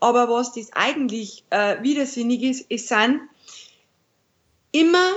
Aber 0.00 0.28
was 0.28 0.52
das 0.52 0.72
eigentlich 0.72 1.44
äh, 1.50 1.82
widersinnig 1.82 2.42
ist, 2.42 2.66
es 2.68 2.88
sind 2.88 3.20
immer, 4.72 5.10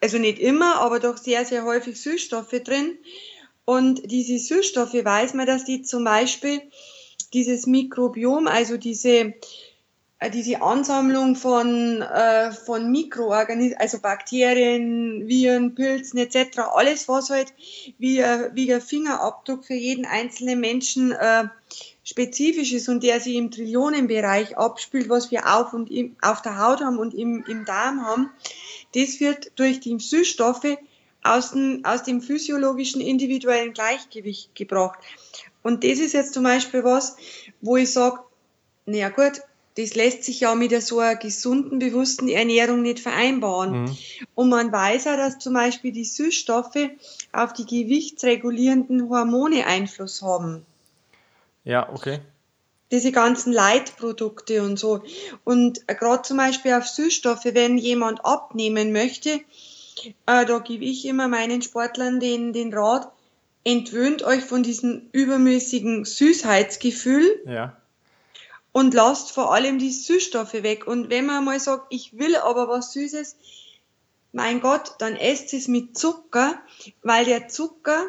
also 0.00 0.18
nicht 0.18 0.38
immer, 0.38 0.76
aber 0.76 1.00
doch 1.00 1.16
sehr, 1.16 1.44
sehr 1.44 1.64
häufig 1.64 2.00
Süßstoffe 2.00 2.62
drin. 2.64 2.98
Und 3.64 4.10
diese 4.10 4.38
Süßstoffe 4.38 4.94
weiß 4.94 5.34
man, 5.34 5.46
dass 5.46 5.64
die 5.64 5.82
zum 5.82 6.04
Beispiel 6.04 6.62
dieses 7.34 7.66
Mikrobiom, 7.66 8.46
also 8.46 8.76
diese 8.76 9.34
diese 10.32 10.60
Ansammlung 10.62 11.36
von, 11.36 12.02
äh, 12.02 12.50
von 12.50 12.90
Mikroorganismen, 12.90 13.78
also 13.78 14.00
Bakterien, 14.00 15.28
Viren, 15.28 15.76
Pilzen 15.76 16.18
etc., 16.18 16.58
alles, 16.74 17.08
was 17.08 17.30
halt 17.30 17.52
wie, 17.98 18.18
wie 18.52 18.66
der 18.66 18.80
Fingerabdruck 18.80 19.64
für 19.64 19.74
jeden 19.74 20.06
einzelnen 20.06 20.58
Menschen 20.58 21.12
äh, 21.12 21.44
spezifisch 22.02 22.72
ist 22.72 22.88
und 22.88 23.02
der 23.02 23.20
sich 23.20 23.36
im 23.36 23.50
Trillionenbereich 23.50 24.56
abspielt, 24.56 25.08
was 25.08 25.30
wir 25.30 25.54
auf, 25.54 25.72
und 25.72 25.90
im, 25.90 26.16
auf 26.20 26.42
der 26.42 26.58
Haut 26.58 26.80
haben 26.80 26.98
und 26.98 27.14
im, 27.14 27.44
im 27.46 27.64
Darm 27.64 28.04
haben, 28.04 28.30
das 28.94 29.20
wird 29.20 29.52
durch 29.56 29.80
die 29.80 29.98
Süßstoffe 29.98 30.78
aus 31.22 31.52
dem, 31.52 31.84
aus 31.84 32.02
dem 32.02 32.22
physiologischen 32.22 33.00
individuellen 33.00 33.72
Gleichgewicht 33.72 34.54
gebracht. 34.54 34.98
Und 35.62 35.84
das 35.84 35.98
ist 35.98 36.14
jetzt 36.14 36.34
zum 36.34 36.44
Beispiel 36.44 36.82
was, 36.82 37.16
wo 37.60 37.76
ich 37.76 37.92
sage, 37.92 38.20
naja 38.86 39.10
gut, 39.10 39.42
das 39.78 39.94
lässt 39.94 40.24
sich 40.24 40.40
ja 40.40 40.56
mit 40.56 40.82
so 40.82 40.98
einer 40.98 41.14
gesunden, 41.14 41.78
bewussten 41.78 42.28
Ernährung 42.28 42.82
nicht 42.82 42.98
vereinbaren. 42.98 43.84
Mhm. 43.84 43.96
Und 44.34 44.48
man 44.48 44.72
weiß 44.72 45.04
ja, 45.04 45.16
dass 45.16 45.38
zum 45.38 45.54
Beispiel 45.54 45.92
die 45.92 46.04
Süßstoffe 46.04 46.90
auf 47.32 47.52
die 47.52 47.64
gewichtsregulierenden 47.64 49.08
Hormone 49.08 49.66
Einfluss 49.66 50.20
haben. 50.20 50.66
Ja, 51.62 51.88
okay. 51.92 52.18
Diese 52.90 53.12
ganzen 53.12 53.52
Leitprodukte 53.52 54.64
und 54.64 54.80
so. 54.80 55.04
Und 55.44 55.86
gerade 55.86 56.22
zum 56.22 56.38
Beispiel 56.38 56.72
auf 56.72 56.88
Süßstoffe, 56.88 57.44
wenn 57.44 57.78
jemand 57.78 58.24
abnehmen 58.24 58.90
möchte, 58.90 59.30
äh, 60.26 60.44
da 60.44 60.58
gebe 60.58 60.84
ich 60.86 61.06
immer 61.06 61.28
meinen 61.28 61.62
Sportlern 61.62 62.18
den, 62.18 62.52
den 62.52 62.74
Rat, 62.74 63.12
entwöhnt 63.62 64.24
euch 64.24 64.42
von 64.42 64.64
diesem 64.64 65.02
übermäßigen 65.12 66.04
Süßheitsgefühl. 66.04 67.42
Ja 67.46 67.76
und 68.78 68.94
lasst 68.94 69.32
vor 69.32 69.52
allem 69.52 69.80
die 69.80 69.90
Süßstoffe 69.90 70.62
weg. 70.62 70.86
Und 70.86 71.10
wenn 71.10 71.26
man 71.26 71.44
mal 71.44 71.58
sagt, 71.58 71.86
ich 71.90 72.16
will 72.16 72.36
aber 72.36 72.68
was 72.68 72.92
Süßes, 72.92 73.36
mein 74.30 74.60
Gott, 74.60 74.92
dann 75.00 75.16
esst 75.16 75.52
es 75.52 75.66
mit 75.66 75.98
Zucker, 75.98 76.54
weil 77.02 77.24
der 77.24 77.48
Zucker 77.48 78.04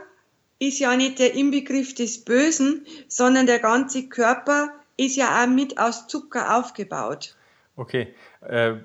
ist 0.60 0.78
ja 0.78 0.96
nicht 0.96 1.18
der 1.18 1.34
Inbegriff 1.34 1.96
des 1.96 2.24
Bösen, 2.24 2.86
sondern 3.08 3.48
der 3.48 3.58
ganze 3.58 4.10
Körper 4.10 4.72
ist 4.96 5.16
ja 5.16 5.42
auch 5.42 5.48
mit 5.48 5.80
aus 5.80 6.08
Zucker 6.08 6.56
aufgebaut. 6.58 7.36
Okay, 7.76 8.14
äh, 8.42 8.76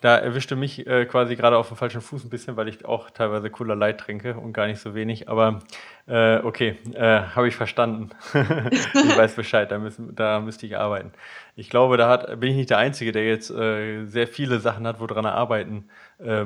da 0.00 0.16
erwischte 0.16 0.56
mich 0.56 0.88
äh, 0.88 1.06
quasi 1.06 1.36
gerade 1.36 1.56
auf 1.56 1.68
dem 1.68 1.76
falschen 1.76 2.00
Fuß 2.00 2.24
ein 2.24 2.30
bisschen, 2.30 2.56
weil 2.56 2.66
ich 2.66 2.84
auch 2.84 3.10
teilweise 3.10 3.48
cooler 3.48 3.76
Light 3.76 3.98
trinke 3.98 4.34
und 4.34 4.52
gar 4.52 4.66
nicht 4.66 4.80
so 4.80 4.96
wenig. 4.96 5.28
Aber 5.28 5.60
äh, 6.08 6.38
okay, 6.38 6.78
äh, 6.94 7.20
habe 7.22 7.46
ich 7.46 7.54
verstanden. 7.54 8.10
ich 8.34 9.16
weiß 9.16 9.36
Bescheid, 9.36 9.70
da, 9.70 9.78
müssen, 9.78 10.16
da 10.16 10.40
müsste 10.40 10.66
ich 10.66 10.76
arbeiten. 10.76 11.12
Ich 11.54 11.70
glaube, 11.70 11.96
da 11.96 12.08
hat, 12.08 12.40
bin 12.40 12.50
ich 12.50 12.56
nicht 12.56 12.70
der 12.70 12.78
Einzige, 12.78 13.12
der 13.12 13.24
jetzt 13.24 13.50
äh, 13.50 14.04
sehr 14.04 14.26
viele 14.26 14.58
Sachen 14.58 14.84
hat, 14.84 14.98
woran 14.98 15.24
er 15.24 15.34
arbeiten 15.34 15.88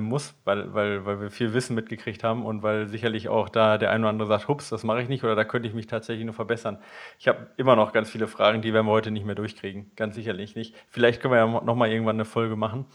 muss, 0.00 0.34
weil, 0.44 0.72
weil, 0.72 1.04
weil 1.04 1.20
wir 1.20 1.30
viel 1.30 1.52
Wissen 1.52 1.76
mitgekriegt 1.76 2.24
haben 2.24 2.46
und 2.46 2.62
weil 2.62 2.88
sicherlich 2.88 3.28
auch 3.28 3.50
da 3.50 3.76
der 3.76 3.90
eine 3.90 4.04
oder 4.04 4.08
andere 4.08 4.26
sagt, 4.26 4.48
hups, 4.48 4.70
das 4.70 4.82
mache 4.82 5.02
ich 5.02 5.10
nicht 5.10 5.22
oder 5.24 5.36
da 5.36 5.44
könnte 5.44 5.68
ich 5.68 5.74
mich 5.74 5.86
tatsächlich 5.86 6.24
nur 6.24 6.32
verbessern. 6.32 6.78
Ich 7.18 7.28
habe 7.28 7.48
immer 7.58 7.76
noch 7.76 7.92
ganz 7.92 8.08
viele 8.08 8.28
Fragen, 8.28 8.62
die 8.62 8.72
werden 8.72 8.86
wir 8.86 8.92
heute 8.92 9.10
nicht 9.10 9.26
mehr 9.26 9.34
durchkriegen. 9.34 9.90
Ganz 9.94 10.14
sicherlich 10.14 10.56
nicht. 10.56 10.74
Vielleicht 10.88 11.20
können 11.20 11.34
wir 11.34 11.38
ja 11.38 11.46
nochmal 11.46 11.90
irgendwann 11.90 12.16
eine 12.16 12.24
Folge 12.24 12.56
machen. 12.58 12.86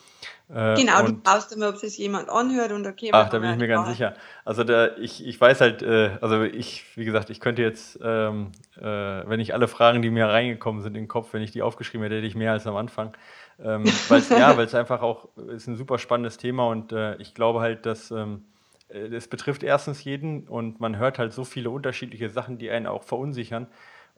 Äh, 0.49 0.75
genau, 0.75 1.05
du 1.05 1.13
brauchst 1.13 1.51
immer, 1.51 1.69
ob 1.69 1.81
es 1.81 1.97
jemand 1.97 2.29
anhört 2.29 2.71
und 2.71 2.85
okay. 2.85 3.09
Ach, 3.11 3.29
da 3.29 3.39
bin 3.39 3.51
ich 3.51 3.57
mir 3.57 3.67
ganz 3.67 3.89
sicher. 3.89 4.15
Also 4.45 4.63
da, 4.63 4.95
ich, 4.97 5.25
ich 5.25 5.39
weiß 5.39 5.61
halt, 5.61 5.81
äh, 5.81 6.17
also 6.21 6.43
ich, 6.43 6.85
wie 6.95 7.05
gesagt, 7.05 7.29
ich 7.29 7.39
könnte 7.39 7.61
jetzt, 7.61 7.99
ähm, 8.03 8.51
äh, 8.77 8.83
wenn 8.83 9.39
ich 9.39 9.53
alle 9.53 9.67
Fragen, 9.67 10.01
die 10.01 10.11
mir 10.11 10.27
reingekommen 10.27 10.81
sind 10.81 10.95
in 10.95 11.03
den 11.03 11.07
Kopf, 11.07 11.33
wenn 11.33 11.41
ich 11.41 11.51
die 11.51 11.61
aufgeschrieben 11.61 12.03
hätte, 12.03 12.17
hätte 12.17 12.27
ich 12.27 12.35
mehr 12.35 12.51
als 12.51 12.67
am 12.67 12.75
Anfang. 12.75 13.15
Ähm, 13.63 13.85
weil's, 14.09 14.29
ja, 14.29 14.55
weil 14.57 14.65
es 14.65 14.75
einfach 14.75 15.01
auch 15.01 15.29
ist 15.47 15.67
ein 15.67 15.75
super 15.75 15.97
spannendes 15.97 16.37
Thema 16.37 16.67
und 16.67 16.91
äh, 16.91 17.15
ich 17.17 17.33
glaube 17.33 17.61
halt, 17.61 17.85
dass 17.85 18.11
ähm, 18.11 18.45
äh, 18.89 19.07
es 19.07 19.27
betrifft 19.27 19.63
erstens 19.63 20.03
jeden 20.03 20.47
und 20.47 20.79
man 20.79 20.97
hört 20.97 21.19
halt 21.19 21.33
so 21.33 21.43
viele 21.43 21.69
unterschiedliche 21.69 22.29
Sachen, 22.29 22.57
die 22.57 22.69
einen 22.69 22.87
auch 22.87 23.03
verunsichern. 23.03 23.67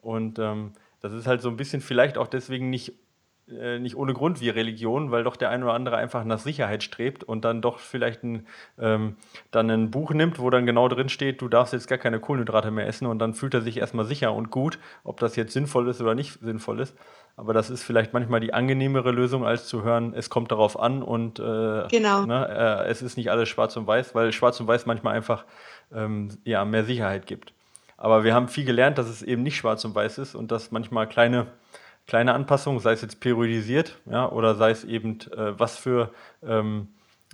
Und 0.00 0.38
ähm, 0.38 0.72
das 1.00 1.12
ist 1.12 1.26
halt 1.26 1.42
so 1.42 1.48
ein 1.48 1.56
bisschen 1.56 1.80
vielleicht 1.80 2.18
auch 2.18 2.28
deswegen 2.28 2.70
nicht 2.70 2.94
äh, 3.50 3.78
nicht 3.78 3.96
ohne 3.96 4.12
Grund 4.12 4.40
wie 4.40 4.48
Religion, 4.48 5.10
weil 5.10 5.24
doch 5.24 5.36
der 5.36 5.50
eine 5.50 5.64
oder 5.64 5.74
andere 5.74 5.96
einfach 5.96 6.24
nach 6.24 6.38
Sicherheit 6.38 6.82
strebt 6.82 7.24
und 7.24 7.44
dann 7.44 7.62
doch 7.62 7.78
vielleicht 7.78 8.22
ein, 8.24 8.46
ähm, 8.78 9.16
dann 9.50 9.70
ein 9.70 9.90
Buch 9.90 10.12
nimmt, 10.12 10.38
wo 10.38 10.50
dann 10.50 10.66
genau 10.66 10.88
drin 10.88 11.08
steht, 11.08 11.40
du 11.40 11.48
darfst 11.48 11.72
jetzt 11.72 11.88
gar 11.88 11.98
keine 11.98 12.20
Kohlenhydrate 12.20 12.70
mehr 12.70 12.86
essen 12.86 13.06
und 13.06 13.18
dann 13.18 13.34
fühlt 13.34 13.54
er 13.54 13.60
sich 13.62 13.78
erstmal 13.78 14.04
sicher 14.04 14.32
und 14.32 14.50
gut, 14.50 14.78
ob 15.04 15.20
das 15.20 15.36
jetzt 15.36 15.52
sinnvoll 15.52 15.88
ist 15.88 16.00
oder 16.00 16.14
nicht 16.14 16.40
sinnvoll 16.40 16.80
ist. 16.80 16.96
Aber 17.38 17.52
das 17.52 17.68
ist 17.68 17.82
vielleicht 17.82 18.14
manchmal 18.14 18.40
die 18.40 18.54
angenehmere 18.54 19.10
Lösung, 19.10 19.44
als 19.46 19.66
zu 19.66 19.82
hören, 19.82 20.14
es 20.16 20.30
kommt 20.30 20.50
darauf 20.52 20.80
an 20.80 21.02
und 21.02 21.38
äh, 21.38 21.86
Genau. 21.88 22.24
ne, 22.24 22.48
äh, 22.86 22.88
es 22.90 23.02
ist 23.02 23.16
nicht 23.18 23.30
alles 23.30 23.48
schwarz 23.50 23.76
und 23.76 23.86
weiß, 23.86 24.14
weil 24.14 24.32
schwarz 24.32 24.58
und 24.58 24.66
weiß 24.66 24.86
manchmal 24.86 25.14
einfach 25.14 25.44
ähm, 25.94 26.30
ja, 26.44 26.64
mehr 26.64 26.84
Sicherheit 26.84 27.26
gibt. 27.26 27.52
Aber 27.98 28.24
wir 28.24 28.34
haben 28.34 28.48
viel 28.48 28.64
gelernt, 28.64 28.98
dass 28.98 29.08
es 29.08 29.22
eben 29.22 29.42
nicht 29.42 29.56
schwarz 29.56 29.84
und 29.84 29.94
weiß 29.94 30.18
ist 30.18 30.34
und 30.34 30.50
dass 30.50 30.70
manchmal 30.70 31.06
kleine, 31.08 31.46
kleine 32.06 32.34
Anpassungen, 32.34 32.80
sei 32.80 32.92
es 32.92 33.02
jetzt 33.02 33.20
periodisiert 33.20 33.98
ja, 34.06 34.30
oder 34.30 34.54
sei 34.54 34.70
es 34.70 34.84
eben, 34.84 35.18
äh, 35.36 35.58
was 35.58 35.76
für, 35.76 36.10
ähm, 36.44 36.88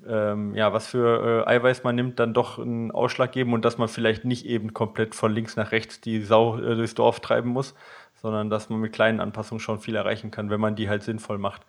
ähm, 0.06 0.54
ja, 0.54 0.72
was 0.72 0.86
für 0.86 1.44
äh, 1.46 1.50
Eiweiß 1.50 1.84
man 1.84 1.94
nimmt, 1.94 2.18
dann 2.18 2.34
doch 2.34 2.58
einen 2.58 2.90
Ausschlag 2.90 3.32
geben 3.32 3.52
und 3.52 3.64
dass 3.64 3.78
man 3.78 3.88
vielleicht 3.88 4.24
nicht 4.24 4.46
eben 4.46 4.72
komplett 4.72 5.14
von 5.14 5.32
links 5.32 5.56
nach 5.56 5.72
rechts 5.72 6.00
die 6.00 6.22
Sau 6.22 6.58
äh, 6.58 6.74
durchs 6.74 6.94
Dorf 6.94 7.20
treiben 7.20 7.50
muss, 7.50 7.74
sondern 8.14 8.50
dass 8.50 8.70
man 8.70 8.80
mit 8.80 8.92
kleinen 8.92 9.20
Anpassungen 9.20 9.60
schon 9.60 9.80
viel 9.80 9.94
erreichen 9.94 10.30
kann, 10.30 10.50
wenn 10.50 10.60
man 10.60 10.76
die 10.76 10.88
halt 10.88 11.02
sinnvoll 11.02 11.38
macht. 11.38 11.62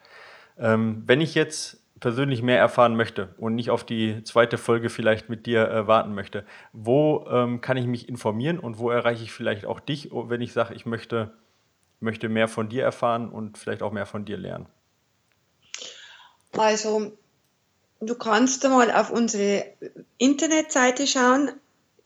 Ähm, 0.58 1.04
wenn 1.06 1.20
ich 1.20 1.36
jetzt 1.36 1.84
persönlich 2.00 2.42
mehr 2.42 2.60
erfahren 2.60 2.96
möchte 2.96 3.30
und 3.38 3.56
nicht 3.56 3.70
auf 3.70 3.86
die 3.86 4.24
zweite 4.24 4.58
Folge 4.58 4.90
vielleicht 4.90 5.30
mit 5.30 5.46
dir 5.46 5.70
äh, 5.70 5.88
warten 5.88 6.14
möchte, 6.14 6.44
wo 6.74 7.26
ähm, 7.30 7.62
kann 7.62 7.78
ich 7.78 7.88
mich 7.88 8.10
informieren 8.10 8.60
und 8.60 8.78
wo 8.78 8.90
erreiche 8.90 9.24
ich 9.24 9.32
vielleicht 9.32 9.66
auch 9.66 9.80
dich, 9.80 10.10
wenn 10.12 10.42
ich 10.42 10.52
sage, 10.52 10.74
ich 10.74 10.86
möchte, 10.86 11.32
möchte 12.04 12.30
mehr 12.30 12.48
von 12.48 12.70
dir 12.70 12.84
erfahren 12.84 13.30
und 13.30 13.58
vielleicht 13.58 13.82
auch 13.82 13.92
mehr 13.92 14.06
von 14.06 14.26
dir 14.26 14.38
lernen? 14.38 14.68
Also, 16.56 17.12
du 18.00 18.14
kannst 18.16 18.64
mal 18.64 18.92
auf 18.92 19.10
unsere 19.10 19.66
Internetseite 20.20 21.08
schauen, 21.08 21.52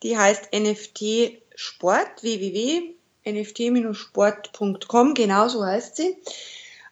die 0.03 0.17
heißt 0.17 0.53
NFT 0.53 1.41
Sport, 1.55 2.21
www.nft-sport.com, 2.21 5.13
genau 5.13 5.49
so 5.49 5.65
heißt 5.65 5.97
sie. 5.97 6.15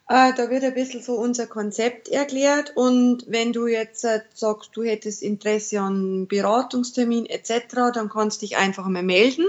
Äh, 0.07 0.34
da 0.36 0.49
wird 0.49 0.64
ein 0.64 0.73
bisschen 0.73 1.02
so 1.02 1.14
unser 1.14 1.48
Konzept 1.48 2.10
erklärt 2.10 2.73
und 2.76 3.23
wenn 3.27 3.53
du 3.53 3.65
jetzt 3.65 4.06
äh, 4.06 4.22
sagst, 4.34 4.72
du 4.73 4.84
hättest 4.84 5.23
Interesse 5.23 5.80
an 5.80 6.27
Beratungstermin 6.27 7.26
etc., 7.26 7.91
dann 7.94 8.10
kannst 8.10 8.41
du 8.41 8.45
dich 8.45 8.57
einfach 8.57 8.86
mal 8.88 9.02
melden 9.02 9.48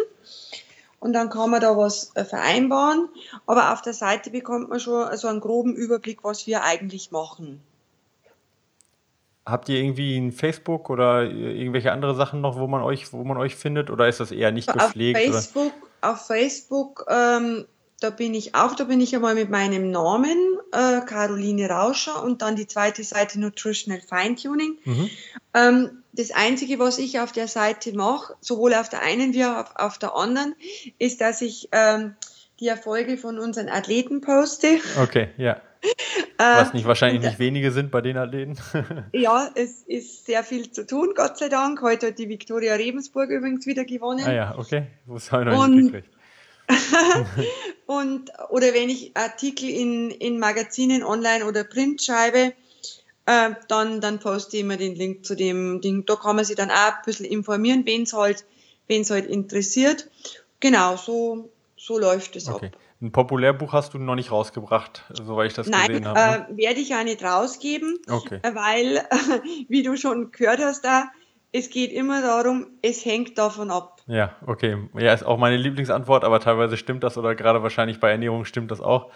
und 1.07 1.13
dann 1.13 1.31
kann 1.31 1.51
man 1.51 1.61
da 1.61 1.77
was 1.77 2.11
äh, 2.17 2.25
vereinbaren. 2.25 3.09
Aber 3.47 3.73
auf 3.73 3.81
der 3.81 3.93
Seite 3.93 4.31
bekommt 4.31 4.69
man 4.69 4.81
schon 4.81 5.17
so 5.17 5.29
einen 5.29 5.39
groben 5.39 5.77
Überblick, 5.77 6.25
was 6.25 6.49
wir 6.49 6.65
eigentlich 6.65 7.13
machen. 7.13 7.61
Habt 9.47 9.69
ihr 9.69 9.79
irgendwie 9.79 10.19
ein 10.19 10.33
Facebook 10.33 10.91
oder 10.91 11.23
irgendwelche 11.23 11.93
andere 11.93 12.17
Sachen 12.17 12.41
noch, 12.41 12.59
wo 12.59 12.67
man 12.67 12.83
euch, 12.83 13.13
wo 13.13 13.23
man 13.23 13.37
euch 13.37 13.55
findet, 13.55 13.89
oder 13.89 14.09
ist 14.09 14.19
das 14.19 14.33
eher 14.33 14.51
nicht 14.51 14.73
gepflegt? 14.73 15.17
Auf 15.17 15.33
Facebook, 15.33 15.73
auf 16.01 16.27
Facebook 16.27 17.07
ähm, 17.09 17.67
da 18.01 18.11
bin 18.11 18.35
ich 18.35 18.55
auch, 18.55 18.75
da 18.75 18.85
bin 18.85 19.01
ich 19.01 19.15
einmal 19.15 19.35
mit 19.35 19.51
meinem 19.51 19.91
Namen, 19.91 20.56
äh, 20.73 21.01
Caroline 21.01 21.69
Rauscher, 21.69 22.23
und 22.23 22.43
dann 22.43 22.57
die 22.57 22.67
zweite 22.67 23.05
Seite 23.05 23.41
Nutritional 23.41 24.01
Feintuning. 24.01 24.79
Mhm. 24.85 25.11
Ähm, 25.55 26.03
das 26.13 26.31
Einzige, 26.31 26.79
was 26.79 26.99
ich 26.99 27.21
auf 27.21 27.33
der 27.33 27.49
Seite 27.49 27.93
mache, 27.95 28.35
sowohl 28.41 28.75
auf 28.75 28.89
der 28.89 29.03
einen 29.03 29.35
wie 29.35 29.45
auch 29.45 29.57
auf, 29.57 29.77
auf 29.77 29.99
der 29.99 30.15
anderen, 30.15 30.55
ist, 30.99 31.21
dass 31.21 31.43
ich 31.43 31.69
ähm, 31.73 32.15
die 32.61 32.69
Erfolge 32.69 33.19
von 33.19 33.39
unseren 33.39 33.69
Athleten 33.69 34.21
poste. 34.21 34.79
Okay, 35.01 35.29
ja. 35.37 35.61
Was 36.39 36.73
nicht 36.73 36.87
wahrscheinlich 36.87 37.23
nicht 37.23 37.39
wenige 37.39 37.71
sind 37.71 37.91
bei 37.91 38.01
den 38.01 38.17
Athleten. 38.17 38.57
ja, 39.13 39.49
es 39.55 39.83
ist 39.83 40.27
sehr 40.27 40.43
viel 40.43 40.71
zu 40.71 40.87
tun, 40.87 41.13
Gott 41.15 41.39
sei 41.39 41.49
Dank. 41.49 41.81
Heute 41.83 42.09
hat 42.09 42.19
die 42.19 42.29
Viktoria 42.29 42.75
Rebensburg 42.75 43.31
übrigens 43.31 43.67
wieder 43.67 43.85
gewonnen. 43.85 44.25
Ah 44.27 44.33
ja, 44.33 44.59
okay. 44.59 44.87
Das 45.07 45.31
habe 45.31 45.51
ich 45.51 45.57
noch 45.57 45.67
nicht 45.69 45.93
gekriegt. 45.93 46.16
und, 47.87 48.31
oder 48.51 48.75
wenn 48.75 48.89
ich 48.89 49.17
Artikel 49.17 49.69
in, 49.69 50.11
in 50.11 50.39
Magazinen 50.39 51.03
online 51.03 51.45
oder 51.45 51.65
Printscheibe, 51.65 52.53
äh, 53.27 53.51
dann, 53.69 54.01
dann 54.01 54.19
poste 54.19 54.57
ich 54.57 54.63
immer 54.63 54.77
den 54.77 54.95
Link 54.95 55.25
zu 55.25 55.35
dem 55.35 55.81
Ding. 55.81 56.07
Da 56.07 56.17
kann 56.17 56.37
man 56.37 56.45
sich 56.45 56.57
dann 56.57 56.71
auch 56.71 56.75
ein 56.75 57.03
bisschen 57.05 57.27
informieren, 57.27 57.85
wen 57.85 58.03
es 58.03 58.13
halt, 58.13 58.45
wen's 58.89 59.11
halt 59.11 59.27
interessiert. 59.27 60.09
Genau, 60.61 60.97
so, 60.97 61.51
so 61.77 61.99
läuft 61.99 62.37
es 62.37 62.49
okay. 62.49 62.67
ab. 62.67 62.77
Ein 63.03 63.13
Populärbuch 63.13 63.75
hast 63.75 63.93
du 63.93 63.99
noch 63.99 64.15
nicht 64.15 64.33
rausgebracht, 64.33 65.05
soweit 65.13 65.49
ich 65.49 65.55
das 65.55 65.67
Nein, 65.67 65.89
gesehen 65.89 66.07
habe. 66.07 66.19
Nein, 66.19 66.47
äh, 66.51 66.57
werde 66.57 66.81
ich 66.81 66.95
auch 66.95 67.05
nicht 67.05 67.23
rausgeben, 67.23 67.99
okay. 68.09 68.41
weil, 68.55 69.07
wie 69.69 69.83
du 69.83 69.97
schon 69.97 70.31
gehört 70.31 70.61
hast, 70.61 70.83
da, 70.85 71.11
es 71.57 71.71
geht 71.71 71.91
immer 71.93 72.21
darum, 72.21 72.67
es 72.83 73.05
hängt 73.07 73.39
davon 73.39 73.71
ab. 73.71 74.03
Ja, 74.07 74.37
okay. 74.47 74.77
Ja, 74.95 75.15
ist 75.15 75.25
auch 75.25 75.39
meine 75.39 75.57
Lieblingsantwort, 75.57 76.23
aber 76.23 76.39
teilweise 76.39 76.77
stimmt 76.77 77.03
das 77.03 77.17
oder 77.17 77.35
gerade 77.35 77.63
wahrscheinlich 77.63 77.99
bei 77.99 78.11
Ernährung 78.11 78.45
stimmt 78.45 78.71
das 78.71 78.83
auch. 78.83 79.11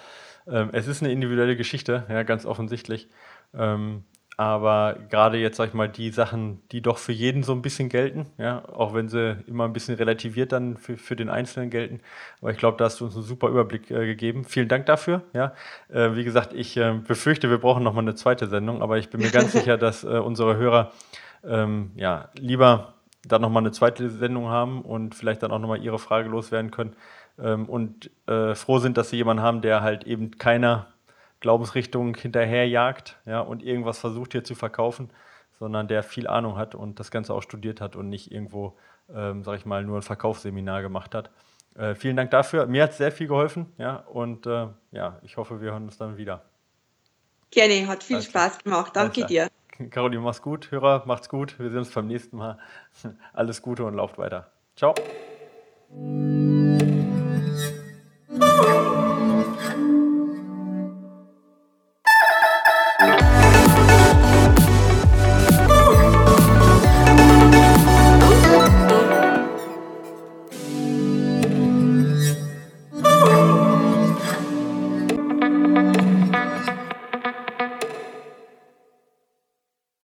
Ähm, 0.48 0.70
es 0.72 0.86
ist 0.86 1.02
eine 1.02 1.12
individuelle 1.12 1.54
Geschichte, 1.54 2.06
ja, 2.08 2.22
ganz 2.22 2.46
offensichtlich. 2.46 3.08
Ähm, 3.54 4.04
aber 4.38 4.96
gerade 5.10 5.36
jetzt, 5.36 5.58
sag 5.58 5.68
ich 5.68 5.74
mal, 5.74 5.90
die 5.90 6.08
Sachen, 6.08 6.62
die 6.72 6.80
doch 6.80 6.96
für 6.96 7.12
jeden 7.12 7.42
so 7.42 7.52
ein 7.52 7.60
bisschen 7.60 7.90
gelten, 7.90 8.24
ja, 8.38 8.66
auch 8.70 8.94
wenn 8.94 9.10
sie 9.10 9.36
immer 9.46 9.66
ein 9.66 9.74
bisschen 9.74 9.96
relativiert 9.96 10.52
dann 10.52 10.78
für, 10.78 10.96
für 10.96 11.14
den 11.14 11.28
Einzelnen 11.28 11.68
gelten. 11.68 12.00
Aber 12.40 12.50
ich 12.50 12.56
glaube, 12.56 12.78
da 12.78 12.86
hast 12.86 13.00
du 13.00 13.04
uns 13.04 13.16
einen 13.16 13.24
super 13.24 13.48
Überblick 13.48 13.90
äh, 13.90 14.06
gegeben. 14.06 14.46
Vielen 14.46 14.68
Dank 14.68 14.86
dafür. 14.86 15.24
Ja. 15.34 15.52
Äh, 15.90 16.16
wie 16.16 16.24
gesagt, 16.24 16.54
ich 16.54 16.74
äh, 16.78 16.94
befürchte, 17.06 17.50
wir 17.50 17.58
brauchen 17.58 17.82
nochmal 17.82 18.04
eine 18.04 18.14
zweite 18.14 18.46
Sendung, 18.46 18.80
aber 18.80 18.96
ich 18.96 19.10
bin 19.10 19.20
mir 19.20 19.30
ganz 19.30 19.52
sicher, 19.52 19.76
dass 19.76 20.04
äh, 20.04 20.06
unsere 20.06 20.56
Hörer 20.56 20.90
ähm, 21.44 21.92
ja, 21.94 22.28
lieber 22.34 22.94
dann 23.26 23.42
nochmal 23.42 23.62
eine 23.62 23.72
zweite 23.72 24.08
Sendung 24.10 24.48
haben 24.48 24.82
und 24.82 25.14
vielleicht 25.14 25.42
dann 25.42 25.50
auch 25.50 25.58
nochmal 25.58 25.82
ihre 25.82 25.98
Frage 25.98 26.28
loswerden 26.28 26.70
können 26.70 26.96
ähm, 27.38 27.68
und 27.68 28.10
äh, 28.26 28.54
froh 28.54 28.78
sind, 28.78 28.96
dass 28.96 29.10
sie 29.10 29.16
jemanden 29.16 29.42
haben, 29.42 29.60
der 29.60 29.82
halt 29.82 30.04
eben 30.04 30.38
keiner 30.38 30.86
Glaubensrichtung 31.40 32.14
hinterherjagt 32.14 33.18
ja, 33.26 33.40
und 33.40 33.62
irgendwas 33.62 33.98
versucht 33.98 34.32
hier 34.32 34.44
zu 34.44 34.54
verkaufen, 34.54 35.10
sondern 35.58 35.88
der 35.88 36.02
viel 36.02 36.26
Ahnung 36.26 36.56
hat 36.56 36.74
und 36.74 37.00
das 37.00 37.10
Ganze 37.10 37.34
auch 37.34 37.42
studiert 37.42 37.80
hat 37.80 37.96
und 37.96 38.08
nicht 38.08 38.32
irgendwo, 38.32 38.76
ähm, 39.14 39.42
sag 39.44 39.58
ich 39.58 39.66
mal, 39.66 39.84
nur 39.84 39.98
ein 39.98 40.02
Verkaufsseminar 40.02 40.82
gemacht 40.82 41.14
hat. 41.14 41.30
Äh, 41.76 41.94
vielen 41.94 42.16
Dank 42.16 42.30
dafür. 42.30 42.66
Mir 42.66 42.82
hat 42.82 42.90
es 42.90 42.98
sehr 42.98 43.12
viel 43.12 43.28
geholfen, 43.28 43.72
ja, 43.78 43.96
und 43.96 44.46
äh, 44.46 44.68
ja, 44.92 45.18
ich 45.22 45.36
hoffe, 45.36 45.60
wir 45.60 45.72
hören 45.72 45.84
uns 45.84 45.98
dann 45.98 46.16
wieder. 46.16 46.42
Gerne, 47.50 47.86
hat 47.88 48.02
viel 48.02 48.16
Alles 48.16 48.26
Spaß 48.26 48.58
gemacht. 48.62 48.94
Danke 48.94 49.24
dir. 49.26 49.48
Caroline, 49.88 50.22
mach's 50.22 50.42
gut. 50.42 50.70
Hörer, 50.70 51.04
macht's 51.06 51.28
gut. 51.28 51.58
Wir 51.58 51.70
sehen 51.70 51.78
uns 51.78 51.90
beim 51.90 52.06
nächsten 52.06 52.36
Mal. 52.36 52.58
Alles 53.32 53.62
Gute 53.62 53.84
und 53.84 53.94
lauft 53.94 54.18
weiter. 54.18 54.52
Ciao. 54.76 54.94